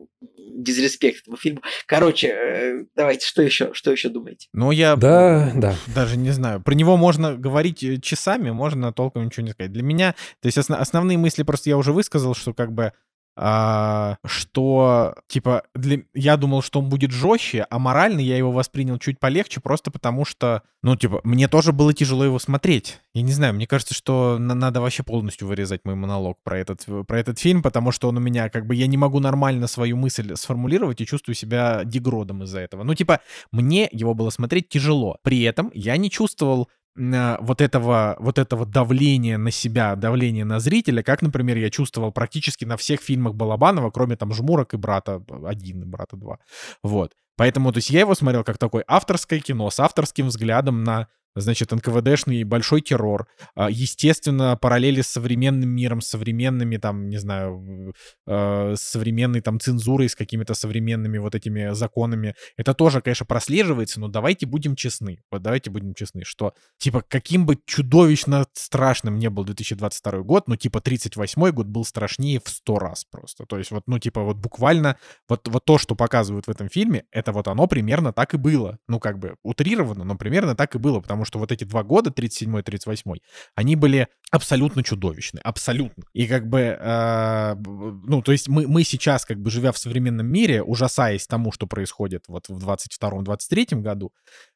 дизреспект 0.58 1.24
этому 1.24 1.36
фильму. 1.38 1.62
Короче, 1.86 2.28
э, 2.28 2.86
давайте, 2.96 3.28
что 3.28 3.42
еще, 3.42 3.74
что 3.74 3.92
еще 3.92 4.08
думаете? 4.08 4.48
Ну, 4.54 4.72
я 4.72 4.96
Да, 4.96 5.52
да. 5.54 5.76
даже 5.94 6.16
не 6.18 6.32
знаю. 6.32 6.62
Про 6.62 6.76
него 6.76 6.96
можно 6.96 7.36
говорить 7.36 7.84
э, 7.84 7.98
часами, 8.00 8.52
можно 8.52 8.94
толком 8.94 9.26
ничего 9.26 9.46
не 9.46 9.52
сказать. 9.52 9.74
Для 9.74 9.84
меня, 9.84 10.14
то 10.42 10.46
есть 10.48 10.58
осно- 10.58 10.78
основные 10.78 11.18
мысли 11.18 11.44
просто 11.44 11.70
я 11.70 11.78
уже 11.78 11.92
высказал, 11.92 12.36
что 12.36 12.54
как 12.54 12.72
бы 12.72 12.94
а, 13.38 14.18
что, 14.26 15.16
типа, 15.28 15.64
для... 15.74 16.03
я 16.14 16.38
думал, 16.38 16.62
что 16.62 16.80
он 16.80 16.90
будет 16.90 17.12
жестче, 17.12 17.68
а 17.70 17.80
морально 17.80 18.20
я 18.22 18.38
его 18.38 18.52
воспринял 18.52 18.98
чуть 18.98 19.20
полегче, 19.20 19.60
просто 19.60 19.91
потому 19.91 20.24
что, 20.24 20.64
ну, 20.82 20.95
типа, 20.95 21.20
мне 21.24 21.48
тоже 21.48 21.74
было 21.74 21.94
тяжело 21.94 22.24
его 22.24 22.40
смотреть. 22.40 23.02
Я 23.14 23.24
не 23.24 23.34
знаю, 23.34 23.53
мне 23.53 23.68
кажется, 23.68 23.94
что 23.94 24.38
на- 24.40 24.56
надо 24.56 24.80
вообще 24.80 25.03
полностью 25.03 25.48
вырезать 25.48 25.82
мой 25.84 25.95
монолог 25.95 26.38
про 26.44 26.60
этот, 26.60 26.86
про 27.07 27.20
этот 27.20 27.38
фильм, 27.40 27.62
потому 27.62 27.91
что 27.91 28.07
он 28.07 28.18
у 28.18 28.22
меня, 28.22 28.49
как 28.49 28.66
бы, 28.66 28.76
я 28.76 28.88
не 28.88 28.98
могу 28.98 29.20
нормально 29.20 29.68
свою 29.68 29.98
мысль 29.98 30.36
сформулировать 30.36 31.02
и 31.02 31.06
чувствую 31.06 31.36
себя 31.36 31.84
дегродом 31.84 32.44
из-за 32.44 32.62
этого. 32.62 32.84
Ну, 32.84 32.95
типа, 32.95 33.20
мне 33.52 33.90
его 33.91 34.14
было 34.14 34.30
смотреть 34.30 34.70
тяжело. 34.70 35.18
При 35.24 35.41
этом 35.41 35.72
я 35.74 35.98
не 35.98 36.10
чувствовал 36.10 36.70
вот 36.96 37.62
этого, 37.62 38.16
вот 38.20 38.40
этого 38.40 38.66
давления 38.66 39.38
на 39.38 39.52
себя, 39.52 39.96
давления 39.96 40.46
на 40.46 40.60
зрителя, 40.60 41.04
как, 41.04 41.22
например, 41.22 41.58
я 41.58 41.70
чувствовал 41.70 42.12
практически 42.12 42.64
на 42.64 42.78
всех 42.78 43.02
фильмах 43.02 43.36
Балабанова, 43.36 43.92
кроме 43.92 44.16
там 44.16 44.34
«Жмурок» 44.34 44.74
и 44.74 44.78
«Брата 44.78 45.22
один» 45.46 45.82
и 45.82 45.86
«Брата 45.86 46.16
два». 46.16 46.40
Вот. 46.84 47.12
Поэтому, 47.38 47.74
то 47.74 47.78
есть 47.80 47.90
я 47.90 48.00
его 48.00 48.16
смотрел 48.16 48.44
как 48.44 48.58
такое 48.58 48.84
авторское 48.88 49.40
кино 49.40 49.70
с 49.70 49.80
авторским 49.80 50.28
взглядом 50.28 50.84
на 50.84 51.08
значит, 51.36 51.72
НКВДшный 51.72 52.44
большой 52.44 52.82
террор. 52.82 53.28
А, 53.56 53.70
Естественно, 53.70 54.57
параллели 54.57 55.02
с 55.02 55.07
современным 55.07 55.70
миром, 55.70 56.02
с 56.02 56.07
современными, 56.07 56.78
там, 56.78 57.10
не 57.10 57.18
знаю, 57.18 57.94
э, 58.28 58.76
современной 58.78 59.41
там 59.41 59.60
цензурой, 59.60 60.10
с 60.10 60.16
какими-то 60.16 60.53
современными 60.53 61.18
вот 61.18 61.36
этими 61.36 61.74
законами. 61.74 62.36
Это 62.57 62.74
тоже, 62.74 63.02
конечно, 63.02 63.26
прослеживается, 63.26 63.99
но 63.99 64.07
давайте 64.07 64.45
будем 64.45 64.76
честны. 64.76 65.20
Вот 65.32 65.41
давайте 65.41 65.70
будем 65.70 65.94
честны, 65.94 66.24
что, 66.24 66.53
типа, 66.78 67.03
каким 67.07 67.45
бы 67.45 67.57
чудовищно 67.66 68.45
страшным 68.53 69.20
не 69.20 69.30
был 69.30 69.44
2022 69.44 70.22
год, 70.22 70.48
ну, 70.48 70.56
типа, 70.56 70.82
38 70.82 71.52
год 71.52 71.68
был 71.68 71.84
страшнее 71.86 72.40
в 72.44 72.49
сто 72.49 72.80
раз 72.80 73.06
просто. 73.06 73.45
То 73.45 73.57
есть 73.57 73.72
вот, 73.72 73.84
ну, 73.88 73.99
типа, 73.99 74.22
вот 74.22 74.38
буквально 74.38 74.98
вот, 75.28 75.48
вот 75.48 75.66
то, 75.66 75.78
что 75.78 75.95
показывают 75.95 76.48
в 76.48 76.49
этом 76.49 76.70
фильме, 76.70 77.06
это 77.12 77.32
вот 77.32 77.48
оно 77.48 77.68
примерно 77.68 78.14
так 78.14 78.34
и 78.34 78.38
было. 78.38 78.80
Ну, 78.88 78.99
как 78.99 79.20
бы 79.20 79.36
утрировано, 79.44 80.03
но 80.03 80.16
примерно 80.16 80.56
так 80.56 80.76
и 80.76 80.80
было, 80.80 80.99
потому 80.99 81.25
что 81.26 81.40
вот 81.40 81.52
эти 81.52 81.64
два 81.64 81.84
года, 81.84 82.10
37-38, 82.10 83.18
они 83.56 83.76
были 83.76 84.08
абсолютно 84.32 84.84
чудовищны, 84.84 85.40
абсолютно. 85.40 86.04
И 86.14 86.28
как 86.28 86.48
бы, 86.48 86.60
э, 86.60 87.56
ну, 87.56 88.22
то 88.22 88.32
есть 88.32 88.48
мы, 88.48 88.68
мы 88.68 88.84
сейчас, 88.84 89.26
как 89.26 89.40
бы 89.40 89.50
живя 89.50 89.72
в 89.72 89.78
современном 89.78 90.28
мире, 90.28 90.64
ужасаясь 90.64 91.28
тому, 91.28 91.52
что 91.52 91.68
происходит 91.68 92.26
вот 92.28 92.48
в 92.50 92.58
22-23 92.68 93.82
году, 93.82 94.14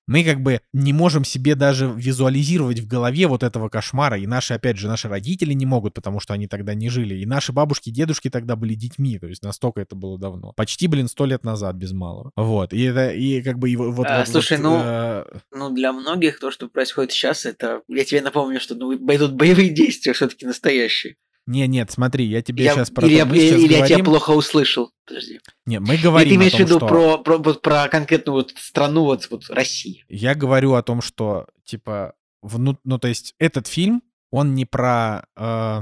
мы 0.09 0.23
как 0.23 0.41
бы 0.41 0.59
не 0.73 0.91
можем 0.91 1.23
себе 1.23 1.53
даже 1.53 1.85
визуализировать 1.95 2.79
в 2.79 2.87
голове 2.87 3.27
вот 3.27 3.43
этого 3.43 3.69
кошмара. 3.69 4.17
И 4.17 4.25
наши, 4.25 4.55
опять 4.55 4.77
же, 4.77 4.87
наши 4.87 5.07
родители 5.07 5.53
не 5.53 5.67
могут, 5.67 5.93
потому 5.93 6.19
что 6.19 6.33
они 6.33 6.47
тогда 6.47 6.73
не 6.73 6.89
жили. 6.89 7.13
И 7.13 7.27
наши 7.27 7.53
бабушки, 7.53 7.91
дедушки 7.91 8.31
тогда 8.31 8.55
были 8.55 8.73
детьми. 8.73 9.19
То 9.19 9.27
есть 9.27 9.43
настолько 9.43 9.81
это 9.81 9.95
было 9.95 10.17
давно. 10.17 10.51
Почти, 10.53 10.87
блин, 10.87 11.07
сто 11.07 11.27
лет 11.27 11.43
назад 11.43 11.75
без 11.75 11.91
малого. 11.91 12.31
Вот. 12.35 12.73
И 12.73 12.81
это, 12.81 13.11
и 13.11 13.43
как 13.43 13.59
бы, 13.59 13.69
и 13.69 13.75
вот... 13.75 14.07
А, 14.09 14.19
вот- 14.19 14.27
слушай, 14.27 14.57
вот, 14.57 14.63
ну, 14.63 14.79
э, 14.83 15.25
Ну, 15.51 15.69
для 15.75 15.93
многих 15.93 16.39
то, 16.39 16.49
что 16.49 16.67
происходит 16.67 17.11
сейчас, 17.11 17.45
это... 17.45 17.83
Я 17.87 18.03
тебе 18.03 18.21
напомню, 18.21 18.59
что 18.59 18.73
ну, 18.73 18.95
идут 18.95 19.33
боевые 19.33 19.69
действия 19.73 20.13
все-таки 20.13 20.47
настоящие. 20.47 21.17
Не, 21.47 21.67
нет, 21.67 21.89
смотри, 21.89 22.25
я 22.25 22.41
тебе 22.41 22.65
Я- 22.65 22.73
сейчас 22.73 22.91
про 22.91 23.07
или 23.07 23.21
то- 23.21 23.33
я, 23.35 23.43
или 23.43 23.61
я 23.61 23.67
тебя 23.67 23.77
говорим- 23.79 24.05
плохо 24.05 24.31
услышал. 24.31 24.91
Подожди. 25.05 25.39
Не, 25.65 25.79
мы 25.79 25.97
говорим 25.97 26.29
ты 26.29 26.35
о 26.35 26.37
имеешь 26.37 26.53
в 26.53 26.59
виду 26.59 26.77
что... 26.77 26.87
про, 26.87 27.17
про, 27.17 27.37
вот 27.37 27.61
про 27.61 27.87
конкретную 27.87 28.35
вот 28.35 28.51
страну, 28.57 29.05
вот, 29.05 29.27
вот 29.31 29.49
Россию? 29.49 30.03
Я 30.09 30.35
говорю 30.35 30.73
о 30.73 30.83
том, 30.83 31.01
что, 31.01 31.47
типа, 31.65 32.13
вну... 32.43 32.77
ну, 32.83 32.99
то 32.99 33.07
есть, 33.07 33.33
этот 33.39 33.65
фильм, 33.65 34.03
он 34.31 34.53
не 34.53 34.65
про, 34.65 35.25
э, 35.35 35.81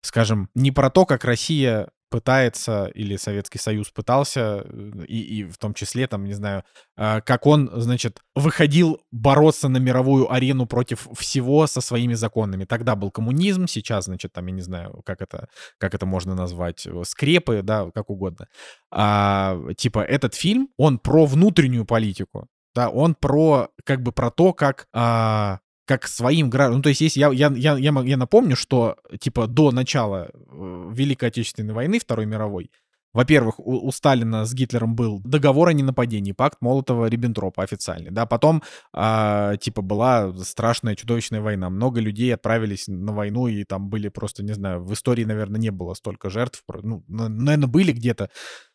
скажем, 0.00 0.48
не 0.56 0.72
про 0.72 0.90
то, 0.90 1.06
как 1.06 1.24
Россия 1.24 1.88
пытается, 2.12 2.90
или 2.94 3.16
Советский 3.16 3.58
Союз 3.58 3.90
пытался, 3.90 4.64
э, 4.64 5.04
и, 5.08 5.38
и 5.38 5.44
в 5.44 5.56
том 5.56 5.72
числе, 5.74 6.06
там, 6.06 6.24
не 6.24 6.34
знаю, 6.34 6.62
э, 6.98 7.20
как 7.22 7.46
он, 7.46 7.70
значит, 7.74 8.20
выходил 8.36 9.00
бороться 9.10 9.68
на 9.68 9.78
мировую 9.78 10.30
арену 10.30 10.66
против 10.66 11.08
всего 11.18 11.66
со 11.66 11.80
своими 11.80 12.14
законами. 12.14 12.66
Тогда 12.66 12.94
был 12.94 13.10
коммунизм, 13.10 13.66
сейчас, 13.66 14.04
значит, 14.04 14.32
там, 14.32 14.46
я 14.46 14.52
не 14.52 14.60
знаю, 14.60 15.02
как 15.06 15.22
это, 15.22 15.48
как 15.78 15.94
это 15.94 16.06
можно 16.06 16.34
назвать, 16.34 16.86
э, 16.86 17.02
скрепы, 17.04 17.62
да, 17.62 17.90
как 17.94 18.10
угодно. 18.10 18.46
А, 18.90 19.58
типа, 19.76 20.00
этот 20.00 20.34
фильм, 20.34 20.68
он 20.76 20.98
про 20.98 21.24
внутреннюю 21.24 21.86
политику, 21.86 22.46
да, 22.74 22.90
он 22.90 23.14
про, 23.14 23.70
как 23.84 24.02
бы, 24.02 24.12
про 24.12 24.30
то, 24.30 24.52
как 24.52 24.86
а, 24.92 25.60
как 25.86 26.06
своим 26.06 26.50
гражданам. 26.50 26.78
Ну, 26.78 26.82
то 26.82 26.88
есть, 26.88 27.00
если 27.00 27.20
я, 27.20 27.30
я, 27.32 27.52
я, 27.54 27.76
я, 27.76 27.92
я 28.04 28.16
напомню, 28.16 28.56
что, 28.56 28.96
типа, 29.20 29.46
до 29.46 29.70
начала 29.70 30.30
э, 30.32 30.90
Великой 30.92 31.28
Отечественной 31.28 31.74
войны, 31.74 31.98
Второй 31.98 32.26
мировой, 32.26 32.70
во-первых, 33.12 33.58
у, 33.58 33.86
у 33.86 33.92
Сталина 33.92 34.44
с 34.44 34.54
Гитлером 34.54 34.94
был 34.94 35.20
договор 35.20 35.68
о 35.68 35.72
ненападении, 35.72 36.32
пакт 36.32 36.58
Молотова-Риббентропа 36.62 37.62
официальный, 37.62 38.10
да, 38.10 38.26
потом, 38.26 38.62
а, 38.92 39.56
типа, 39.56 39.82
была 39.82 40.32
страшная 40.38 40.94
чудовищная 40.94 41.40
война, 41.40 41.68
много 41.68 42.00
людей 42.00 42.32
отправились 42.32 42.88
на 42.88 43.12
войну, 43.12 43.48
и 43.48 43.64
там 43.64 43.88
были 43.88 44.08
просто, 44.08 44.42
не 44.42 44.54
знаю, 44.54 44.82
в 44.82 44.92
истории, 44.94 45.24
наверное, 45.24 45.60
не 45.60 45.70
было 45.70 45.94
столько 45.94 46.30
жертв, 46.30 46.62
ну, 46.82 47.04
наверное, 47.08 47.68
были 47.68 47.92
где-то, 47.92 48.30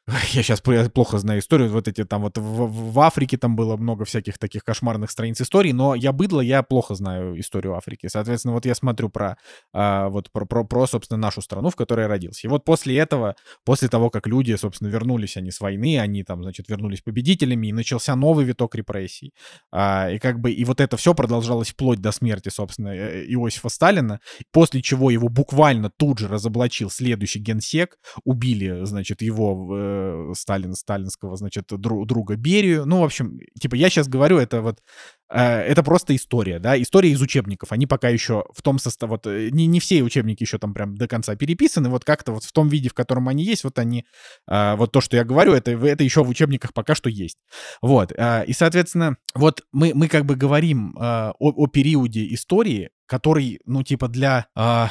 я 0.32 0.42
сейчас 0.42 0.62
плохо 0.62 1.18
знаю 1.18 1.42
историю, 1.42 1.70
вот 1.70 1.90
эти 1.90 2.06
там 2.06 2.22
вот 2.22 2.38
в, 2.38 2.42
в 2.42 3.00
Африке 3.02 3.38
там 3.38 3.58
было 3.58 3.76
много 3.76 4.06
всяких 4.06 4.38
таких 4.38 4.64
кошмарных 4.64 5.12
страниц 5.12 5.42
истории, 5.42 5.74
но 5.74 5.96
я 5.96 6.14
быдло, 6.14 6.40
я 6.40 6.64
плохо 6.64 6.96
знаю 6.96 7.38
историю 7.38 7.76
Африки. 7.76 8.08
Соответственно, 8.08 8.54
вот 8.54 8.66
я 8.66 8.74
смотрю 8.74 9.10
про, 9.10 9.38
а, 9.74 10.08
вот 10.08 10.32
про, 10.32 10.46
про, 10.46 10.64
про, 10.64 10.88
собственно, 10.88 11.18
нашу 11.18 11.42
страну, 11.42 11.70
в 11.70 11.76
которой 11.76 12.04
я 12.04 12.08
родился. 12.08 12.48
И 12.48 12.50
вот 12.50 12.64
после 12.64 12.98
этого, 12.98 13.36
после 13.66 13.90
того, 13.90 14.10
как 14.10 14.28
люди, 14.28 14.56
собственно, 14.56 14.88
вернулись 14.88 15.36
они 15.36 15.52
с 15.52 15.60
войны, 15.60 16.00
они 16.00 16.24
там, 16.24 16.42
значит, 16.42 16.70
вернулись 16.70 17.02
победителями, 17.02 17.68
и 17.68 17.74
начался 17.74 18.16
новый 18.16 18.46
виток 18.46 18.76
репрессий. 18.76 19.34
А, 19.74 20.10
и 20.10 20.20
как 20.20 20.40
бы, 20.40 20.52
и 20.52 20.64
вот 20.64 20.80
это 20.80 20.96
все 20.96 21.14
продолжалось 21.16 21.72
вплоть 21.72 22.00
до 22.00 22.14
смерти, 22.14 22.48
собственно, 22.48 22.90
э, 22.96 23.26
Иосифа 23.26 23.68
Сталина, 23.68 24.22
после 24.54 24.82
чего 24.82 25.12
его 25.12 25.28
буквально 25.28 25.92
тут 25.98 26.20
же 26.20 26.30
разоблачил 26.30 26.90
следующий 26.90 27.40
генсек, 27.40 27.98
убили, 28.24 28.86
значит, 28.86 29.22
его 29.22 29.97
э, 29.98 30.34
Сталин, 30.36 30.74
сталинского, 30.74 31.36
значит, 31.36 31.66
дру, 31.70 32.06
друга 32.06 32.36
Берию. 32.36 32.86
Ну, 32.86 33.02
в 33.02 33.04
общем, 33.04 33.40
типа, 33.60 33.76
я 33.76 33.90
сейчас 33.90 34.08
говорю, 34.08 34.38
это 34.38 34.62
вот, 34.62 34.80
э, 35.30 35.40
это 35.40 35.84
просто 35.84 36.16
история, 36.16 36.60
да, 36.60 36.82
история 36.82 37.12
из 37.12 37.22
учебников. 37.22 37.72
Они 37.72 37.86
пока 37.86 38.10
еще 38.10 38.46
в 38.54 38.62
том 38.62 38.80
составе, 38.80 39.12
вот, 39.12 39.28
э, 39.28 39.50
не, 39.52 39.68
не 39.68 39.80
все 39.80 40.04
учебники 40.04 40.44
еще 40.44 40.58
там 40.58 40.74
прям 40.74 40.96
до 40.96 41.08
конца 41.08 41.36
переписаны, 41.36 41.90
вот 41.90 42.06
как-то 42.06 42.32
вот 42.32 42.44
в 42.44 42.52
том 42.52 42.70
виде, 42.70 42.90
в 42.90 42.94
котором 42.94 43.28
они 43.28 43.44
есть, 43.44 43.64
вот 43.64 43.80
они, 43.80 44.06
э, 44.48 44.76
вот 44.76 44.92
то, 44.92 45.02
что 45.02 45.18
я 45.18 45.24
говорю, 45.24 45.54
это, 45.54 45.72
это 45.72 46.04
еще 46.04 46.24
в 46.24 46.30
учебниках 46.30 46.74
пока 46.74 46.96
что 46.96 47.10
есть. 47.10 47.38
Вот, 47.82 48.12
э, 48.16 48.46
и, 48.46 48.54
соответственно, 48.54 49.18
вот 49.36 49.64
мы, 49.72 49.94
мы 49.94 50.08
как 50.08 50.26
бы 50.26 50.36
говорим 50.36 50.96
э, 50.98 51.02
о, 51.02 51.34
о 51.40 51.68
периоде 51.68 52.34
истории, 52.34 52.90
который, 53.06 53.60
ну, 53.66 53.84
типа, 53.84 54.08
для... 54.08 54.48
Э, 54.56 54.88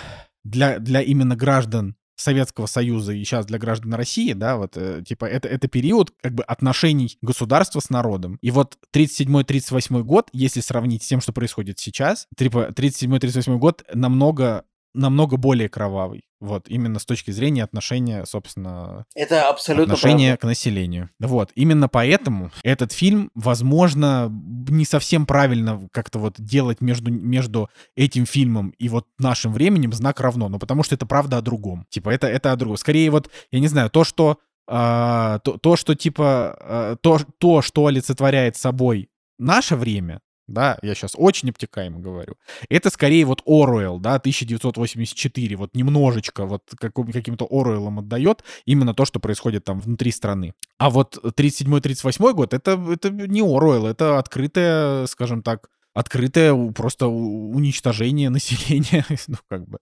для, 0.46 0.78
для 0.78 1.02
именно 1.02 1.34
граждан 1.34 1.96
Советского 2.16 2.66
Союза 2.66 3.12
и 3.12 3.24
сейчас 3.24 3.46
для 3.46 3.58
граждан 3.58 3.94
России, 3.94 4.32
да, 4.32 4.56
вот, 4.56 4.76
э, 4.76 5.02
типа, 5.06 5.26
это, 5.26 5.48
это 5.48 5.68
период, 5.68 6.12
как 6.22 6.34
бы, 6.34 6.42
отношений 6.42 7.18
государства 7.22 7.80
с 7.80 7.90
народом. 7.90 8.38
И 8.40 8.50
вот 8.50 8.78
37-38 8.92 10.02
год, 10.02 10.28
если 10.32 10.60
сравнить 10.60 11.02
с 11.02 11.06
тем, 11.06 11.20
что 11.20 11.32
происходит 11.32 11.78
сейчас, 11.78 12.26
типа, 12.36 12.72
37-38 12.74 13.58
год 13.58 13.84
намного 13.92 14.64
намного 14.96 15.36
более 15.36 15.68
кровавый. 15.68 16.25
Вот, 16.40 16.68
именно 16.68 16.98
с 16.98 17.06
точки 17.06 17.30
зрения 17.30 17.64
отношения, 17.64 18.24
собственно, 18.26 19.06
это 19.14 19.48
абсолютно 19.48 19.94
отношения 19.94 20.30
правда. 20.30 20.40
к 20.40 20.44
населению. 20.44 21.10
Вот, 21.18 21.50
именно 21.54 21.88
поэтому 21.88 22.50
этот 22.62 22.92
фильм, 22.92 23.30
возможно, 23.34 24.28
не 24.68 24.84
совсем 24.84 25.24
правильно 25.24 25.88
как-то 25.92 26.18
вот 26.18 26.34
делать 26.38 26.80
между, 26.80 27.10
между 27.10 27.70
этим 27.94 28.26
фильмом 28.26 28.70
и 28.78 28.88
вот 28.88 29.06
нашим 29.18 29.52
временем 29.52 29.92
знак 29.92 30.20
равно, 30.20 30.48
но 30.48 30.58
потому 30.58 30.82
что 30.82 30.94
это 30.94 31.06
правда 31.06 31.38
о 31.38 31.42
другом. 31.42 31.86
Типа, 31.88 32.10
это, 32.10 32.26
это 32.26 32.52
о 32.52 32.56
другом. 32.56 32.76
Скорее 32.76 33.10
вот, 33.10 33.30
я 33.50 33.60
не 33.60 33.68
знаю, 33.68 33.88
то, 33.88 34.04
что 34.04 34.38
а, 34.68 35.38
то, 35.40 35.58
то, 35.58 35.76
что 35.76 35.94
типа, 35.94 36.56
а, 36.60 36.96
то, 36.96 37.20
то, 37.38 37.62
что 37.62 37.86
олицетворяет 37.86 38.56
собой 38.56 39.08
наше 39.38 39.76
время, 39.76 40.20
да, 40.46 40.78
я 40.82 40.94
сейчас 40.94 41.12
очень 41.16 41.50
обтекаемо 41.50 41.98
говорю, 41.98 42.36
это 42.68 42.90
скорее 42.90 43.24
вот 43.24 43.42
Оруэлл, 43.46 43.98
да, 43.98 44.14
1984, 44.14 45.56
вот 45.56 45.74
немножечко 45.74 46.46
вот 46.46 46.62
каким-то 46.78 47.46
Оруэллом 47.50 47.98
отдает 47.98 48.44
именно 48.64 48.94
то, 48.94 49.04
что 49.04 49.20
происходит 49.20 49.64
там 49.64 49.80
внутри 49.80 50.10
страны. 50.10 50.54
А 50.78 50.90
вот 50.90 51.18
37-38 51.22 52.32
год, 52.32 52.54
это, 52.54 52.72
это 52.90 53.10
не 53.10 53.40
Оруэлл, 53.40 53.86
это 53.86 54.18
открытая, 54.18 55.06
скажем 55.06 55.42
так, 55.42 55.68
открытое 55.96 56.54
просто 56.72 57.06
уничтожение 57.08 58.30
населения, 58.30 59.04
ну, 59.26 59.36
как 59.48 59.66
бы, 59.66 59.78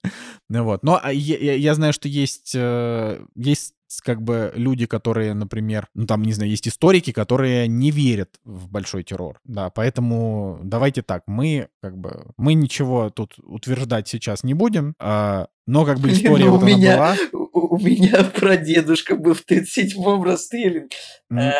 вот. 0.48 0.82
Но 0.82 1.00
а, 1.02 1.12
я, 1.12 1.54
я 1.54 1.74
знаю, 1.74 1.92
что 1.92 2.08
есть, 2.08 2.52
э, 2.54 3.20
есть 3.34 3.74
как 4.00 4.22
бы 4.22 4.52
люди, 4.54 4.86
которые, 4.86 5.34
например, 5.34 5.88
ну 5.94 6.06
там, 6.06 6.22
не 6.22 6.32
знаю, 6.32 6.50
есть 6.50 6.68
историки, 6.68 7.12
которые 7.12 7.68
не 7.68 7.90
верят 7.90 8.38
в 8.44 8.70
большой 8.70 9.04
террор, 9.04 9.40
да, 9.44 9.70
поэтому 9.70 10.60
давайте 10.62 11.02
так, 11.02 11.22
мы 11.26 11.68
как 11.82 11.96
бы, 11.96 12.26
мы 12.36 12.54
ничего 12.54 13.10
тут 13.10 13.34
утверждать 13.38 14.08
сейчас 14.08 14.44
не 14.44 14.54
будем, 14.54 14.94
а, 14.98 15.48
но 15.66 15.84
как 15.84 15.98
бы 15.98 16.08
история 16.12 16.48
вот 16.48 16.62
у 16.62 16.66
меня, 16.66 16.96
была... 16.96 17.16
У, 17.32 17.76
у 17.76 17.78
меня 17.78 18.24
прадедушка 18.36 19.16
был 19.16 19.34
в 19.34 19.44
37-м 19.48 20.22
расстрелян. 20.22 20.88
Mm. 21.32 21.52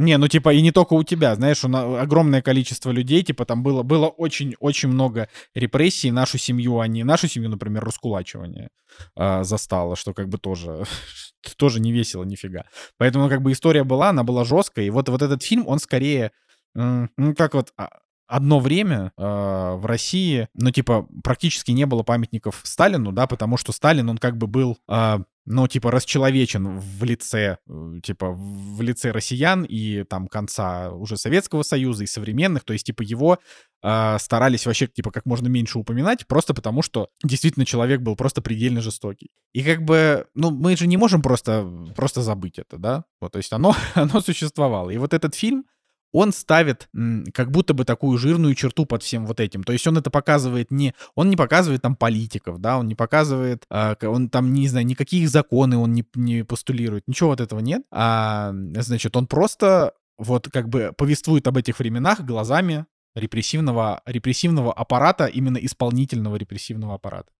Не, 0.00 0.16
ну 0.16 0.28
типа 0.28 0.54
и 0.54 0.62
не 0.62 0.72
только 0.72 0.94
у 0.94 1.02
тебя, 1.02 1.34
знаешь, 1.34 1.62
у 1.62 1.68
на, 1.68 2.00
огромное 2.00 2.40
количество 2.40 2.90
людей, 2.90 3.22
типа 3.22 3.44
там 3.44 3.62
было 3.62 3.82
было 3.82 4.06
очень-очень 4.06 4.88
много 4.88 5.28
репрессий, 5.54 6.10
нашу 6.10 6.38
семью, 6.38 6.80
они, 6.80 7.04
нашу 7.04 7.28
семью, 7.28 7.50
например, 7.50 7.84
раскулачивание 7.84 8.70
э, 9.14 9.44
застало, 9.44 9.96
что 9.96 10.14
как 10.14 10.30
бы 10.30 10.38
тоже, 10.38 10.84
тоже 11.58 11.80
не 11.80 11.92
весело 11.92 12.24
нифига. 12.24 12.64
Поэтому 12.96 13.28
как 13.28 13.42
бы 13.42 13.52
история 13.52 13.84
была, 13.84 14.08
она 14.08 14.24
была 14.24 14.44
жесткая, 14.44 14.86
и 14.86 14.90
вот, 14.90 15.10
вот 15.10 15.20
этот 15.20 15.42
фильм, 15.42 15.68
он 15.68 15.78
скорее, 15.78 16.32
ну 16.74 17.34
как 17.36 17.52
вот 17.52 17.74
а, 17.76 17.90
одно 18.30 18.60
время 18.60 19.12
э, 19.18 19.22
в 19.22 19.84
России, 19.84 20.48
ну, 20.54 20.70
типа, 20.70 21.06
практически 21.22 21.72
не 21.72 21.84
было 21.84 22.04
памятников 22.04 22.60
Сталину, 22.62 23.10
да, 23.10 23.26
потому 23.26 23.56
что 23.56 23.72
Сталин, 23.72 24.08
он 24.08 24.18
как 24.18 24.36
бы 24.36 24.46
был 24.46 24.78
э, 24.88 25.18
ну, 25.50 25.66
типа, 25.66 25.90
расчеловечен 25.90 26.78
в 26.78 27.04
лице, 27.04 27.58
э, 27.68 28.00
типа, 28.02 28.30
в 28.30 28.80
лице 28.82 29.10
россиян 29.10 29.64
и 29.64 30.04
там 30.04 30.28
конца 30.28 30.90
уже 30.92 31.16
Советского 31.16 31.62
Союза 31.64 32.04
и 32.04 32.06
современных, 32.06 32.64
то 32.64 32.72
есть, 32.72 32.86
типа, 32.86 33.02
его 33.02 33.38
э, 33.82 34.18
старались 34.20 34.64
вообще, 34.66 34.86
типа, 34.86 35.10
как 35.10 35.26
можно 35.26 35.48
меньше 35.48 35.78
упоминать, 35.78 36.26
просто 36.28 36.54
потому 36.54 36.82
что 36.82 37.08
действительно 37.24 37.66
человек 37.66 38.00
был 38.00 38.14
просто 38.14 38.42
предельно 38.42 38.80
жестокий. 38.80 39.30
И 39.52 39.62
как 39.64 39.82
бы, 39.82 40.26
ну, 40.34 40.50
мы 40.50 40.76
же 40.76 40.86
не 40.86 40.96
можем 40.96 41.20
просто, 41.20 41.68
просто 41.96 42.22
забыть 42.22 42.58
это, 42.58 42.78
да? 42.78 43.04
Вот, 43.20 43.32
то 43.32 43.38
есть 43.38 43.52
оно, 43.52 43.74
оно 43.94 44.20
существовало. 44.20 44.90
И 44.90 44.98
вот 44.98 45.12
этот 45.12 45.34
фильм, 45.34 45.64
он 46.12 46.32
ставит 46.32 46.88
как 47.32 47.50
будто 47.50 47.74
бы 47.74 47.84
такую 47.84 48.18
жирную 48.18 48.54
черту 48.54 48.86
под 48.86 49.02
всем 49.02 49.26
вот 49.26 49.40
этим. 49.40 49.62
То 49.62 49.72
есть 49.72 49.86
он 49.86 49.98
это 49.98 50.10
показывает 50.10 50.70
не... 50.70 50.94
Он 51.14 51.30
не 51.30 51.36
показывает 51.36 51.82
там 51.82 51.96
политиков, 51.96 52.60
да, 52.60 52.78
он 52.78 52.88
не 52.88 52.94
показывает... 52.94 53.64
Э, 53.70 53.94
он 54.02 54.28
там, 54.28 54.52
не 54.52 54.68
знаю, 54.68 54.86
никакие 54.86 55.28
законы 55.28 55.76
он 55.78 55.92
не, 55.92 56.04
не 56.14 56.44
постулирует, 56.44 57.06
ничего 57.06 57.30
вот 57.30 57.40
этого 57.40 57.60
нет. 57.60 57.82
А, 57.90 58.52
значит, 58.52 59.16
он 59.16 59.26
просто 59.26 59.92
вот 60.18 60.48
как 60.52 60.68
бы 60.68 60.92
повествует 60.96 61.46
об 61.46 61.56
этих 61.56 61.78
временах 61.78 62.20
глазами 62.20 62.86
репрессивного, 63.14 64.02
репрессивного 64.04 64.72
аппарата, 64.72 65.26
именно 65.26 65.58
исполнительного 65.58 66.36
репрессивного 66.36 66.94
аппарата. 66.94 67.30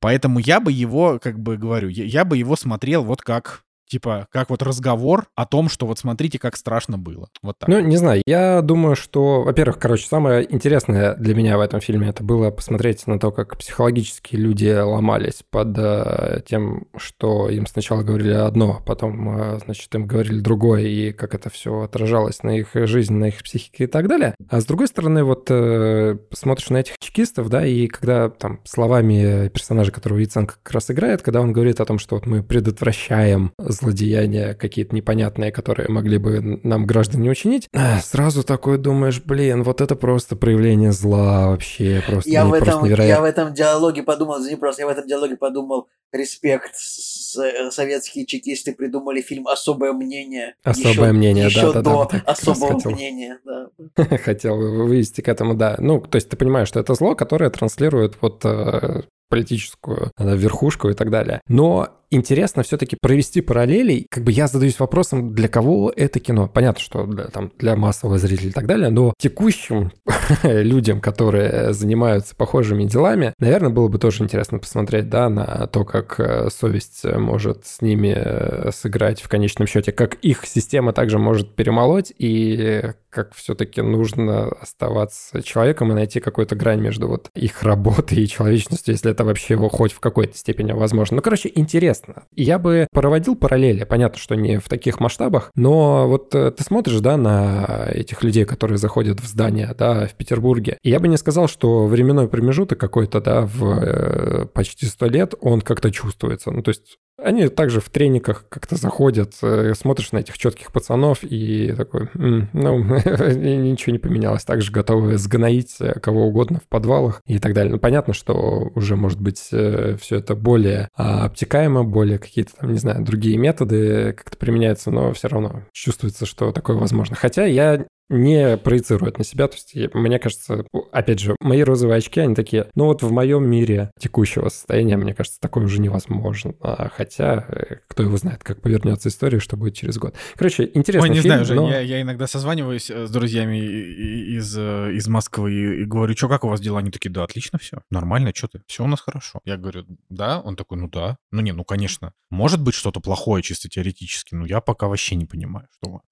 Поэтому 0.00 0.38
я 0.38 0.60
бы 0.60 0.70
его, 0.70 1.18
как 1.18 1.38
бы 1.38 1.56
говорю, 1.56 1.88
я, 1.88 2.04
я 2.04 2.24
бы 2.24 2.36
его 2.36 2.56
смотрел 2.56 3.04
вот 3.04 3.22
как 3.22 3.64
Типа, 3.88 4.28
как 4.30 4.50
вот 4.50 4.62
разговор 4.62 5.26
о 5.34 5.46
том, 5.46 5.68
что 5.68 5.86
вот 5.86 5.98
смотрите, 5.98 6.38
как 6.38 6.56
страшно 6.56 6.98
было. 6.98 7.28
Вот 7.42 7.58
так. 7.58 7.68
Ну, 7.68 7.80
не 7.80 7.96
знаю, 7.96 8.22
я 8.26 8.60
думаю, 8.60 8.96
что, 8.96 9.42
во-первых, 9.42 9.78
короче, 9.78 10.06
самое 10.06 10.46
интересное 10.52 11.14
для 11.14 11.34
меня 11.34 11.56
в 11.56 11.60
этом 11.60 11.80
фильме 11.80 12.08
это 12.08 12.22
было 12.22 12.50
посмотреть 12.50 13.06
на 13.06 13.18
то, 13.18 13.30
как 13.30 13.56
психологически 13.56 14.36
люди 14.36 14.78
ломались 14.78 15.42
под 15.50 15.76
э, 15.78 16.42
тем, 16.46 16.86
что 16.96 17.48
им 17.48 17.66
сначала 17.66 18.02
говорили 18.02 18.32
одно, 18.32 18.82
потом, 18.86 19.38
э, 19.38 19.58
значит, 19.64 19.94
им 19.94 20.06
говорили 20.06 20.40
другое, 20.40 20.82
и 20.82 21.12
как 21.12 21.34
это 21.34 21.48
все 21.48 21.80
отражалось 21.80 22.42
на 22.42 22.58
их 22.58 22.70
жизни, 22.74 23.14
на 23.14 23.28
их 23.28 23.42
психике 23.42 23.84
и 23.84 23.86
так 23.86 24.06
далее. 24.08 24.34
А 24.50 24.60
с 24.60 24.66
другой 24.66 24.88
стороны, 24.88 25.24
вот 25.24 25.46
э, 25.50 26.18
смотришь 26.32 26.70
на 26.70 26.78
этих 26.78 26.98
чекистов, 26.98 27.48
да, 27.48 27.64
и 27.66 27.86
когда 27.86 28.28
там 28.28 28.60
словами 28.64 29.48
персонажа, 29.48 29.92
которого 29.92 30.18
Яценко 30.18 30.56
как 30.62 30.74
раз 30.74 30.90
играет, 30.90 31.22
когда 31.22 31.40
он 31.40 31.52
говорит 31.52 31.80
о 31.80 31.84
том, 31.84 31.98
что 31.98 32.16
вот 32.16 32.26
мы 32.26 32.42
предотвращаем 32.42 33.52
злодеяния 33.78 34.54
какие-то 34.54 34.94
непонятные, 34.94 35.52
которые 35.52 35.88
могли 35.88 36.18
бы 36.18 36.60
нам 36.62 36.86
граждане 36.86 37.30
учинить, 37.30 37.68
а, 37.74 38.00
сразу 38.00 38.42
такой 38.42 38.78
думаешь, 38.78 39.20
блин, 39.22 39.62
вот 39.62 39.80
это 39.80 39.96
просто 39.96 40.36
проявление 40.36 40.92
зла 40.92 41.48
вообще, 41.48 42.02
просто, 42.06 42.30
я 42.30 42.44
ну, 42.44 42.50
в 42.50 42.54
этом, 42.54 42.66
просто 42.66 42.86
невероятно. 42.86 43.12
Я 43.12 43.20
в 43.20 43.24
этом 43.24 43.54
диалоге 43.54 44.02
подумал, 44.02 44.40
извини, 44.40 44.56
просто 44.56 44.82
я 44.82 44.86
в 44.86 44.90
этом 44.90 45.06
диалоге 45.06 45.36
подумал, 45.36 45.88
респект, 46.12 46.74
э, 46.74 47.70
советские 47.70 48.26
чекисты 48.26 48.72
придумали 48.72 49.20
фильм 49.20 49.46
«Особое 49.48 49.92
мнение». 49.92 50.54
«Особое 50.64 50.90
еще, 50.90 51.12
мнение», 51.12 51.46
еще 51.46 51.72
да, 51.72 51.82
да, 51.82 51.82
до 51.82 52.08
да. 52.10 52.22
«Особого 52.26 52.74
хотел, 52.74 52.90
мнения», 52.92 53.38
да. 53.44 54.04
Хотел 54.24 54.56
вывести 54.56 55.20
к 55.20 55.28
этому, 55.28 55.54
да. 55.54 55.76
Ну, 55.78 56.00
то 56.00 56.16
есть 56.16 56.28
ты 56.28 56.36
понимаешь, 56.36 56.68
что 56.68 56.80
это 56.80 56.94
зло, 56.94 57.14
которое 57.14 57.50
транслирует 57.50 58.16
вот 58.20 58.44
э, 58.44 59.02
политическую 59.28 60.10
верхушку 60.18 60.88
и 60.88 60.94
так 60.94 61.10
далее. 61.10 61.40
Но 61.48 61.88
интересно 62.10 62.62
все-таки 62.62 62.96
провести 63.00 63.40
параллели. 63.40 64.06
Как 64.10 64.24
бы 64.24 64.32
я 64.32 64.46
задаюсь 64.46 64.78
вопросом, 64.78 65.34
для 65.34 65.48
кого 65.48 65.92
это 65.94 66.20
кино? 66.20 66.48
Понятно, 66.48 66.80
что 66.80 67.04
для, 67.06 67.24
там, 67.24 67.52
для 67.58 67.76
массового 67.76 68.18
зрителя 68.18 68.50
и 68.50 68.52
так 68.52 68.66
далее, 68.66 68.90
но 68.90 69.14
текущим 69.18 69.92
людям, 70.42 71.00
которые 71.00 71.72
занимаются 71.72 72.34
похожими 72.34 72.84
делами, 72.84 73.34
наверное, 73.38 73.70
было 73.70 73.88
бы 73.88 73.98
тоже 73.98 74.24
интересно 74.24 74.58
посмотреть, 74.58 75.08
да, 75.08 75.28
на 75.28 75.66
то, 75.66 75.84
как 75.84 76.18
э, 76.18 76.48
совесть 76.50 77.04
может 77.04 77.66
с 77.66 77.82
ними 77.82 78.14
э, 78.16 78.70
сыграть 78.72 79.20
в 79.20 79.28
конечном 79.28 79.66
счете, 79.66 79.92
как 79.92 80.14
их 80.16 80.44
система 80.46 80.92
также 80.92 81.18
может 81.18 81.54
перемолоть 81.54 82.12
и 82.18 82.92
как 83.10 83.34
все-таки 83.34 83.80
нужно 83.80 84.48
оставаться 84.48 85.42
человеком 85.42 85.90
и 85.90 85.94
найти 85.94 86.20
какую-то 86.20 86.54
грань 86.54 86.80
между 86.80 87.08
вот 87.08 87.30
их 87.34 87.62
работой 87.62 88.18
и 88.18 88.28
человечностью, 88.28 88.94
если 88.94 89.10
это 89.10 89.24
вообще 89.24 89.54
его 89.54 89.68
хоть 89.68 89.92
в 89.92 90.00
какой-то 90.00 90.36
степени 90.36 90.72
возможно. 90.72 91.16
Ну, 91.16 91.22
короче, 91.22 91.50
интересно. 91.54 91.97
Я 92.34 92.58
бы 92.58 92.86
проводил 92.92 93.36
параллели, 93.36 93.84
понятно, 93.84 94.18
что 94.18 94.34
не 94.34 94.58
в 94.58 94.68
таких 94.68 95.00
масштабах, 95.00 95.50
но 95.54 96.08
вот 96.08 96.34
э, 96.34 96.50
ты 96.50 96.62
смотришь, 96.62 97.00
да, 97.00 97.16
на 97.16 97.88
этих 97.92 98.22
людей, 98.22 98.44
которые 98.44 98.78
заходят 98.78 99.20
в 99.20 99.26
здание, 99.26 99.74
да, 99.78 100.06
в 100.06 100.14
Петербурге, 100.14 100.78
и 100.82 100.90
я 100.90 101.00
бы 101.00 101.08
не 101.08 101.16
сказал, 101.16 101.48
что 101.48 101.86
временной 101.86 102.28
промежуток 102.28 102.78
какой-то, 102.78 103.20
да, 103.20 103.42
в 103.42 103.64
э, 103.64 104.46
почти 104.46 104.86
сто 104.86 105.06
лет, 105.06 105.34
он 105.40 105.60
как-то 105.60 105.90
чувствуется. 105.90 106.50
Ну, 106.50 106.62
то 106.62 106.70
есть 106.70 106.98
они 107.18 107.48
также 107.48 107.80
в 107.80 107.90
трениках 107.90 108.46
как-то 108.48 108.76
заходят, 108.76 109.34
э, 109.42 109.74
смотришь 109.74 110.12
на 110.12 110.18
этих 110.18 110.38
четких 110.38 110.72
пацанов 110.72 111.18
и 111.22 111.72
такой, 111.76 112.08
ну, 112.14 112.78
ничего 112.84 113.92
не 113.92 113.98
поменялось, 113.98 114.44
также 114.44 114.70
готовы 114.70 115.18
сгноить 115.18 115.76
э, 115.80 115.98
кого 116.00 116.26
угодно 116.26 116.60
в 116.60 116.68
подвалах 116.68 117.20
и 117.26 117.38
так 117.38 117.54
далее. 117.54 117.72
Ну, 117.72 117.78
понятно, 117.78 118.14
что 118.14 118.70
уже, 118.74 118.96
может 118.96 119.20
быть, 119.20 119.48
э, 119.52 119.96
все 120.00 120.16
это 120.16 120.36
более 120.36 120.88
а, 120.96 121.24
обтекаемо, 121.24 121.84
более 121.84 122.18
какие-то, 122.18 122.52
там, 122.56 122.72
не 122.72 122.78
знаю, 122.78 123.04
другие 123.04 123.36
методы 123.36 124.12
как-то 124.12 124.36
применяются, 124.36 124.90
но 124.90 125.12
все 125.12 125.28
равно 125.28 125.64
чувствуется, 125.72 126.24
что 126.24 126.52
такое 126.52 126.76
возможно. 126.76 127.16
Хотя 127.16 127.44
я 127.44 127.84
не 128.08 128.56
проецирует 128.56 129.18
на 129.18 129.24
себя. 129.24 129.48
То 129.48 129.54
есть, 129.54 129.94
мне 129.94 130.18
кажется, 130.18 130.64
опять 130.92 131.20
же, 131.20 131.36
мои 131.40 131.62
розовые 131.62 131.98
очки, 131.98 132.20
они 132.20 132.34
такие, 132.34 132.68
ну 132.74 132.86
вот 132.86 133.02
в 133.02 133.10
моем 133.10 133.48
мире 133.48 133.90
текущего 133.98 134.48
состояния, 134.48 134.96
мне 134.96 135.14
кажется, 135.14 135.40
такое 135.40 135.64
уже 135.64 135.80
невозможно. 135.80 136.54
А, 136.60 136.88
хотя, 136.88 137.46
э, 137.48 137.76
кто 137.88 138.02
его 138.02 138.16
знает, 138.16 138.42
как 138.42 138.60
повернется 138.62 139.08
история, 139.08 139.40
что 139.40 139.56
будет 139.56 139.74
через 139.74 139.98
год. 139.98 140.14
Короче, 140.36 140.70
интересно. 140.74 141.08
Ой, 141.08 141.14
не 141.14 141.20
фильм, 141.20 141.32
знаю, 141.32 141.44
Жень, 141.44 141.56
но... 141.56 141.70
я, 141.70 141.80
я 141.80 142.02
иногда 142.02 142.26
созваниваюсь 142.26 142.90
э, 142.90 143.06
с 143.06 143.10
друзьями 143.10 143.58
из, 143.58 144.56
э, 144.56 144.92
из 144.92 145.06
Москвы 145.08 145.52
и, 145.52 145.82
и 145.82 145.84
говорю, 145.84 146.16
что, 146.16 146.28
как 146.28 146.44
у 146.44 146.48
вас 146.48 146.60
дела? 146.60 146.78
Они 146.78 146.90
такие, 146.90 147.10
да, 147.10 147.24
отлично 147.24 147.58
все, 147.58 147.82
нормально, 147.90 148.32
что 148.34 148.48
ты, 148.48 148.62
все 148.66 148.84
у 148.84 148.86
нас 148.86 149.00
хорошо. 149.00 149.40
Я 149.44 149.56
говорю, 149.56 149.84
да? 150.08 150.40
Он 150.40 150.56
такой, 150.56 150.78
ну 150.78 150.88
да. 150.88 151.18
Ну 151.30 151.40
не, 151.40 151.52
ну 151.52 151.64
конечно. 151.64 152.12
Может 152.30 152.62
быть 152.62 152.74
что-то 152.74 153.00
плохое 153.00 153.42
чисто 153.42 153.68
теоретически, 153.68 154.34
но 154.34 154.46
я 154.46 154.60
пока 154.60 154.88
вообще 154.88 155.16
не 155.16 155.26
понимаю, 155.26 155.66
что 155.78 156.02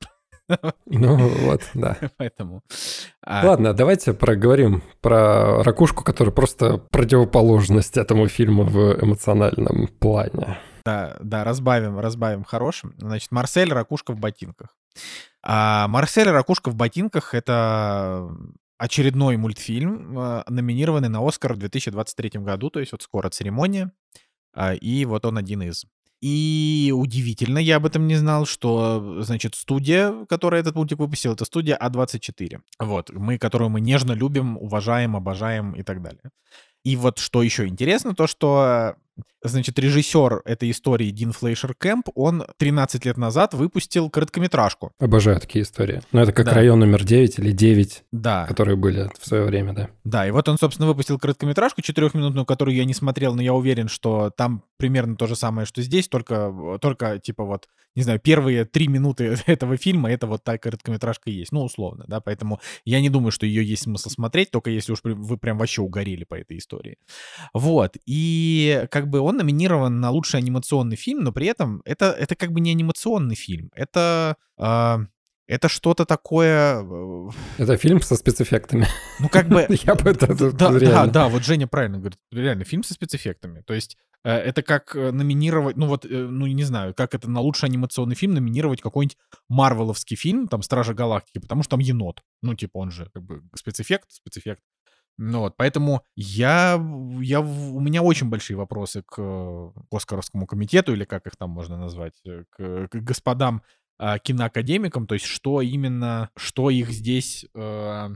ну 0.87 1.17
вот, 1.17 1.63
да. 1.75 1.97
Поэтому. 2.17 2.63
А... 3.23 3.47
Ладно, 3.47 3.75
давайте 3.75 4.13
проговорим 4.13 4.83
про 5.01 5.63
ракушку, 5.63 6.05
которая 6.05 6.33
просто 6.33 6.79
противоположность 6.79 7.97
этому 7.97 8.29
фильму 8.29 8.65
в 8.65 9.03
эмоциональном 9.03 9.89
плане. 9.89 10.59
Да, 10.85 11.17
да, 11.21 11.43
разбавим, 11.43 11.99
разбавим 11.99 12.45
хорошим. 12.45 12.95
Значит, 12.99 13.33
Марсель 13.33 13.73
Ракушка 13.73 14.13
в 14.13 14.21
ботинках. 14.21 14.77
А 15.43 15.89
Марсель 15.89 16.29
Ракушка 16.29 16.71
в 16.71 16.77
ботинках 16.77 17.35
это 17.35 18.31
очередной 18.79 19.37
мультфильм, 19.37 20.19
а, 20.19 20.45
номинированный 20.49 21.09
на 21.09 21.27
Оскар 21.27 21.55
в 21.55 21.59
2023 21.59 22.41
году, 22.41 22.71
то 22.71 22.81
есть 22.81 22.93
вот 22.93 23.03
скоро 23.03 23.31
церемония, 23.31 23.93
а, 24.55 24.75
и 24.75 25.05
вот 25.05 25.25
он 25.25 25.39
один 25.39 25.63
из. 25.63 25.87
И 26.29 26.93
удивительно, 26.93 27.59
я 27.59 27.77
об 27.77 27.87
этом 27.87 28.09
не 28.09 28.17
знал, 28.17 28.47
что, 28.47 29.23
значит, 29.23 29.55
студия, 29.55 30.25
которая 30.29 30.61
этот 30.61 30.75
мультик 30.75 30.99
выпустила, 30.99 31.35
это 31.35 31.45
студия 31.45 31.79
А24. 31.81 32.59
Вот, 32.81 33.11
мы, 33.11 33.39
которую 33.39 33.71
мы 33.71 33.81
нежно 33.81 34.11
любим, 34.11 34.57
уважаем, 34.59 35.15
обожаем 35.15 35.71
и 35.71 35.85
так 35.85 36.03
далее. 36.03 36.33
И 36.83 36.97
вот 36.97 37.21
что 37.21 37.45
еще 37.45 37.69
интересно, 37.69 38.13
то 38.13 38.27
что 38.27 38.97
Значит, 39.43 39.79
режиссер 39.79 40.43
этой 40.45 40.71
истории 40.71 41.11
Дин 41.11 41.33
Флейшер 41.33 41.75
Кэмп, 41.75 42.09
он 42.15 42.45
13 42.59 43.05
лет 43.05 43.17
назад 43.17 43.55
выпустил 43.55 44.11
короткометражку. 44.11 44.93
Обожаю 44.99 45.39
такие 45.39 45.63
истории. 45.63 46.03
Но 46.13 46.23
это 46.23 46.33
как 46.33 46.47
да. 46.47 46.55
район 46.55 46.81
номер 46.81 47.05
9 47.05 47.39
или 47.39 47.53
9, 47.53 48.05
да. 48.13 48.47
которые 48.47 48.77
были 48.77 49.11
в 49.19 49.27
свое 49.27 49.45
время, 49.45 49.73
да. 49.73 49.89
Да, 50.05 50.27
и 50.27 50.31
вот 50.31 50.49
он, 50.49 50.59
собственно, 50.59 50.89
выпустил 50.89 51.19
короткометражку 51.19 51.83
четырехминутную, 51.83 52.45
которую 52.45 52.77
я 52.77 52.85
не 52.85 52.95
смотрел, 52.95 53.35
но 53.35 53.43
я 53.43 53.55
уверен, 53.55 53.89
что 53.89 54.31
там 54.31 54.63
примерно 54.77 55.17
то 55.17 55.27
же 55.27 55.37
самое, 55.37 55.67
что 55.67 55.83
здесь, 55.83 56.09
только, 56.09 56.79
только 56.81 57.19
типа 57.19 57.45
вот, 57.45 57.69
не 57.95 58.03
знаю, 58.03 58.21
первые 58.21 58.65
три 58.65 58.89
минуты 58.89 59.37
этого 59.47 59.77
фильма, 59.77 60.11
это 60.11 60.27
вот 60.27 60.45
та 60.45 60.59
короткометражка 60.59 61.31
есть, 61.31 61.53
ну, 61.53 61.63
условно, 61.63 62.05
да, 62.09 62.21
поэтому 62.21 62.61
я 62.85 63.01
не 63.01 63.11
думаю, 63.11 63.31
что 63.31 63.47
ее 63.47 63.65
есть 63.65 63.85
смысл 63.85 64.11
смотреть, 64.11 64.51
только 64.51 64.71
если 64.71 64.93
уж 64.93 65.01
вы 65.03 65.39
прям 65.39 65.59
вообще 65.59 65.83
угорели 65.83 66.25
по 66.25 66.35
этой 66.35 66.59
истории. 66.59 66.99
Вот, 67.55 67.97
и 68.07 68.87
как 68.91 69.06
бы 69.09 69.21
он 69.21 69.37
номинирован 69.37 70.01
на 70.01 70.11
лучший 70.11 70.41
анимационный 70.41 70.97
фильм, 70.97 71.25
но 71.25 71.33
при 71.33 71.47
этом 71.47 71.83
это, 71.85 72.07
это 72.07 72.35
как 72.35 72.53
бы 72.53 72.61
не 72.61 72.71
анимационный 72.71 73.37
фильм. 73.37 73.71
Это... 73.75 74.37
Э, 74.59 74.99
это 75.49 75.69
что-то 75.69 76.05
такое... 76.05 76.83
Э, 76.83 77.29
это 77.59 77.77
фильм 77.77 78.01
со 78.01 78.17
спецэффектами. 78.17 78.87
Ну, 79.21 79.29
как 79.29 79.49
бы... 79.49 79.67
Я 79.85 79.95
бы 79.95 80.11
это... 80.11 80.53
Да, 80.53 80.71
да, 80.71 81.07
да, 81.07 81.29
вот 81.29 81.45
Женя 81.45 81.69
правильно 81.69 81.99
говорит. 81.99 82.19
Реально, 82.33 82.65
фильм 82.65 82.83
со 82.83 82.95
спецэффектами. 82.95 83.63
То 83.65 83.73
есть 83.73 83.97
э, 84.25 84.31
это 84.33 84.63
как 84.63 84.97
э, 84.97 85.13
номинировать, 85.13 85.77
ну 85.77 85.87
вот, 85.87 86.05
ну 86.09 86.47
не 86.47 86.65
знаю, 86.65 86.95
как 86.95 87.15
это 87.15 87.31
на 87.31 87.41
лучший 87.41 87.69
анимационный 87.69 88.17
фильм 88.17 88.35
номинировать 88.35 88.81
какой-нибудь 88.81 89.17
марвеловский 89.49 90.17
фильм, 90.17 90.49
там, 90.49 90.63
Стражи 90.63 90.95
Галактики, 90.95 91.39
потому 91.39 91.63
что 91.63 91.71
там 91.71 91.81
енот. 91.81 92.23
Ну, 92.43 92.55
типа, 92.55 92.79
он 92.79 92.91
же 92.91 93.09
как 93.15 93.23
бы 93.23 93.43
спецэффект, 93.55 94.11
спецэффект. 94.11 94.63
Ну 95.19 95.41
вот, 95.41 95.57
поэтому 95.57 96.03
я, 96.15 96.79
я, 97.21 97.41
у 97.41 97.81
меня 97.81 98.03
очень 98.03 98.29
большие 98.29 98.57
вопросы 98.57 99.03
к 99.03 99.73
Оскаровскому 99.91 100.47
комитету, 100.47 100.93
или 100.93 101.05
как 101.05 101.27
их 101.27 101.37
там 101.37 101.51
можно 101.51 101.79
назвать, 101.79 102.21
э, 102.27 102.45
к, 102.51 102.89
к 102.89 102.95
господам 102.97 103.63
э, 103.99 104.19
киноакадемикам, 104.23 105.07
то 105.07 105.15
есть 105.15 105.25
что 105.25 105.63
именно, 105.63 106.31
что 106.37 106.69
их 106.69 106.91
здесь 106.91 107.47
э, 107.55 108.09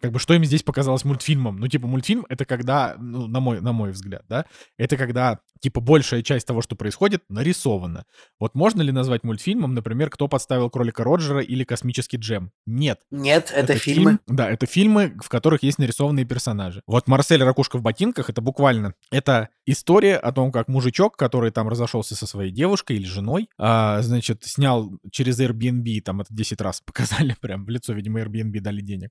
как 0.00 0.12
бы 0.12 0.18
что 0.18 0.34
им 0.34 0.44
здесь 0.44 0.62
показалось 0.62 1.04
мультфильмом. 1.04 1.58
Ну, 1.58 1.68
типа, 1.68 1.86
мультфильм— 1.86 2.26
это 2.28 2.44
когда, 2.44 2.96
ну, 2.98 3.26
на 3.26 3.40
мой, 3.40 3.60
на 3.60 3.72
мой 3.72 3.92
взгляд, 3.92 4.24
да, 4.28 4.46
это 4.78 4.96
когда, 4.96 5.40
типа, 5.60 5.80
большая 5.80 6.22
часть 6.22 6.46
того, 6.46 6.62
что 6.62 6.76
происходит, 6.76 7.24
нарисована. 7.28 8.04
Вот 8.38 8.54
можно 8.54 8.82
ли 8.82 8.92
назвать 8.92 9.24
мультфильмом, 9.24 9.74
например, 9.74 10.10
«Кто 10.10 10.28
подставил 10.28 10.70
кролика 10.70 11.04
Роджера» 11.04 11.40
или 11.40 11.64
«Космический 11.64 12.16
джем»? 12.16 12.50
Нет. 12.66 13.00
Нет, 13.10 13.52
это, 13.54 13.72
это 13.72 13.78
фильмы. 13.78 14.18
Фильм, 14.26 14.36
да, 14.36 14.50
это 14.50 14.66
фильмы, 14.66 15.16
в 15.22 15.28
которых 15.28 15.62
есть 15.62 15.78
нарисованные 15.78 16.24
персонажи. 16.24 16.82
Вот 16.86 17.08
«Марсель 17.08 17.42
Ракушка 17.42 17.78
в 17.78 17.82
ботинках»— 17.82 18.30
это 18.30 18.40
буквально, 18.40 18.94
это 19.10 19.48
история 19.66 20.16
о 20.16 20.32
том, 20.32 20.52
как 20.52 20.68
мужичок, 20.68 21.16
который 21.16 21.50
там 21.50 21.68
разошелся 21.68 22.14
со 22.14 22.26
своей 22.26 22.50
девушкой 22.50 22.96
или 22.96 23.06
женой, 23.06 23.48
а, 23.58 24.02
значит, 24.02 24.44
снял 24.44 24.98
через 25.10 25.40
Airbnb, 25.40 26.00
там 26.02 26.20
это 26.20 26.34
10 26.34 26.60
раз 26.60 26.80
показали 26.86 27.36
прям 27.40 27.64
в 27.64 27.68
лицо, 27.68 27.92
видимо, 27.92 28.20
Airbnb 28.20 28.60
дали 28.60 28.80
денег, 28.80 29.10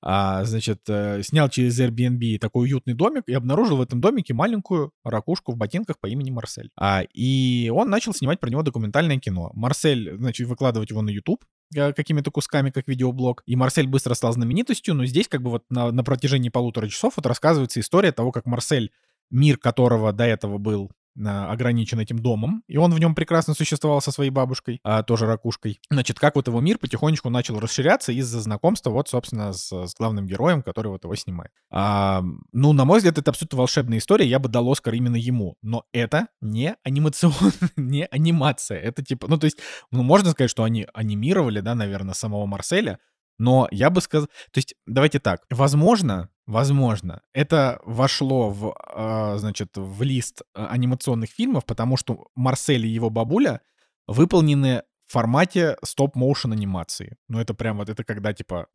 а, 0.00 0.44
значит, 0.44 0.80
э, 0.88 1.22
снял 1.22 1.48
через 1.48 1.78
Airbnb 1.80 2.38
такой 2.38 2.64
уютный 2.64 2.94
домик 2.94 3.24
и 3.26 3.34
обнаружил 3.34 3.76
в 3.76 3.82
этом 3.82 4.00
домике 4.00 4.34
маленькую 4.34 4.92
ракушку 5.04 5.52
в 5.52 5.56
ботинках 5.56 5.98
по 5.98 6.06
имени 6.06 6.30
Марсель. 6.30 6.70
А, 6.76 7.02
и 7.12 7.70
он 7.74 7.90
начал 7.90 8.14
снимать 8.14 8.40
про 8.40 8.50
него 8.50 8.62
документальное 8.62 9.18
кино. 9.18 9.50
Марсель, 9.54 10.16
значит, 10.16 10.46
выкладывать 10.46 10.90
его 10.90 11.02
на 11.02 11.10
YouTube, 11.10 11.44
э, 11.74 11.92
какими-то 11.92 12.30
кусками, 12.30 12.70
как 12.70 12.88
видеоблог. 12.88 13.42
И 13.46 13.56
Марсель 13.56 13.86
быстро 13.86 14.14
стал 14.14 14.32
знаменитостью, 14.32 14.94
но 14.94 15.06
здесь 15.06 15.28
как 15.28 15.42
бы 15.42 15.50
вот 15.50 15.64
на, 15.70 15.90
на 15.90 16.04
протяжении 16.04 16.48
полутора 16.48 16.88
часов 16.88 17.14
вот 17.16 17.26
рассказывается 17.26 17.80
история 17.80 18.12
того, 18.12 18.32
как 18.32 18.46
Марсель, 18.46 18.90
мир 19.30 19.58
которого 19.58 20.12
до 20.12 20.24
этого 20.24 20.58
был 20.58 20.90
ограничен 21.16 22.00
этим 22.00 22.18
домом, 22.18 22.62
и 22.66 22.76
он 22.76 22.92
в 22.92 22.98
нем 22.98 23.14
прекрасно 23.14 23.54
существовал 23.54 24.00
со 24.00 24.10
своей 24.10 24.30
бабушкой, 24.30 24.80
а, 24.82 25.02
тоже 25.02 25.26
ракушкой. 25.26 25.80
Значит, 25.90 26.18
как 26.18 26.34
вот 26.34 26.48
его 26.48 26.60
мир 26.60 26.78
потихонечку 26.78 27.30
начал 27.30 27.60
расширяться 27.60 28.12
из-за 28.12 28.40
знакомства 28.40 28.90
вот, 28.90 29.08
собственно, 29.08 29.52
с, 29.52 29.72
с 29.72 29.94
главным 29.94 30.26
героем, 30.26 30.62
который 30.62 30.88
вот 30.88 31.04
его 31.04 31.14
снимает. 31.14 31.52
А, 31.70 32.22
ну, 32.52 32.72
на 32.72 32.84
мой 32.84 32.98
взгляд, 32.98 33.18
это 33.18 33.30
абсолютно 33.30 33.58
волшебная 33.58 33.98
история, 33.98 34.26
я 34.26 34.38
бы 34.38 34.48
дал 34.48 34.70
Оскар 34.70 34.94
именно 34.94 35.16
ему, 35.16 35.56
но 35.62 35.84
это 35.92 36.28
не 36.40 36.76
анимационная, 36.82 37.52
не 37.76 38.06
анимация, 38.06 38.78
это 38.78 39.02
типа, 39.04 39.28
ну, 39.28 39.38
то 39.38 39.44
есть, 39.44 39.58
ну, 39.90 40.02
можно 40.02 40.30
сказать, 40.30 40.50
что 40.50 40.64
они 40.64 40.86
анимировали, 40.92 41.60
да, 41.60 41.74
наверное, 41.74 42.14
самого 42.14 42.46
Марселя, 42.46 42.98
но 43.38 43.68
я 43.70 43.90
бы 43.90 44.00
сказал... 44.00 44.28
То 44.52 44.58
есть, 44.58 44.74
давайте 44.86 45.18
так. 45.18 45.42
Возможно, 45.50 46.28
возможно, 46.46 47.22
это 47.32 47.80
вошло 47.84 48.50
в, 48.50 48.74
э, 48.94 49.38
значит, 49.38 49.70
в 49.74 50.02
лист 50.02 50.42
а, 50.54 50.68
анимационных 50.68 51.30
фильмов, 51.30 51.64
потому 51.64 51.96
что 51.96 52.26
Марсель 52.34 52.86
и 52.86 52.90
его 52.90 53.10
бабуля 53.10 53.60
выполнены 54.06 54.82
формате 55.06 55.76
стоп-моушен 55.84 56.52
анимации. 56.52 57.16
Ну, 57.28 57.38
это 57.38 57.54
прям 57.54 57.78
вот, 57.78 57.88
это 57.88 58.04
когда, 58.04 58.32
типа, 58.32 58.66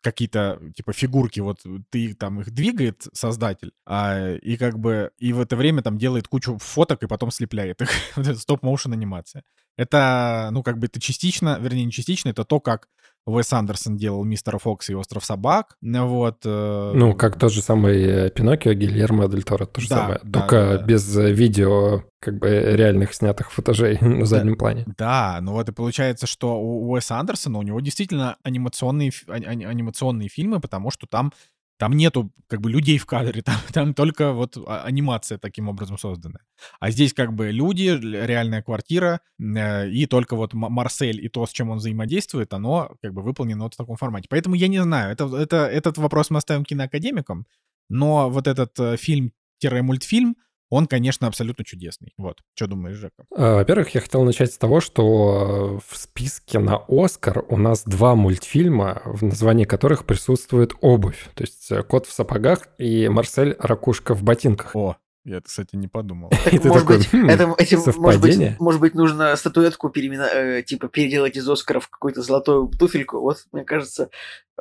какие-то, 0.00 0.60
типа, 0.74 0.92
фигурки, 0.92 1.40
вот 1.40 1.58
ты 1.90 2.14
там 2.14 2.40
их 2.40 2.50
двигает 2.50 3.06
создатель, 3.12 3.72
а, 3.86 4.32
и 4.34 4.56
как 4.56 4.78
бы, 4.78 5.10
и 5.18 5.32
в 5.32 5.40
это 5.40 5.56
время 5.56 5.82
там 5.82 5.98
делает 5.98 6.28
кучу 6.28 6.58
фоток 6.58 7.02
и 7.02 7.06
потом 7.06 7.30
слепляет 7.30 7.82
их. 7.82 7.90
стоп-моушен 8.38 8.92
анимация. 8.92 9.42
Это, 9.76 10.48
ну, 10.52 10.62
как 10.62 10.78
бы 10.78 10.86
это 10.86 11.00
частично, 11.00 11.58
вернее, 11.60 11.84
не 11.84 11.92
частично, 11.92 12.30
это 12.30 12.44
то, 12.44 12.60
как 12.60 12.88
Уэс 13.26 13.52
Андерсон 13.52 13.96
делал 13.96 14.24
«Мистера 14.24 14.58
Фокса» 14.58 14.92
и 14.92 14.94
«Остров 14.94 15.24
собак». 15.24 15.76
Вот. 15.82 16.38
Э, 16.44 16.92
ну, 16.94 17.12
как 17.14 17.38
тот 17.38 17.52
же 17.52 17.60
самый 17.60 18.00
э, 18.02 18.30
Пиноккио 18.30 18.72
Гильермо 18.72 19.28
Дель 19.28 19.42
Торо, 19.42 19.66
то 19.66 19.80
же 19.80 19.88
да, 19.88 19.96
самое. 19.96 20.20
Да, 20.22 20.40
Только 20.40 20.78
да, 20.78 20.82
без 20.84 21.16
э, 21.16 21.32
видео, 21.32 22.04
как 22.20 22.38
бы 22.38 22.48
реальных 22.48 23.14
снятых 23.14 23.50
футажей 23.50 23.98
на 24.00 24.26
заднем 24.26 24.52
да, 24.52 24.58
плане. 24.58 24.84
Да, 24.96 25.38
ну 25.42 25.52
вот 25.52 25.68
и 25.68 25.72
получается, 25.72 26.28
что 26.28 26.60
у 26.60 26.92
Уэса 26.92 27.18
Андерсона, 27.18 27.58
у 27.58 27.62
него 27.62 27.80
действительно 27.80 28.36
анимационные, 28.44 29.10
анимационные 29.28 30.28
фильмы, 30.28 30.60
потому 30.60 30.92
что 30.92 31.08
там 31.08 31.32
там 31.78 31.92
нету 31.92 32.32
как 32.48 32.60
бы 32.60 32.70
людей 32.70 32.98
в 32.98 33.06
кадре, 33.06 33.42
там, 33.44 33.56
там 33.72 33.94
только 33.94 34.32
вот 34.32 34.56
а, 34.56 34.82
анимация 34.84 35.38
таким 35.38 35.68
образом 35.68 35.98
создана. 35.98 36.40
А 36.80 36.90
здесь 36.90 37.12
как 37.12 37.32
бы 37.34 37.50
люди, 37.50 37.88
реальная 38.00 38.62
квартира, 38.62 39.20
э, 39.38 39.90
и 39.90 40.06
только 40.06 40.36
вот 40.36 40.54
Марсель 40.54 41.24
и 41.24 41.28
то, 41.28 41.46
с 41.46 41.52
чем 41.52 41.70
он 41.70 41.78
взаимодействует, 41.78 42.52
оно 42.54 42.96
как 43.02 43.12
бы 43.12 43.22
выполнено 43.22 43.64
вот 43.64 43.74
в 43.74 43.76
таком 43.76 43.96
формате. 43.96 44.28
Поэтому 44.30 44.54
я 44.54 44.68
не 44.68 44.82
знаю, 44.82 45.12
это, 45.12 45.24
это, 45.36 45.66
этот 45.66 45.98
вопрос 45.98 46.30
мы 46.30 46.38
оставим 46.38 46.64
киноакадемикам, 46.64 47.46
но 47.88 48.30
вот 48.30 48.46
этот 48.46 48.78
э, 48.78 48.96
фильм-мультфильм, 48.96 50.36
он, 50.70 50.86
конечно, 50.86 51.26
абсолютно 51.26 51.64
чудесный. 51.64 52.12
Вот. 52.16 52.38
Что 52.54 52.66
думаешь, 52.66 52.96
Жека? 52.96 53.24
А, 53.34 53.56
во-первых, 53.56 53.90
я 53.94 54.00
хотел 54.00 54.24
начать 54.24 54.52
с 54.52 54.58
того, 54.58 54.80
что 54.80 55.80
в 55.86 55.96
списке 55.96 56.58
на 56.58 56.82
Оскар 56.88 57.44
у 57.48 57.56
нас 57.56 57.84
два 57.84 58.14
мультфильма, 58.14 59.02
в 59.04 59.22
названии 59.22 59.64
которых 59.64 60.06
присутствует 60.06 60.74
обувь. 60.80 61.28
То 61.34 61.44
есть 61.44 61.70
э, 61.70 61.82
«Кот 61.82 62.06
в 62.06 62.12
сапогах» 62.12 62.68
и 62.78 63.08
«Марсель 63.08 63.56
Ракушка 63.58 64.14
в 64.14 64.22
ботинках». 64.22 64.74
О, 64.74 64.96
я, 65.26 65.40
кстати, 65.40 65.74
не 65.74 65.88
подумал. 65.88 66.30
Так, 66.44 66.64
может 66.64 66.86
быть, 66.86 67.08
«Хм, 67.12 67.28
это, 67.28 67.48
может 67.96 68.20
быть, 68.20 68.60
может 68.60 68.80
быть, 68.80 68.94
нужно 68.94 69.34
статуэтку 69.34 69.90
перемена, 69.90 70.28
э, 70.32 70.62
типа 70.62 70.88
переделать 70.88 71.36
из 71.36 71.48
Оскара 71.48 71.80
в 71.80 71.88
какую-то 71.88 72.22
золотую 72.22 72.68
туфельку. 72.68 73.20
Вот, 73.20 73.44
мне 73.50 73.64
кажется, 73.64 74.10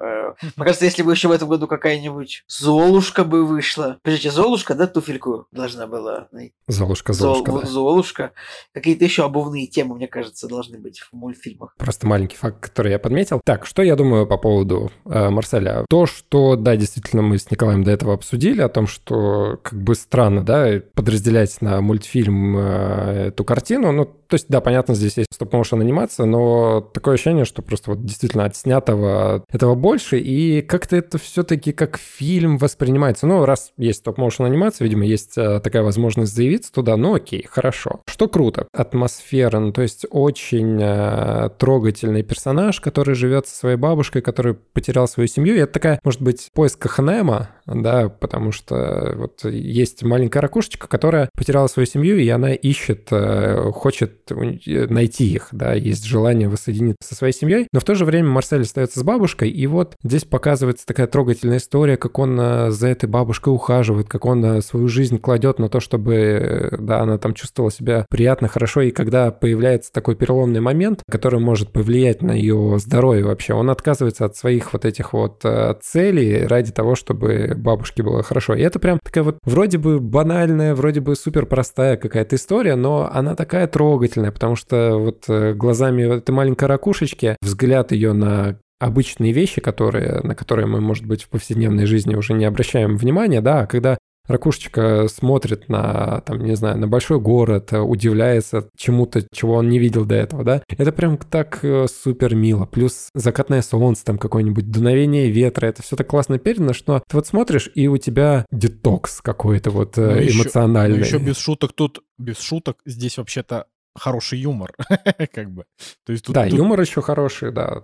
э, 0.01 0.33
мне 0.55 0.65
кажется, 0.65 0.85
если 0.85 1.03
бы 1.03 1.11
еще 1.11 1.27
в 1.27 1.31
этом 1.31 1.47
году 1.47 1.67
какая-нибудь 1.67 2.43
Золушка 2.47 3.23
бы 3.23 3.45
вышла. 3.45 3.99
Подождите, 4.01 4.31
Золушка, 4.31 4.75
да, 4.75 4.87
туфельку 4.87 5.47
должна 5.51 5.87
была 5.87 6.27
найти? 6.31 6.53
Золушка, 6.67 7.13
Золушка, 7.13 7.51
Зол, 7.51 7.61
да. 7.61 7.67
Золушка. 7.67 8.31
Какие-то 8.73 9.05
еще 9.05 9.23
обувные 9.23 9.67
темы, 9.67 9.95
мне 9.95 10.07
кажется, 10.07 10.47
должны 10.47 10.79
быть 10.79 10.99
в 10.99 11.13
мультфильмах. 11.13 11.75
Просто 11.77 12.07
маленький 12.07 12.37
факт, 12.37 12.59
который 12.59 12.91
я 12.91 12.99
подметил. 12.99 13.39
Так, 13.45 13.65
что 13.65 13.83
я 13.83 13.95
думаю 13.95 14.27
по 14.27 14.37
поводу 14.37 14.91
э, 15.05 15.29
Марселя? 15.29 15.85
То, 15.89 16.05
что, 16.05 16.55
да, 16.55 16.75
действительно, 16.75 17.21
мы 17.21 17.37
с 17.37 17.49
Николаем 17.51 17.83
до 17.83 17.91
этого 17.91 18.13
обсудили, 18.13 18.61
о 18.61 18.69
том, 18.69 18.87
что 18.87 19.59
как 19.63 19.81
бы 19.81 19.95
странно, 19.95 20.43
да, 20.43 20.55
да, 20.55 20.81
подразделять 20.93 21.61
на 21.61 21.81
мультфильм 21.81 22.57
э, 22.57 23.27
эту 23.27 23.43
картину. 23.43 23.91
Ну, 23.91 24.05
то 24.27 24.35
есть, 24.35 24.47
да, 24.49 24.61
понятно, 24.61 24.95
здесь 24.95 25.17
есть 25.17 25.29
стоп-моушен 25.33 25.81
анимация, 25.81 26.25
но 26.25 26.81
такое 26.81 27.15
ощущение, 27.15 27.45
что 27.45 27.61
просто 27.61 27.91
вот 27.91 28.05
действительно 28.05 28.45
от 28.45 28.55
снятого 28.55 29.43
этого 29.51 29.75
больше, 29.75 30.19
и 30.19 30.61
как-то 30.61 30.95
это 30.95 31.17
все-таки 31.17 31.71
как 31.71 31.97
фильм 31.97 32.57
воспринимается. 32.57 33.27
Ну, 33.27 33.45
раз 33.45 33.71
есть 33.77 33.99
стоп-моушен 33.99 34.45
анимация, 34.45 34.85
видимо, 34.85 35.05
есть 35.05 35.37
э, 35.37 35.59
такая 35.59 35.83
возможность 35.83 36.33
заявиться 36.33 36.71
туда, 36.71 36.97
ну 36.97 37.15
окей, 37.15 37.45
хорошо. 37.49 38.01
Что 38.07 38.27
круто? 38.27 38.67
Атмосфера, 38.73 39.59
ну, 39.59 39.71
то 39.71 39.81
есть 39.81 40.05
очень 40.09 40.79
э, 40.81 41.49
трогательный 41.57 42.23
персонаж, 42.23 42.79
который 42.79 43.15
живет 43.15 43.47
со 43.47 43.55
своей 43.55 43.77
бабушкой, 43.77 44.21
который 44.21 44.55
потерял 44.55 45.07
свою 45.07 45.27
семью, 45.27 45.55
и 45.55 45.59
это 45.59 45.73
такая, 45.73 45.99
может 46.03 46.21
быть, 46.21 46.49
поиск 46.53 46.87
Ханема, 46.87 47.49
да, 47.67 48.09
потому 48.09 48.51
что 48.51 49.13
вот 49.15 49.43
есть 49.45 50.03
маленькая 50.03 50.41
ракушечка, 50.41 50.87
которая 50.87 51.29
потеряла 51.35 51.67
свою 51.67 51.87
семью, 51.87 52.17
и 52.17 52.27
она 52.29 52.53
ищет, 52.53 53.07
э, 53.11 53.71
хочет 53.73 54.29
найти 54.29 55.31
их, 55.31 55.49
да, 55.51 55.73
есть 55.73 56.05
желание 56.05 56.47
воссоединиться 56.47 57.07
со 57.07 57.15
своей 57.15 57.33
семьей, 57.33 57.67
но 57.71 57.79
в 57.79 57.83
то 57.83 57.95
же 57.95 58.05
время 58.05 58.29
Марсель 58.29 58.61
остается 58.61 58.99
с 58.99 59.03
бабушкой, 59.03 59.49
и 59.49 59.65
вот 59.67 59.95
здесь 60.03 60.25
показывается 60.25 60.85
такая 60.85 61.07
трогательная 61.07 61.57
история, 61.57 61.97
как 61.97 62.19
он 62.19 62.39
э, 62.39 62.71
за 62.71 62.87
этой 62.87 63.09
бабушкой 63.09 63.53
ухаживает, 63.53 64.07
как 64.07 64.25
он 64.25 64.45
э, 64.45 64.61
свою 64.61 64.87
жизнь 64.87 65.17
кладет 65.17 65.57
на 65.57 65.69
то, 65.69 65.79
чтобы, 65.79 66.69
да, 66.79 67.01
она 67.01 67.17
там 67.17 67.33
чувствовала 67.33 67.71
себя 67.71 68.05
приятно, 68.09 68.47
хорошо, 68.47 68.81
и 68.81 68.91
когда 68.91 69.31
появляется 69.31 69.91
такой 69.91 70.15
переломный 70.15 70.61
момент, 70.61 71.01
который 71.09 71.39
может 71.39 71.71
повлиять 71.71 72.21
на 72.21 72.33
ее 72.33 72.77
здоровье 72.79 73.25
вообще, 73.25 73.53
он 73.53 73.69
отказывается 73.71 74.25
от 74.25 74.35
своих 74.35 74.73
вот 74.73 74.85
этих 74.85 75.13
вот 75.13 75.43
целей 75.81 76.45
ради 76.45 76.71
того, 76.71 76.95
чтобы 76.95 77.54
бабушке 77.55 78.03
было 78.03 78.23
хорошо. 78.23 78.53
И 78.53 78.61
это 78.61 78.79
прям 78.79 78.99
такая 79.03 79.23
вот 79.23 79.37
вроде 79.43 79.77
бы 79.77 79.99
банальная, 79.99 80.75
вроде 80.75 81.01
бы 81.01 81.15
супер 81.15 81.45
простая 81.45 81.97
какая-то 81.97 82.35
история, 82.35 82.75
но 82.75 83.09
она 83.11 83.35
такая 83.35 83.67
трогательная, 83.67 84.31
потому 84.31 84.55
что 84.55 84.97
вот 84.97 85.25
э, 85.27 85.53
глазами 85.53 86.03
этой 86.17 86.31
маленькой 86.31 86.65
ракушечки 86.65 87.35
взгляд 87.41 87.91
ее 87.91 88.13
на 88.13 88.59
обычные 88.79 89.31
вещи, 89.31 89.61
которые, 89.61 90.21
на 90.21 90.35
которые 90.35 90.67
мы, 90.67 90.81
может 90.81 91.05
быть, 91.05 91.23
в 91.23 91.29
повседневной 91.29 91.85
жизни 91.85 92.15
уже 92.15 92.33
не 92.33 92.45
обращаем 92.45 92.97
внимания, 92.97 93.41
да, 93.41 93.61
а 93.61 93.67
когда 93.67 93.97
Ракушечка 94.27 95.07
смотрит 95.07 95.69
на, 95.69 96.21
там, 96.21 96.43
не 96.43 96.55
знаю, 96.55 96.77
на 96.77 96.87
большой 96.87 97.19
город, 97.19 97.73
удивляется 97.73 98.69
чему-то, 98.75 99.25
чего 99.33 99.55
он 99.55 99.69
не 99.69 99.79
видел 99.79 100.05
до 100.05 100.15
этого, 100.15 100.43
да. 100.43 100.63
Это 100.67 100.91
прям 100.91 101.17
так 101.17 101.59
э, 101.63 101.85
супер 101.87 102.35
мило. 102.35 102.65
Плюс 102.65 103.09
закатное 103.13 103.61
солнце, 103.61 104.05
там 104.05 104.17
какое-нибудь 104.17 104.69
дуновение 104.69 105.29
ветра, 105.29 105.67
это 105.67 105.83
все 105.83 105.95
так 105.95 106.07
классно 106.07 106.39
передано, 106.39 106.73
что 106.73 107.03
ты 107.07 107.17
вот 107.17 107.27
смотришь, 107.27 107.69
и 107.75 107.87
у 107.87 107.97
тебя 107.97 108.45
детокс 108.51 109.21
какой-то 109.21 109.71
вот 109.71 109.97
э, 109.97 110.01
ну, 110.01 110.21
эмоциональный. 110.21 110.99
Еще, 110.99 111.13
ну, 111.13 111.19
еще 111.19 111.29
без 111.29 111.37
шуток 111.37 111.73
тут, 111.73 112.03
без 112.17 112.39
шуток 112.39 112.77
здесь 112.85 113.17
вообще-то 113.17 113.67
хороший 113.95 114.39
юмор, 114.39 114.73
как 115.33 115.51
бы. 115.51 115.65
То 116.05 116.13
есть 116.13 116.25
тут, 116.25 116.35
да, 116.35 116.47
тут... 116.47 116.57
юмор 116.57 116.81
еще 116.81 117.01
хороший, 117.01 117.51
да 117.51 117.83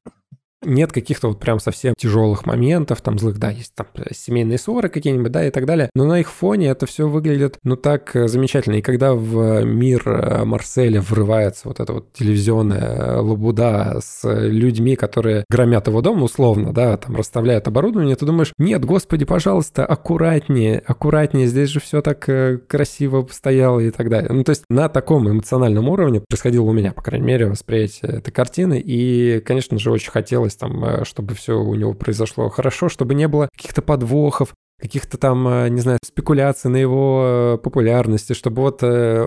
нет 0.64 0.92
каких-то 0.92 1.30
вот 1.30 1.40
прям 1.40 1.60
совсем 1.60 1.94
тяжелых 1.98 2.46
моментов, 2.46 3.02
там 3.02 3.18
злых, 3.18 3.40
да, 3.40 3.50
есть 3.50 3.74
там 3.76 3.88
э, 3.96 4.14
семейные 4.14 4.58
ссоры 4.58 4.90
какие-нибудь, 4.90 5.32
да, 5.32 5.46
и 5.46 5.52
так 5.52 5.66
далее, 5.66 5.90
но 5.96 6.06
на 6.06 6.20
их 6.20 6.32
фоне 6.32 6.68
это 6.68 6.86
все 6.86 7.08
выглядит, 7.08 7.58
ну, 7.64 7.76
так 7.76 8.16
э, 8.16 8.28
замечательно. 8.28 8.76
И 8.76 8.82
когда 8.82 9.14
в 9.14 9.64
мир 9.64 10.04
э, 10.06 10.46
Марселя 10.46 11.02
врывается 11.02 11.68
вот 11.68 11.80
эта 11.80 11.94
вот 11.94 12.14
телевизионная 12.14 13.18
лабуда 13.18 14.00
с 14.02 14.22
людьми, 14.24 14.96
которые 14.96 15.46
громят 15.50 15.88
его 15.88 16.02
дом, 16.02 16.24
условно, 16.24 16.74
да, 16.74 16.98
там 16.98 17.16
расставляют 17.16 17.68
оборудование, 17.68 18.16
ты 18.16 18.26
думаешь, 18.26 18.54
нет, 18.58 18.86
господи, 18.86 19.26
пожалуйста, 19.26 19.86
аккуратнее, 19.86 20.80
аккуратнее, 20.86 21.48
здесь 21.48 21.70
же 21.70 21.80
все 21.80 22.02
так 22.02 22.30
красиво 22.68 23.28
стояло 23.32 23.80
и 23.80 23.92
так 23.92 24.10
далее. 24.10 24.32
Ну, 24.32 24.44
то 24.44 24.52
есть 24.52 24.64
на 24.70 24.90
таком 24.90 25.30
эмоциональном 25.30 25.90
уровне 25.90 26.22
происходило 26.28 26.66
у 26.66 26.74
меня, 26.74 26.94
по 26.94 27.02
крайней 27.02 27.26
мере, 27.26 27.48
восприятие 27.48 28.12
этой 28.12 28.32
картины, 28.32 28.82
и, 28.84 29.40
конечно 29.46 29.78
же, 29.80 29.92
очень 29.92 30.12
хотелось 30.12 30.51
хотелось 30.52 30.56
там, 30.56 30.84
э, 30.84 31.06
чтобы 31.06 31.34
все 31.36 31.60
у 31.60 31.76
него 31.76 31.94
произошло 31.94 32.50
хорошо, 32.50 32.90
чтобы 32.90 33.16
не 33.16 33.28
было 33.28 33.50
каких-то 33.56 33.82
подвохов, 33.82 34.54
каких-то 34.80 35.18
там, 35.18 35.48
э, 35.48 35.70
не 35.70 35.82
знаю, 35.82 36.00
спекуляций 36.04 36.72
на 36.72 36.78
его 36.78 37.24
э, 37.26 37.58
популярности, 37.58 38.34
чтобы 38.34 38.62
вот 38.62 38.80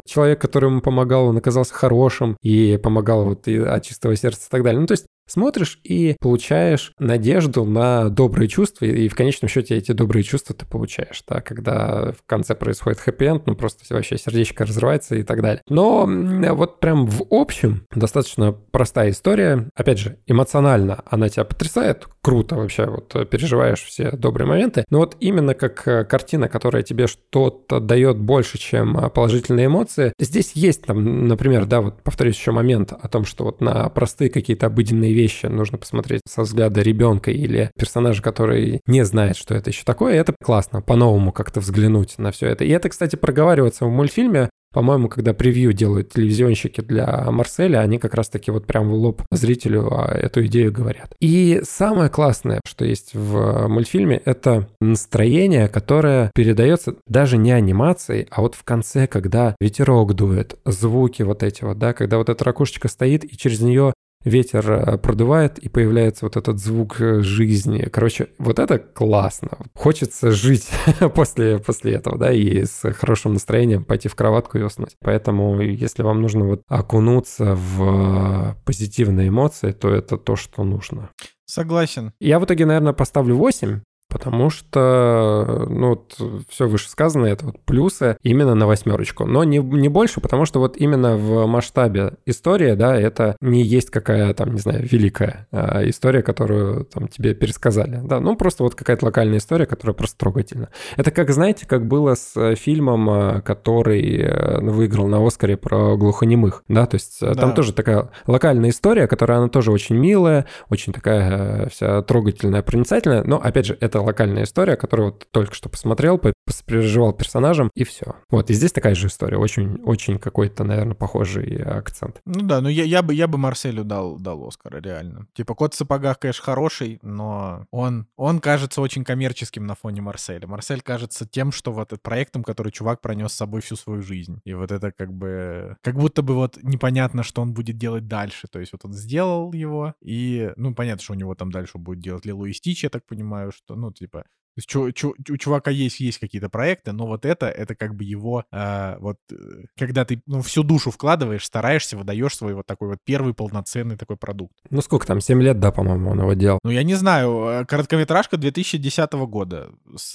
человек, 0.07 0.41
который 0.41 0.71
ему 0.71 0.81
помогал, 0.81 1.27
он 1.27 1.37
оказался 1.37 1.75
хорошим 1.75 2.37
и 2.43 2.79
помогал 2.83 3.25
вот 3.25 3.49
и 3.49 3.59
от 3.59 3.83
чистого 3.85 4.17
сердца 4.17 4.47
и 4.49 4.51
так 4.51 4.63
далее. 4.63 4.81
Ну, 4.81 4.87
то 4.87 4.93
есть 4.93 5.07
смотришь 5.27 5.81
и 5.85 6.17
получаешь 6.21 6.93
надежду 6.99 7.65
на 7.65 8.09
добрые 8.09 8.49
чувства, 8.49 8.85
и 8.85 9.09
в 9.09 9.15
конечном 9.15 9.49
счете 9.49 9.77
эти 9.77 9.93
добрые 9.93 10.23
чувства 10.23 10.55
ты 10.55 10.67
получаешь, 10.67 11.23
да, 11.29 11.41
когда 11.41 12.13
в 12.13 12.25
конце 12.27 12.55
происходит 12.55 13.01
хэппи-энд, 13.01 13.47
ну 13.47 13.55
просто 13.55 13.83
вообще 13.95 14.19
сердечко 14.19 14.65
разрывается 14.65 15.17
и 15.17 15.23
так 15.23 15.43
далее. 15.43 15.63
Но 15.69 16.07
вот 16.07 16.81
прям 16.81 17.07
в 17.07 17.25
общем 17.31 17.87
достаточно 17.95 18.53
простая 18.53 19.11
история, 19.11 19.69
опять 19.75 19.99
же, 19.99 20.19
эмоционально 20.27 21.03
она 21.07 21.29
тебя 21.29 21.45
потрясает, 21.45 22.07
круто 22.25 22.57
вообще, 22.57 22.87
вот 22.87 23.29
переживаешь 23.29 23.83
все 23.83 24.11
добрые 24.13 24.49
моменты, 24.49 24.85
но 24.89 25.01
вот 25.01 25.17
именно 25.21 25.53
как 25.55 25.87
э, 25.87 26.05
картина, 26.05 26.49
которая 26.49 26.83
тебе 26.83 27.07
что-то 27.07 27.81
дает 27.81 28.19
больше, 28.19 28.57
чем 28.57 28.97
э, 28.97 29.11
положительные 29.11 29.67
эмоции, 29.67 30.15
здесь 30.19 30.53
есть 30.55 30.83
там, 30.87 31.29
например, 31.29 31.67
да, 31.67 31.83
вот 31.83 32.03
повторюсь 32.03 32.37
еще 32.37 32.51
момент 32.51 32.93
о 32.93 33.09
том, 33.09 33.27
что 33.27 33.45
вот 33.45 33.61
на 33.61 33.91
простые 33.91 34.31
какие-то 34.31 34.67
обыденные 34.67 35.13
вещи 35.13 35.47
нужно 35.47 35.77
посмотреть 35.77 36.23
со 36.27 36.43
взгляда 36.43 36.81
ребенка 36.81 37.31
или 37.31 37.71
персонажа, 37.79 38.23
который 38.23 38.81
не 38.87 39.05
знает, 39.05 39.37
что 39.37 39.55
это 39.55 39.69
еще 39.69 39.85
такое, 39.85 40.15
это 40.15 40.35
классно, 40.43 40.81
по-новому 40.81 41.31
как-то 41.31 41.61
взглянуть 41.61 42.17
на 42.17 42.33
все 42.33 42.47
это. 42.47 42.65
И 42.65 42.71
это, 42.71 42.89
кстати, 42.89 43.17
проговаривается 43.17 43.85
в 43.85 43.91
мультфильме, 43.91 44.49
по-моему, 44.75 45.09
когда 45.09 45.33
превью 45.33 45.73
делают 45.73 46.13
телевизионщики 46.13 46.81
для 46.81 47.31
Марселя, 47.31 47.79
они 47.79 47.99
как 47.99 48.15
раз-таки 48.15 48.51
вот 48.51 48.67
прям 48.67 48.91
в 48.91 48.95
лоб 48.95 49.23
зрителю 49.31 49.89
а, 49.93 50.13
эту 50.13 50.45
идею 50.47 50.73
говорят. 50.73 51.15
И 51.21 51.61
самое 51.63 52.11
классное, 52.11 52.61
что 52.67 52.85
есть 52.85 53.15
в 53.15 53.69
мультфильме, 53.69 54.21
это 54.25 54.69
настроение, 54.81 55.69
которое 55.69 56.33
передается 56.35 56.97
даже 57.07 57.39
не 57.39 57.53
анимацией, 57.53 58.27
а 58.31 58.43
вот 58.43 58.57
в 58.57 58.65
конце, 58.65 59.07
когда 59.07 59.55
ветерок 59.61 60.15
дует, 60.15 60.59
звуки 60.65 61.23
вот 61.23 61.45
эти 61.45 61.63
вот, 61.63 61.79
да, 61.79 61.93
когда 61.93 62.19
вот 62.19 62.29
эта 62.29 62.45
ракушечка 62.45 62.89
стоит, 62.89 63.25
и 63.25 63.37
через 63.37 63.61
нее 63.61 63.95
ветер 64.25 64.71
э, 64.71 64.99
продувает, 64.99 65.59
и 65.59 65.69
появляется 65.69 66.25
вот 66.27 66.37
этот 66.37 66.59
звук 66.59 67.01
э, 67.01 67.21
жизни. 67.21 67.89
Короче, 67.93 68.29
вот 68.39 68.59
это 68.59 68.79
классно. 68.79 69.59
Хочется 69.75 70.31
жить 70.31 70.69
после, 71.15 71.59
после 71.59 71.95
этого, 71.95 72.19
да, 72.19 72.33
и 72.33 72.65
с 72.65 72.93
хорошим 72.93 73.35
настроением 73.35 73.85
пойти 73.85 74.09
в 74.09 74.15
кроватку 74.15 74.59
и 74.59 74.63
уснуть. 74.63 74.97
Поэтому, 75.01 75.61
если 75.61 76.03
вам 76.03 76.23
нужно 76.23 76.47
вот 76.47 76.63
окунуться 76.69 77.55
в 77.55 78.57
позитивные 78.65 79.29
эмоции, 79.29 79.73
то 79.73 79.91
это 79.91 80.17
то, 80.17 80.37
что 80.37 80.65
нужно. 80.65 81.11
Согласен. 81.47 82.13
Я 82.21 82.39
в 82.39 82.45
итоге, 82.45 82.67
наверное, 82.67 82.95
поставлю 82.95 83.37
8, 83.37 83.81
потому 84.15 84.49
что, 84.49 85.67
ну, 85.69 85.89
вот 85.89 86.17
все 86.49 86.69
вышесказанное, 86.69 87.33
это 87.33 87.47
вот 87.47 87.59
плюсы 87.65 88.17
именно 88.23 88.55
на 88.55 88.69
восьмерочку. 88.69 89.27
Но 89.27 89.43
не, 89.43 89.59
не 89.59 89.89
больше, 89.89 90.21
потому 90.21 90.45
что 90.45 90.61
вот 90.61 90.77
именно 90.77 91.17
в 91.17 91.47
масштабе 91.47 92.13
истории, 92.25 92.75
да, 92.75 92.97
это 92.97 93.37
не 93.41 93.65
есть 93.65 93.91
какая 93.91 94.33
там, 94.35 94.55
не 94.55 94.61
знаю, 94.61 94.87
великая 94.89 95.49
а 95.51 95.83
история, 95.83 96.23
которую 96.23 96.85
там 96.85 97.09
тебе 97.09 97.35
пересказали. 97.35 97.99
Да, 98.05 98.21
ну, 98.21 98.37
просто 98.37 98.63
вот 98.63 98.77
какая-то 98.77 99.07
локальная 99.07 99.39
история, 99.39 99.67
которая 99.67 99.95
просто 99.95 100.17
трогательна. 100.17 100.69
Это 100.97 101.11
как, 101.11 101.33
знаете, 101.33 101.67
как 101.67 101.89
было 101.89 102.15
с 102.15 102.55
фильмом, 102.55 103.11
а, 103.11 103.41
который 103.41 104.17
э, 104.17 104.61
выиграл 104.61 105.09
на 105.09 105.27
Оскаре 105.27 105.57
про 105.57 105.97
глухонемых, 105.97 106.63
да, 106.69 106.87
то 106.87 106.95
есть 106.95 107.21
э, 107.21 107.35
да. 107.35 107.35
там 107.35 107.55
тоже 107.55 107.73
такая 107.73 108.11
локальная 108.29 108.71
история, 108.71 109.09
которая, 109.09 109.39
она 109.39 109.49
тоже 109.49 109.73
очень 109.73 109.97
милая, 109.97 110.47
очень 110.71 110.93
такая 110.93 111.65
э, 111.65 111.69
вся 111.71 112.03
трогательная, 112.03 112.63
проницательная, 112.63 113.25
но, 113.25 113.41
опять 113.43 113.67
же, 113.67 113.77
это 113.81 114.04
локальная 114.05 114.45
история, 114.45 114.77
которую 114.77 115.13
вот 115.13 115.27
только 115.31 115.55
что 115.55 115.69
посмотрел, 115.69 116.19
переживал 116.67 117.13
персонажем, 117.13 117.71
и 117.75 117.85
все. 117.85 118.17
Вот, 118.31 118.51
и 118.51 118.55
здесь 118.55 118.73
такая 118.73 118.95
же 118.95 119.09
история, 119.09 119.39
очень, 119.39 119.83
очень 119.83 120.19
какой-то, 120.19 120.65
наверное, 120.65 120.95
похожий 120.95 121.57
акцент. 121.63 122.21
Ну 122.25 122.43
да, 122.43 122.61
ну 122.61 122.69
я, 122.69 122.85
я 122.85 123.03
бы, 123.03 123.15
я 123.15 123.27
бы 123.27 123.39
Марселю 123.39 123.85
дал, 123.85 124.19
дал 124.19 124.47
Оскара, 124.47 124.81
реально. 124.81 125.27
Типа, 125.35 125.55
«Кот 125.55 125.75
в 125.75 125.77
сапогах», 125.77 126.19
конечно, 126.19 126.45
хороший, 126.45 126.99
но 127.03 127.67
он, 127.71 128.07
он 128.17 128.41
кажется 128.41 128.81
очень 128.81 129.05
коммерческим 129.05 129.67
на 129.67 129.75
фоне 129.75 130.03
Марселя. 130.03 130.47
Марсель 130.47 130.83
кажется 130.83 131.27
тем, 131.27 131.53
что 131.53 131.73
вот 131.73 131.93
проектом, 132.03 132.43
который 132.43 132.73
чувак 132.73 133.01
пронес 133.01 133.33
с 133.33 133.37
собой 133.37 133.61
всю 133.61 133.77
свою 133.77 134.03
жизнь. 134.03 134.41
И 134.45 134.55
вот 134.55 134.73
это 134.73 134.93
как 134.93 135.13
бы... 135.13 135.77
Как 135.83 135.97
будто 135.97 136.23
бы 136.23 136.35
вот 136.35 136.59
непонятно, 136.63 137.23
что 137.23 137.43
он 137.43 137.53
будет 137.53 137.79
делать 137.79 138.07
дальше. 138.07 138.49
То 138.51 138.59
есть 138.59 138.73
вот 138.73 138.85
он 138.85 138.93
сделал 138.93 139.53
его, 139.53 139.95
и, 140.01 140.53
ну, 140.57 140.75
понятно, 140.75 141.03
что 141.03 141.13
у 141.13 141.17
него 141.17 141.35
там 141.35 141.51
дальше 141.51 141.79
будет 141.79 142.01
делать 142.01 142.25
Лилу 142.27 142.47
и 142.47 142.53
Стич, 142.53 142.85
я 142.85 142.91
так 142.91 143.07
понимаю, 143.07 143.53
что, 143.53 143.75
ну, 143.77 143.93
типа, 143.93 144.25
то 144.55 144.59
есть 144.59 144.69
чу, 144.69 144.93
чу, 144.93 145.15
у 145.31 145.37
чувака 145.37 145.73
есть, 145.73 145.99
есть 145.99 146.19
какие-то 146.19 146.49
проекты, 146.49 146.93
но 146.93 147.07
вот 147.07 147.25
это, 147.25 147.47
это 147.47 147.75
как 147.75 147.97
бы 147.97 148.05
его, 148.05 148.45
э, 148.53 148.97
вот, 149.01 149.17
э, 149.33 149.35
когда 149.77 150.05
ты, 150.05 150.23
ну, 150.27 150.43
всю 150.43 150.63
душу 150.63 150.93
вкладываешь, 150.93 151.45
стараешься, 151.45 151.97
выдаешь 151.97 152.37
свой 152.37 152.55
вот 152.55 152.65
такой 152.65 152.89
вот 152.89 152.99
первый 153.05 153.35
полноценный 153.35 153.97
такой 153.97 154.17
продукт. 154.17 154.55
Ну, 154.71 154.81
сколько 154.81 155.09
там, 155.09 155.21
7 155.21 155.43
лет, 155.43 155.59
да, 155.59 155.73
по-моему, 155.73 156.11
он 156.11 156.21
его 156.21 156.35
делал? 156.35 156.61
Ну, 156.63 156.71
я 156.71 156.85
не 156.85 156.95
знаю, 156.95 157.47
э, 157.49 157.65
короткометражка 157.65 158.37
2010 158.37 159.13
года, 159.27 159.71
с, 159.97 160.15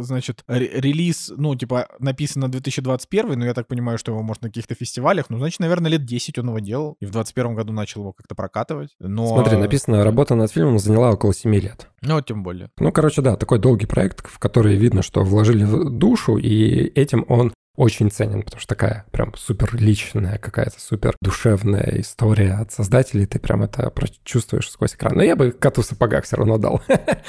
значит, 0.00 0.42
релиз, 0.48 1.32
ну, 1.36 1.54
типа, 1.54 1.86
написано 2.00 2.48
2021, 2.48 3.38
но 3.38 3.44
я 3.44 3.54
так 3.54 3.68
понимаю, 3.68 3.96
что 3.98 4.10
его 4.10 4.22
можно 4.22 4.46
на 4.46 4.48
каких-то 4.48 4.74
фестивалях, 4.74 5.26
ну, 5.28 5.38
значит, 5.38 5.60
наверное, 5.60 5.92
лет 5.92 6.04
10 6.04 6.36
он 6.38 6.48
его 6.48 6.58
делал, 6.58 6.96
и 7.00 7.06
в 7.06 7.12
21 7.12 7.54
году 7.54 7.72
начал 7.72 8.00
его 8.00 8.12
как-то 8.12 8.34
прокатывать, 8.34 8.96
но... 8.98 9.28
Смотри, 9.28 9.56
написано, 9.56 10.02
работа 10.02 10.34
над 10.34 10.50
фильмом 10.50 10.80
заняла 10.80 11.12
около 11.12 11.32
7 11.32 11.54
лет. 11.54 11.88
Ну, 12.00 12.20
тем 12.20 12.42
более. 12.42 12.70
Ну, 12.78 12.92
короче, 12.92 13.22
да, 13.22 13.36
такой 13.36 13.58
долгий 13.68 13.86
проект, 13.86 14.26
в 14.26 14.38
который 14.38 14.76
видно, 14.76 15.02
что 15.02 15.22
вложили 15.22 15.64
душу, 15.90 16.38
и 16.38 16.90
этим 16.98 17.26
он 17.28 17.52
очень 17.76 18.10
ценен, 18.10 18.42
потому 18.42 18.60
что 18.60 18.68
такая 18.74 19.04
прям 19.12 19.34
супер 19.36 19.76
личная, 19.76 20.38
какая-то 20.38 20.80
супер 20.80 21.14
душевная 21.20 22.00
история 22.00 22.54
от 22.54 22.72
создателей, 22.72 23.26
ты 23.26 23.38
прям 23.38 23.62
это 23.62 23.92
чувствуешь 24.24 24.70
сквозь 24.70 24.94
экран. 24.94 25.14
Но 25.14 25.22
я 25.22 25.36
бы 25.36 25.52
коту 25.52 25.82
в 25.82 25.84
сапогах 25.84 26.24
все 26.24 26.36
равно 26.36 26.56
дал. 26.56 26.82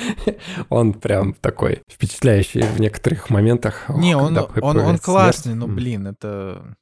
он 0.70 0.94
прям 0.94 1.34
такой 1.34 1.82
впечатляющий 1.92 2.62
в 2.62 2.80
некоторых 2.80 3.30
моментах. 3.30 3.90
Не, 3.90 4.16
он, 4.16 4.38
он, 4.62 4.78
он 4.78 4.98
классный, 4.98 5.56
но, 5.56 5.68
блин, 5.68 6.08
это... 6.08 6.76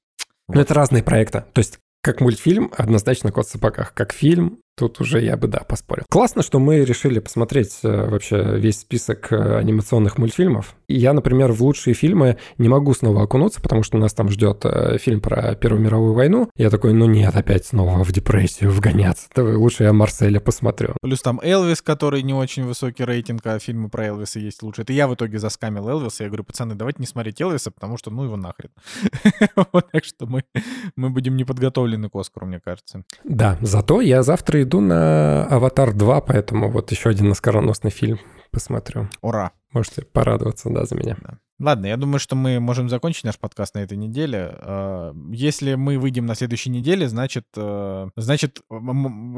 Ну, 0.48 0.62
это 0.62 0.74
разные 0.76 1.02
проекты. 1.02 1.44
То 1.52 1.60
есть 1.60 1.80
как 2.04 2.22
мультфильм 2.22 2.72
однозначно 2.78 3.32
«Кот 3.32 3.48
в 3.48 3.50
сапогах». 3.50 3.94
Как 3.94 4.14
фильм 4.14 4.60
Тут 4.78 5.02
уже 5.02 5.20
я 5.22 5.36
бы, 5.38 5.48
да, 5.48 5.62
поспорил. 5.68 6.04
Классно, 6.08 6.44
что 6.44 6.60
мы 6.60 6.86
решили 6.86 7.18
посмотреть 7.18 7.80
э, 7.82 8.10
вообще 8.10 8.60
весь 8.60 8.82
список 8.82 9.32
э, 9.32 9.58
анимационных 9.58 10.20
мультфильмов. 10.20 10.76
И 10.88 10.96
я, 10.96 11.14
например, 11.14 11.52
в 11.52 11.64
лучшие 11.64 11.96
фильмы 11.96 12.38
не 12.60 12.70
могу 12.70 12.94
снова 12.94 13.24
окунуться, 13.24 13.60
потому 13.60 13.82
что 13.82 13.98
нас 13.98 14.14
там 14.14 14.30
ждет 14.30 14.62
э, 14.66 15.00
фильм 15.00 15.20
про 15.20 15.56
Первую 15.56 15.82
мировую 15.82 16.14
войну. 16.14 16.52
Я 16.56 16.70
такой, 16.70 16.94
ну 16.94 17.08
нет, 17.08 17.36
опять 17.36 17.66
снова 17.66 18.04
в 18.04 18.12
депрессию 18.12 18.70
вгоняться. 18.70 19.28
Давай 19.34 19.56
лучше 19.56 19.84
я 19.84 19.94
Марселя 19.94 20.40
посмотрю. 20.40 20.96
Плюс 21.02 21.24
там 21.24 21.40
Элвис, 21.42 21.82
который 21.82 22.22
не 22.22 22.36
очень 22.36 22.64
высокий 22.64 23.04
рейтинг, 23.04 23.48
а 23.48 23.58
фильмы 23.58 23.90
про 23.90 24.06
Элвиса 24.06 24.38
есть 24.38 24.62
лучше. 24.62 24.84
Это 24.84 24.94
я 24.94 25.08
в 25.08 25.16
итоге 25.16 25.40
заскамил 25.40 25.90
Элвиса. 25.90 26.24
Я 26.24 26.30
говорю, 26.30 26.44
пацаны, 26.44 26.76
давайте 26.76 27.00
не 27.00 27.08
смотреть 27.08 27.42
Элвиса, 27.42 27.72
потому 27.72 27.98
что 27.98 28.12
ну 28.12 28.26
его 28.26 28.38
нахрен. 28.38 28.70
Так 29.92 30.06
что 30.06 30.28
мы 30.28 31.10
будем 31.10 31.36
не 31.36 31.46
подготовлены 31.46 32.10
к 32.10 32.16
Оскару, 32.16 32.46
мне 32.46 32.60
кажется. 32.60 33.04
Да, 33.24 33.58
зато 33.62 34.02
я 34.02 34.22
завтра 34.22 34.67
иду 34.68 34.82
на 34.82 35.46
«Аватар 35.46 35.90
2», 35.90 36.24
поэтому 36.28 36.70
вот 36.70 36.92
еще 36.92 37.10
один 37.10 37.32
оскароносный 37.32 37.90
фильм 37.90 38.20
посмотрю. 38.52 39.08
Ура! 39.22 39.52
Можете 39.72 40.04
порадоваться, 40.04 40.70
да, 40.70 40.86
за 40.86 40.96
меня. 40.96 41.18
Да. 41.22 41.38
Ладно, 41.60 41.88
я 41.88 41.98
думаю, 41.98 42.20
что 42.20 42.36
мы 42.36 42.60
можем 42.60 42.88
закончить 42.88 43.24
наш 43.24 43.40
подкаст 43.40 43.76
на 43.76 43.80
этой 43.80 43.98
неделе. 43.98 44.54
А, 44.60 45.14
если 45.32 45.76
мы 45.76 45.98
выйдем 45.98 46.26
на 46.26 46.36
следующей 46.36 46.70
неделе, 46.70 47.08
значит, 47.08 47.46
э, 47.56 48.10
значит, 48.16 48.62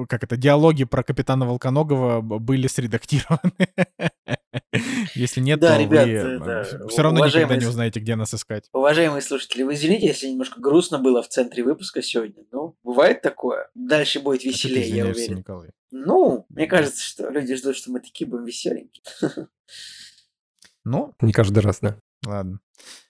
как 0.10 0.24
это, 0.24 0.36
диалоги 0.36 0.84
про 0.84 1.04
капитана 1.04 1.46
Волконогова 1.46 2.22
были 2.22 2.68
средактированы. 2.68 3.52
Если 5.16 5.42
нет, 5.42 5.60
да, 5.60 5.76
то 5.76 5.82
ребят, 5.82 6.08
вы 6.08 6.14
э, 6.14 6.40
да. 6.40 6.88
все 6.88 7.02
равно 7.02 7.26
никогда 7.26 7.56
не 7.56 7.66
узнаете, 7.66 8.00
где 8.00 8.16
нас 8.16 8.34
искать. 8.34 8.70
Уважаемые 8.74 9.22
слушатели, 9.22 9.64
вы 9.64 9.76
извините, 9.76 10.08
если 10.08 10.28
немножко 10.28 10.60
грустно 10.60 11.00
было 11.00 11.22
в 11.22 11.28
центре 11.30 11.64
выпуска 11.64 12.02
сегодня. 12.02 12.44
Ну, 12.52 12.76
бывает 12.84 13.22
такое. 13.22 13.70
Дальше 13.76 14.20
будет 14.20 14.44
веселее, 14.44 14.90
я 14.90 15.06
уверен. 15.06 15.38
Николай? 15.38 15.70
Ну, 15.92 16.46
мне 16.50 16.68
кажется, 16.68 17.04
что 17.04 17.30
люди 17.30 17.56
ждут, 17.56 17.76
что 17.76 17.92
мы 17.92 18.00
такие 18.00 18.28
будем 18.28 18.46
веселенькие. 18.46 19.04
Ну, 20.86 21.14
не 21.22 21.34
каждый 21.34 21.60
раз, 21.60 21.80
да. 21.82 22.00
Ладно. 22.26 22.60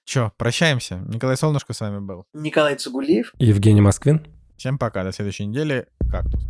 Че, 0.03 0.32
прощаемся. 0.38 0.95
Николай 1.07 1.38
Солнышко 1.38 1.74
с 1.74 1.80
вами 1.82 1.99
был. 1.99 2.26
Николай 2.34 2.76
Цугулиев. 2.76 3.34
Евгений 3.38 3.80
Москвин. 3.80 4.26
Всем 4.57 4.78
пока. 4.78 5.03
До 5.03 5.11
следующей 5.11 5.45
недели. 5.45 5.88
Кактус. 6.11 6.41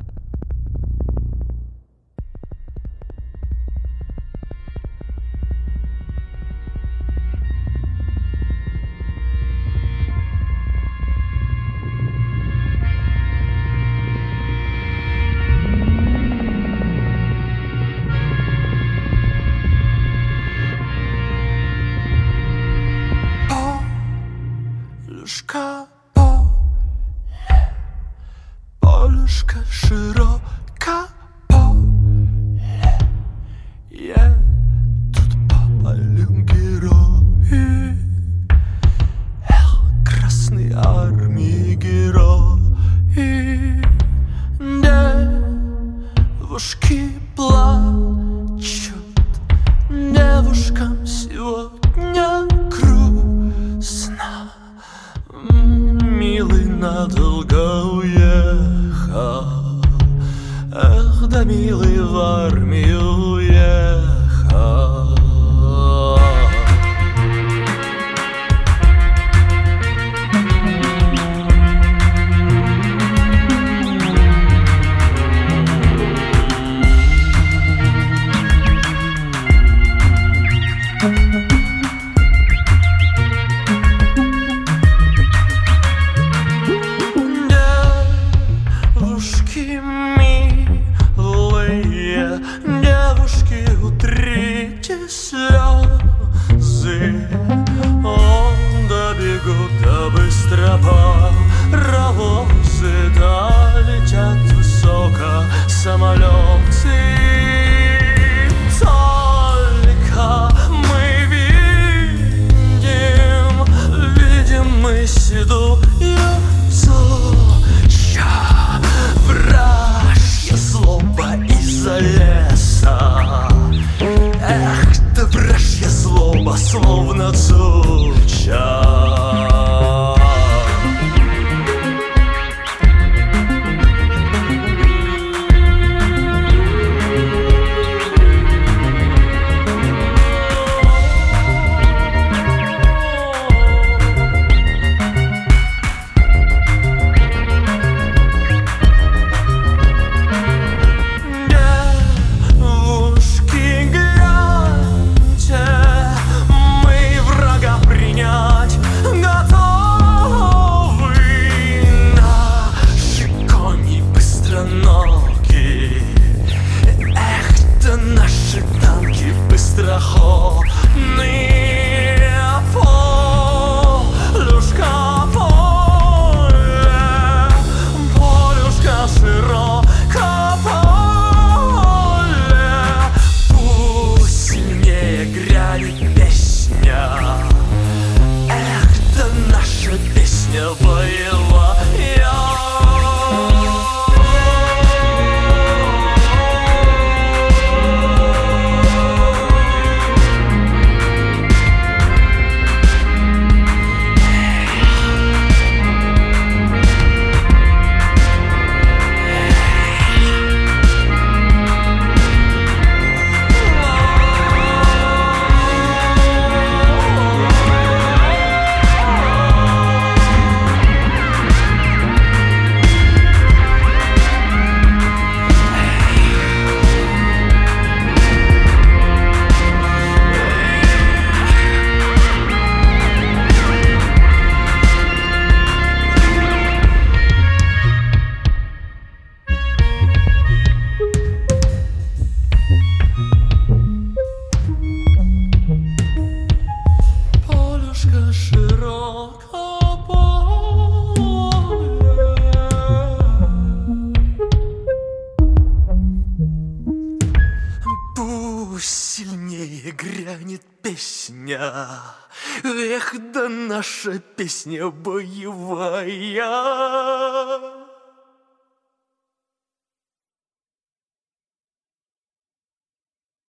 Песня 264.49 264.89
боевая. 264.89 265.08